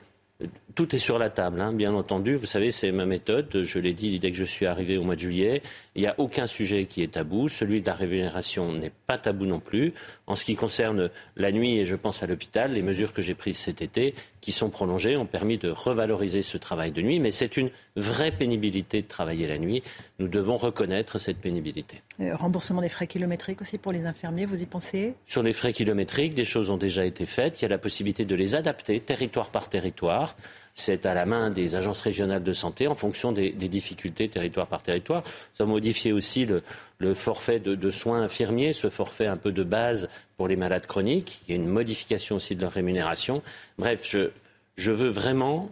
Tout 0.76 0.96
est 0.96 1.00
sur 1.00 1.18
la 1.18 1.30
table, 1.30 1.62
hein, 1.62 1.74
bien 1.74 1.94
entendu. 1.94 2.36
Vous 2.36 2.46
savez, 2.46 2.72
c'est 2.72 2.92
ma 2.92 3.06
méthode. 3.06 3.64
Je 3.64 3.80
l'ai 3.80 3.94
dit 3.94 4.20
dès 4.20 4.32
que 4.32 4.38
je 4.38 4.44
suis 4.44 4.66
arrivé 4.66 4.98
au 4.98 5.04
mois 5.04 5.16
de 5.16 5.20
juillet. 5.20 5.62
Il 5.96 6.02
n'y 6.02 6.08
a 6.08 6.16
aucun 6.18 6.48
sujet 6.48 6.86
qui 6.86 7.02
est 7.02 7.14
tabou. 7.14 7.48
Celui 7.48 7.82
de 7.82 7.88
la 7.88 7.96
rémunération 7.96 8.72
n'est 8.72 8.92
pas 9.08 9.18
tabou 9.18 9.46
non 9.46 9.60
plus. 9.60 9.94
En 10.28 10.36
ce 10.36 10.46
qui 10.46 10.56
concerne 10.56 11.10
la 11.36 11.52
nuit, 11.52 11.80
et 11.80 11.86
je 11.86 11.96
pense 11.96 12.22
à 12.22 12.28
l'hôpital, 12.28 12.74
les 12.74 12.84
mesures 12.84 13.14
que 13.14 13.22
j'ai 13.22 13.34
prises 13.34 13.58
cet 13.58 13.82
été, 13.82 14.14
qui 14.42 14.52
sont 14.52 14.70
prolongées, 14.70 15.18
ont 15.18 15.26
permis 15.26 15.58
de 15.58 15.70
revaloriser 15.70 16.44
ce 16.44 16.58
travail 16.58 16.92
de 16.92 17.02
nuit. 17.02 17.20
Mais 17.20 17.32
c'est 17.32 17.58
une 17.58 17.72
vraie 17.96 18.32
pénibilité 18.32 19.02
de 19.02 19.08
travailler 19.08 19.48
la 19.48 19.58
nuit. 19.58 19.82
Nous 20.20 20.28
devons 20.28 20.58
reconnaître 20.58 21.18
cette 21.18 21.38
pénibilité. 21.38 22.02
Euh, 22.20 22.36
remboursement 22.36 22.82
des 22.82 22.90
frais 22.90 23.08
kilométriques 23.08 23.62
aussi 23.62 23.78
pour 23.78 23.92
les 23.92 24.06
infirmiers, 24.06 24.46
vous 24.46 24.62
y 24.62 24.66
pensez? 24.66 25.16
Sur 25.26 25.42
les 25.42 25.54
frais 25.54 25.74
kilométriques, 25.74 26.36
des 26.36 26.46
choses 26.46 26.70
ont 26.70 26.78
déjà 26.78 27.06
été 27.06 27.26
faites. 27.26 27.60
Il 27.60 27.64
y 27.64 27.66
a 27.66 27.70
la 27.70 27.78
possibilité 27.80 28.26
de 28.26 28.36
les 28.36 28.56
adapter 28.56 29.00
territoire 29.00 29.50
par 29.50 29.68
territoire 29.70 30.36
c'est 30.80 31.06
à 31.06 31.14
la 31.14 31.26
main 31.26 31.50
des 31.50 31.76
agences 31.76 32.02
régionales 32.02 32.44
de 32.44 32.54
santé 32.54 32.88
en 32.88 32.96
fonction 32.96 33.32
des, 33.32 33.52
difficultés 33.52 34.30
territoire 34.30 34.68
par 34.68 34.82
territoire. 34.82 35.24
Ça 35.54 35.64
a 35.64 35.68
modifié 35.68 36.12
aussi 36.12 36.46
le, 36.46 37.14
forfait 37.14 37.60
de, 37.60 37.90
soins 37.90 38.22
infirmiers, 38.22 38.74
ce 38.74 38.90
forfait 38.90 39.28
un 39.28 39.38
peu 39.38 39.52
de 39.52 39.64
base 39.64 40.10
pour 40.38 40.48
les 40.48 40.56
malades 40.56 40.88
chroniques. 40.88 41.42
Il 41.48 41.52
y 41.52 41.54
a 41.54 41.56
une 41.56 41.68
modification 41.68 42.38
aussi 42.38 42.56
de 42.56 42.62
leur 42.62 42.72
rémunération. 42.72 43.42
Bref, 43.78 44.08
je, 44.10 44.32
je 44.76 44.92
veux 44.92 45.10
vraiment 45.10 45.70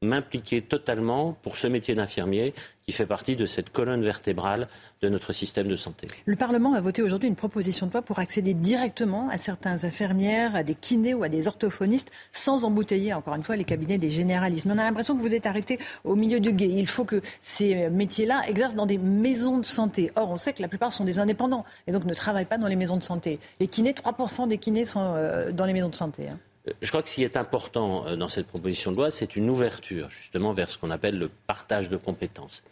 m'impliquer 0.00 0.62
totalement 0.62 1.36
pour 1.42 1.56
ce 1.56 1.66
métier 1.66 1.94
d'infirmier 1.94 2.54
qui 2.82 2.92
fait 2.92 3.06
partie 3.06 3.36
de 3.36 3.46
cette 3.46 3.70
colonne 3.70 4.02
vertébrale 4.02 4.68
de 5.02 5.08
notre 5.08 5.32
système 5.32 5.68
de 5.68 5.76
santé. 5.76 6.08
Le 6.24 6.36
Parlement 6.36 6.72
a 6.74 6.80
voté 6.80 7.02
aujourd'hui 7.02 7.28
une 7.28 7.36
proposition 7.36 7.86
de 7.86 7.92
loi 7.92 8.02
pour 8.02 8.18
accéder 8.18 8.54
directement 8.54 9.28
à 9.28 9.38
certains 9.38 9.84
infirmières, 9.84 10.54
à 10.54 10.62
des 10.62 10.74
kinés 10.74 11.14
ou 11.14 11.24
à 11.24 11.28
des 11.28 11.48
orthophonistes 11.48 12.10
sans 12.32 12.64
embouteiller, 12.64 13.12
encore 13.12 13.34
une 13.34 13.42
fois, 13.42 13.56
les 13.56 13.64
cabinets 13.64 13.98
des 13.98 14.10
généralistes. 14.10 14.66
Mais 14.66 14.72
on 14.74 14.78
a 14.78 14.84
l'impression 14.84 15.16
que 15.16 15.20
vous 15.20 15.34
êtes 15.34 15.46
arrêté 15.46 15.78
au 16.04 16.14
milieu 16.14 16.38
du 16.40 16.52
guet. 16.52 16.70
Il 16.70 16.86
faut 16.86 17.04
que 17.04 17.20
ces 17.40 17.90
métiers-là 17.90 18.42
exercent 18.48 18.76
dans 18.76 18.86
des 18.86 18.98
maisons 18.98 19.58
de 19.58 19.66
santé. 19.66 20.12
Or, 20.14 20.30
on 20.30 20.36
sait 20.36 20.52
que 20.52 20.62
la 20.62 20.68
plupart 20.68 20.92
sont 20.92 21.04
des 21.04 21.18
indépendants 21.18 21.64
et 21.88 21.92
donc 21.92 22.04
ne 22.04 22.14
travaillent 22.14 22.44
pas 22.44 22.58
dans 22.58 22.68
les 22.68 22.76
maisons 22.76 22.96
de 22.96 23.04
santé. 23.04 23.40
Les 23.60 23.66
kinés, 23.66 23.92
3% 23.92 24.48
des 24.48 24.58
kinés 24.58 24.84
sont 24.84 25.12
euh, 25.14 25.50
dans 25.50 25.66
les 25.66 25.72
maisons 25.72 25.90
de 25.90 25.96
santé. 25.96 26.28
Hein. 26.28 26.38
Je 26.80 26.88
crois 26.88 27.02
que 27.02 27.08
ce 27.08 27.16
qui 27.16 27.24
est 27.24 27.36
important 27.36 28.06
euh, 28.06 28.16
dans 28.16 28.28
cette 28.28 28.46
proposition 28.46 28.90
de 28.92 28.96
loi, 28.96 29.10
c'est 29.10 29.36
une 29.36 29.50
ouverture 29.50 30.10
justement 30.10 30.52
vers 30.52 30.70
ce 30.70 30.78
qu'on 30.78 30.90
appelle 30.90 31.18
le 31.18 31.30
partage 31.46 31.88
de 31.88 31.96
compétences. 31.96 32.62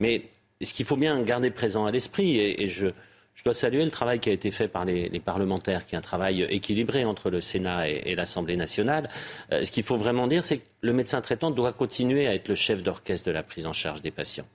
Mais 0.00 0.28
ce 0.62 0.72
qu'il 0.72 0.86
faut 0.86 0.96
bien 0.96 1.20
garder 1.22 1.50
présent 1.50 1.86
à 1.86 1.90
l'esprit, 1.90 2.38
et, 2.38 2.66
je, 2.66 2.88
dois 3.44 3.54
saluer 3.54 3.84
le 3.84 3.90
travail 3.90 4.18
qui 4.18 4.30
a 4.30 4.32
été 4.32 4.50
fait 4.50 4.68
par 4.68 4.84
les, 4.84 5.20
parlementaires, 5.20 5.84
qui 5.84 5.94
est 5.94 5.98
un 5.98 6.02
travail 6.02 6.42
équilibré 6.48 7.04
entre 7.04 7.30
le 7.30 7.40
Sénat 7.40 7.88
et, 7.88 8.14
l'Assemblée 8.14 8.56
nationale. 8.56 9.08
Euh, 9.52 9.62
ce 9.62 9.70
qu'il 9.70 9.84
faut 9.84 9.96
vraiment 9.96 10.26
dire, 10.26 10.42
c'est 10.42 10.58
que 10.58 10.66
le 10.80 10.92
médecin 10.92 11.20
traitant 11.20 11.50
doit 11.50 11.72
continuer 11.72 12.26
à 12.26 12.34
être 12.34 12.48
le 12.48 12.54
chef 12.54 12.82
d'orchestre 12.82 13.26
de 13.26 13.32
la 13.32 13.42
prise 13.42 13.66
en 13.66 13.72
charge 13.72 14.02
des 14.02 14.10
patients. 14.10 14.46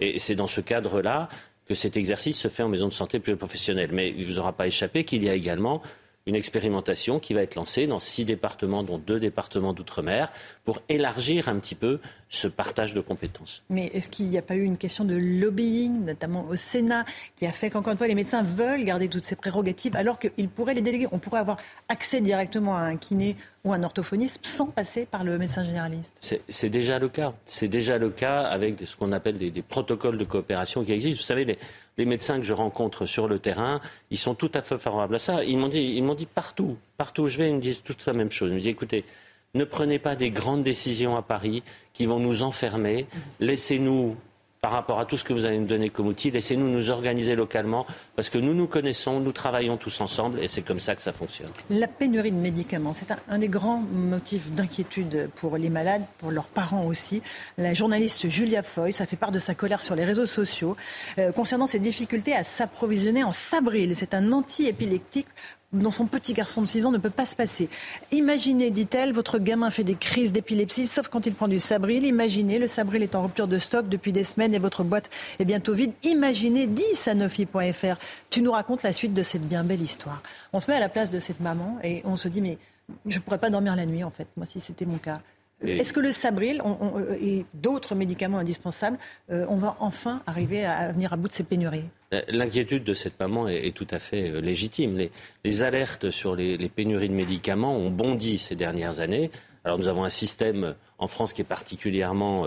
Et 0.00 0.18
c'est 0.18 0.34
dans 0.34 0.46
ce 0.46 0.60
cadre-là 0.60 1.28
que 1.68 1.74
cet 1.74 1.96
exercice 1.96 2.36
se 2.36 2.48
fait 2.48 2.64
en 2.64 2.68
maison 2.68 2.88
de 2.88 2.92
santé 2.92 3.20
pluriprofessionnelle. 3.20 3.90
Mais 3.92 4.08
il 4.10 4.22
ne 4.22 4.24
vous 4.26 4.40
aura 4.40 4.52
pas 4.52 4.66
échappé 4.66 5.04
qu'il 5.04 5.22
y 5.22 5.28
a 5.28 5.34
également 5.34 5.82
une 6.30 6.36
expérimentation 6.36 7.18
qui 7.18 7.34
va 7.34 7.42
être 7.42 7.56
lancée 7.56 7.88
dans 7.88 7.98
six 7.98 8.24
départements, 8.24 8.84
dont 8.84 8.98
deux 8.98 9.18
départements 9.18 9.72
d'outre-mer, 9.72 10.30
pour 10.64 10.80
élargir 10.88 11.48
un 11.48 11.58
petit 11.58 11.74
peu 11.74 11.98
ce 12.28 12.46
partage 12.46 12.94
de 12.94 13.00
compétences. 13.00 13.64
Mais 13.68 13.90
est-ce 13.92 14.08
qu'il 14.08 14.28
n'y 14.28 14.38
a 14.38 14.42
pas 14.42 14.54
eu 14.54 14.62
une 14.62 14.76
question 14.76 15.04
de 15.04 15.16
lobbying, 15.16 16.04
notamment 16.04 16.46
au 16.48 16.54
Sénat, 16.54 17.04
qui 17.34 17.46
a 17.46 17.52
fait 17.52 17.68
qu'encore 17.68 17.90
une 17.90 17.98
fois, 17.98 18.06
les 18.06 18.14
médecins 18.14 18.44
veulent 18.44 18.84
garder 18.84 19.08
toutes 19.08 19.26
ces 19.26 19.34
prérogatives 19.34 19.96
alors 19.96 20.20
qu'ils 20.20 20.48
pourraient 20.48 20.74
les 20.74 20.82
déléguer? 20.82 21.08
On 21.10 21.18
pourrait 21.18 21.40
avoir 21.40 21.56
accès 21.88 22.20
directement 22.20 22.76
à 22.76 22.82
un 22.82 22.96
kiné 22.96 23.34
ou 23.64 23.72
un 23.72 23.82
orthophoniste 23.82 24.38
sans 24.46 24.66
passer 24.66 25.06
par 25.06 25.24
le 25.24 25.36
médecin 25.36 25.64
généraliste 25.64 26.40
C'est 26.48 26.68
déjà 26.68 27.00
le 27.00 27.08
cas. 27.08 27.34
C'est 27.44 27.68
déjà 27.68 27.98
le 27.98 28.10
cas 28.10 28.42
avec 28.42 28.76
ce 28.86 28.94
qu'on 28.94 29.10
appelle 29.10 29.36
des, 29.36 29.50
des, 29.50 29.62
protocoles 29.62 30.16
de 30.16 30.24
coopération 30.24 30.84
qui 30.84 30.92
existent. 30.92 31.20
Vous 31.20 31.26
savez, 31.26 31.44
les, 31.44 31.58
les 32.00 32.06
médecins 32.06 32.38
que 32.38 32.46
je 32.46 32.54
rencontre 32.54 33.04
sur 33.04 33.28
le 33.28 33.38
terrain, 33.38 33.78
ils 34.10 34.16
sont 34.16 34.34
tout 34.34 34.50
à 34.54 34.62
fait 34.62 34.78
favorables 34.78 35.16
à 35.16 35.18
ça. 35.18 35.44
Ils 35.44 35.58
m'ont 35.58 35.68
dit, 35.68 36.26
partout, 36.34 36.78
partout 36.96 37.24
où 37.24 37.26
je 37.26 37.36
vais, 37.36 37.50
ils 37.50 37.56
me 37.56 37.60
disent 37.60 37.82
toute 37.82 38.06
la 38.06 38.14
même 38.14 38.30
chose. 38.30 38.48
Ils 38.48 38.54
me 38.54 38.60
disent, 38.60 38.68
écoutez, 38.68 39.04
ne 39.52 39.64
prenez 39.64 39.98
pas 39.98 40.16
des 40.16 40.30
grandes 40.30 40.62
décisions 40.62 41.14
à 41.18 41.20
Paris 41.20 41.62
qui 41.92 42.06
vont 42.06 42.18
nous 42.18 42.42
enfermer. 42.42 43.06
Laissez-nous 43.38 44.16
par 44.60 44.72
rapport 44.72 45.00
à 45.00 45.06
tout 45.06 45.16
ce 45.16 45.24
que 45.24 45.32
vous 45.32 45.46
allez 45.46 45.58
nous 45.58 45.66
donner 45.66 45.88
comme 45.88 46.06
outil. 46.06 46.30
Laissez-nous 46.30 46.68
nous 46.68 46.90
organiser 46.90 47.34
localement 47.34 47.86
parce 48.14 48.28
que 48.28 48.36
nous 48.36 48.52
nous 48.52 48.66
connaissons, 48.66 49.18
nous 49.20 49.32
travaillons 49.32 49.78
tous 49.78 50.00
ensemble 50.02 50.38
et 50.40 50.48
c'est 50.48 50.60
comme 50.60 50.80
ça 50.80 50.94
que 50.94 51.00
ça 51.00 51.12
fonctionne. 51.12 51.48
La 51.70 51.88
pénurie 51.88 52.30
de 52.30 52.36
médicaments, 52.36 52.92
c'est 52.92 53.06
un, 53.28 53.38
des 53.38 53.48
grands 53.48 53.78
motifs 53.78 54.50
d'inquiétude 54.50 55.30
pour 55.36 55.56
les 55.56 55.70
malades, 55.70 56.02
pour 56.18 56.30
leurs 56.30 56.44
parents 56.44 56.84
aussi. 56.84 57.22
La 57.56 57.72
journaliste 57.72 58.28
Julia 58.28 58.62
Foy, 58.62 58.92
ça 58.92 59.06
fait 59.06 59.16
part 59.16 59.32
de 59.32 59.38
sa 59.38 59.54
colère 59.54 59.80
sur 59.80 59.94
les 59.94 60.04
réseaux 60.04 60.26
sociaux 60.26 60.76
euh, 61.18 61.32
concernant 61.32 61.66
ses 61.66 61.78
difficultés 61.78 62.34
à 62.34 62.44
s'approvisionner 62.44 63.24
en 63.24 63.32
Sabril. 63.32 63.94
C'est 63.96 64.12
un 64.12 64.30
anti-épileptique 64.30 65.28
dont 65.72 65.90
son 65.90 66.06
petit 66.06 66.32
garçon 66.32 66.62
de 66.62 66.66
6 66.66 66.86
ans 66.86 66.90
ne 66.90 66.98
peut 66.98 67.10
pas 67.10 67.26
se 67.26 67.36
passer. 67.36 67.68
Imaginez, 68.10 68.70
dit-elle, 68.70 69.12
votre 69.12 69.38
gamin 69.38 69.70
fait 69.70 69.84
des 69.84 69.94
crises 69.94 70.32
d'épilepsie, 70.32 70.86
sauf 70.86 71.08
quand 71.08 71.26
il 71.26 71.34
prend 71.34 71.48
du 71.48 71.60
Sabril. 71.60 72.04
Imaginez, 72.04 72.58
le 72.58 72.66
Sabril 72.66 73.02
est 73.02 73.14
en 73.14 73.22
rupture 73.22 73.46
de 73.46 73.58
stock 73.58 73.88
depuis 73.88 74.12
des 74.12 74.24
semaines 74.24 74.54
et 74.54 74.58
votre 74.58 74.82
boîte 74.82 75.08
est 75.38 75.44
bientôt 75.44 75.72
vide. 75.72 75.92
Imaginez, 76.02 76.66
dit 76.66 76.94
Sanofi.fr. 76.94 77.96
Tu 78.30 78.42
nous 78.42 78.52
racontes 78.52 78.82
la 78.82 78.92
suite 78.92 79.14
de 79.14 79.22
cette 79.22 79.46
bien 79.46 79.64
belle 79.64 79.82
histoire. 79.82 80.22
On 80.52 80.60
se 80.60 80.70
met 80.70 80.76
à 80.76 80.80
la 80.80 80.88
place 80.88 81.10
de 81.10 81.20
cette 81.20 81.40
maman 81.40 81.78
et 81.84 82.02
on 82.04 82.16
se 82.16 82.28
dit, 82.28 82.42
mais 82.42 82.58
je 83.06 83.18
ne 83.18 83.22
pourrais 83.22 83.38
pas 83.38 83.50
dormir 83.50 83.76
la 83.76 83.86
nuit, 83.86 84.02
en 84.02 84.10
fait, 84.10 84.26
moi, 84.36 84.46
si 84.46 84.58
c'était 84.60 84.86
mon 84.86 84.98
cas. 84.98 85.20
Est-ce 85.62 85.92
que 85.92 86.00
le 86.00 86.12
Sabril 86.12 86.62
euh, 86.64 87.16
et 87.20 87.44
d'autres 87.54 87.94
médicaments 87.94 88.38
indispensables, 88.38 88.98
euh, 89.30 89.44
on 89.48 89.56
va 89.56 89.76
enfin 89.80 90.22
arriver 90.26 90.64
à 90.64 90.92
venir 90.92 91.12
à 91.12 91.16
bout 91.16 91.28
de 91.28 91.32
ces 91.32 91.44
pénuries? 91.44 91.84
Euh, 92.12 92.22
L'inquiétude 92.28 92.84
de 92.84 92.94
cette 92.94 93.18
maman 93.20 93.48
est, 93.48 93.74
tout 93.74 93.86
à 93.90 93.98
fait 93.98 94.40
légitime. 94.40 94.98
Les, 95.44 95.62
alertes 95.62 96.10
sur 96.10 96.34
les, 96.34 96.68
pénuries 96.68 97.08
de 97.08 97.14
médicaments 97.14 97.76
ont 97.76 97.90
bondi 97.90 98.38
ces 98.38 98.56
dernières 98.56 99.00
années. 99.00 99.30
Alors 99.64 99.78
nous 99.78 99.88
avons 99.88 100.04
un 100.04 100.10
système 100.10 100.74
en 100.98 101.06
France 101.06 101.32
qui 101.32 101.42
est 101.42 101.44
particulièrement 101.44 102.46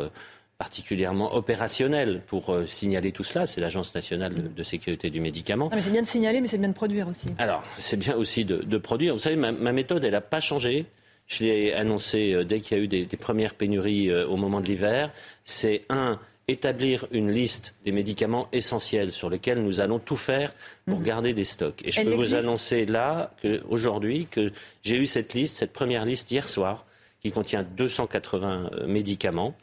particulièrement 0.57 1.33
opérationnel 1.33 2.21
pour 2.25 2.55
signaler 2.65 3.11
tout 3.11 3.23
cela. 3.23 3.45
C'est 3.45 3.59
l'Agence 3.59 3.93
nationale 3.93 4.53
de, 4.53 4.63
sécurité 4.63 5.09
du 5.09 5.19
médicament. 5.19 5.69
Ah, 5.71 5.81
c'est 5.81 5.91
bien 5.91 6.01
de 6.01 6.07
signaler, 6.07 6.41
mais 6.41 6.47
c'est 6.47 6.57
bien 6.57 6.69
de 6.69 6.73
produire 6.73 7.07
aussi. 7.07 7.27
Alors, 7.37 7.63
c'est 7.75 7.97
bien 7.97 8.15
aussi 8.15 8.45
de, 8.45 8.77
produire. 8.77 9.13
Vous 9.13 9.19
savez, 9.19 9.35
ma, 9.35 9.51
ma 9.51 9.73
méthode, 9.73 10.03
elle 10.03 10.11
n'a 10.11 10.21
pas 10.21 10.39
changé. 10.39 10.85
Je 11.27 11.43
l'ai 11.43 11.73
annoncé 11.73 12.33
euh, 12.33 12.43
dès 12.43 12.59
qu'il 12.59 12.77
y 12.77 12.79
a 12.79 12.83
eu 12.83 12.87
des, 12.87 13.05
premières 13.17 13.55
pénuries 13.55 14.09
euh, 14.09 14.27
au 14.27 14.37
moment 14.37 14.61
de 14.61 14.65
l'hiver. 14.65 15.11
C'est 15.45 15.83
un 15.89 16.19
établir 16.47 17.07
une 17.11 17.31
liste 17.31 17.73
des 17.85 17.93
médicaments 17.93 18.49
essentiels 18.51 19.13
sur 19.13 19.29
lesquels 19.29 19.63
nous 19.63 19.79
allons 19.79 19.99
tout 19.99 20.17
faire 20.17 20.53
pour 20.85 20.99
mhm. 20.99 21.05
garder 21.05 21.33
des 21.33 21.45
stocks. 21.45 21.81
Et 21.85 21.91
je 21.91 22.01
peux 22.01 22.13
vous 22.13 22.33
annoncer 22.33 22.85
là, 22.85 23.33
aujourd'hui, 23.69 24.27
que 24.29 24.51
j'ai 24.81 24.97
eu 24.97 25.05
cette 25.05 25.33
liste, 25.33 25.55
cette 25.55 25.71
première 25.71 26.03
liste 26.03 26.29
hier 26.31 26.49
soir, 26.49 26.85
qui 27.23 27.31
contient 27.31 27.63
280 27.63 28.69
euh, 28.73 28.87
médicaments. 28.87 29.55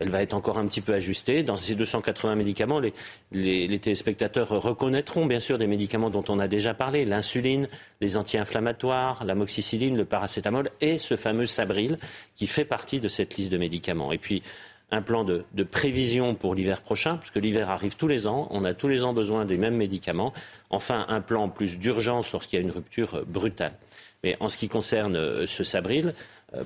Elle 0.00 0.08
va 0.08 0.22
être 0.22 0.32
encore 0.32 0.56
un 0.56 0.66
petit 0.66 0.80
peu 0.80 0.94
ajustée. 0.94 1.42
Dans 1.42 1.58
ces 1.58 1.74
280 1.74 2.34
médicaments, 2.34 2.80
les, 2.80 3.78
téléspectateurs 3.78 4.48
reconnaîtront 4.48 5.26
bien 5.26 5.40
sûr 5.40 5.58
des 5.58 5.66
médicaments 5.66 6.08
dont 6.08 6.24
on 6.28 6.38
a 6.38 6.48
déjà 6.48 6.72
parlé, 6.72 7.04
l'insuline, 7.04 7.68
les 8.00 8.16
anti-inflammatoires, 8.16 9.22
l'amoxicilline, 9.24 9.98
le 9.98 10.06
paracétamol 10.06 10.70
et 10.80 10.96
ce 10.96 11.16
fameux 11.16 11.44
Sabril 11.44 11.98
qui 12.34 12.46
fait 12.46 12.64
partie 12.64 12.98
de 12.98 13.08
cette 13.08 13.36
liste 13.36 13.52
de 13.52 13.58
médicaments. 13.58 14.10
Et 14.10 14.18
puis, 14.18 14.42
un 14.90 15.02
plan 15.02 15.22
de, 15.22 15.44
de 15.52 15.64
prévision 15.64 16.34
pour 16.34 16.54
l'hiver 16.54 16.80
prochain, 16.80 17.18
puisque 17.18 17.36
l'hiver 17.36 17.68
arrive 17.68 17.96
tous 17.96 18.08
les 18.08 18.26
ans, 18.26 18.48
on 18.50 18.64
a 18.64 18.72
tous 18.72 18.88
les 18.88 19.04
ans 19.04 19.12
besoin 19.12 19.44
des 19.44 19.58
mêmes 19.58 19.76
médicaments. 19.76 20.32
Enfin, 20.70 21.04
un 21.08 21.20
plan 21.20 21.50
plus 21.50 21.78
d'urgence 21.78 22.32
lorsqu'il 22.32 22.58
y 22.58 22.62
a 22.62 22.64
une 22.64 22.72
rupture 22.72 23.22
brutale. 23.26 23.74
Mais 24.22 24.36
en 24.40 24.48
ce 24.48 24.56
qui 24.56 24.68
concerne 24.68 25.16
euh, 25.16 25.46
ce 25.46 25.64
Sabril, 25.64 26.14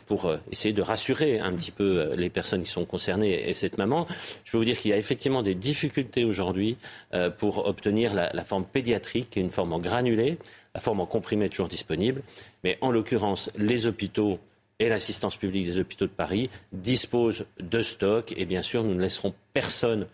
pour 0.07 0.27
euh, 0.27 0.37
essayer 0.51 0.73
de 0.73 0.83
rassurer 0.83 1.39
un 1.39 1.53
petit 1.53 1.71
peu 1.71 1.99
euh, 1.99 2.17
les 2.17 2.31
personnes 2.31 2.63
qui 2.63 2.71
sont 2.71 2.85
concernées 2.85 3.49
et 3.49 3.53
cette 3.53 3.79
maman. 3.79 4.07
Je 4.45 4.53
peux 4.53 4.59
vous 4.59 4.65
dire 4.65 4.79
qu'il 4.79 4.91
y 4.91 4.95
a 4.95 4.97
effectivement 4.97 5.43
des 5.43 5.55
difficultés 5.55 6.25
aujourd'hui 6.25 6.77
pour 7.39 7.67
obtenir 7.67 8.13
la, 8.15 8.45
forme 8.45 8.65
pédiatrique, 8.65 9.31
qui 9.31 9.39
est 9.39 9.43
une 9.43 9.51
forme 9.51 9.73
en 9.73 9.79
granulé. 9.79 10.39
La 10.75 10.81
forme 10.81 11.01
en 11.01 11.07
comprimé 11.07 11.47
est 11.47 11.49
toujours 11.49 11.69
disponible. 11.69 12.23
Mais 12.63 12.79
en 12.81 12.91
l'occurrence, 12.91 13.51
les 13.57 13.87
hôpitaux 13.87 14.39
et 14.79 14.89
l'assistance 14.89 15.37
publique 15.37 15.65
des 15.67 15.79
hôpitaux 15.79 16.07
de 16.07 16.11
Paris 16.11 16.51
disposent 16.73 17.47
de 17.61 17.83
stocks. 17.83 18.35
Et 18.37 18.45
bien 18.45 18.63
sûr, 18.63 18.83
nous 18.83 18.95
ne 18.95 19.01
laisserons 19.01 19.35
personne 19.53 20.07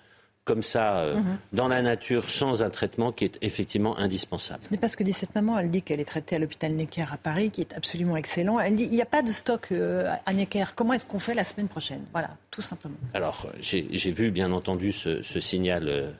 comme 0.50 0.64
ça 0.64 0.98
euh, 0.98 1.14
mhm. 1.14 1.38
dans 1.52 1.68
la 1.68 1.80
nature 1.80 2.28
sans 2.28 2.60
un 2.60 2.70
traitement 2.70 3.12
qui 3.12 3.24
est 3.24 3.38
effectivement 3.40 3.96
indispensable. 3.96 4.64
Ce 4.64 4.70
n'est 4.72 4.78
pas 4.78 4.88
ce 4.88 4.96
que 4.96 5.04
dit 5.04 5.12
cette 5.12 5.32
maman. 5.36 5.60
Elle 5.60 5.70
dit 5.70 5.82
qu'elle 5.82 6.00
est 6.00 6.04
traitée 6.04 6.34
à 6.34 6.38
l'hôpital 6.40 6.72
Necker 6.72 7.06
à 7.12 7.16
Paris, 7.16 7.50
qui 7.50 7.60
est 7.60 7.72
absolument 7.72 8.16
excellent. 8.16 8.58
Elle 8.58 8.74
dit 8.74 8.88
il 8.90 8.96
n'y 8.96 9.00
a 9.00 9.06
pas 9.06 9.22
de 9.22 9.30
stock 9.30 9.68
euh, 9.70 10.12
à 10.26 10.32
Necker. 10.32 10.64
Comment 10.74 10.94
est-ce 10.94 11.06
qu'on 11.06 11.20
fait 11.20 11.34
la 11.34 11.44
semaine 11.44 11.68
prochaine? 11.68 12.02
Voilà, 12.10 12.30
tout 12.50 12.62
simplement. 12.62 12.96
Alors, 13.14 13.46
j'ai 13.60 14.10
vu 14.10 14.32
bien 14.32 14.50
entendu 14.50 14.90
ce, 14.90 15.22
signal. 15.38 15.88
Euh, 15.88 16.10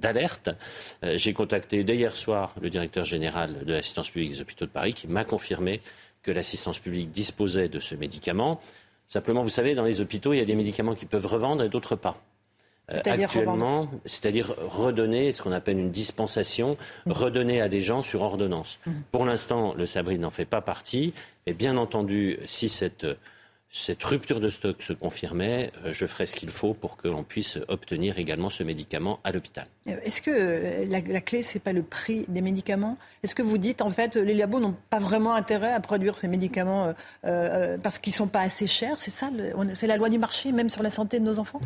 d'alerte. 0.00 0.48
J'ai 1.02 1.34
contacté 1.34 1.84
dès 1.84 1.96
hier 1.96 2.16
soir 2.16 2.54
le 2.62 2.70
directeur 2.70 3.04
général 3.04 3.66
de 3.66 3.72
l'assistance 3.72 4.08
publique 4.08 4.30
des 4.30 4.40
hôpitaux 4.40 4.64
de 4.64 4.70
Paris 4.70 4.94
qui 4.94 5.08
m'a 5.08 5.24
confirmé 5.24 5.82
que 6.22 6.30
l'assistance 6.30 6.78
publique 6.78 7.10
disposait 7.10 7.68
de 7.68 7.80
ce 7.80 7.94
médicament. 7.94 8.62
Simplement, 9.08 9.42
vous 9.42 9.50
savez, 9.50 9.74
dans 9.74 9.84
les 9.84 10.00
hôpitaux, 10.00 10.32
il 10.32 10.38
y 10.38 10.40
a 10.40 10.46
des 10.46 10.54
médicaments 10.54 10.94
qui 10.94 11.04
peuvent 11.04 11.26
revendre 11.26 11.64
et 11.64 11.68
d'autres 11.68 11.96
pas. 11.96 12.22
Euh, 12.90 13.00
c'est-à-dire 13.02 13.30
actuellement, 13.30 13.88
c'est-à-dire 14.04 14.54
redonner 14.68 15.32
ce 15.32 15.42
qu'on 15.42 15.52
appelle 15.52 15.78
une 15.78 15.90
dispensation, 15.90 16.76
mmh. 17.06 17.12
redonner 17.12 17.62
à 17.62 17.70
des 17.70 17.80
gens 17.80 18.02
sur 18.02 18.20
ordonnance. 18.20 18.78
Mmh. 18.84 18.92
Pour 19.10 19.24
l'instant, 19.24 19.72
le 19.74 19.86
Sabri 19.86 20.18
n'en 20.18 20.30
fait 20.30 20.44
pas 20.44 20.60
partie, 20.60 21.14
et 21.46 21.54
bien 21.54 21.78
entendu, 21.78 22.38
si 22.44 22.68
cette, 22.68 23.06
cette 23.70 24.04
rupture 24.04 24.38
de 24.38 24.50
stock 24.50 24.82
se 24.82 24.92
confirmait, 24.92 25.72
euh, 25.86 25.94
je 25.94 26.04
ferai 26.04 26.26
ce 26.26 26.34
qu'il 26.34 26.50
faut 26.50 26.74
pour 26.74 26.98
que 26.98 27.08
l'on 27.08 27.22
puisse 27.22 27.58
obtenir 27.68 28.18
également 28.18 28.50
ce 28.50 28.62
médicament 28.62 29.18
à 29.24 29.32
l'hôpital. 29.32 29.66
Euh, 29.88 29.96
est-ce 30.04 30.20
que 30.20 30.84
la, 30.86 31.00
la 31.00 31.20
clé, 31.22 31.40
c'est 31.40 31.60
pas 31.60 31.72
le 31.72 31.82
prix 31.82 32.26
des 32.28 32.42
médicaments? 32.42 32.98
Est-ce 33.22 33.34
que 33.34 33.42
vous 33.42 33.56
dites, 33.56 33.80
en 33.80 33.92
fait, 33.92 34.16
les 34.16 34.34
labos 34.34 34.60
n'ont 34.60 34.76
pas 34.90 35.00
vraiment 35.00 35.34
intérêt 35.34 35.72
à 35.72 35.80
produire 35.80 36.18
ces 36.18 36.28
médicaments 36.28 36.92
parce 37.22 37.98
qu'ils 37.98 38.12
sont 38.12 38.28
pas 38.28 38.42
assez 38.42 38.66
chers? 38.66 39.00
C'est 39.00 39.10
ça, 39.10 39.30
c'est 39.72 39.86
la 39.86 39.96
loi 39.96 40.10
du 40.10 40.18
marché, 40.18 40.52
même 40.52 40.68
sur 40.68 40.82
la 40.82 40.90
santé 40.90 41.18
de 41.18 41.24
nos 41.24 41.38
enfants? 41.38 41.62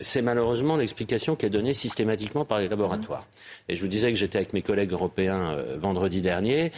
C'est 0.00 0.22
malheureusement 0.22 0.76
l'explication 0.76 1.36
qui 1.36 1.46
est 1.46 1.50
donnée 1.50 1.72
systématiquement 1.72 2.44
par 2.44 2.58
les 2.58 2.68
laboratoires. 2.68 3.26
Et 3.68 3.74
je 3.74 3.80
vous 3.80 3.88
disais 3.88 4.10
que 4.10 4.18
j'étais 4.18 4.38
avec 4.38 4.52
mes 4.52 4.62
collègues 4.62 4.92
européens 4.92 5.52
euh, 5.52 5.76
vendredi 5.78 6.22
dernier, 6.22 6.72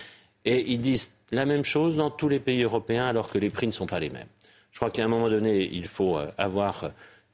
et 0.44 0.70
ils 0.72 0.80
disent 0.80 1.14
la 1.30 1.44
même 1.44 1.64
chose 1.64 1.96
dans 1.96 2.10
tous 2.10 2.28
les 2.28 2.40
pays 2.40 2.62
européens 2.62 3.06
alors 3.06 3.28
que 3.28 3.38
les 3.38 3.50
prix 3.50 3.66
ne 3.66 3.72
sont 3.72 3.86
pas 3.86 4.00
les 4.00 4.10
mêmes. 4.10 4.28
Je 4.72 4.78
crois 4.78 4.90
qu'à 4.90 5.04
un 5.04 5.08
moment 5.08 5.28
donné, 5.28 5.68
il 5.72 5.86
faut 5.86 6.18
avoir 6.38 6.90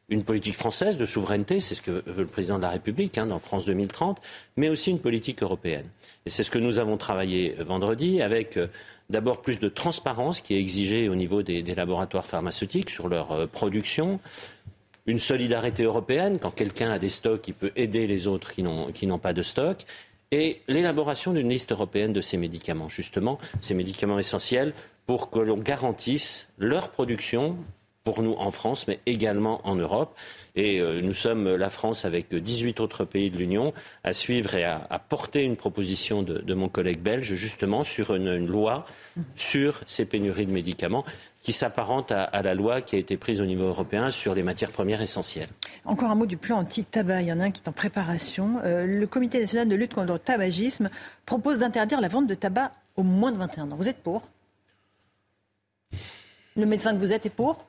une 0.09 0.25
politique 0.25 0.55
française 0.55 0.97
de 0.97 1.07
souveraineté, 1.07 1.61
c'est 1.61 1.75
ce 1.75 1.83
que 1.83 2.03
veut 2.07 2.23
le 2.23 2.27
président 2.27 2.57
de 2.57 2.63
la 2.63 2.71
République 2.71 3.19
hein, 3.19 3.27
dans 3.27 3.39
France 3.39 3.67
2030, 3.67 4.21
mais 4.57 4.69
aussi 4.69 4.91
une 4.91 4.99
politique 4.99 5.43
européenne. 5.43 5.87
Et 6.27 6.31
c'est 6.31 6.43
ce 6.43 6.51
que 6.51 6.59
nous 6.59 6.79
avons 6.79 6.97
travaillé 6.97 7.55
vendredi 7.61 8.21
avec 8.21 8.59
d'abord 9.11 9.43
plus 9.43 9.61
de 9.61 9.69
transparence 9.69 10.41
qui 10.41 10.55
est 10.55 10.61
exigée 10.61 11.09
au 11.09 11.15
niveau 11.15 11.43
des, 11.43 11.63
laboratoires 11.63 12.27
pharmaceutiques 12.27 12.91
sur 12.91 13.09
leur 13.09 13.33
euh, 13.33 13.47
production, 13.47 14.21
une 15.07 15.19
solidarité 15.19 15.83
européenne, 15.83 16.39
quand 16.39 16.51
quelqu'un 16.51 16.91
a 16.91 16.99
des 16.99 17.09
stocks, 17.09 17.47
il 17.49 17.55
peut 17.55 17.73
aider 17.77 18.07
les 18.07 18.27
autres 18.27 18.53
qui 18.53 18.63
n'ont 18.63 19.19
pas 19.19 19.33
de 19.33 19.43
stock, 19.43 19.79
et 20.31 20.63
l'élaboration 20.67 21.33
d'une 21.33 21.49
liste 21.49 21.73
européenne 21.73 22.13
de 22.13 22.21
ces 22.21 22.37
médicaments, 22.37 22.89
justement, 22.89 23.39
ces 23.61 23.75
médicaments 23.75 24.19
essentiels, 24.19 24.73
pour 25.07 25.31
que 25.31 25.39
l'on 25.39 25.59
garantisse 25.59 26.53
leur 26.59 26.89
production 26.89 27.57
pour 28.05 28.23
nous 28.23 28.35
en 28.35 28.51
France, 28.51 28.87
mais 28.87 29.01
également 29.07 29.67
en 29.67 29.77
Europe. 29.77 30.17
Et 30.57 30.81
euh, 30.81 31.01
nous 31.01 31.15
sommes 31.15 31.57
la 31.57 31.71
France 31.71 32.05
avec 32.05 32.35
18 32.35 32.81
autres 32.81 33.05
pays 33.05 33.31
de 33.31 33.39
l'Union 33.39 33.73
à 34.05 34.13
suivre 34.13 34.55
et 34.55 34.65
à, 34.65 35.03
porter 35.09 35.43
une 35.43 35.57
proposition 35.57 36.23
de, 36.23 36.55
mon 36.55 36.69
collègue 36.69 37.01
belge 37.01 37.35
justement 37.35 37.83
sur 37.83 38.15
une, 38.15 38.47
loi 38.47 38.87
sur 39.37 39.81
ces 39.87 40.05
pénuries 40.05 40.47
de 40.47 40.53
médicaments 40.53 41.05
qui 41.45 41.53
s'apparente 41.53 42.11
à, 42.11 42.41
la 42.43 42.55
loi 42.55 42.81
qui 42.81 42.97
a 42.97 42.99
été 42.99 43.19
prise 43.19 43.43
au 43.43 43.45
niveau 43.45 43.65
européen 43.65 44.09
sur 44.09 44.35
les 44.35 44.43
matières 44.43 44.71
premières 44.71 45.03
essentielles. 45.03 45.51
Encore 45.85 46.11
un 46.11 46.15
mot 46.15 46.25
du 46.25 46.39
plan 46.39 46.57
anti-tabac. 46.57 47.21
Il 47.21 47.29
y 47.29 47.33
en 47.33 47.39
a 47.39 47.45
un 47.45 47.51
qui 47.51 47.61
est 47.63 47.69
en 47.69 47.73
préparation. 47.73 48.61
Euh, 48.65 48.87
le 48.87 49.07
Comité 49.07 49.41
national 49.41 49.69
de 49.69 49.75
lutte 49.75 49.93
contre 49.93 50.11
le 50.15 50.19
tabagisme 50.19 50.89
propose 51.27 51.59
d'interdire 51.59 52.01
la 52.01 52.09
vente 52.09 52.27
de 52.27 52.35
tabac 52.35 52.73
aux 52.97 53.03
moins 53.03 53.31
de 53.31 53.37
21 53.37 53.71
ans. 53.71 53.77
Vous 53.77 53.91
êtes 53.91 54.03
pour? 54.03 54.23
Le 56.57 56.65
médecin 56.65 56.95
que 56.95 56.99
vous 56.99 57.13
êtes 57.13 57.27
est 57.27 57.31
pour? 57.31 57.67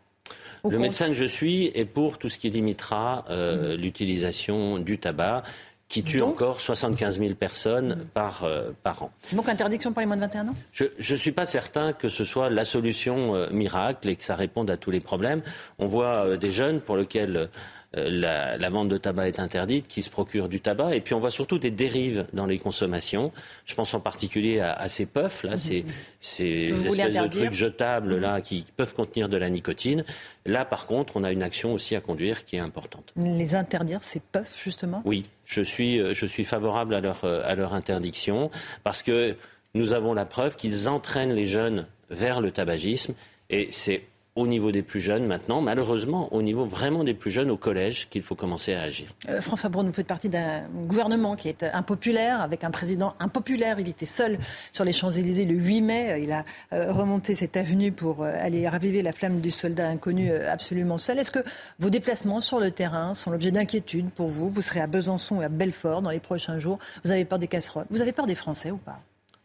Le 0.64 0.80
médecin 0.80 1.08
que 1.08 1.14
je 1.14 1.26
suis 1.26 1.66
est 1.76 1.86
pour 1.86 2.18
tout 2.18 2.30
ce 2.30 2.38
qui 2.38 2.50
limitera 2.50 3.26
euh, 3.30 3.76
l'utilisation 3.76 4.80
du 4.80 4.98
tabac 5.00 5.44
qui 5.88 6.04
tue 6.04 6.22
encore 6.22 6.62
75 6.62 7.20
000 7.20 7.36
personnes 7.36 8.06
par, 8.14 8.44
euh, 8.44 8.72
par 8.84 9.04
an. 9.04 9.12
Donc 9.34 9.48
interdiction 9.48 9.94
pour 9.94 10.00
les 10.00 10.06
moins 10.06 10.16
de 10.16 10.22
21 10.22 10.48
ans? 10.50 10.54
Je 10.74 10.86
ne 10.98 11.18
suis 11.18 11.32
pas 11.32 11.46
certain 11.46 11.94
que 11.94 12.10
ce 12.10 12.24
soit 12.24 12.50
la 12.50 12.66
solution 12.66 13.36
euh, 13.36 13.50
miracle 13.52 14.10
et 14.10 14.16
que 14.16 14.24
ça 14.24 14.36
réponde 14.36 14.70
à 14.70 14.78
tous 14.78 14.92
les 14.92 15.00
problèmes. 15.00 15.42
On 15.78 15.88
voit 15.88 16.38
des 16.38 16.52
jeunes 16.52 16.82
pour 16.82 16.98
lesquels 16.98 17.50
euh, 17.98 18.58
la, 18.60 18.70
vente 18.70 18.90
de 18.90 18.98
tabac 18.98 19.28
est 19.28 19.40
interdite, 19.40 19.88
qui 19.88 20.02
se 20.02 20.10
procurent 20.10 20.50
du 20.50 20.60
tabac. 20.60 20.96
Et 20.96 21.02
puis 21.02 21.14
on 21.14 21.20
voit 21.20 21.32
surtout 21.32 21.60
des 21.60 21.72
dérives 21.72 22.26
dans 22.34 22.46
les 22.46 22.58
consommations. 22.58 23.32
Je 23.66 23.76
pense 23.76 23.94
en 23.94 24.00
particulier 24.00 24.60
à, 24.60 24.88
ces 24.88 25.06
puffs, 25.06 25.44
là, 25.44 25.58
ces, 25.58 25.86
ces 26.20 26.74
espèces 26.88 27.16
de 27.16 27.28
trucs 27.28 27.54
jetables 27.54 28.18
là, 28.18 28.42
qui 28.42 28.66
peuvent 28.76 28.94
contenir 28.94 29.30
de 29.30 29.38
la 29.38 29.50
nicotine. 29.50 30.04
Là, 30.46 30.66
par 30.66 30.88
contre, 30.88 31.18
on 31.18 31.24
a 31.24 31.32
une 31.32 31.44
action 31.44 31.74
aussi 31.74 31.96
à 31.96 32.02
conduire 32.02 32.46
qui 32.46 32.58
est 32.58 32.60
importante. 32.60 33.14
Les 33.16 33.56
interdire, 33.56 34.04
ces 34.04 34.20
puffs, 34.20 34.62
justement? 34.64 35.02
Oui, 35.06 35.26
je 35.46 35.62
suis, 35.62 36.00
euh, 36.00 36.14
je 36.14 36.26
suis 36.26 36.44
favorable 36.44 36.96
à 36.96 37.02
leur, 37.02 37.24
euh, 37.24 37.42
à 37.46 37.56
leur 37.56 37.74
interdiction 37.74 38.52
parce 38.84 39.02
que 39.02 39.36
nous 39.74 39.94
avons 39.94 40.14
la 40.14 40.26
preuve 40.26 40.56
qu'ils 40.56 40.90
entraînent 40.90 41.34
les 41.34 41.46
jeunes 41.46 41.88
vers 42.10 42.42
le 42.42 42.52
tabagisme 42.52 43.14
et 43.50 43.68
c'est 43.72 44.04
au 44.36 44.48
niveau 44.48 44.72
des 44.72 44.82
plus 44.82 45.00
jeunes 45.00 45.26
maintenant, 45.26 45.62
malheureusement 45.62 46.34
au 46.34 46.42
niveau 46.42 46.66
vraiment 46.66 47.04
des 47.04 47.14
plus 47.14 47.32
jeunes 47.32 47.50
au 47.50 47.58
collège 47.58 48.10
qu'il 48.10 48.22
faut 48.22 48.36
commencer 48.36 48.74
à 48.74 48.82
agir. 48.82 49.08
Euh, 49.30 49.42
François 49.42 49.70
Braun, 49.70 49.86
vous 49.86 49.94
faites 49.94 50.08
partie 50.08 50.30
d'un 50.30 50.64
gouvernement 50.88 51.36
qui 51.36 51.48
est 51.48 51.64
impopulaire, 51.64 52.42
avec 52.42 52.64
un 52.64 52.72
président 52.72 53.16
impopulaire. 53.20 53.80
Il 53.80 53.88
était 53.88 54.06
seul 54.06 54.38
sur 54.72 54.84
les 54.84 54.92
Champs-Élysées 54.92 55.46
le 55.46 55.56
8 55.56 55.82
mai. 55.82 56.20
Il 56.22 56.32
a 56.34 56.44
euh, 56.74 56.92
remonté 56.92 57.36
cette 57.36 57.56
avenue 57.56 57.92
pour 57.92 58.24
euh, 58.24 58.32
aller 58.38 58.68
raviver 58.68 59.02
la 59.02 59.14
flamme 59.14 59.40
du 59.40 59.52
soldat 59.52 59.88
inconnu 59.88 60.32
absolument 60.34 60.98
seul. 60.98 61.20
Est-ce 61.20 61.32
que 61.32 61.44
vos 61.80 61.90
déplacements 61.90 62.42
sur 62.42 62.60
le 62.60 62.72
terrain 62.72 63.14
sont 63.14 63.32
l'objet 63.32 63.52
d'inquiétude 63.52 64.10
pour 64.10 64.28
vous? 64.28 64.50
Vous 64.50 64.62
serez 64.62 64.82
à 64.82 64.88
Besançon 64.88 65.42
et 65.42 65.46
à 65.46 65.50
Belfort 65.50 66.02
dans 66.02 66.12
les 66.12 66.20
prochains 66.20 66.60
jours. 66.60 66.80
Vous 67.04 67.12
avez 67.12 67.26
peur 67.26 67.40
des 67.40 67.48
casseroles 67.48 67.86
Vous 67.90 68.02
avez 68.02 68.12
peur 68.12 68.28
des 68.28 68.36
Français 68.36 68.72
ou 68.72 68.78
pas? 68.78 69.00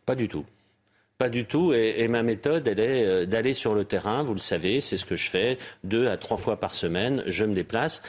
Pas 0.05 0.17
du 0.17 0.29
tout. 0.29 0.45
Pas 1.21 1.29
du 1.29 1.45
tout. 1.45 1.75
Et, 1.75 2.09
ma 2.09 2.23
méthode, 2.23 2.67
elle 2.67 2.81
est 2.81 3.05
euh, 3.05 3.27
d'aller 3.27 3.53
sur 3.53 3.75
le 3.75 3.85
terrain. 3.85 4.23
Vous 4.23 4.33
le 4.33 4.41
savez, 4.41 4.81
c'est 4.81 4.97
ce 4.97 5.05
que 5.05 5.17
je 5.17 5.29
fais 5.29 5.59
deux 5.85 6.07
à 6.07 6.17
trois 6.17 6.39
fois 6.39 6.59
par 6.59 6.75
semaine. 6.75 7.23
Je 7.27 7.45
me 7.45 7.55
déplace. 7.55 8.03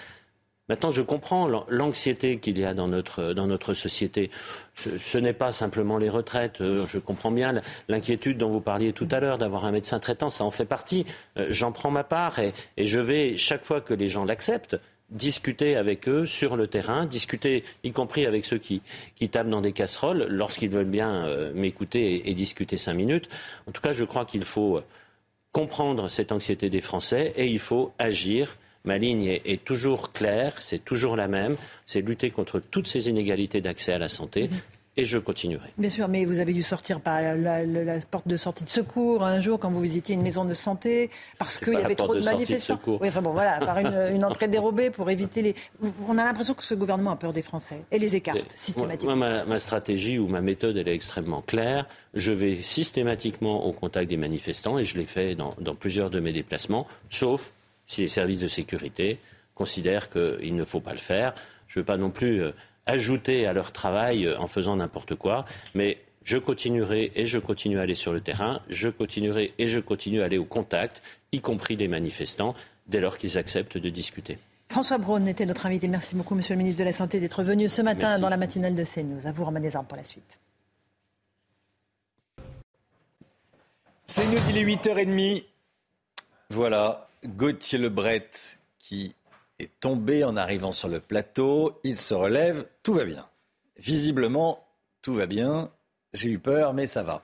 Maintenant, 0.69 0.91
je 0.91 1.01
comprends 1.01 1.45
l'anxiété 1.67 2.38
qu'il 2.38 2.57
y 2.57 2.63
a 2.63 2.73
dans 2.73 2.88
notre, 2.88 3.33
dans 3.33 3.47
notre 3.47 3.73
société. 3.73 4.31
Ce, 4.75 5.17
n'est 5.17 5.33
pas 5.33 5.51
simplement 5.51 5.97
les 5.97 6.07
retraites. 6.07 6.61
Euh, 6.61 6.88
je 6.88 6.99
comprends 6.99 7.31
bien 7.31 7.61
l'inquiétude 7.89 8.38
dont 8.38 8.49
vous 8.49 8.61
parliez 8.61 8.93
tout 8.93 9.09
à 9.11 9.19
l'heure 9.19 9.38
d'avoir 9.38 9.65
un 9.65 9.71
médecin 9.71 9.99
traitant. 9.99 10.29
Ça 10.29 10.45
en 10.45 10.51
fait 10.51 10.63
partie. 10.63 11.05
Euh, 11.38 11.47
j'en 11.49 11.73
prends 11.73 11.91
ma 11.91 12.05
part 12.05 12.39
et 12.39 12.53
je 12.77 12.99
vais, 13.01 13.35
chaque 13.35 13.65
fois 13.65 13.81
que 13.81 13.93
les 13.93 14.07
gens 14.07 14.23
l'acceptent, 14.23 14.77
discuter 15.11 15.75
avec 15.75 16.07
eux 16.07 16.25
sur 16.25 16.55
le 16.55 16.67
terrain, 16.67 17.05
discuter 17.05 17.63
y 17.83 17.91
compris 17.91 18.25
avec 18.25 18.45
ceux 18.45 18.57
qui, 18.57 18.81
qui 19.15 19.29
tapent 19.29 19.49
dans 19.49 19.61
des 19.61 19.73
casseroles, 19.73 20.25
lorsqu'ils 20.29 20.69
veulent 20.69 20.85
bien 20.85 21.25
euh, 21.25 21.51
m'écouter 21.53 22.29
et, 22.29 22.33
discuter 22.33 22.77
cinq 22.77 22.93
minutes. 22.93 23.29
En 23.67 23.71
tout 23.71 23.81
cas, 23.81 23.93
je 23.93 24.03
crois 24.03 24.25
qu'il 24.25 24.45
faut 24.45 24.81
comprendre 25.51 26.07
cette 26.07 26.31
anxiété 26.31 26.69
des 26.69 26.81
Français 26.81 27.33
et 27.35 27.47
il 27.47 27.59
faut 27.59 27.91
agir. 27.99 28.57
Ma 28.83 28.97
ligne 28.97 29.39
est, 29.45 29.63
toujours 29.63 30.11
claire, 30.11 30.59
c'est 30.59 30.83
toujours 30.83 31.15
la 31.15 31.27
même, 31.27 31.55
c'est 31.85 32.01
lutter 32.01 32.31
contre 32.31 32.59
toutes 32.59 32.88
ces 32.88 33.09
inégalités 33.09 33.61
d'accès 33.61 33.93
à 33.93 33.99
la 33.99 34.07
santé 34.07 34.49
et 34.97 35.05
je 35.05 35.18
continuerai. 35.18 35.69
Bien 35.77 35.89
sûr, 35.89 36.07
mais 36.09 36.26
vous 36.26 36.39
avez 36.39 36.53
dû 36.53 36.63
sortir 36.63 36.99
par 36.99 37.22
la, 37.22 37.61
porte 38.09 38.27
de 38.27 38.35
sortie 38.35 38.65
de 38.65 38.69
secours 38.69 39.23
un 39.23 39.39
jour 39.39 39.57
quand 39.57 39.72
vous 39.72 39.81
visitiez 39.81 40.15
une 40.15 40.22
maison 40.22 40.43
de 40.43 40.53
santé 40.53 41.09
parce 41.38 41.57
qu'il 41.57 41.73
y 41.73 41.77
avait 41.77 41.95
trop 41.95 42.13
de 42.13 42.23
manifestants. 42.23 42.80
oui, 42.85 43.07
enfin 43.07 43.22
bon, 43.22 43.31
voilà, 43.31 43.59
par 43.59 43.77
une, 44.09 44.26
entrée 44.26 44.47
dérobée 44.47 44.89
pour 44.89 45.09
éviter 45.09 45.41
les. 45.41 45.55
On 46.07 46.18
a 46.18 46.26
l'impression 46.26 46.53
que 46.53 46.63
ce 46.63 46.76
gouvernement 46.76 47.11
a 47.11 47.15
peur 47.15 47.31
des 47.31 47.41
Français 47.41 47.85
et 47.91 47.99
les 47.99 48.15
écarte 48.15 48.51
systématiquement. 48.51 49.15
Moi, 49.15 49.45
ma, 49.45 49.59
stratégie 49.59 50.19
ou 50.19 50.27
ma 50.27 50.41
méthode, 50.41 50.76
elle 50.76 50.88
est 50.88 50.95
extrêmement 50.95 51.41
claire. 51.41 51.88
Je 52.13 52.34
vais 52.34 52.61
systématiquement 52.61 53.65
au 53.65 53.72
contact 53.72 54.09
des 54.09 54.18
manifestants 54.18 54.77
et 54.77 54.84
je 54.84 54.97
l'ai 54.97 55.05
fait 55.05 55.35
dans, 55.35 55.53
dans 55.61 55.76
plusieurs 55.76 56.09
de 56.09 56.19
mes 56.19 56.34
déplacements, 56.34 56.85
sauf 57.09 57.53
si 57.88 58.01
les 58.01 58.07
services 58.07 58.39
de 58.39 58.47
sécurité 58.47 59.19
considèrent 59.55 60.09
qu'il 60.09 60.55
ne 60.55 60.65
faut 60.65 60.80
pas 60.80 60.93
le 60.93 60.97
faire. 60.97 61.34
Je 61.68 61.80
ne 61.80 61.81
veux 61.81 61.85
pas 61.85 61.97
non 61.97 62.09
plus 62.09 62.41
euh, 62.41 62.51
ajouter 62.91 63.45
à 63.47 63.53
leur 63.53 63.72
travail 63.72 64.26
euh, 64.26 64.38
en 64.39 64.47
faisant 64.47 64.76
n'importe 64.76 65.15
quoi. 65.15 65.45
Mais 65.73 65.97
je 66.23 66.38
continuerai 66.38 67.11
et 67.15 67.26
je 67.26 67.39
continue 67.39 67.80
à 67.80 67.84
aller 67.84 67.95
sur 67.95 68.13
le 68.13 68.22
terrain, 68.22 68.61
je 68.69 68.89
continuerai 68.89 69.53
et 69.57 69.68
je 69.68 69.80
continue 69.80 70.22
à 70.22 70.26
aller 70.26 70.38
au 70.38 70.45
contact, 70.45 71.01
y 71.31 71.41
compris 71.41 71.77
des 71.77 71.88
manifestants, 71.88 72.53
dès 72.88 72.99
lors 72.99 73.18
qu'ils 73.18 73.38
acceptent 73.38 73.77
de 73.77 73.89
discuter. 73.89 74.38
François 74.69 74.97
Braun 74.97 75.26
était 75.27 75.45
notre 75.45 75.65
invité. 75.65 75.88
Merci 75.88 76.15
beaucoup, 76.15 76.35
Monsieur 76.35 76.53
le 76.53 76.59
ministre 76.59 76.80
de 76.80 76.85
la 76.85 76.93
Santé, 76.93 77.19
d'être 77.19 77.43
venu 77.43 77.68
ce 77.68 77.81
matin 77.81 78.19
dans 78.19 78.30
la 78.30 78.38
matinale 78.38 78.76
de 78.76 78.85
CNews. 78.85 79.27
À 79.27 79.31
vous, 79.31 79.43
Romain 79.43 79.59
Desarmes, 79.59 79.85
pour 79.85 79.97
la 79.97 80.03
suite. 80.03 80.39
CNews, 84.07 84.49
il 84.49 84.57
est 84.57 84.63
8h30. 84.63 85.43
Voilà, 86.51 87.09
Gauthier 87.26 87.80
Lebret 87.80 88.30
qui 88.80 89.13
tombé 89.79 90.23
en 90.23 90.38
arrivant 90.38 90.71
sur 90.71 90.88
le 90.88 90.99
plateau. 90.99 91.79
Il 91.83 91.97
se 91.97 92.13
relève, 92.13 92.65
tout 92.83 92.93
va 92.93 93.05
bien. 93.05 93.27
Visiblement, 93.77 94.65
tout 95.01 95.15
va 95.15 95.25
bien. 95.25 95.71
J'ai 96.13 96.29
eu 96.29 96.39
peur, 96.39 96.73
mais 96.73 96.88
ça 96.88 97.03
va. 97.03 97.23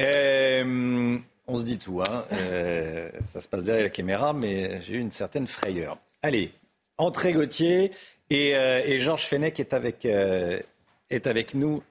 Euh, 0.00 1.16
on 1.46 1.56
se 1.56 1.64
dit 1.64 1.78
tout. 1.78 2.02
Hein. 2.02 2.24
Euh, 2.32 3.10
ça 3.22 3.40
se 3.40 3.48
passe 3.48 3.64
derrière 3.64 3.84
la 3.84 3.90
caméra, 3.90 4.32
mais 4.32 4.82
j'ai 4.82 4.94
eu 4.94 5.00
une 5.00 5.12
certaine 5.12 5.46
frayeur. 5.46 5.98
Allez, 6.22 6.52
entrez 6.98 7.32
Gauthier. 7.32 7.92
Et, 8.30 8.56
euh, 8.56 8.82
et 8.84 9.00
Georges 9.00 9.24
Fenech 9.24 9.60
est 9.60 9.74
avec, 9.74 10.04
est 10.04 11.26
avec 11.26 11.54
nous 11.54 11.82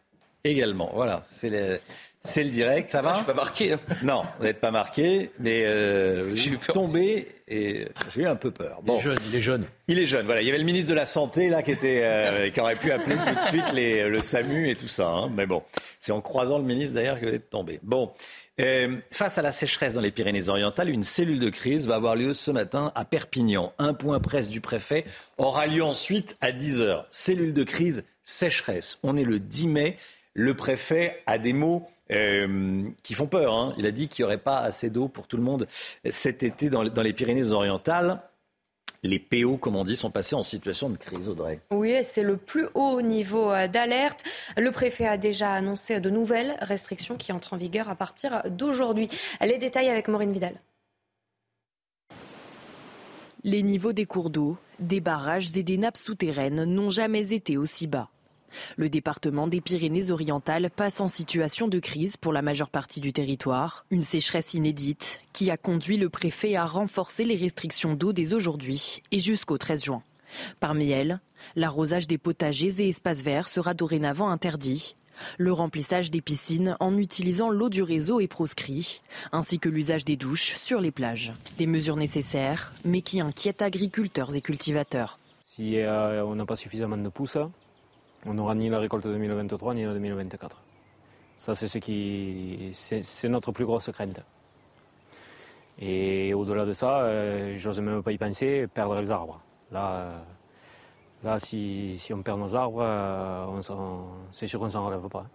également. 0.43 0.91
Voilà, 0.93 1.21
c'est 1.25 1.81
c'est 2.23 2.43
le 2.43 2.49
direct, 2.49 2.89
ça 2.91 3.01
va 3.01 3.11
Je 3.11 3.17
suis 3.17 3.25
pas 3.25 3.33
marqué. 3.33 3.73
Hein. 3.73 3.79
Non, 4.03 4.23
vous 4.39 4.45
n'êtes 4.45 4.61
pas 4.61 4.71
marqué, 4.71 5.31
mais 5.39 5.65
euh, 5.65 6.31
j'ai 6.35 6.55
tombé 6.57 7.27
et 7.47 7.87
j'ai 8.15 8.21
eu 8.21 8.25
un 8.25 8.35
peu 8.35 8.51
peur. 8.51 8.81
Bon. 8.81 8.95
Il 8.95 8.99
est 8.99 9.03
jeune, 9.03 9.17
il 9.27 9.35
est 9.35 9.41
jeune. 9.41 9.65
Il 9.87 9.99
est 9.99 10.05
jeune, 10.05 10.25
voilà. 10.25 10.41
Il 10.41 10.45
y 10.45 10.49
avait 10.49 10.59
le 10.59 10.63
ministre 10.63 10.89
de 10.89 10.95
la 10.95 11.05
Santé 11.05 11.49
là 11.49 11.61
qui, 11.61 11.71
était, 11.71 12.01
euh, 12.03 12.49
qui 12.49 12.59
aurait 12.59 12.77
pu 12.77 12.91
appeler 12.91 13.15
tout 13.15 13.35
de 13.35 13.41
suite 13.41 13.73
les, 13.73 14.07
le 14.07 14.19
SAMU 14.19 14.69
et 14.69 14.75
tout 14.75 14.87
ça. 14.87 15.07
Hein. 15.07 15.29
Mais 15.35 15.45
bon, 15.45 15.63
c'est 15.99 16.11
en 16.11 16.21
croisant 16.21 16.57
le 16.57 16.63
ministre 16.63 16.95
d'ailleurs 16.95 17.19
que 17.19 17.25
vous 17.25 17.33
êtes 17.33 17.49
tombé. 17.49 17.79
Bon, 17.83 18.11
euh, 18.61 18.97
face 19.11 19.37
à 19.37 19.41
la 19.41 19.51
sécheresse 19.51 19.95
dans 19.95 20.01
les 20.01 20.11
Pyrénées-Orientales, 20.11 20.89
une 20.89 21.03
cellule 21.03 21.39
de 21.39 21.49
crise 21.49 21.87
va 21.87 21.95
avoir 21.95 22.15
lieu 22.15 22.33
ce 22.33 22.51
matin 22.51 22.91
à 22.93 23.03
Perpignan. 23.03 23.73
Un 23.79 23.93
point 23.93 24.19
presse 24.19 24.47
du 24.47 24.61
préfet 24.61 25.05
aura 25.37 25.65
lieu 25.65 25.83
ensuite 25.83 26.37
à 26.39 26.51
10h. 26.51 27.05
Cellule 27.09 27.53
de 27.53 27.63
crise 27.63 28.03
sécheresse. 28.23 28.99
On 29.01 29.17
est 29.17 29.23
le 29.23 29.39
10 29.39 29.67
mai. 29.67 29.97
Le 30.35 30.53
préfet 30.53 31.21
a 31.25 31.37
des 31.37 31.53
mots 31.53 31.87
euh, 32.11 32.83
qui 33.01 33.13
font 33.13 33.27
peur. 33.27 33.53
Hein. 33.53 33.73
Il 33.77 33.85
a 33.85 33.91
dit 33.91 34.07
qu'il 34.07 34.23
n'y 34.23 34.27
aurait 34.27 34.37
pas 34.37 34.59
assez 34.59 34.89
d'eau 34.89 35.07
pour 35.07 35.27
tout 35.27 35.37
le 35.37 35.43
monde 35.43 35.67
cet 36.09 36.43
été 36.43 36.69
dans, 36.69 36.83
les 36.83 37.13
Pyrénées-Orientales. 37.13 38.21
Les 39.05 39.19
PO, 39.19 39.57
comme 39.57 39.75
on 39.75 39.83
dit, 39.83 39.97
sont 39.97 40.11
passés 40.11 40.35
en 40.35 40.43
situation 40.43 40.89
de 40.89 40.95
crise, 40.95 41.27
Audrey. 41.27 41.59
Oui, 41.71 41.93
c'est 42.03 42.23
le 42.23 42.37
plus 42.37 42.67
haut 42.73 43.01
niveau 43.01 43.51
euh, 43.51 43.67
d'alerte. 43.67 44.23
Le 44.55 44.71
préfet 44.71 45.05
a 45.05 45.17
déjà 45.17 45.51
annoncé 45.51 45.99
de 45.99 46.09
nouvelles 46.09 46.55
restrictions 46.61 47.17
qui 47.17 47.33
entrent 47.33 47.53
en 47.53 47.57
vigueur 47.57 47.89
à 47.89 47.95
partir 47.95 48.43
d'aujourd'hui. 48.49 49.09
Les 49.41 49.57
détails 49.57 49.89
avec 49.89 50.07
Maureen 50.07 50.31
Vidal. 50.31 50.55
Les 53.43 53.61
niveaux 53.61 53.91
des 53.91 54.05
cours 54.05 54.29
d'eau, 54.29 54.57
des 54.79 55.01
barrages 55.01 55.57
et 55.57 55.63
des 55.63 55.77
nappes 55.77 55.97
souterraines 55.97 56.63
n'ont 56.63 56.89
jamais 56.89 57.33
été 57.33 57.57
aussi 57.57 57.87
bas. 57.87 58.09
Le 58.77 58.89
département 58.89 59.47
des 59.47 59.61
Pyrénées-Orientales 59.61 60.69
passe 60.69 61.01
en 61.01 61.07
situation 61.07 61.67
de 61.67 61.79
crise 61.79 62.17
pour 62.17 62.33
la 62.33 62.41
majeure 62.41 62.69
partie 62.69 63.01
du 63.01 63.13
territoire. 63.13 63.85
Une 63.91 64.01
sécheresse 64.01 64.53
inédite 64.53 65.21
qui 65.33 65.51
a 65.51 65.57
conduit 65.57 65.97
le 65.97 66.09
préfet 66.09 66.55
à 66.55 66.65
renforcer 66.65 67.25
les 67.25 67.35
restrictions 67.35 67.93
d'eau 67.93 68.13
dès 68.13 68.33
aujourd'hui 68.33 69.01
et 69.11 69.19
jusqu'au 69.19 69.57
13 69.57 69.83
juin. 69.83 70.03
Parmi 70.59 70.89
elles, 70.89 71.19
l'arrosage 71.55 72.07
des 72.07 72.17
potagers 72.17 72.81
et 72.81 72.89
espaces 72.89 73.21
verts 73.21 73.49
sera 73.49 73.73
dorénavant 73.73 74.29
interdit. 74.29 74.95
Le 75.37 75.53
remplissage 75.53 76.11
des 76.11 76.21
piscines 76.21 76.75
en 76.79 76.97
utilisant 76.97 77.49
l'eau 77.49 77.69
du 77.69 77.83
réseau 77.83 78.19
est 78.19 78.27
proscrit, 78.27 79.01
ainsi 79.31 79.59
que 79.59 79.69
l'usage 79.69 80.05
des 80.05 80.17
douches 80.17 80.55
sur 80.55 80.81
les 80.81 80.91
plages. 80.91 81.33
Des 81.57 81.67
mesures 81.67 81.97
nécessaires, 81.97 82.73
mais 82.83 83.01
qui 83.01 83.21
inquiètent 83.21 83.61
agriculteurs 83.61 84.35
et 84.35 84.41
cultivateurs. 84.41 85.19
Si 85.41 85.77
euh, 85.77 86.25
on 86.25 86.35
n'a 86.35 86.45
pas 86.45 86.55
suffisamment 86.55 86.97
de 86.97 87.09
pousses, 87.09 87.37
on 88.25 88.33
n'aura 88.33 88.55
ni 88.55 88.69
la 88.69 88.79
récolte 88.79 89.05
2023 89.05 89.73
ni 89.73 89.83
la 89.83 89.93
2024. 89.93 90.61
Ça, 91.37 91.55
c'est 91.55 91.67
ce 91.67 91.77
qui, 91.77 92.69
c'est 92.71 93.29
notre 93.29 93.51
plus 93.51 93.65
grosse 93.65 93.89
crainte. 93.91 94.23
Et 95.79 96.33
au-delà 96.33 96.65
de 96.65 96.73
ça, 96.73 97.01
euh, 97.01 97.55
j'ose 97.57 97.79
même 97.79 98.03
pas 98.03 98.11
y 98.11 98.17
penser, 98.17 98.67
perdre 98.67 98.99
les 98.99 99.11
arbres. 99.11 99.41
Là, 99.71 99.91
euh, 99.91 100.19
là 101.23 101.39
si, 101.39 101.95
si, 101.97 102.13
on 102.13 102.21
perd 102.21 102.39
nos 102.39 102.55
arbres, 102.55 102.81
euh, 102.81 103.61
c'est 104.31 104.47
sûr 104.47 104.59
qu'on 104.59 104.69
s'en 104.69 104.85
relève 104.85 105.07
pas. 105.09 105.25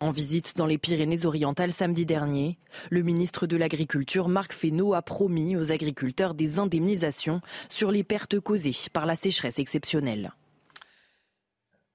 En 0.00 0.10
visite 0.10 0.56
dans 0.56 0.66
les 0.66 0.78
Pyrénées-Orientales 0.78 1.72
samedi 1.72 2.06
dernier, 2.06 2.58
le 2.90 3.02
ministre 3.02 3.46
de 3.46 3.56
l'Agriculture, 3.56 4.28
Marc 4.28 4.52
Fesneau, 4.52 4.94
a 4.94 5.02
promis 5.02 5.56
aux 5.56 5.70
agriculteurs 5.70 6.34
des 6.34 6.58
indemnisations 6.58 7.40
sur 7.68 7.92
les 7.92 8.02
pertes 8.02 8.40
causées 8.40 8.74
par 8.92 9.06
la 9.06 9.14
sécheresse 9.14 9.60
exceptionnelle. 9.60 10.32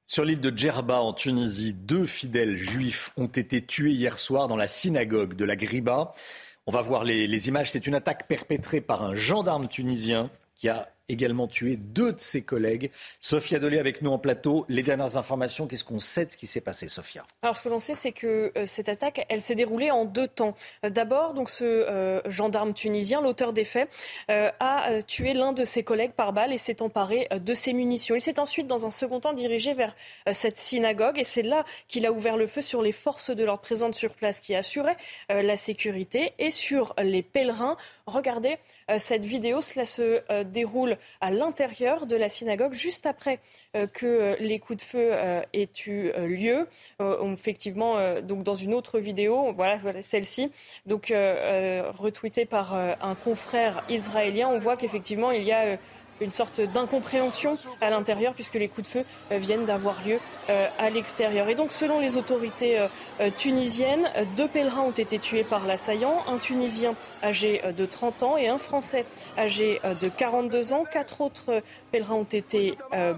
Sur 0.09 0.23
l'île 0.23 0.39
de 0.39 0.57
Djerba, 0.57 1.01
en 1.01 1.11
Tunisie, 1.11 1.73
deux 1.73 2.05
fidèles 2.05 2.55
juifs 2.55 3.11
ont 3.17 3.27
été 3.27 3.61
tués 3.61 3.91
hier 3.91 4.17
soir 4.17 4.47
dans 4.47 4.55
la 4.55 4.67
synagogue 4.69 5.33
de 5.35 5.43
la 5.43 5.57
Griba. 5.57 6.13
On 6.65 6.71
va 6.71 6.79
voir 6.79 7.03
les, 7.03 7.27
les 7.27 7.47
images. 7.49 7.71
C'est 7.71 7.87
une 7.87 7.93
attaque 7.93 8.25
perpétrée 8.25 8.79
par 8.79 9.03
un 9.03 9.15
gendarme 9.15 9.67
tunisien 9.67 10.31
qui 10.55 10.69
a 10.69 10.87
également 11.09 11.47
tué 11.47 11.77
deux 11.77 12.11
de 12.11 12.19
ses 12.19 12.41
collègues. 12.41 12.91
Sophia 13.21 13.59
Dolé 13.59 13.79
avec 13.79 14.01
nous 14.01 14.11
en 14.11 14.19
plateau. 14.19 14.65
Les 14.67 14.83
dernières 14.83 15.17
informations, 15.17 15.67
qu'est-ce 15.67 15.83
qu'on 15.83 15.99
sait 15.99 16.25
de 16.25 16.31
ce 16.31 16.37
qui 16.37 16.47
s'est 16.47 16.61
passé, 16.61 16.87
Sophia? 16.87 17.25
Alors, 17.41 17.55
ce 17.55 17.63
que 17.63 17.69
l'on 17.69 17.79
sait, 17.79 17.95
c'est 17.95 18.11
que 18.11 18.51
euh, 18.57 18.65
cette 18.65 18.89
attaque, 18.89 19.25
elle 19.29 19.41
s'est 19.41 19.55
déroulée 19.55 19.89
en 19.89 20.03
deux 20.03 20.27
temps. 20.27 20.55
Euh, 20.83 20.89
d'abord, 20.89 21.33
donc 21.33 21.49
ce 21.49 21.63
euh, 21.63 22.19
gendarme 22.29 22.73
tunisien, 22.73 23.21
l'auteur 23.21 23.53
des 23.53 23.63
faits, 23.63 23.89
a 24.29 25.01
tué 25.05 25.33
l'un 25.33 25.53
de 25.53 25.63
ses 25.63 25.83
collègues 25.83 26.11
par 26.11 26.33
balle 26.33 26.51
et 26.51 26.57
s'est 26.57 26.81
emparé 26.81 27.27
de 27.31 27.53
ses 27.53 27.73
munitions. 27.73 28.15
Il 28.15 28.21
s'est 28.21 28.39
ensuite, 28.39 28.67
dans 28.67 28.85
un 28.85 28.91
second 28.91 29.19
temps, 29.19 29.33
dirigé 29.33 29.73
vers 29.73 29.95
cette 30.31 30.57
synagogue 30.57 31.17
et 31.17 31.23
c'est 31.23 31.41
là 31.41 31.65
qu'il 31.87 32.05
a 32.05 32.11
ouvert 32.11 32.37
le 32.37 32.47
feu 32.47 32.61
sur 32.61 32.81
les 32.81 32.91
forces 32.91 33.29
de 33.29 33.43
l'ordre 33.43 33.61
présentes 33.61 33.95
sur 33.95 34.13
place 34.13 34.39
qui 34.39 34.55
assuraient 34.55 34.97
la 35.29 35.57
sécurité 35.57 36.33
et 36.39 36.51
sur 36.51 36.93
les 37.01 37.23
pèlerins. 37.23 37.77
Regardez 38.05 38.57
cette 38.97 39.25
vidéo, 39.25 39.61
cela 39.61 39.85
se 39.85 40.21
déroule 40.43 40.96
à 41.21 41.31
l'intérieur 41.31 42.05
de 42.05 42.15
la 42.15 42.29
synagogue, 42.29 42.73
juste 42.73 43.05
après 43.05 43.39
euh, 43.75 43.87
que 43.87 44.05
euh, 44.05 44.35
les 44.39 44.59
coups 44.59 44.77
de 44.77 44.83
feu 44.83 45.09
euh, 45.11 45.41
aient 45.53 45.69
eu 45.85 46.11
lieu. 46.27 46.67
effectivement, 47.33 47.95
dans 48.21 48.53
une 48.53 48.73
autre 48.73 48.99
vidéo, 48.99 49.53
voilà, 49.53 49.75
voilà 49.75 50.01
celle-ci, 50.01 50.51
donc 50.85 51.13
retweetée 51.13 52.45
par 52.45 52.73
un 52.73 53.15
confrère 53.15 53.83
israélien, 53.89 54.49
on 54.49 54.57
voit 54.57 54.77
qu'effectivement 54.77 55.31
il 55.31 55.43
y 55.43 55.51
a 55.51 55.77
une 56.21 56.31
sorte 56.31 56.61
d'incompréhension 56.61 57.55
à 57.81 57.89
l'intérieur 57.89 58.33
puisque 58.33 58.55
les 58.55 58.67
coups 58.67 58.87
de 58.87 58.91
feu 58.91 59.05
euh, 59.31 59.37
viennent 59.37 59.65
d'avoir 59.65 60.03
lieu 60.05 60.19
euh, 60.49 60.67
à 60.77 60.89
l'extérieur. 60.89 61.49
Et 61.49 61.55
donc 61.55 61.71
selon 61.71 61.99
les 61.99 62.17
autorités 62.17 62.79
euh, 62.79 63.29
tunisiennes, 63.35 64.09
deux 64.35 64.47
pèlerins 64.47 64.83
ont 64.83 64.91
été 64.91 65.19
tués 65.19 65.43
par 65.43 65.65
l'assaillant, 65.65 66.23
un 66.27 66.37
Tunisien 66.37 66.95
âgé 67.23 67.61
de 67.75 67.85
30 67.85 68.23
ans 68.23 68.37
et 68.37 68.47
un 68.47 68.57
Français 68.57 69.05
âgé 69.37 69.81
de 69.99 70.07
42 70.07 70.73
ans. 70.73 70.85
Quatre 70.89 71.21
autres 71.21 71.61
pèlerins 71.91 72.15
ont 72.15 72.23
été 72.23 72.75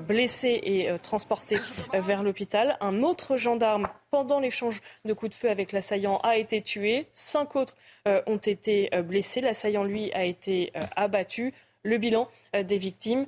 blessés 0.08 0.60
et 0.64 0.90
transportés 1.02 1.60
vers 1.94 2.24
l'hôpital. 2.24 2.78
Un 2.82 3.04
autre 3.04 3.36
gendarme 3.36 3.90
pendant 4.10 4.40
l'échange 4.40 4.82
de 5.06 5.14
coups 5.14 5.32
de 5.32 5.36
feu 5.36 5.50
avec 5.50 5.72
l'assaillant 5.72 6.20
a 6.24 6.38
été 6.38 6.62
tué. 6.62 7.08
Cinq 7.12 7.56
autres 7.56 7.76
ont 8.06 8.38
été 8.38 8.90
blessés. 9.04 9.42
L'assaillant, 9.42 9.84
lui, 9.84 10.12
a 10.14 10.24
été 10.24 10.72
abattu. 10.96 11.54
Le 11.84 11.98
bilan 11.98 12.28
euh, 12.56 12.64
des 12.64 12.78
victimes, 12.78 13.26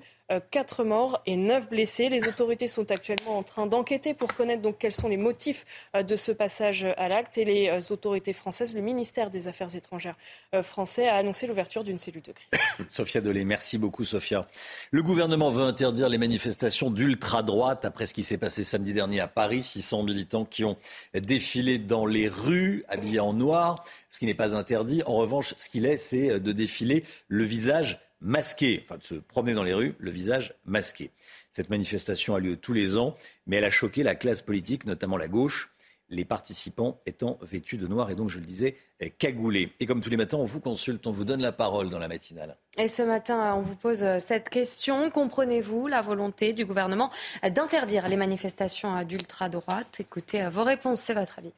4 0.52 0.82
euh, 0.82 0.84
morts 0.84 1.22
et 1.26 1.38
9 1.38 1.70
blessés. 1.70 2.10
Les 2.10 2.28
autorités 2.28 2.68
sont 2.68 2.92
actuellement 2.92 3.38
en 3.38 3.44
train 3.44 3.66
d'enquêter 3.66 4.14
pour 4.14 4.34
connaître 4.34 4.62
donc 4.62 4.78
quels 4.78 4.92
sont 4.92 5.08
les 5.08 5.16
motifs 5.16 5.66
euh, 5.96 6.04
de 6.04 6.18
ce 6.18 6.34
passage 6.34 6.86
à 6.98 7.08
l'acte. 7.08 7.38
Et 7.38 7.46
les 7.46 7.92
autorités 7.94 8.34
françaises, 8.34 8.76
le 8.76 8.82
ministère 8.82 9.30
des 9.30 9.48
Affaires 9.48 9.74
étrangères 9.74 10.18
français 10.64 11.08
a 11.08 11.16
annoncé 11.16 11.48
l'ouverture 11.48 11.86
d'une 11.86 11.98
cellule 11.98 12.24
de 12.24 12.34
crise. 12.34 12.50
Sophia 12.90 13.22
Delay, 13.22 13.46
merci 13.46 13.78
beaucoup 13.78 14.04
Sophia. 14.04 14.48
Le 14.92 15.02
gouvernement 15.02 15.50
veut 15.50 15.64
interdire 15.64 16.10
les 16.10 16.18
manifestations 16.18 16.92
d'ultra-droite 16.92 17.86
après 17.86 18.06
ce 18.06 18.14
qui 18.14 18.26
s'est 18.26 18.38
passé 18.38 18.66
samedi 18.66 18.92
dernier 18.92 19.22
à 19.22 19.28
Paris. 19.28 19.64
600 19.64 20.04
militants 20.04 20.44
qui 20.44 20.66
ont 20.66 20.76
défilé 21.14 21.80
dans 21.80 22.06
les 22.06 22.28
rues 22.28 22.84
habillés 22.90 23.22
en 23.22 23.34
noir, 23.34 23.76
ce 24.10 24.20
qui 24.20 24.26
n'est 24.26 24.34
pas 24.34 24.56
interdit. 24.56 25.04
En 25.06 25.16
revanche, 25.16 25.54
ce 25.56 25.70
qu'il 25.70 25.86
est, 25.86 25.98
c'est 25.98 26.40
de 26.40 26.52
défiler 26.52 27.06
le 27.30 27.46
visage 27.46 28.00
masqué, 28.22 28.82
enfin 28.86 28.98
de 28.98 29.04
se 29.04 29.16
promener 29.16 29.54
dans 29.54 29.64
les 29.64 29.74
rues, 29.74 29.96
le 30.00 30.12
visage 30.12 30.54
masqué. 30.66 31.12
Cette 31.52 31.70
manifestation 31.70 32.36
a 32.36 32.40
lieu 32.40 32.56
tous 32.56 32.74
les 32.74 32.98
ans, 32.98 33.16
mais 33.48 33.58
elle 33.58 33.66
a 33.66 33.70
choqué 33.70 34.04
la 34.04 34.16
classe 34.16 34.42
politique, 34.42 34.86
notamment 34.86 35.18
la 35.18 35.28
gauche, 35.28 35.72
les 36.12 36.26
participants 36.26 37.02
étant 37.06 37.40
vêtus 37.42 37.78
de 37.78 37.88
noir 37.88 38.12
et 38.12 38.16
donc, 38.16 38.30
je 38.30 38.38
le 38.38 38.46
disais, 38.46 38.76
cagoulés. 39.18 39.74
Et 39.80 39.86
comme 39.86 40.02
tous 40.02 40.10
les 40.10 40.18
matins, 40.18 40.38
on 40.38 40.46
vous 40.46 40.60
consulte, 40.60 41.08
on 41.08 41.12
vous 41.12 41.24
donne 41.24 41.42
la 41.42 41.54
parole 41.54 41.90
dans 41.90 42.00
la 42.00 42.10
matinale. 42.10 42.58
Et 42.78 42.90
ce 42.90 43.02
matin, 43.02 43.56
on 43.56 43.62
vous 43.62 43.78
pose 43.78 44.04
cette 44.20 44.50
question. 44.50 45.10
Comprenez-vous 45.10 45.88
la 45.88 46.02
volonté 46.02 46.54
du 46.54 46.66
gouvernement 46.66 47.10
d'interdire 47.50 48.08
les 48.10 48.18
manifestations 48.18 49.04
d'ultra-droite? 49.04 50.00
Écoutez 50.00 50.48
vos 50.50 50.64
réponses, 50.64 51.00
c'est 51.00 51.14
votre 51.14 51.40
avis. 51.40 51.54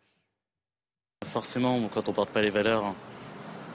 Forcément, 1.26 1.80
quand 1.94 2.08
on 2.08 2.12
ne 2.12 2.16
porte 2.16 2.30
pas 2.30 2.42
les 2.42 2.52
valeurs, 2.52 2.86
hein, 2.86 2.96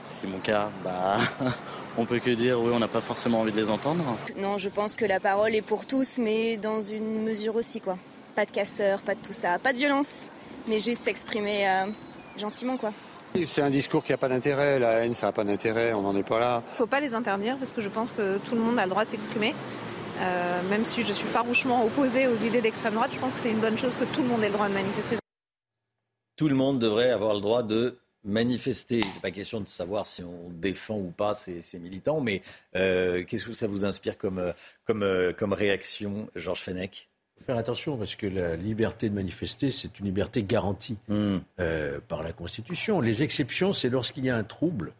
c'est 0.02 0.28
mon 0.28 0.38
cas, 0.38 0.70
bah, 0.84 1.18
on 1.98 2.04
peut 2.04 2.20
que 2.20 2.30
dire 2.30 2.60
oui, 2.60 2.70
on 2.72 2.78
n'a 2.78 2.88
pas 2.88 3.00
forcément 3.00 3.40
envie 3.40 3.52
de 3.52 3.56
les 3.56 3.70
entendre. 3.70 4.04
Non, 4.36 4.56
je 4.56 4.68
pense 4.68 4.96
que 4.96 5.04
la 5.04 5.20
parole 5.20 5.54
est 5.54 5.62
pour 5.62 5.84
tous, 5.84 6.18
mais 6.18 6.56
dans 6.56 6.80
une 6.80 7.22
mesure 7.22 7.56
aussi, 7.56 7.80
quoi. 7.80 7.98
Pas 8.34 8.46
de 8.46 8.50
casseurs, 8.50 9.02
pas 9.02 9.14
de 9.14 9.20
tout 9.20 9.32
ça, 9.32 9.58
pas 9.58 9.72
de 9.72 9.78
violence, 9.78 10.26
mais 10.68 10.78
juste 10.78 11.04
s'exprimer 11.04 11.68
euh, 11.68 11.86
gentiment, 12.38 12.76
quoi. 12.76 12.92
C'est 13.46 13.62
un 13.62 13.70
discours 13.70 14.02
qui 14.02 14.12
n'a 14.12 14.16
pas 14.16 14.28
d'intérêt, 14.28 14.78
la 14.78 15.04
haine 15.04 15.14
ça 15.14 15.26
n'a 15.26 15.32
pas 15.32 15.44
d'intérêt, 15.44 15.92
on 15.92 16.02
n'en 16.02 16.16
est 16.16 16.22
pas 16.26 16.38
là. 16.38 16.62
Faut 16.76 16.86
pas 16.86 17.00
les 17.00 17.14
interdire 17.14 17.58
parce 17.58 17.72
que 17.72 17.82
je 17.82 17.88
pense 17.88 18.12
que 18.12 18.38
tout 18.38 18.54
le 18.54 18.60
monde 18.60 18.78
a 18.78 18.84
le 18.84 18.90
droit 18.90 19.04
de 19.04 19.10
s'exprimer. 19.10 19.54
Euh, 20.20 20.62
même 20.70 20.84
si 20.84 21.02
je 21.02 21.12
suis 21.12 21.26
farouchement 21.26 21.84
opposée 21.84 22.26
aux 22.26 22.36
idées 22.36 22.60
d'extrême 22.60 22.94
droite, 22.94 23.10
je 23.12 23.18
pense 23.18 23.32
que 23.32 23.38
c'est 23.38 23.50
une 23.50 23.60
bonne 23.60 23.78
chose 23.78 23.96
que 23.96 24.04
tout 24.04 24.22
le 24.22 24.28
monde 24.28 24.42
ait 24.42 24.48
le 24.48 24.54
droit 24.54 24.68
de 24.68 24.74
manifester. 24.74 25.16
Tout 26.36 26.48
le 26.48 26.54
monde 26.54 26.78
devrait 26.78 27.10
avoir 27.10 27.34
le 27.34 27.40
droit 27.40 27.62
de 27.62 27.98
manifester. 28.24 29.00
Il 29.00 29.06
n'est 29.06 29.20
pas 29.20 29.30
question 29.30 29.60
de 29.60 29.68
savoir 29.68 30.06
si 30.06 30.22
on 30.22 30.50
défend 30.50 30.96
ou 30.96 31.10
pas 31.10 31.34
ces, 31.34 31.78
militants, 31.78 32.20
mais 32.20 32.42
euh, 32.76 33.24
qu'est-ce 33.24 33.46
que 33.46 33.52
ça 33.52 33.66
vous 33.66 33.84
inspire 33.84 34.18
comme, 34.18 34.38
euh, 34.38 34.52
comme, 34.84 35.02
euh, 35.02 35.32
comme 35.32 35.52
réaction, 35.52 36.28
Georges 36.34 36.60
Fenech? 36.60 37.08
Faut 37.38 37.44
faire 37.44 37.56
attention 37.56 37.96
parce 37.96 38.16
que 38.16 38.26
la 38.26 38.56
liberté 38.56 39.08
de 39.08 39.14
manifester, 39.14 39.70
c'est 39.70 39.98
une 40.00 40.06
liberté 40.06 40.42
garantie 40.42 40.96
hmm. 41.06 41.38
par 42.08 42.22
la 42.24 42.32
Constitution. 42.32 43.00
Les 43.00 43.22
exceptions, 43.22 43.72
c'est 43.72 43.88
lorsqu'il 43.88 44.24
y 44.24 44.30
a 44.30 44.36
un 44.36 44.42
trouble 44.42 44.92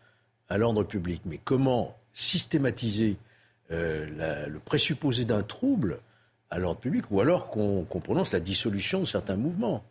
à 0.49 0.57
l'ordre 0.57 0.85
public. 0.85 1.21
Mais 1.25 1.41
comment 1.43 1.97
systématiser 2.13 3.17
le 3.71 4.57
présupposé 4.59 5.25
d'un 5.25 5.43
trouble 5.43 5.99
à 6.51 6.61
l'ordre 6.61 6.79
public 6.79 7.07
ou 7.11 7.21
alors 7.21 7.51
qu'on 7.51 7.85
prononce 7.85 8.33
la 8.33 8.41
dissolution 8.41 9.01
de 9.01 9.05
certains 9.05 9.37
mouvements? 9.37 9.83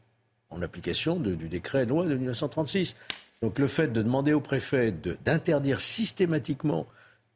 En 0.49 0.61
application 0.61 1.19
du 1.19 1.49
décret 1.49 1.85
loi 1.85 2.05
de 2.05 2.15
1936. 2.15 2.95
Donc 3.41 3.59
le 3.59 3.67
fait 3.67 3.87
de 3.87 4.01
demander 4.01 4.33
au 4.33 4.41
préfet 4.41 4.91
d'interdire 4.91 5.79
systématiquement 5.79 6.87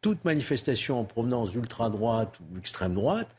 toute 0.02 0.26
manifestation 0.26 1.00
en 1.00 1.04
provenance 1.04 1.52
d'ultra-droite 1.52 2.40
ou 2.40 2.56
d'extrême 2.56 2.96
droite 2.96 3.36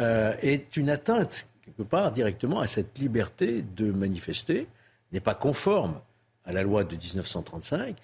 euh, 0.00 0.34
est 0.40 0.76
une 0.76 0.88
atteinte, 0.88 1.46
quelque 1.62 1.82
part, 1.82 2.12
directement 2.12 2.60
à 2.60 2.66
cette 2.66 2.98
liberté 2.98 3.62
de 3.76 3.90
manifester, 3.90 4.66
n'est 5.12 5.20
pas 5.20 5.34
conforme 5.34 6.00
à 6.44 6.52
la 6.52 6.62
loi 6.62 6.84
de 6.84 6.96
1935 6.96 7.96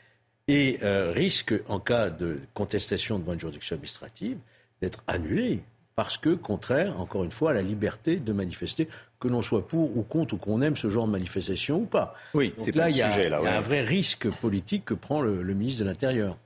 et 0.48 0.78
euh, 0.82 1.12
risque, 1.12 1.54
en 1.68 1.80
cas 1.80 2.10
de 2.10 2.40
contestation 2.52 3.18
devant 3.18 3.32
une 3.32 3.40
juridiction 3.40 3.74
administrative, 3.74 4.38
d'être 4.80 5.02
annulé 5.06 5.62
parce 5.94 6.16
que 6.16 6.30
contraire, 6.30 6.98
encore 7.00 7.24
une 7.24 7.30
fois, 7.30 7.50
à 7.50 7.54
la 7.54 7.62
liberté 7.62 8.16
de 8.16 8.32
manifester, 8.32 8.88
que 9.20 9.28
l'on 9.28 9.42
soit 9.42 9.66
pour 9.66 9.96
ou 9.96 10.02
contre, 10.02 10.34
ou 10.34 10.36
qu'on 10.36 10.62
aime 10.62 10.76
ce 10.76 10.88
genre 10.88 11.06
de 11.06 11.12
manifestation 11.12 11.78
ou 11.78 11.86
pas. 11.86 12.14
Oui, 12.34 12.52
c'est 12.56 12.74
là, 12.74 12.90
il 12.90 12.96
y, 12.96 13.02
a, 13.02 13.10
un 13.38 13.60
vrai 13.60 13.82
risque 13.82 14.28
politique 14.28 14.84
que 14.84 14.94
prend 14.94 15.20
le, 15.20 15.42
ministre 15.54 15.84
de 15.84 15.88
l'Intérieur. 15.88 16.36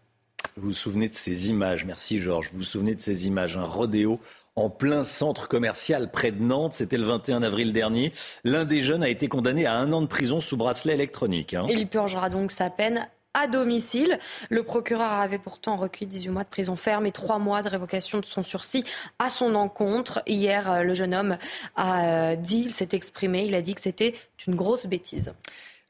Vous 0.56 0.68
vous 0.68 0.74
souvenez 0.74 1.09
de 1.09 1.14
ces 1.14 1.51
images, 1.51 1.85
merci 1.85 2.18
Georges, 2.18 2.51
vous 2.52 2.59
vous 2.59 2.64
souvenez 2.64 2.94
de 2.94 3.01
ces 3.01 3.27
images, 3.27 3.56
un 3.56 3.64
rodéo 3.64 4.20
en 4.56 4.70
plein 4.70 5.05
centre 5.05 5.48
commercial 5.48 6.10
près 6.10 6.32
de 6.32 6.43
Nantes. 6.43 6.74
C'était 6.74 6.97
le 6.97 7.05
21 7.05 7.43
avril 7.43 7.73
dernier. 7.73 8.12
L'un 8.43 8.64
des 8.64 8.82
jeunes 8.82 9.02
a 9.02 9.09
été 9.09 9.28
condamné 9.28 9.66
à 9.66 9.74
un 9.74 9.93
an 9.93 10.01
de 10.01 10.06
prison 10.06 10.40
sous 10.40 10.56
bracelet 10.56 10.94
électronique. 10.94 11.55
Hein. 11.55 11.66
Il 11.68 11.86
purgera 11.89 12.31
donc 12.31 12.51
sa 12.51 12.70
peine 12.70 13.06
à 13.36 13.46
domicile. 13.46 14.18
Le 14.48 14.62
procureur 14.62 15.12
avait 15.12 15.38
pourtant 15.38 15.76
recueilli 15.76 16.06
18 16.06 16.30
mois 16.30 16.44
de 16.44 16.48
prison 16.48 16.74
ferme 16.74 17.06
et 17.06 17.12
3 17.12 17.38
mois 17.38 17.62
de 17.62 17.68
révocation 17.68 18.18
de 18.18 18.24
son 18.24 18.42
sursis 18.42 18.82
à 19.18 19.28
son 19.28 19.54
encontre. 19.54 20.22
Hier, 20.26 20.70
euh, 20.70 20.82
le 20.82 20.94
jeune 20.94 21.14
homme 21.14 21.36
a 21.76 22.32
euh, 22.32 22.36
dit, 22.36 22.62
il 22.66 22.72
s'est 22.72 22.88
exprimé, 22.92 23.44
il 23.44 23.54
a 23.54 23.62
dit 23.62 23.74
que 23.74 23.82
c'était 23.82 24.14
une 24.46 24.54
grosse 24.54 24.86
bêtise. 24.86 25.32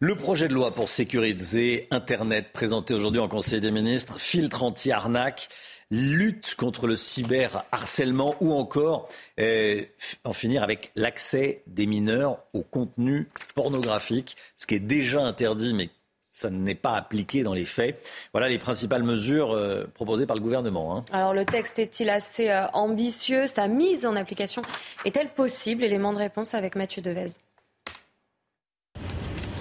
Le 0.01 0.14
projet 0.14 0.48
de 0.48 0.55
loi 0.55 0.74
pour 0.74 0.89
sécuriser 0.89 1.86
Internet 1.90 2.52
présenté 2.52 2.93
aujourd'hui 2.93 3.20
en 3.20 3.28
Conseil 3.28 3.60
des 3.60 3.70
ministres, 3.70 4.18
filtre 4.18 4.62
anti-arnaque, 4.62 5.48
lutte 5.90 6.55
contre 6.56 6.86
le 6.86 6.97
cyberharcèlement 6.97 8.35
ou 8.40 8.52
encore 8.52 9.09
euh, 9.39 9.85
en 10.24 10.32
finir 10.32 10.62
avec 10.62 10.90
l'accès 10.97 11.62
des 11.66 11.86
mineurs 11.86 12.40
au 12.52 12.62
contenu 12.62 13.28
pornographique, 13.55 14.36
ce 14.56 14.66
qui 14.66 14.74
est 14.74 14.81
déjà 14.81 15.23
interdit 15.23 15.74
mais 15.74 15.90
ça 16.36 16.50
n'est 16.50 16.74
pas 16.74 16.96
appliqué 16.96 17.42
dans 17.42 17.54
les 17.54 17.64
faits. 17.64 17.98
Voilà 18.32 18.50
les 18.50 18.58
principales 18.58 19.02
mesures 19.02 19.52
euh, 19.52 19.86
proposées 19.94 20.26
par 20.26 20.36
le 20.36 20.42
gouvernement. 20.42 20.94
Hein. 20.94 21.04
Alors 21.10 21.32
le 21.32 21.46
texte 21.46 21.78
est-il 21.78 22.10
assez 22.10 22.50
euh, 22.50 22.66
ambitieux? 22.74 23.46
Sa 23.46 23.68
mise 23.68 24.04
en 24.04 24.14
application 24.16 24.60
est-elle 25.06 25.30
possible? 25.30 25.82
Élément 25.82 26.12
de 26.12 26.18
réponse 26.18 26.52
avec 26.52 26.76
Mathieu 26.76 27.00
Devez. 27.00 27.28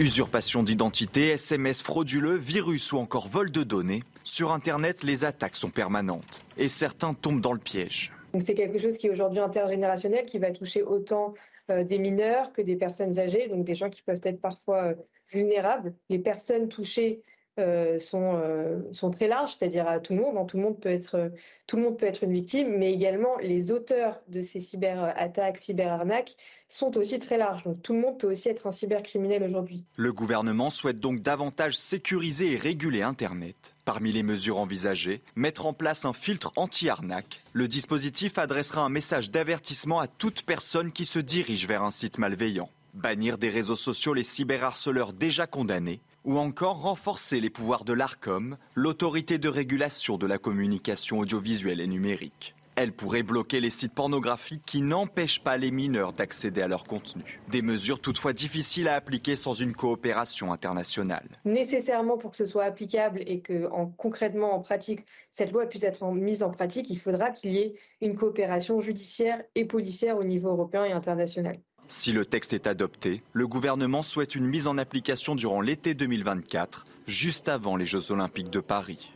Usurpation 0.02 0.64
d'identité, 0.64 1.30
SMS 1.30 1.82
frauduleux, 1.82 2.36
virus 2.36 2.92
ou 2.92 2.98
encore 2.98 3.30
vol 3.30 3.52
de 3.52 3.64
données. 3.64 4.04
Sur 4.26 4.52
Internet, 4.52 5.04
les 5.04 5.24
attaques 5.24 5.56
sont 5.56 5.70
permanentes 5.70 6.42
et 6.58 6.68
certains 6.68 7.14
tombent 7.14 7.40
dans 7.40 7.54
le 7.54 7.60
piège. 7.60 8.12
C'est 8.38 8.54
quelque 8.54 8.80
chose 8.80 8.98
qui 8.98 9.08
est 9.08 9.12
aujourd'hui 9.12 9.40
intergénérationnel, 9.40 10.26
qui 10.26 10.40
va 10.40 10.52
toucher 10.52 10.84
autant 10.84 11.36
euh, 11.72 11.86
des 11.86 12.00
mineurs 12.00 12.52
que 12.52 12.62
des 12.62 12.76
personnes 12.76 13.18
âgées, 13.18 13.48
donc 13.48 13.64
des 13.64 13.76
gens 13.76 13.90
qui 13.90 14.02
peuvent 14.02 14.20
être 14.24 14.42
parfois 14.42 14.84
euh, 14.84 14.96
vulnérables. 15.30 15.94
Les 16.10 16.20
personnes 16.20 16.68
touchées 16.70 17.22
euh, 17.58 18.00
sont, 18.00 18.34
euh, 18.36 18.82
sont 18.92 19.12
très 19.12 19.30
larges, 19.30 19.56
c'est-à-dire 19.58 19.88
à 19.88 20.02
tout 20.02 20.14
le 20.14 20.20
monde. 20.20 20.36
Hein. 20.38 20.44
Tout, 20.44 20.58
le 20.58 20.64
monde 20.64 20.78
peut 20.78 20.90
être, 20.90 21.16
euh, 21.16 21.30
tout 21.68 21.78
le 21.78 21.84
monde 21.84 21.98
peut 21.98 22.06
être 22.06 22.26
une 22.26 22.34
victime, 22.34 22.76
mais 22.78 22.92
également 22.92 23.38
les 23.38 23.72
auteurs 23.72 24.20
de 24.28 24.42
ces 24.42 24.60
cyberattaques, 24.60 25.58
cyberarnaques 25.58 26.36
sont 26.68 26.98
aussi 26.98 27.18
très 27.18 27.38
larges. 27.38 27.64
Donc 27.64 27.82
tout 27.82 27.94
le 27.94 28.02
monde 28.02 28.20
peut 28.20 28.30
aussi 28.30 28.50
être 28.50 28.68
un 28.68 28.74
cybercriminel 28.74 29.42
aujourd'hui. 29.42 29.86
Le 29.96 30.12
gouvernement 30.12 30.70
souhaite 30.70 31.00
donc 31.00 31.22
davantage 31.22 31.78
sécuriser 31.78 32.52
et 32.52 32.58
réguler 32.58 33.04
Internet. 33.04 33.74
Parmi 33.86 34.12
les 34.12 34.24
mesures 34.24 34.58
envisagées, 34.58 35.22
mettre 35.38 35.66
en 35.66 35.72
place 35.72 36.04
un 36.04 36.14
filtre 36.14 36.52
anti-arnaque. 36.58 37.42
Le 37.54 37.70
dispositif 37.70 38.38
adressera 38.38 38.82
un 38.82 38.90
message 38.90 39.32
d'avertissement 39.32 40.02
à 40.02 40.08
toute 40.08 40.42
personne 40.42 40.92
qui 40.92 41.06
se 41.06 41.20
dirige 41.20 41.70
vers 41.70 41.84
un 41.84 41.92
site 41.92 42.18
malveillant. 42.18 42.70
Bannir 42.96 43.38
des 43.38 43.50
réseaux 43.50 43.76
sociaux 43.76 44.14
les 44.14 44.24
cyberharceleurs 44.24 45.12
déjà 45.12 45.48
condamnés 45.48 46.00
ou 46.24 46.38
encore 46.38 46.82
renforcer 46.82 47.42
les 47.42 47.50
pouvoirs 47.50 47.84
de 47.84 47.92
l'ARCOM, 47.92 48.56
l'autorité 48.74 49.38
de 49.38 49.50
régulation 49.50 50.18
de 50.18 50.26
la 50.26 50.38
communication 50.38 51.20
audiovisuelle 51.20 51.82
et 51.82 51.88
numérique. 51.88 52.56
Elle 52.78 52.94
pourrait 52.94 53.24
bloquer 53.24 53.60
les 53.60 53.70
sites 53.70 53.94
pornographiques 53.94 54.64
qui 54.66 54.82
n'empêchent 54.82 55.44
pas 55.44 55.58
les 55.58 55.72
mineurs 55.72 56.14
d'accéder 56.14 56.62
à 56.62 56.70
leur 56.70 56.86
contenu. 56.86 57.42
Des 57.50 57.62
mesures 57.62 58.00
toutefois 58.00 58.32
difficiles 58.32 58.88
à 58.88 58.96
appliquer 58.96 59.36
sans 59.36 59.54
une 59.54 59.74
coopération 59.74 60.54
internationale. 60.54 61.28
Nécessairement 61.44 62.18
pour 62.18 62.32
que 62.32 62.38
ce 62.38 62.46
soit 62.46 62.64
applicable 62.64 63.22
et 63.28 63.42
que 63.42 63.70
en, 63.72 63.88
concrètement 63.88 64.54
en 64.54 64.62
pratique 64.62 65.06
cette 65.30 65.52
loi 65.52 65.66
puisse 65.66 65.84
être 65.84 66.06
mise 66.12 66.44
en 66.44 66.50
pratique, 66.50 66.90
il 66.90 66.98
faudra 66.98 67.32
qu'il 67.32 67.52
y 67.52 67.60
ait 67.60 67.76
une 68.02 68.16
coopération 68.16 68.80
judiciaire 68.80 69.42
et 69.54 69.66
policière 69.66 70.18
au 70.18 70.24
niveau 70.24 70.48
européen 70.50 70.86
et 70.86 70.94
international. 70.94 71.60
Si 71.88 72.12
le 72.12 72.26
texte 72.26 72.54
est 72.54 72.66
adopté, 72.66 73.22
le 73.32 73.48
gouvernement 73.48 74.02
souhaite 74.02 74.36
une 74.36 74.46
mise 74.46 74.66
en 74.66 74.78
application 74.78 75.36
durant 75.36 75.62
l'été 75.62 75.94
2024, 75.94 76.86
juste 77.06 77.48
avant 77.48 77.76
les 77.76 77.86
Jeux 77.86 78.12
Olympiques 78.12 78.50
de 78.50 78.60
Paris. 78.60 79.12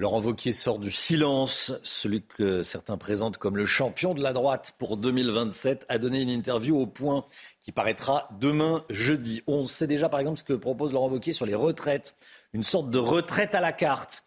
Laurent 0.00 0.20
Wauquiez 0.20 0.52
sort 0.52 0.78
du 0.78 0.90
silence. 0.90 1.72
Celui 1.82 2.22
que 2.22 2.62
certains 2.62 2.96
présentent 2.96 3.36
comme 3.36 3.56
le 3.56 3.66
champion 3.66 4.14
de 4.14 4.22
la 4.22 4.32
droite 4.32 4.74
pour 4.78 4.96
2027 4.96 5.86
a 5.88 5.98
donné 5.98 6.22
une 6.22 6.28
interview 6.28 6.76
au 6.76 6.86
point 6.86 7.24
qui 7.60 7.72
paraîtra 7.72 8.28
demain 8.40 8.84
jeudi. 8.90 9.42
On 9.46 9.66
sait 9.66 9.88
déjà 9.88 10.08
par 10.08 10.20
exemple 10.20 10.38
ce 10.38 10.44
que 10.44 10.52
propose 10.52 10.92
Laurent 10.92 11.08
Wauquiez 11.08 11.32
sur 11.32 11.46
les 11.46 11.56
retraites. 11.56 12.16
Une 12.52 12.62
sorte 12.64 12.90
de 12.90 12.98
retraite 12.98 13.56
à 13.56 13.60
la 13.60 13.72
carte. 13.72 14.22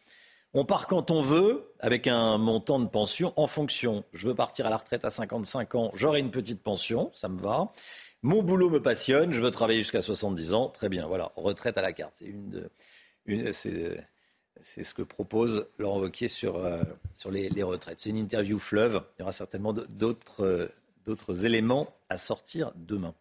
On 0.54 0.66
part 0.66 0.88
quand 0.88 1.12
on 1.12 1.22
veut, 1.22 1.72
avec 1.80 2.08
un 2.08 2.38
montant 2.38 2.78
de 2.80 2.88
pension 2.88 3.32
en 3.38 3.48
fonction. 3.48 4.04
Je 4.12 4.28
veux 4.28 4.36
partir 4.36 4.66
à 4.66 4.70
la 4.70 4.78
retraite 4.78 5.06
à 5.06 5.10
55 5.10 5.76
ans, 5.76 5.92
j'aurai 5.94 6.20
une 6.20 6.32
petite 6.32 6.62
pension, 6.62 7.10
ça 7.14 7.30
me 7.30 7.40
va. 7.40 7.72
Mon 8.22 8.44
boulot 8.44 8.70
me 8.70 8.82
passionne, 8.82 9.32
je 9.32 9.42
veux 9.42 9.50
travailler 9.50 9.80
jusqu'à 9.80 10.02
70 10.02 10.54
ans, 10.54 10.68
très 10.68 10.90
bien, 10.90 11.08
voilà, 11.08 11.32
retraite 11.38 11.78
à 11.78 11.82
la 11.82 11.94
carte. 11.94 12.22
C'est 14.60 14.84
ce 14.84 14.94
que 14.94 15.02
propose 15.04 15.68
Laurent 15.80 16.02
Wauquiez 16.02 16.28
sur, 16.28 16.58
euh, 16.58 16.84
les, 17.32 17.64
retraites. 17.64 18.02
C'est 18.02 18.10
une 18.10 18.18
interview 18.18 18.60
fleuve. 18.60 19.02
Il 19.18 19.22
y 19.22 19.24
aura 19.24 19.32
certainement 19.32 19.74
d'autres 19.74 21.46
éléments 21.46 21.96
à 22.10 22.18
sortir 22.18 22.74
demain. 22.76 23.16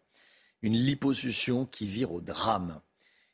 Une 0.61 0.73
liposuction 0.73 1.65
qui 1.65 1.87
vire 1.87 2.11
au 2.11 2.19
drame. 2.19 2.81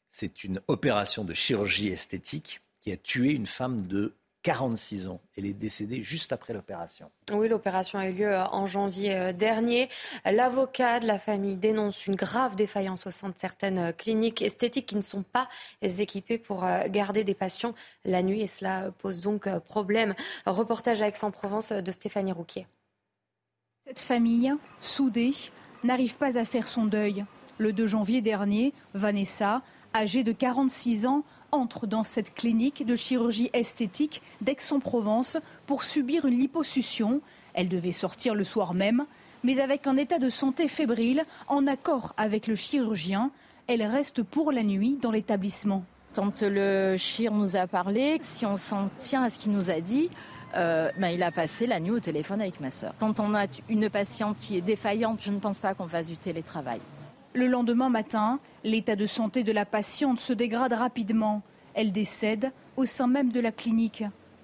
C'est 0.10 0.44
une 0.44 0.62
opération 0.68 1.26
de 1.26 1.34
chirurgie 1.34 1.90
esthétique 1.90 2.62
qui 2.88 2.94
a 2.94 2.96
tué 2.96 3.34
une 3.34 3.48
femme 3.48 3.86
de 3.86 4.14
46 4.44 5.10
ans. 5.10 5.20
Elle 5.38 5.46
est 5.46 5.52
décédée 5.52 6.02
juste 6.04 6.32
après 6.32 6.54
l'opération. 6.54 7.12
Oui, 7.34 7.50
l'opération 7.50 8.00
a 8.00 8.08
eu 8.08 8.14
lieu 8.14 8.32
euh, 8.32 8.46
en 8.46 8.66
janvier 8.66 9.14
euh, 9.14 9.34
dernier. 9.34 9.90
L'avocat 10.24 11.02
de 11.02 11.06
la 11.06 11.20
famille 11.20 11.58
dénonce 11.58 12.08
une 12.08 12.16
grave 12.16 12.56
défaillance 12.56 13.06
au 13.06 13.12
sein 13.12 13.28
de 13.28 13.34
certaines 13.36 13.78
euh, 13.78 13.92
cliniques 13.92 14.42
esthétiques 14.42 14.86
qui 14.86 14.96
ne 14.96 15.02
sont 15.02 15.24
pas 15.24 15.50
équipées 15.82 16.38
pour 16.38 16.66
garder 16.88 17.26
des 17.26 17.34
patients 17.34 17.76
la 18.06 18.24
nuit 18.24 18.40
et 18.40 18.48
cela 18.48 18.92
pose 19.00 19.20
donc 19.20 19.50
problème. 19.66 20.16
Reportage 20.46 21.02
à 21.02 21.10
Aix-en-Provence 21.10 21.74
de 21.74 21.92
Stéphanie 21.92 22.32
Rouquier. 22.32 22.68
Cette 23.86 24.00
famille, 24.00 24.54
soudée, 24.80 25.34
n'arrive 25.84 26.16
pas 26.16 26.38
à 26.38 26.46
faire 26.46 26.70
son 26.70 26.86
deuil. 26.86 27.26
Le 27.58 27.74
2 27.74 27.86
janvier 27.86 28.22
dernier, 28.22 28.74
Vanessa, 28.94 29.62
âgée 29.98 30.24
de 30.24 30.32
46 30.32 31.06
ans, 31.06 31.24
entre 31.52 31.88
dans 31.88 32.04
cette 32.04 32.34
clinique 32.34 32.86
de 32.86 32.96
chirurgie 32.96 33.50
esthétique 33.54 34.22
d'Aix-en-Provence 34.42 35.38
pour 35.66 35.84
subir 35.84 36.26
une 36.26 36.38
liposuction. 36.38 37.22
Elle 37.54 37.70
devait 37.70 37.92
sortir 37.92 38.36
le 38.36 38.44
soir 38.44 38.74
même, 38.74 39.06
mais 39.44 39.60
avec 39.60 39.88
un 39.88 39.98
état 39.98 40.20
de 40.20 40.30
santé 40.30 40.68
fébrile, 40.68 41.26
en 41.48 41.68
accord 41.68 42.14
avec 42.18 42.48
le 42.48 42.56
chirurgien, 42.56 43.32
elle 43.68 43.84
reste 43.84 44.24
pour 44.24 44.52
la 44.52 44.64
nuit 44.64 44.98
dans 45.02 45.12
l'établissement. 45.12 45.84
Quand 46.16 46.42
le 46.42 46.96
chir 46.98 47.32
nous 47.32 47.56
a 47.56 47.68
parlé, 47.68 48.18
si 48.22 48.46
on 48.46 48.58
s'en 48.58 48.90
tient 48.98 49.24
à 49.24 49.30
ce 49.30 49.38
qu'il 49.38 49.52
nous 49.52 49.70
a 49.70 49.80
dit, 49.82 50.10
euh, 50.56 50.90
ben, 50.98 51.10
il 51.10 51.22
a 51.22 51.32
passé 51.32 51.68
la 51.68 51.80
nuit 51.80 51.92
au 51.92 52.00
téléphone 52.00 52.42
avec 52.42 52.60
ma 52.60 52.72
soeur. 52.72 52.94
Quand 53.00 53.20
on 53.20 53.36
a 53.36 53.46
une 53.70 53.90
patiente 53.90 54.40
qui 54.40 54.58
est 54.58 54.62
défaillante, 54.62 55.22
je 55.22 55.32
ne 55.32 55.40
pense 55.40 55.60
pas 55.60 55.74
qu'on 55.74 55.88
fasse 55.88 56.08
du 56.08 56.18
télétravail. 56.18 56.80
Le 57.38 57.46
lendemain 57.46 57.90
matin, 57.90 58.40
l'état 58.64 58.96
de 58.96 59.06
santé 59.06 59.44
de 59.44 59.52
la 59.52 59.64
patiente 59.64 60.20
se 60.20 60.34
dégrade 60.34 60.74
rapidement. 60.74 61.44
Elle 61.76 61.92
décède 61.92 62.52
au 62.78 62.88
sein 62.88 63.06
même 63.06 63.32
de 63.32 63.40
la 63.40 63.52
clinique. 63.52 64.04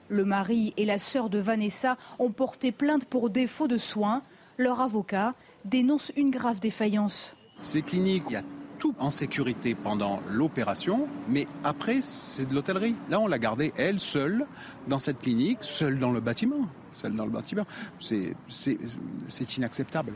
Le 0.09 0.25
mari 0.25 0.75
et 0.77 0.85
la 0.85 0.99
sœur 0.99 1.31
de 1.31 1.39
Vanessa 1.39 1.97
ont 2.19 2.29
porté 2.29 2.71
plainte 2.71 3.05
pour 3.05 3.31
défaut 3.31 3.67
de 3.67 3.79
soins. 3.79 4.21
Leur 4.59 4.79
avocat 4.79 5.33
dénonce 5.65 6.11
une 6.15 6.29
grave 6.29 6.59
défaillance. 6.59 7.35
Ces 7.63 7.81
cliniques, 7.81 8.25
il 8.29 8.33
y 8.33 8.35
a 8.35 8.43
tout 8.77 8.93
en 8.99 9.09
sécurité 9.09 9.73
pendant 9.73 10.19
l'opération, 10.29 11.07
mais 11.27 11.47
après, 11.63 11.99
c'est 12.03 12.45
de 12.45 12.53
l'hôtellerie. 12.53 12.95
Là, 13.09 13.19
on 13.19 13.25
l'a 13.25 13.39
gardée, 13.39 13.73
elle, 13.75 13.99
seule, 13.99 14.45
dans 14.87 14.99
cette 14.99 15.17
clinique, 15.17 15.57
seule 15.61 15.97
dans 15.97 16.11
le 16.11 16.19
bâtiment. 16.19 16.67
Seule 16.91 17.15
dans 17.15 17.25
le 17.25 17.31
bâtiment. 17.31 17.65
C'est 17.99 19.57
inacceptable. 19.57 20.13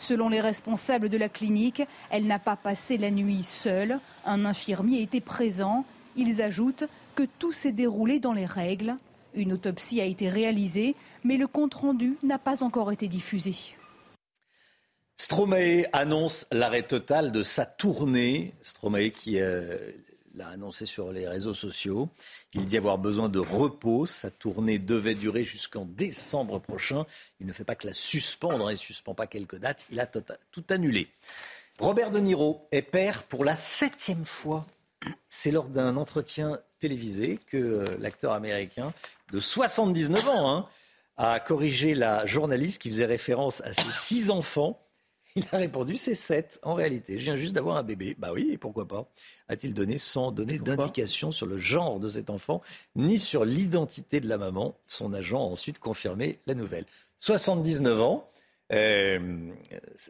Selon 0.00 0.30
les 0.30 0.40
responsables 0.40 1.10
de 1.10 1.18
la 1.18 1.28
clinique, 1.28 1.82
elle 2.08 2.26
n'a 2.26 2.38
pas 2.38 2.56
passé 2.56 2.96
la 2.96 3.10
nuit 3.10 3.42
seule. 3.42 4.00
Un 4.24 4.46
infirmier 4.46 5.02
était 5.02 5.20
présent. 5.20 5.84
Ils 6.16 6.40
ajoutent 6.40 6.84
que 7.14 7.24
tout 7.38 7.52
s'est 7.52 7.70
déroulé 7.70 8.18
dans 8.18 8.32
les 8.32 8.46
règles. 8.46 8.96
Une 9.34 9.52
autopsie 9.52 10.00
a 10.00 10.06
été 10.06 10.30
réalisée, 10.30 10.96
mais 11.22 11.36
le 11.36 11.46
compte-rendu 11.46 12.16
n'a 12.22 12.38
pas 12.38 12.64
encore 12.64 12.90
été 12.92 13.08
diffusé. 13.08 13.54
Stromae 15.18 15.84
annonce 15.92 16.46
l'arrêt 16.50 16.84
total 16.84 17.30
de 17.30 17.42
sa 17.42 17.66
tournée. 17.66 18.54
Stromae 18.62 19.10
qui 19.10 19.38
euh, 19.38 19.92
l'a 20.40 20.48
annoncé 20.48 20.86
sur 20.86 21.12
les 21.12 21.28
réseaux 21.28 21.54
sociaux. 21.54 22.08
Il 22.54 22.64
dit 22.64 22.78
avoir 22.78 22.98
besoin 22.98 23.28
de 23.28 23.38
repos. 23.38 24.06
Sa 24.06 24.30
tournée 24.30 24.78
devait 24.78 25.14
durer 25.14 25.44
jusqu'en 25.44 25.84
décembre 25.84 26.58
prochain. 26.58 27.04
Il 27.40 27.46
ne 27.46 27.52
fait 27.52 27.64
pas 27.64 27.74
que 27.74 27.86
la 27.86 27.92
suspendre, 27.92 28.70
il 28.70 28.74
ne 28.74 28.78
suspend 28.78 29.14
pas 29.14 29.26
quelques 29.26 29.58
dates, 29.58 29.86
il 29.90 30.00
a 30.00 30.06
tout, 30.06 30.64
annulé. 30.70 31.08
Robert 31.78 32.10
De 32.10 32.18
Niro 32.18 32.66
est 32.72 32.82
père 32.82 33.22
pour 33.24 33.44
la 33.44 33.54
septième 33.54 34.24
fois. 34.24 34.66
C'est 35.28 35.50
lors 35.50 35.68
d'un 35.68 35.96
entretien 35.96 36.58
télévisée 36.78 37.38
que 37.46 37.56
euh, 37.56 37.96
l'acteur 37.98 38.32
américain 38.32 38.92
de 39.32 39.40
79 39.40 40.28
ans 40.28 40.50
hein, 40.50 40.68
a 41.16 41.40
corrigé 41.40 41.94
la 41.94 42.26
journaliste 42.26 42.80
qui 42.80 42.88
faisait 42.90 43.06
référence 43.06 43.60
à 43.62 43.72
ses 43.72 43.90
six 43.92 44.30
enfants. 44.30 44.80
Il 45.36 45.44
a 45.52 45.58
répondu 45.58 45.96
c'est 45.96 46.14
sept 46.14 46.58
en 46.62 46.74
réalité. 46.74 47.18
Je 47.18 47.24
viens 47.24 47.36
juste 47.36 47.54
d'avoir 47.54 47.76
un 47.76 47.82
bébé. 47.82 48.16
Bah 48.18 48.30
oui, 48.32 48.56
pourquoi 48.56 48.88
pas 48.88 49.08
A-t-il 49.48 49.74
donné 49.74 49.98
sans 49.98 50.32
donner 50.32 50.58
d'indication 50.58 51.30
sur 51.30 51.46
le 51.46 51.58
genre 51.58 52.00
de 52.00 52.08
cet 52.08 52.30
enfant 52.30 52.62
ni 52.96 53.18
sur 53.18 53.44
l'identité 53.44 54.20
de 54.20 54.28
la 54.28 54.38
maman? 54.38 54.76
Son 54.86 55.12
agent 55.12 55.38
a 55.38 55.50
ensuite 55.50 55.78
confirmé 55.78 56.40
la 56.46 56.54
nouvelle. 56.54 56.84
79 57.18 58.00
ans. 58.00 58.30
Euh, 58.72 59.18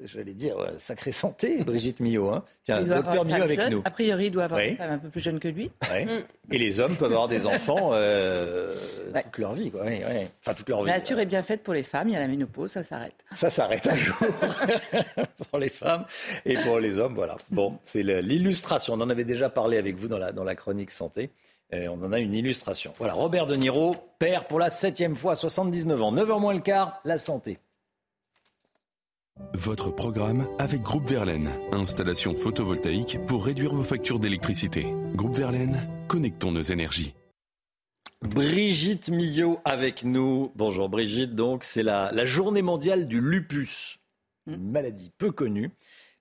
J'allais 0.04 0.34
dire, 0.34 0.56
sacrée 0.78 1.12
santé, 1.12 1.64
Brigitte 1.64 2.00
Millot. 2.00 2.28
Hein. 2.28 2.44
Tiens, 2.64 2.82
docteur 2.82 3.24
Millot 3.24 3.42
avec 3.42 3.70
nous. 3.70 3.82
A 3.84 3.90
priori, 3.90 4.26
il 4.26 4.30
doit 4.30 4.44
avoir 4.44 4.60
une 4.60 4.76
femme 4.76 4.90
un 4.92 4.98
peu 4.98 5.08
plus 5.08 5.20
jeune 5.20 5.40
que 5.40 5.48
lui. 5.48 5.70
Et 6.50 6.58
les 6.58 6.80
hommes 6.80 6.96
peuvent 6.96 7.12
avoir 7.12 7.28
des 7.28 7.46
enfants 7.46 7.90
euh, 7.92 8.72
toute 9.24 9.38
leur 9.38 9.52
vie. 9.52 9.70
Quoi. 9.70 9.84
Enfin, 10.40 10.54
toute 10.54 10.68
leur 10.68 10.82
vie. 10.82 10.88
La 10.88 10.98
nature 10.98 11.18
est 11.18 11.26
bien 11.26 11.42
faite 11.42 11.62
pour 11.62 11.74
les 11.74 11.82
femmes, 11.82 12.08
il 12.08 12.12
y 12.12 12.16
a 12.16 12.20
la 12.20 12.28
ménopause, 12.28 12.70
ça 12.72 12.82
s'arrête. 12.82 13.24
Ça 13.34 13.50
s'arrête 13.50 13.86
un 13.86 13.96
jour 13.96 14.16
pour 15.50 15.58
les 15.58 15.68
femmes 15.68 16.04
et 16.44 16.54
pour 16.54 16.78
les 16.78 16.98
hommes. 16.98 17.14
Voilà. 17.14 17.36
Bon, 17.50 17.78
c'est 17.82 18.02
l'illustration. 18.02 18.94
On 18.94 19.00
en 19.00 19.10
avait 19.10 19.24
déjà 19.24 19.48
parlé 19.48 19.78
avec 19.78 19.96
vous 19.96 20.08
dans 20.08 20.18
la, 20.18 20.32
dans 20.32 20.44
la 20.44 20.54
chronique 20.54 20.90
santé. 20.90 21.30
Et 21.72 21.86
on 21.88 22.02
en 22.02 22.12
a 22.12 22.18
une 22.18 22.34
illustration. 22.34 22.92
Voilà, 22.98 23.14
Robert 23.14 23.46
De 23.46 23.54
Niro, 23.54 23.94
père 24.18 24.46
pour 24.48 24.58
la 24.58 24.70
septième 24.70 25.14
fois, 25.14 25.36
79 25.36 26.02
ans. 26.02 26.12
9h 26.12 26.40
moins 26.40 26.54
le 26.54 26.60
quart, 26.60 27.00
la 27.04 27.16
santé. 27.16 27.58
Votre 29.54 29.90
programme 29.90 30.48
avec 30.58 30.82
Groupe 30.82 31.08
Verlaine. 31.08 31.50
Installation 31.72 32.34
photovoltaïque 32.34 33.18
pour 33.26 33.44
réduire 33.44 33.74
vos 33.74 33.82
factures 33.82 34.18
d'électricité. 34.18 34.86
Groupe 35.14 35.36
Verlaine, 35.36 35.88
connectons 36.08 36.52
nos 36.52 36.62
énergies. 36.62 37.14
Brigitte 38.22 39.10
Millot 39.10 39.60
avec 39.64 40.04
nous. 40.04 40.52
Bonjour 40.54 40.88
Brigitte, 40.88 41.34
donc 41.34 41.64
c'est 41.64 41.82
la, 41.82 42.10
la, 42.12 42.24
journée 42.24 42.62
mondiale 42.62 43.08
du 43.08 43.20
lupus, 43.20 43.98
une 44.46 44.70
maladie 44.70 45.10
peu 45.16 45.30
connue, 45.30 45.70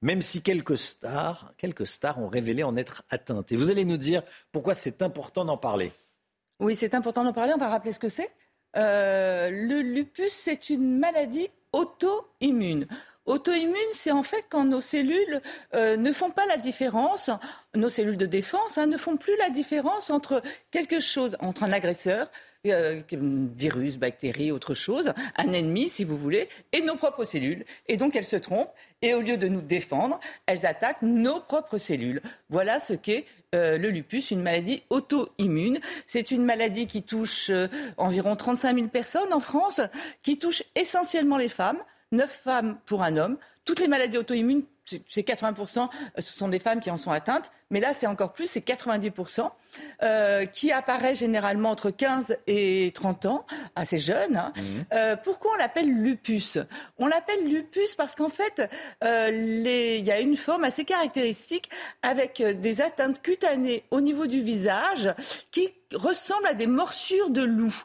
même 0.01 0.21
si 0.21 0.41
quelques 0.41 0.77
stars, 0.77 1.53
quelques 1.57 1.87
stars 1.87 2.19
ont 2.19 2.29
révélé 2.29 2.63
en 2.63 2.77
être 2.77 3.03
atteintes. 3.09 3.51
Et 3.51 3.57
vous 3.57 3.69
allez 3.69 3.85
nous 3.85 3.97
dire 3.97 4.23
pourquoi 4.51 4.73
c'est 4.73 5.01
important 5.01 5.45
d'en 5.45 5.57
parler. 5.57 5.91
Oui, 6.59 6.75
c'est 6.75 6.93
important 6.93 7.23
d'en 7.23 7.33
parler, 7.33 7.53
on 7.53 7.59
va 7.59 7.67
rappeler 7.67 7.93
ce 7.93 7.99
que 7.99 8.09
c'est. 8.09 8.29
Euh, 8.75 9.49
le 9.49 9.81
lupus, 9.81 10.31
c'est 10.31 10.69
une 10.69 10.99
maladie 10.99 11.49
auto-immune. 11.73 12.87
Auto-immune, 13.29 13.75
c'est 13.93 14.09
en 14.09 14.23
fait 14.23 14.43
quand 14.49 14.65
nos 14.65 14.81
cellules 14.81 15.39
euh, 15.75 15.97
ne 15.97 16.11
font 16.11 16.31
pas 16.31 16.47
la 16.47 16.57
différence, 16.57 17.29
nos 17.75 17.89
cellules 17.89 18.17
de 18.17 18.25
défense 18.25 18.79
hein, 18.79 18.87
ne 18.87 18.97
font 18.97 19.17
plus 19.17 19.37
la 19.37 19.51
différence 19.51 20.09
entre 20.09 20.41
quelque 20.71 20.99
chose, 20.99 21.37
entre 21.39 21.61
un 21.61 21.71
agresseur, 21.71 22.31
euh, 22.65 23.03
virus, 23.55 23.97
bactérie, 23.97 24.51
autre 24.51 24.73
chose, 24.73 25.13
un 25.37 25.51
ennemi 25.51 25.89
si 25.89 26.05
vous 26.05 26.17
voulez, 26.17 26.49
et 26.71 26.81
nos 26.81 26.95
propres 26.95 27.23
cellules. 27.23 27.65
Et 27.87 27.97
donc 27.97 28.15
elles 28.15 28.25
se 28.25 28.35
trompent, 28.35 28.73
et 29.03 29.13
au 29.13 29.21
lieu 29.21 29.37
de 29.37 29.47
nous 29.47 29.61
défendre, 29.61 30.19
elles 30.47 30.65
attaquent 30.65 31.03
nos 31.03 31.39
propres 31.39 31.77
cellules. 31.77 32.23
Voilà 32.49 32.79
ce 32.79 32.93
qu'est 32.93 33.25
euh, 33.53 33.77
le 33.77 33.91
lupus, 33.91 34.31
une 34.31 34.41
maladie 34.41 34.81
auto-immune. 34.89 35.79
C'est 36.07 36.31
une 36.31 36.45
maladie 36.45 36.87
qui 36.87 37.03
touche 37.03 37.51
environ 37.97 38.35
35 38.35 38.75
000 38.75 38.87
personnes 38.87 39.33
en 39.33 39.39
France, 39.39 39.81
qui 40.23 40.39
touche 40.39 40.63
essentiellement 40.73 41.37
les 41.37 41.47
femmes. 41.47 41.77
9 42.11 42.39
femmes 42.43 42.77
pour 42.85 43.03
un 43.03 43.17
homme. 43.17 43.37
Toutes 43.65 43.79
les 43.79 43.87
maladies 43.87 44.17
auto-immunes, 44.17 44.63
c'est 45.07 45.21
80%, 45.21 45.89
ce 46.17 46.21
sont 46.21 46.47
des 46.47 46.57
femmes 46.57 46.79
qui 46.79 46.89
en 46.89 46.97
sont 46.97 47.11
atteintes, 47.11 47.51
mais 47.69 47.79
là 47.79 47.93
c'est 47.93 48.07
encore 48.07 48.33
plus, 48.33 48.47
c'est 48.47 48.65
90%, 48.65 49.51
euh, 50.01 50.45
qui 50.45 50.71
apparaît 50.71 51.13
généralement 51.15 51.69
entre 51.69 51.91
15 51.91 52.37
et 52.47 52.91
30 52.95 53.25
ans, 53.27 53.45
assez 53.75 53.99
jeune. 53.99 54.37
Hein. 54.37 54.53
Mmh. 54.55 54.61
Euh, 54.93 55.15
pourquoi 55.17 55.51
on 55.53 55.57
l'appelle 55.57 55.87
lupus? 55.87 56.57
On 56.97 57.05
l'appelle 57.05 57.47
lupus 57.47 57.93
parce 57.93 58.15
qu'en 58.15 58.29
fait, 58.29 58.67
euh, 59.03 59.29
il 59.29 60.05
y 60.05 60.11
a 60.11 60.19
une 60.19 60.37
forme 60.37 60.63
assez 60.63 60.85
caractéristique 60.85 61.69
avec 62.01 62.41
des 62.41 62.81
atteintes 62.81 63.21
cutanées 63.21 63.83
au 63.91 64.01
niveau 64.01 64.25
du 64.25 64.41
visage 64.41 65.13
qui 65.51 65.71
ressemblent 65.93 66.47
à 66.47 66.55
des 66.55 66.67
morsures 66.67 67.29
de 67.29 67.43
loup. 67.43 67.75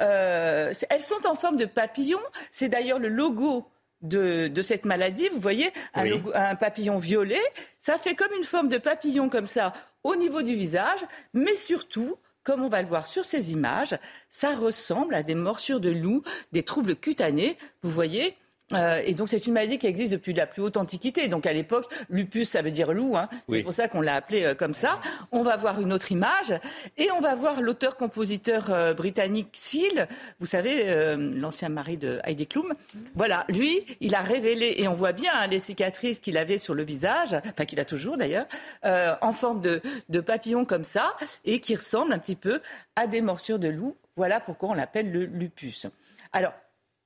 Euh, 0.00 0.72
elles 0.90 1.02
sont 1.02 1.26
en 1.26 1.34
forme 1.34 1.56
de 1.56 1.66
papillon. 1.66 2.20
C'est 2.50 2.68
d'ailleurs 2.68 2.98
le 2.98 3.08
logo 3.08 3.66
de, 4.02 4.62
cette 4.62 4.84
maladie. 4.84 5.28
Vous 5.32 5.40
voyez, 5.40 5.72
un, 5.94 6.54
papillon 6.54 6.98
violet, 6.98 7.42
ça 7.78 7.98
fait 7.98 8.14
comme 8.14 8.32
une 8.36 8.44
forme 8.44 8.68
de 8.68 8.78
papillon 8.78 9.28
comme 9.28 9.46
ça 9.46 9.72
au 10.04 10.14
niveau 10.16 10.42
du 10.42 10.54
visage, 10.54 11.00
mais 11.34 11.54
surtout, 11.56 12.16
comme 12.44 12.62
on 12.62 12.68
va 12.68 12.80
le 12.82 12.88
voir 12.88 13.06
sur 13.06 13.24
ces 13.24 13.50
images, 13.52 13.98
ça 14.30 14.54
ressemble 14.54 15.14
à 15.14 15.22
des 15.22 15.34
morsures 15.34 15.80
de 15.80 15.90
loup, 15.90 16.22
des 16.52 16.62
troubles 16.62 16.96
cutanés. 16.96 17.58
Vous 17.82 17.90
voyez, 17.90 18.36
euh, 18.72 19.02
et 19.04 19.14
donc 19.14 19.28
c'est 19.28 19.46
une 19.46 19.54
maladie 19.54 19.78
qui 19.78 19.86
existe 19.86 20.12
depuis 20.12 20.32
la 20.32 20.46
plus 20.46 20.62
haute 20.62 20.76
antiquité. 20.76 21.28
Donc 21.28 21.46
à 21.46 21.52
l'époque, 21.52 21.86
lupus, 22.10 22.48
ça 22.48 22.62
veut 22.62 22.70
dire 22.70 22.92
loup. 22.92 23.16
Hein. 23.16 23.28
C'est 23.48 23.62
pour 23.62 23.72
ça 23.72 23.88
qu'on 23.88 24.00
l'a 24.00 24.14
appelé 24.14 24.44
euh, 24.44 24.54
comme 24.54 24.74
ça. 24.74 25.00
On 25.32 25.42
va 25.42 25.56
voir 25.56 25.80
une 25.80 25.92
autre 25.92 26.12
image 26.12 26.54
et 26.96 27.10
on 27.12 27.20
va 27.20 27.34
voir 27.34 27.62
l'auteur-compositeur 27.62 28.70
euh, 28.70 28.94
britannique 28.94 29.48
Seal. 29.52 30.08
Vous 30.40 30.46
savez, 30.46 31.16
l'ancien 31.16 31.68
mari 31.68 31.98
de 31.98 32.20
Heidi 32.24 32.46
Klum. 32.46 32.74
Voilà, 33.14 33.44
lui, 33.48 33.84
il 34.00 34.14
a 34.14 34.20
révélé 34.20 34.74
et 34.78 34.88
on 34.88 34.94
voit 34.94 35.12
bien 35.12 35.30
hein, 35.34 35.46
les 35.46 35.58
cicatrices 35.58 36.20
qu'il 36.20 36.36
avait 36.36 36.58
sur 36.58 36.74
le 36.74 36.84
visage, 36.84 37.34
enfin 37.34 37.64
qu'il 37.64 37.80
a 37.80 37.84
toujours 37.84 38.16
d'ailleurs, 38.16 38.46
en 38.84 39.32
forme 39.32 39.60
de, 39.60 39.80
de 40.08 40.20
papillon 40.20 40.64
comme 40.64 40.84
ça 40.84 41.16
et 41.44 41.60
qui 41.60 41.74
ressemble 41.74 42.12
un 42.12 42.18
petit 42.18 42.36
peu 42.36 42.60
à 42.96 43.06
des 43.06 43.20
morsures 43.20 43.58
de 43.58 43.68
loup. 43.68 43.96
Voilà 44.16 44.40
pourquoi 44.40 44.70
on 44.70 44.74
l'appelle 44.74 45.10
le 45.10 45.24
lupus. 45.24 45.86
Alors, 46.32 46.52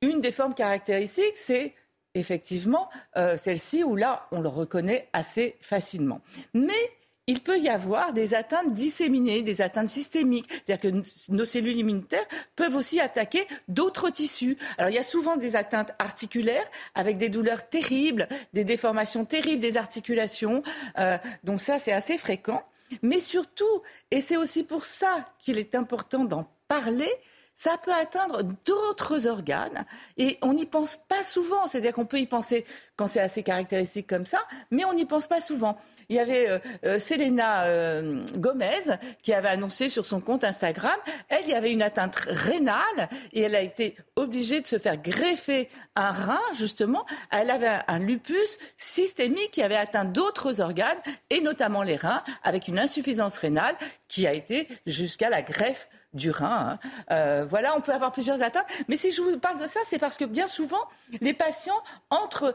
une 0.03 0.21
des 0.21 0.33
formes 0.33 0.55
caractéristiques, 0.55 1.37
c'est 1.37 1.75
effectivement 2.15 2.91
euh, 3.17 3.37
celle-ci 3.37 3.85
où 3.85 3.97
là, 3.97 4.27
on 4.33 4.41
le 4.41 4.49
reconnaît 4.49 5.09
assez 5.13 5.57
facilement. 5.61 6.21
Mais 6.53 6.91
il 7.29 7.41
peut 7.41 7.59
y 7.59 7.69
avoir 7.69 8.13
des 8.13 8.35
atteintes 8.35 8.73
disséminées, 8.75 9.43
des 9.43 9.63
atteintes 9.63 9.89
systémiques. 9.89 10.51
C'est-à-dire 10.51 10.81
que 10.81 11.33
nos 11.33 11.45
cellules 11.45 11.77
immunitaires 11.77 12.27
peuvent 12.57 12.75
aussi 12.75 13.01
attaquer 13.01 13.47
d'autres 13.69 14.11
tissus. 14.11 14.59
Alors 14.77 14.91
il 14.91 14.97
y 14.97 14.99
a 14.99 15.05
souvent 15.05 15.37
des 15.37 15.55
atteintes 15.55 15.93
articulaires 16.01 16.69
avec 16.95 17.19
des 17.19 17.29
douleurs 17.29 17.69
terribles, 17.69 18.29
des 18.53 18.65
déformations 18.65 19.25
terribles 19.25 19.61
des 19.61 19.77
articulations. 19.77 20.63
Euh, 20.99 21.17
donc 21.45 21.61
ça, 21.61 21.79
c'est 21.79 21.93
assez 21.93 22.19
fréquent. 22.19 22.65
Mais 23.03 23.21
surtout, 23.21 23.83
et 24.11 24.21
c'est 24.21 24.37
aussi 24.37 24.65
pour 24.65 24.85
ça 24.85 25.27
qu'il 25.39 25.59
est 25.59 25.75
important 25.75 26.25
d'en 26.25 26.47
parler, 26.69 27.11
ça 27.55 27.77
peut 27.83 27.93
atteindre 27.93 28.43
d'autres 28.65 29.27
organes 29.27 29.85
et 30.17 30.39
on 30.43 30.55
n'y 30.55 30.67
pense 30.67 30.97
pas 30.97 31.23
souvent. 31.23 31.67
C'est-à-dire 31.67 31.93
qu'on 31.93 32.07
peut 32.07 32.19
y 32.19 32.27
penser 32.27 32.65
quand 32.97 33.07
c'est 33.07 33.21
assez 33.21 33.43
caractéristique 33.43 34.07
comme 34.07 34.27
ça, 34.27 34.39
mais 34.71 34.85
on 34.85 34.95
n'y 34.95 35.05
pense 35.05 35.27
pas 35.27 35.41
souvent. 35.41 35.79
Il 36.09 36.17
y 36.17 36.19
avait 36.19 36.49
euh, 36.49 36.59
euh, 36.85 36.99
Selena 36.99 37.65
euh, 37.65 38.21
Gomez 38.37 38.97
qui 39.23 39.33
avait 39.33 39.49
annoncé 39.49 39.89
sur 39.89 40.07
son 40.07 40.21
compte 40.21 40.45
Instagram, 40.45 40.97
elle, 41.29 41.49
y 41.49 41.55
avait 41.55 41.73
une 41.73 41.83
atteinte 41.83 42.17
rénale 42.27 43.09
et 43.33 43.43
elle 43.43 43.55
a 43.55 43.63
été 43.63 43.97
obligée 44.17 44.61
de 44.61 44.67
se 44.67 44.79
faire 44.79 44.97
greffer 44.97 45.69
un 45.95 46.11
rein, 46.11 46.41
justement. 46.55 47.07
Elle 47.31 47.51
avait 47.51 47.79
un 47.89 47.99
lupus 47.99 48.59
systémique 48.79 49.51
qui 49.53 49.63
avait 49.63 49.77
atteint 49.77 50.05
d'autres 50.05 50.61
organes 50.61 50.99
et 51.31 51.41
notamment 51.41 51.83
les 51.83 51.97
reins 51.97 52.23
avec 52.43 52.69
une 52.69 52.79
insuffisance 52.79 53.39
rénale 53.39 53.75
qui 54.09 54.27
a 54.27 54.33
été 54.33 54.69
jusqu'à 54.87 55.31
la 55.31 55.43
greffe 55.43 55.89
du 56.15 56.31
rein. 56.31 56.79
Euh, 57.11 57.45
voilà, 57.49 57.77
on 57.77 57.81
peut 57.81 57.93
avoir 57.93 58.13
plusieurs 58.13 58.43
atteintes. 58.43 58.67
Mais 58.89 58.97
si 58.97 59.11
je 59.11 59.23
vous 59.23 59.39
parle 59.39 59.59
de 59.59 59.67
ça, 59.67 59.81
c'est 59.87 59.99
parce 59.99 60.19
que 60.19 60.25
bien 60.25 60.47
souvent, 60.47 60.83
les 61.21 61.35
patients 61.35 61.81
entrent. 62.11 62.55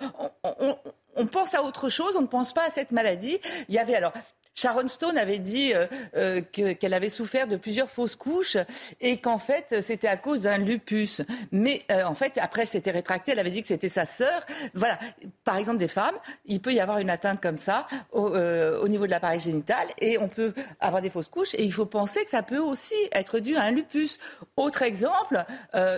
On, 1.16 1.26
pense 1.26 1.56
à 1.56 1.64
autre 1.64 1.90
chose, 1.90 2.16
on 2.16 2.22
ne 2.22 2.28
pense 2.28 2.54
pas 2.54 2.66
à 2.66 2.70
cette 2.70 2.92
maladie. 2.92 3.40
Il 3.70 3.76
y 3.76 3.80
avait 3.80 3.96
alors 3.96 4.14
Sharon 4.58 4.88
Stone 4.88 5.20
avait 5.20 5.38
dit 5.38 5.74
euh, 5.76 5.86
euh, 6.16 6.42
qu'elle 6.42 6.94
avait 6.96 7.10
souffert 7.10 7.46
de 7.46 7.58
plusieurs 7.58 7.92
fausses 7.92 8.16
couches 8.16 8.58
et 9.00 9.18
qu'en 9.18 9.38
fait 9.38 9.82
c'était 9.82 10.08
à 10.08 10.18
cause 10.18 10.42
d'un 10.42 10.58
lupus. 10.58 11.22
Mais 11.52 11.84
euh, 11.92 12.04
en 12.04 12.16
fait 12.16 12.40
après 12.42 12.64
elle 12.64 12.68
s'était 12.68 12.90
rétractée, 12.90 13.34
elle 13.34 13.40
avait 13.40 13.52
dit 13.52 13.62
que 13.62 13.68
c'était 13.68 13.88
sa 13.88 14.08
sœur. 14.08 14.42
Voilà, 14.74 14.98
par 15.44 15.58
exemple 15.58 15.78
des 15.78 15.88
femmes, 15.88 16.16
il 16.46 16.60
peut 16.60 16.74
y 16.74 16.80
avoir 16.80 16.98
une 16.98 17.12
atteinte 17.12 17.40
comme 17.40 17.60
ça 17.60 17.86
au, 18.12 18.30
au 18.30 18.88
niveau 18.88 19.06
de 19.06 19.12
l'appareil 19.12 19.40
génital 19.40 19.90
et 20.00 20.18
on 20.18 20.28
peut 20.28 20.54
avoir 20.80 21.04
des 21.04 21.12
fausses 21.12 21.28
couches 21.28 21.54
et 21.54 21.64
il 21.64 21.72
faut 21.72 21.86
penser 21.86 22.24
que 22.24 22.30
ça 22.32 22.42
peut 22.42 22.58
aussi 22.58 22.96
être 23.12 23.38
dû 23.38 23.56
à 23.58 23.62
un 23.62 23.72
lupus. 23.72 24.18
Autre 24.56 24.82
exemple, 24.82 25.46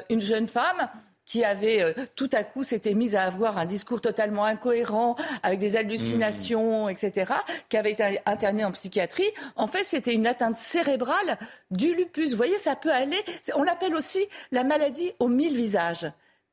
une 0.10 0.20
jeune 0.20 0.48
femme 0.48 0.90
qui 1.30 1.44
avait 1.44 1.82
euh, 1.82 1.94
tout 2.16 2.30
à 2.34 2.44
coup 2.44 2.64
s'était 2.64 2.96
mise 2.96 3.16
à 3.16 3.24
avoir 3.24 3.60
un 3.60 3.66
discours 3.66 4.02
totalement 4.02 4.44
incohérent, 4.44 5.16
avec 5.44 5.60
des 5.60 5.78
hallucinations, 5.78 6.88
mmh. 6.88 6.90
etc., 6.90 7.34
qui 7.70 7.78
avait 7.78 7.92
été 7.92 8.20
internée 8.26 8.66
en 8.66 8.72
psychiatrie. 8.72 9.30
En 9.56 9.68
fait, 9.68 9.84
c'était 9.84 10.14
une 10.14 10.26
atteinte 10.26 10.58
cérébrale 10.58 11.38
du 11.70 11.94
lupus. 11.94 12.32
Vous 12.32 12.38
voyez, 12.38 12.58
ça 12.58 12.76
peut 12.76 12.92
aller. 12.92 13.18
On 13.56 13.64
l'appelle 13.64 13.96
aussi 13.96 14.28
la 14.52 14.64
maladie 14.64 15.14
aux 15.20 15.28
mille 15.28 15.56
visages 15.56 16.08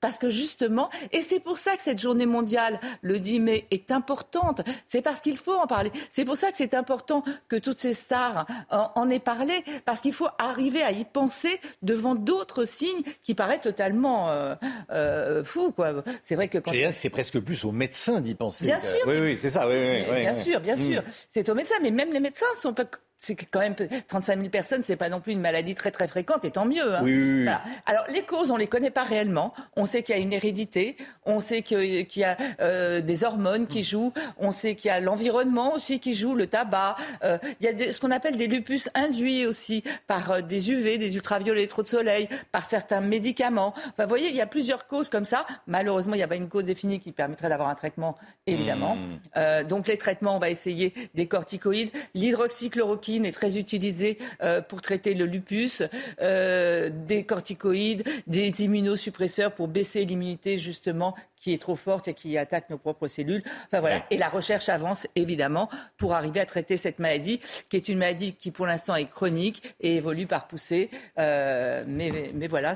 parce 0.06 0.18
que 0.18 0.30
justement, 0.30 0.88
et 1.10 1.20
c'est 1.20 1.40
pour 1.40 1.58
ça 1.58 1.76
que 1.76 1.82
cette 1.82 1.98
journée 1.98 2.26
mondiale, 2.26 2.78
le 3.02 3.18
10 3.18 3.40
mai, 3.40 3.66
est 3.72 3.90
importante. 3.90 4.60
C'est 4.86 5.02
parce 5.02 5.20
qu'il 5.20 5.36
faut 5.36 5.54
en 5.54 5.66
parler. 5.66 5.90
C'est 6.12 6.24
pour 6.24 6.36
ça 6.36 6.52
que 6.52 6.56
c'est 6.56 6.74
important 6.74 7.24
que 7.48 7.56
toutes 7.56 7.78
ces 7.78 7.92
stars 7.92 8.46
en, 8.70 9.10
aient 9.10 9.18
parlé, 9.18 9.64
parce 9.84 10.00
qu'il 10.00 10.12
faut 10.12 10.28
arriver 10.38 10.80
à 10.84 10.92
y 10.92 11.04
penser 11.04 11.58
devant 11.82 12.14
d'autres 12.14 12.66
signes 12.66 13.02
qui 13.20 13.34
paraissent 13.34 13.62
totalement 13.62 14.30
euh, 14.30 14.54
euh, 14.92 15.42
fous. 15.42 15.72
Quoi. 15.72 16.04
C'est 16.22 16.36
vrai 16.36 16.46
que 16.46 16.58
quand 16.58 16.70
c'est 16.92 17.10
presque 17.10 17.40
plus 17.40 17.64
aux 17.64 17.72
médecins 17.72 18.20
d'y 18.20 18.36
penser. 18.36 18.66
Bien 18.66 18.78
sûr. 18.78 18.94
Oui, 19.08 19.16
oui, 19.20 19.36
c'est 19.36 19.50
ça. 19.50 19.66
Oui, 19.66 19.74
oui, 19.74 20.20
bien 20.20 20.34
sûr, 20.34 20.60
bien 20.60 20.76
sûr. 20.76 21.00
Mm. 21.00 21.10
C'est 21.28 21.48
aux 21.48 21.54
médecins, 21.56 21.80
mais 21.82 21.90
même 21.90 22.12
les 22.12 22.20
médecins 22.20 22.46
sont 22.56 22.74
pas 22.74 22.84
c'est 23.26 23.34
quand 23.34 23.58
même 23.58 23.74
35 23.74 24.38
000 24.38 24.50
personnes, 24.50 24.82
c'est 24.84 24.96
pas 24.96 25.08
non 25.08 25.20
plus 25.20 25.32
une 25.32 25.40
maladie 25.40 25.74
très 25.74 25.90
très 25.90 26.06
fréquente, 26.06 26.44
et 26.44 26.52
tant 26.52 26.64
mieux. 26.64 26.94
Hein. 26.94 27.00
Oui, 27.02 27.46
Alors 27.84 28.04
les 28.08 28.22
causes, 28.22 28.52
on 28.52 28.56
les 28.56 28.68
connaît 28.68 28.90
pas 28.90 29.02
réellement. 29.02 29.52
On 29.74 29.84
sait 29.84 30.02
qu'il 30.02 30.14
y 30.14 30.18
a 30.18 30.22
une 30.22 30.32
hérédité, 30.32 30.96
on 31.24 31.40
sait 31.40 31.62
qu'il 31.62 32.06
y 32.16 32.24
a 32.24 32.36
euh, 32.60 33.00
des 33.00 33.24
hormones 33.24 33.66
qui 33.66 33.82
jouent, 33.82 34.12
on 34.38 34.52
sait 34.52 34.76
qu'il 34.76 34.88
y 34.88 34.92
a 34.92 35.00
l'environnement 35.00 35.74
aussi 35.74 35.98
qui 35.98 36.14
joue, 36.14 36.34
le 36.34 36.46
tabac. 36.46 36.96
Euh, 37.24 37.38
il 37.60 37.66
y 37.66 37.88
a 37.88 37.92
ce 37.92 37.98
qu'on 38.00 38.12
appelle 38.12 38.36
des 38.36 38.46
lupus 38.46 38.88
induits 38.94 39.44
aussi 39.46 39.82
par 40.06 40.30
euh, 40.30 40.40
des 40.40 40.70
UV, 40.70 40.98
des 40.98 41.16
ultraviolets, 41.16 41.66
trop 41.66 41.82
de 41.82 41.88
soleil, 41.88 42.28
par 42.52 42.64
certains 42.64 43.00
médicaments. 43.00 43.74
Enfin, 43.76 44.04
vous 44.04 44.08
voyez, 44.08 44.28
il 44.28 44.36
y 44.36 44.40
a 44.40 44.46
plusieurs 44.46 44.86
causes 44.86 45.08
comme 45.08 45.24
ça. 45.24 45.46
Malheureusement, 45.66 46.14
il 46.14 46.18
n'y 46.18 46.22
a 46.22 46.28
pas 46.28 46.36
une 46.36 46.48
cause 46.48 46.64
définie 46.64 47.00
qui 47.00 47.10
permettrait 47.10 47.48
d'avoir 47.48 47.68
un 47.68 47.74
traitement, 47.74 48.16
évidemment. 48.46 48.96
Mmh. 48.96 49.64
donc 49.64 49.88
les 49.88 49.98
traitements, 49.98 50.36
on 50.36 50.38
va 50.38 50.50
essayer 50.50 50.92
des 51.14 51.26
corticoïdes, 51.26 51.90
l'hydroxychloroquine 52.14 53.15
est 53.24 53.32
très 53.32 53.56
utilisée 53.56 54.18
euh, 54.42 54.60
pour 54.60 54.80
traiter 54.80 55.14
le 55.14 55.24
lupus, 55.24 55.82
euh, 56.20 56.90
des 56.92 57.24
corticoïdes, 57.24 58.04
des 58.26 58.48
immunosuppresseurs 58.62 59.52
pour 59.52 59.68
baisser 59.68 60.04
l'immunité 60.04 60.58
justement 60.58 61.14
qui 61.36 61.52
est 61.52 61.58
trop 61.58 61.76
forte 61.76 62.08
et 62.08 62.14
qui 62.14 62.36
attaque 62.38 62.70
nos 62.70 62.78
propres 62.78 63.08
cellules. 63.08 63.42
Enfin 63.66 63.80
voilà. 63.80 64.04
Et 64.10 64.18
la 64.18 64.28
recherche 64.28 64.68
avance 64.68 65.06
évidemment 65.14 65.68
pour 65.96 66.14
arriver 66.14 66.40
à 66.40 66.46
traiter 66.46 66.76
cette 66.76 66.98
maladie, 66.98 67.40
qui 67.68 67.76
est 67.76 67.88
une 67.88 67.98
maladie 67.98 68.34
qui 68.34 68.50
pour 68.50 68.66
l'instant 68.66 68.96
est 68.96 69.08
chronique 69.08 69.62
et 69.80 69.96
évolue 69.96 70.26
par 70.26 70.48
poussée. 70.48 70.90
Euh, 71.18 71.84
mais, 71.86 72.32
mais, 72.34 72.48
voilà, 72.48 72.74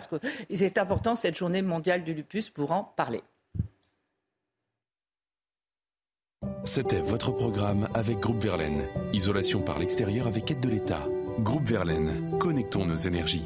c'est 0.55 0.79
important 0.79 1.17
cette 1.17 1.37
journée 1.37 1.63
mondiale 1.63 2.05
du 2.05 2.15
lupus 2.15 2.49
pour 2.51 2.73
en 2.73 2.85
parler. 2.85 3.23
C'était 6.65 7.01
votre 7.01 7.33
programme 7.33 7.89
avec 7.95 8.21
Groupe 8.21 8.43
Verlaine. 8.43 8.87
Isolation 9.13 9.61
par 9.61 9.79
l'extérieur 9.79 10.27
avec 10.27 10.51
aide 10.51 10.61
de 10.61 10.69
l'État. 10.69 11.07
Groupe 11.41 11.67
Verlaine, 11.67 12.39
connectons 12.39 12.87
nos 12.87 12.97
énergies. 12.97 13.45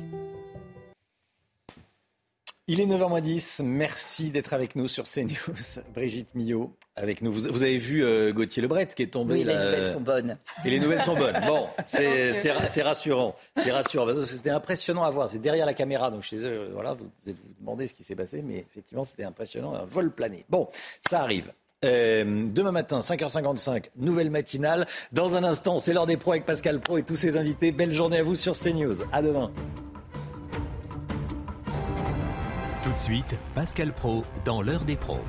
Il 2.68 2.80
est 2.80 2.86
9h10. 2.86 3.64
Merci 3.64 4.30
d'être 4.30 4.52
avec 4.52 4.76
nous 4.76 4.88
sur 4.88 5.04
CNews. 5.04 5.82
Brigitte 5.94 6.34
Millot, 6.34 6.76
avec 6.96 7.22
nous. 7.22 7.32
Vous, 7.32 7.62
avez 7.62 7.78
vu 7.78 8.04
euh, 8.04 8.32
Gauthier 8.32 8.62
Lebret 8.62 8.86
qui 8.86 9.02
est 9.02 9.12
tombé. 9.12 9.34
Oui, 9.34 9.44
les 9.44 9.54
nouvelles 9.54 9.92
sont 9.92 10.00
bonnes. 10.00 10.38
Et 10.64 10.70
les 10.70 10.80
nouvelles 10.80 11.02
sont 11.02 11.14
bonnes. 11.14 11.40
Bon, 11.46 11.66
c'est 11.86 12.82
rassurant. 12.82 13.36
C'est 13.56 13.72
rassurant. 13.72 14.24
C'était 14.24 14.50
impressionnant 14.50 15.04
à 15.04 15.10
voir. 15.10 15.28
C'est 15.28 15.40
derrière 15.40 15.66
la 15.66 15.74
caméra. 15.74 16.10
Donc 16.10 16.22
chez 16.22 16.44
eux, 16.44 16.70
voilà, 16.72 16.94
vous 16.94 17.10
vous, 17.26 17.32
vous 17.32 17.54
demandez 17.58 17.86
ce 17.86 17.94
qui 17.94 18.04
s'est 18.04 18.16
passé. 18.16 18.42
Mais 18.42 18.58
effectivement, 18.58 19.04
c'était 19.04 19.24
impressionnant. 19.24 19.74
Un 19.74 19.84
vol 19.84 20.10
plané. 20.10 20.44
Bon, 20.48 20.68
ça 21.08 21.20
arrive. 21.20 21.52
Euh, 21.84 22.24
demain 22.52 22.72
matin, 22.72 22.98
5h55, 22.98 23.90
nouvelle 23.96 24.30
matinale. 24.30 24.86
Dans 25.12 25.36
un 25.36 25.44
instant, 25.44 25.78
c'est 25.78 25.92
l'heure 25.92 26.06
des 26.06 26.16
pros 26.16 26.32
avec 26.32 26.46
Pascal 26.46 26.80
Pro 26.80 26.98
et 26.98 27.02
tous 27.02 27.16
ses 27.16 27.36
invités. 27.36 27.72
Belle 27.72 27.94
journée 27.94 28.18
à 28.18 28.22
vous 28.22 28.34
sur 28.34 28.54
CNews. 28.56 29.02
À 29.12 29.22
demain. 29.22 29.50
Tout 32.82 32.92
de 32.92 32.98
suite, 32.98 33.36
Pascal 33.54 33.92
Pro 33.92 34.24
dans 34.44 34.62
l'heure 34.62 34.84
des 34.84 34.96
pros. 34.96 35.20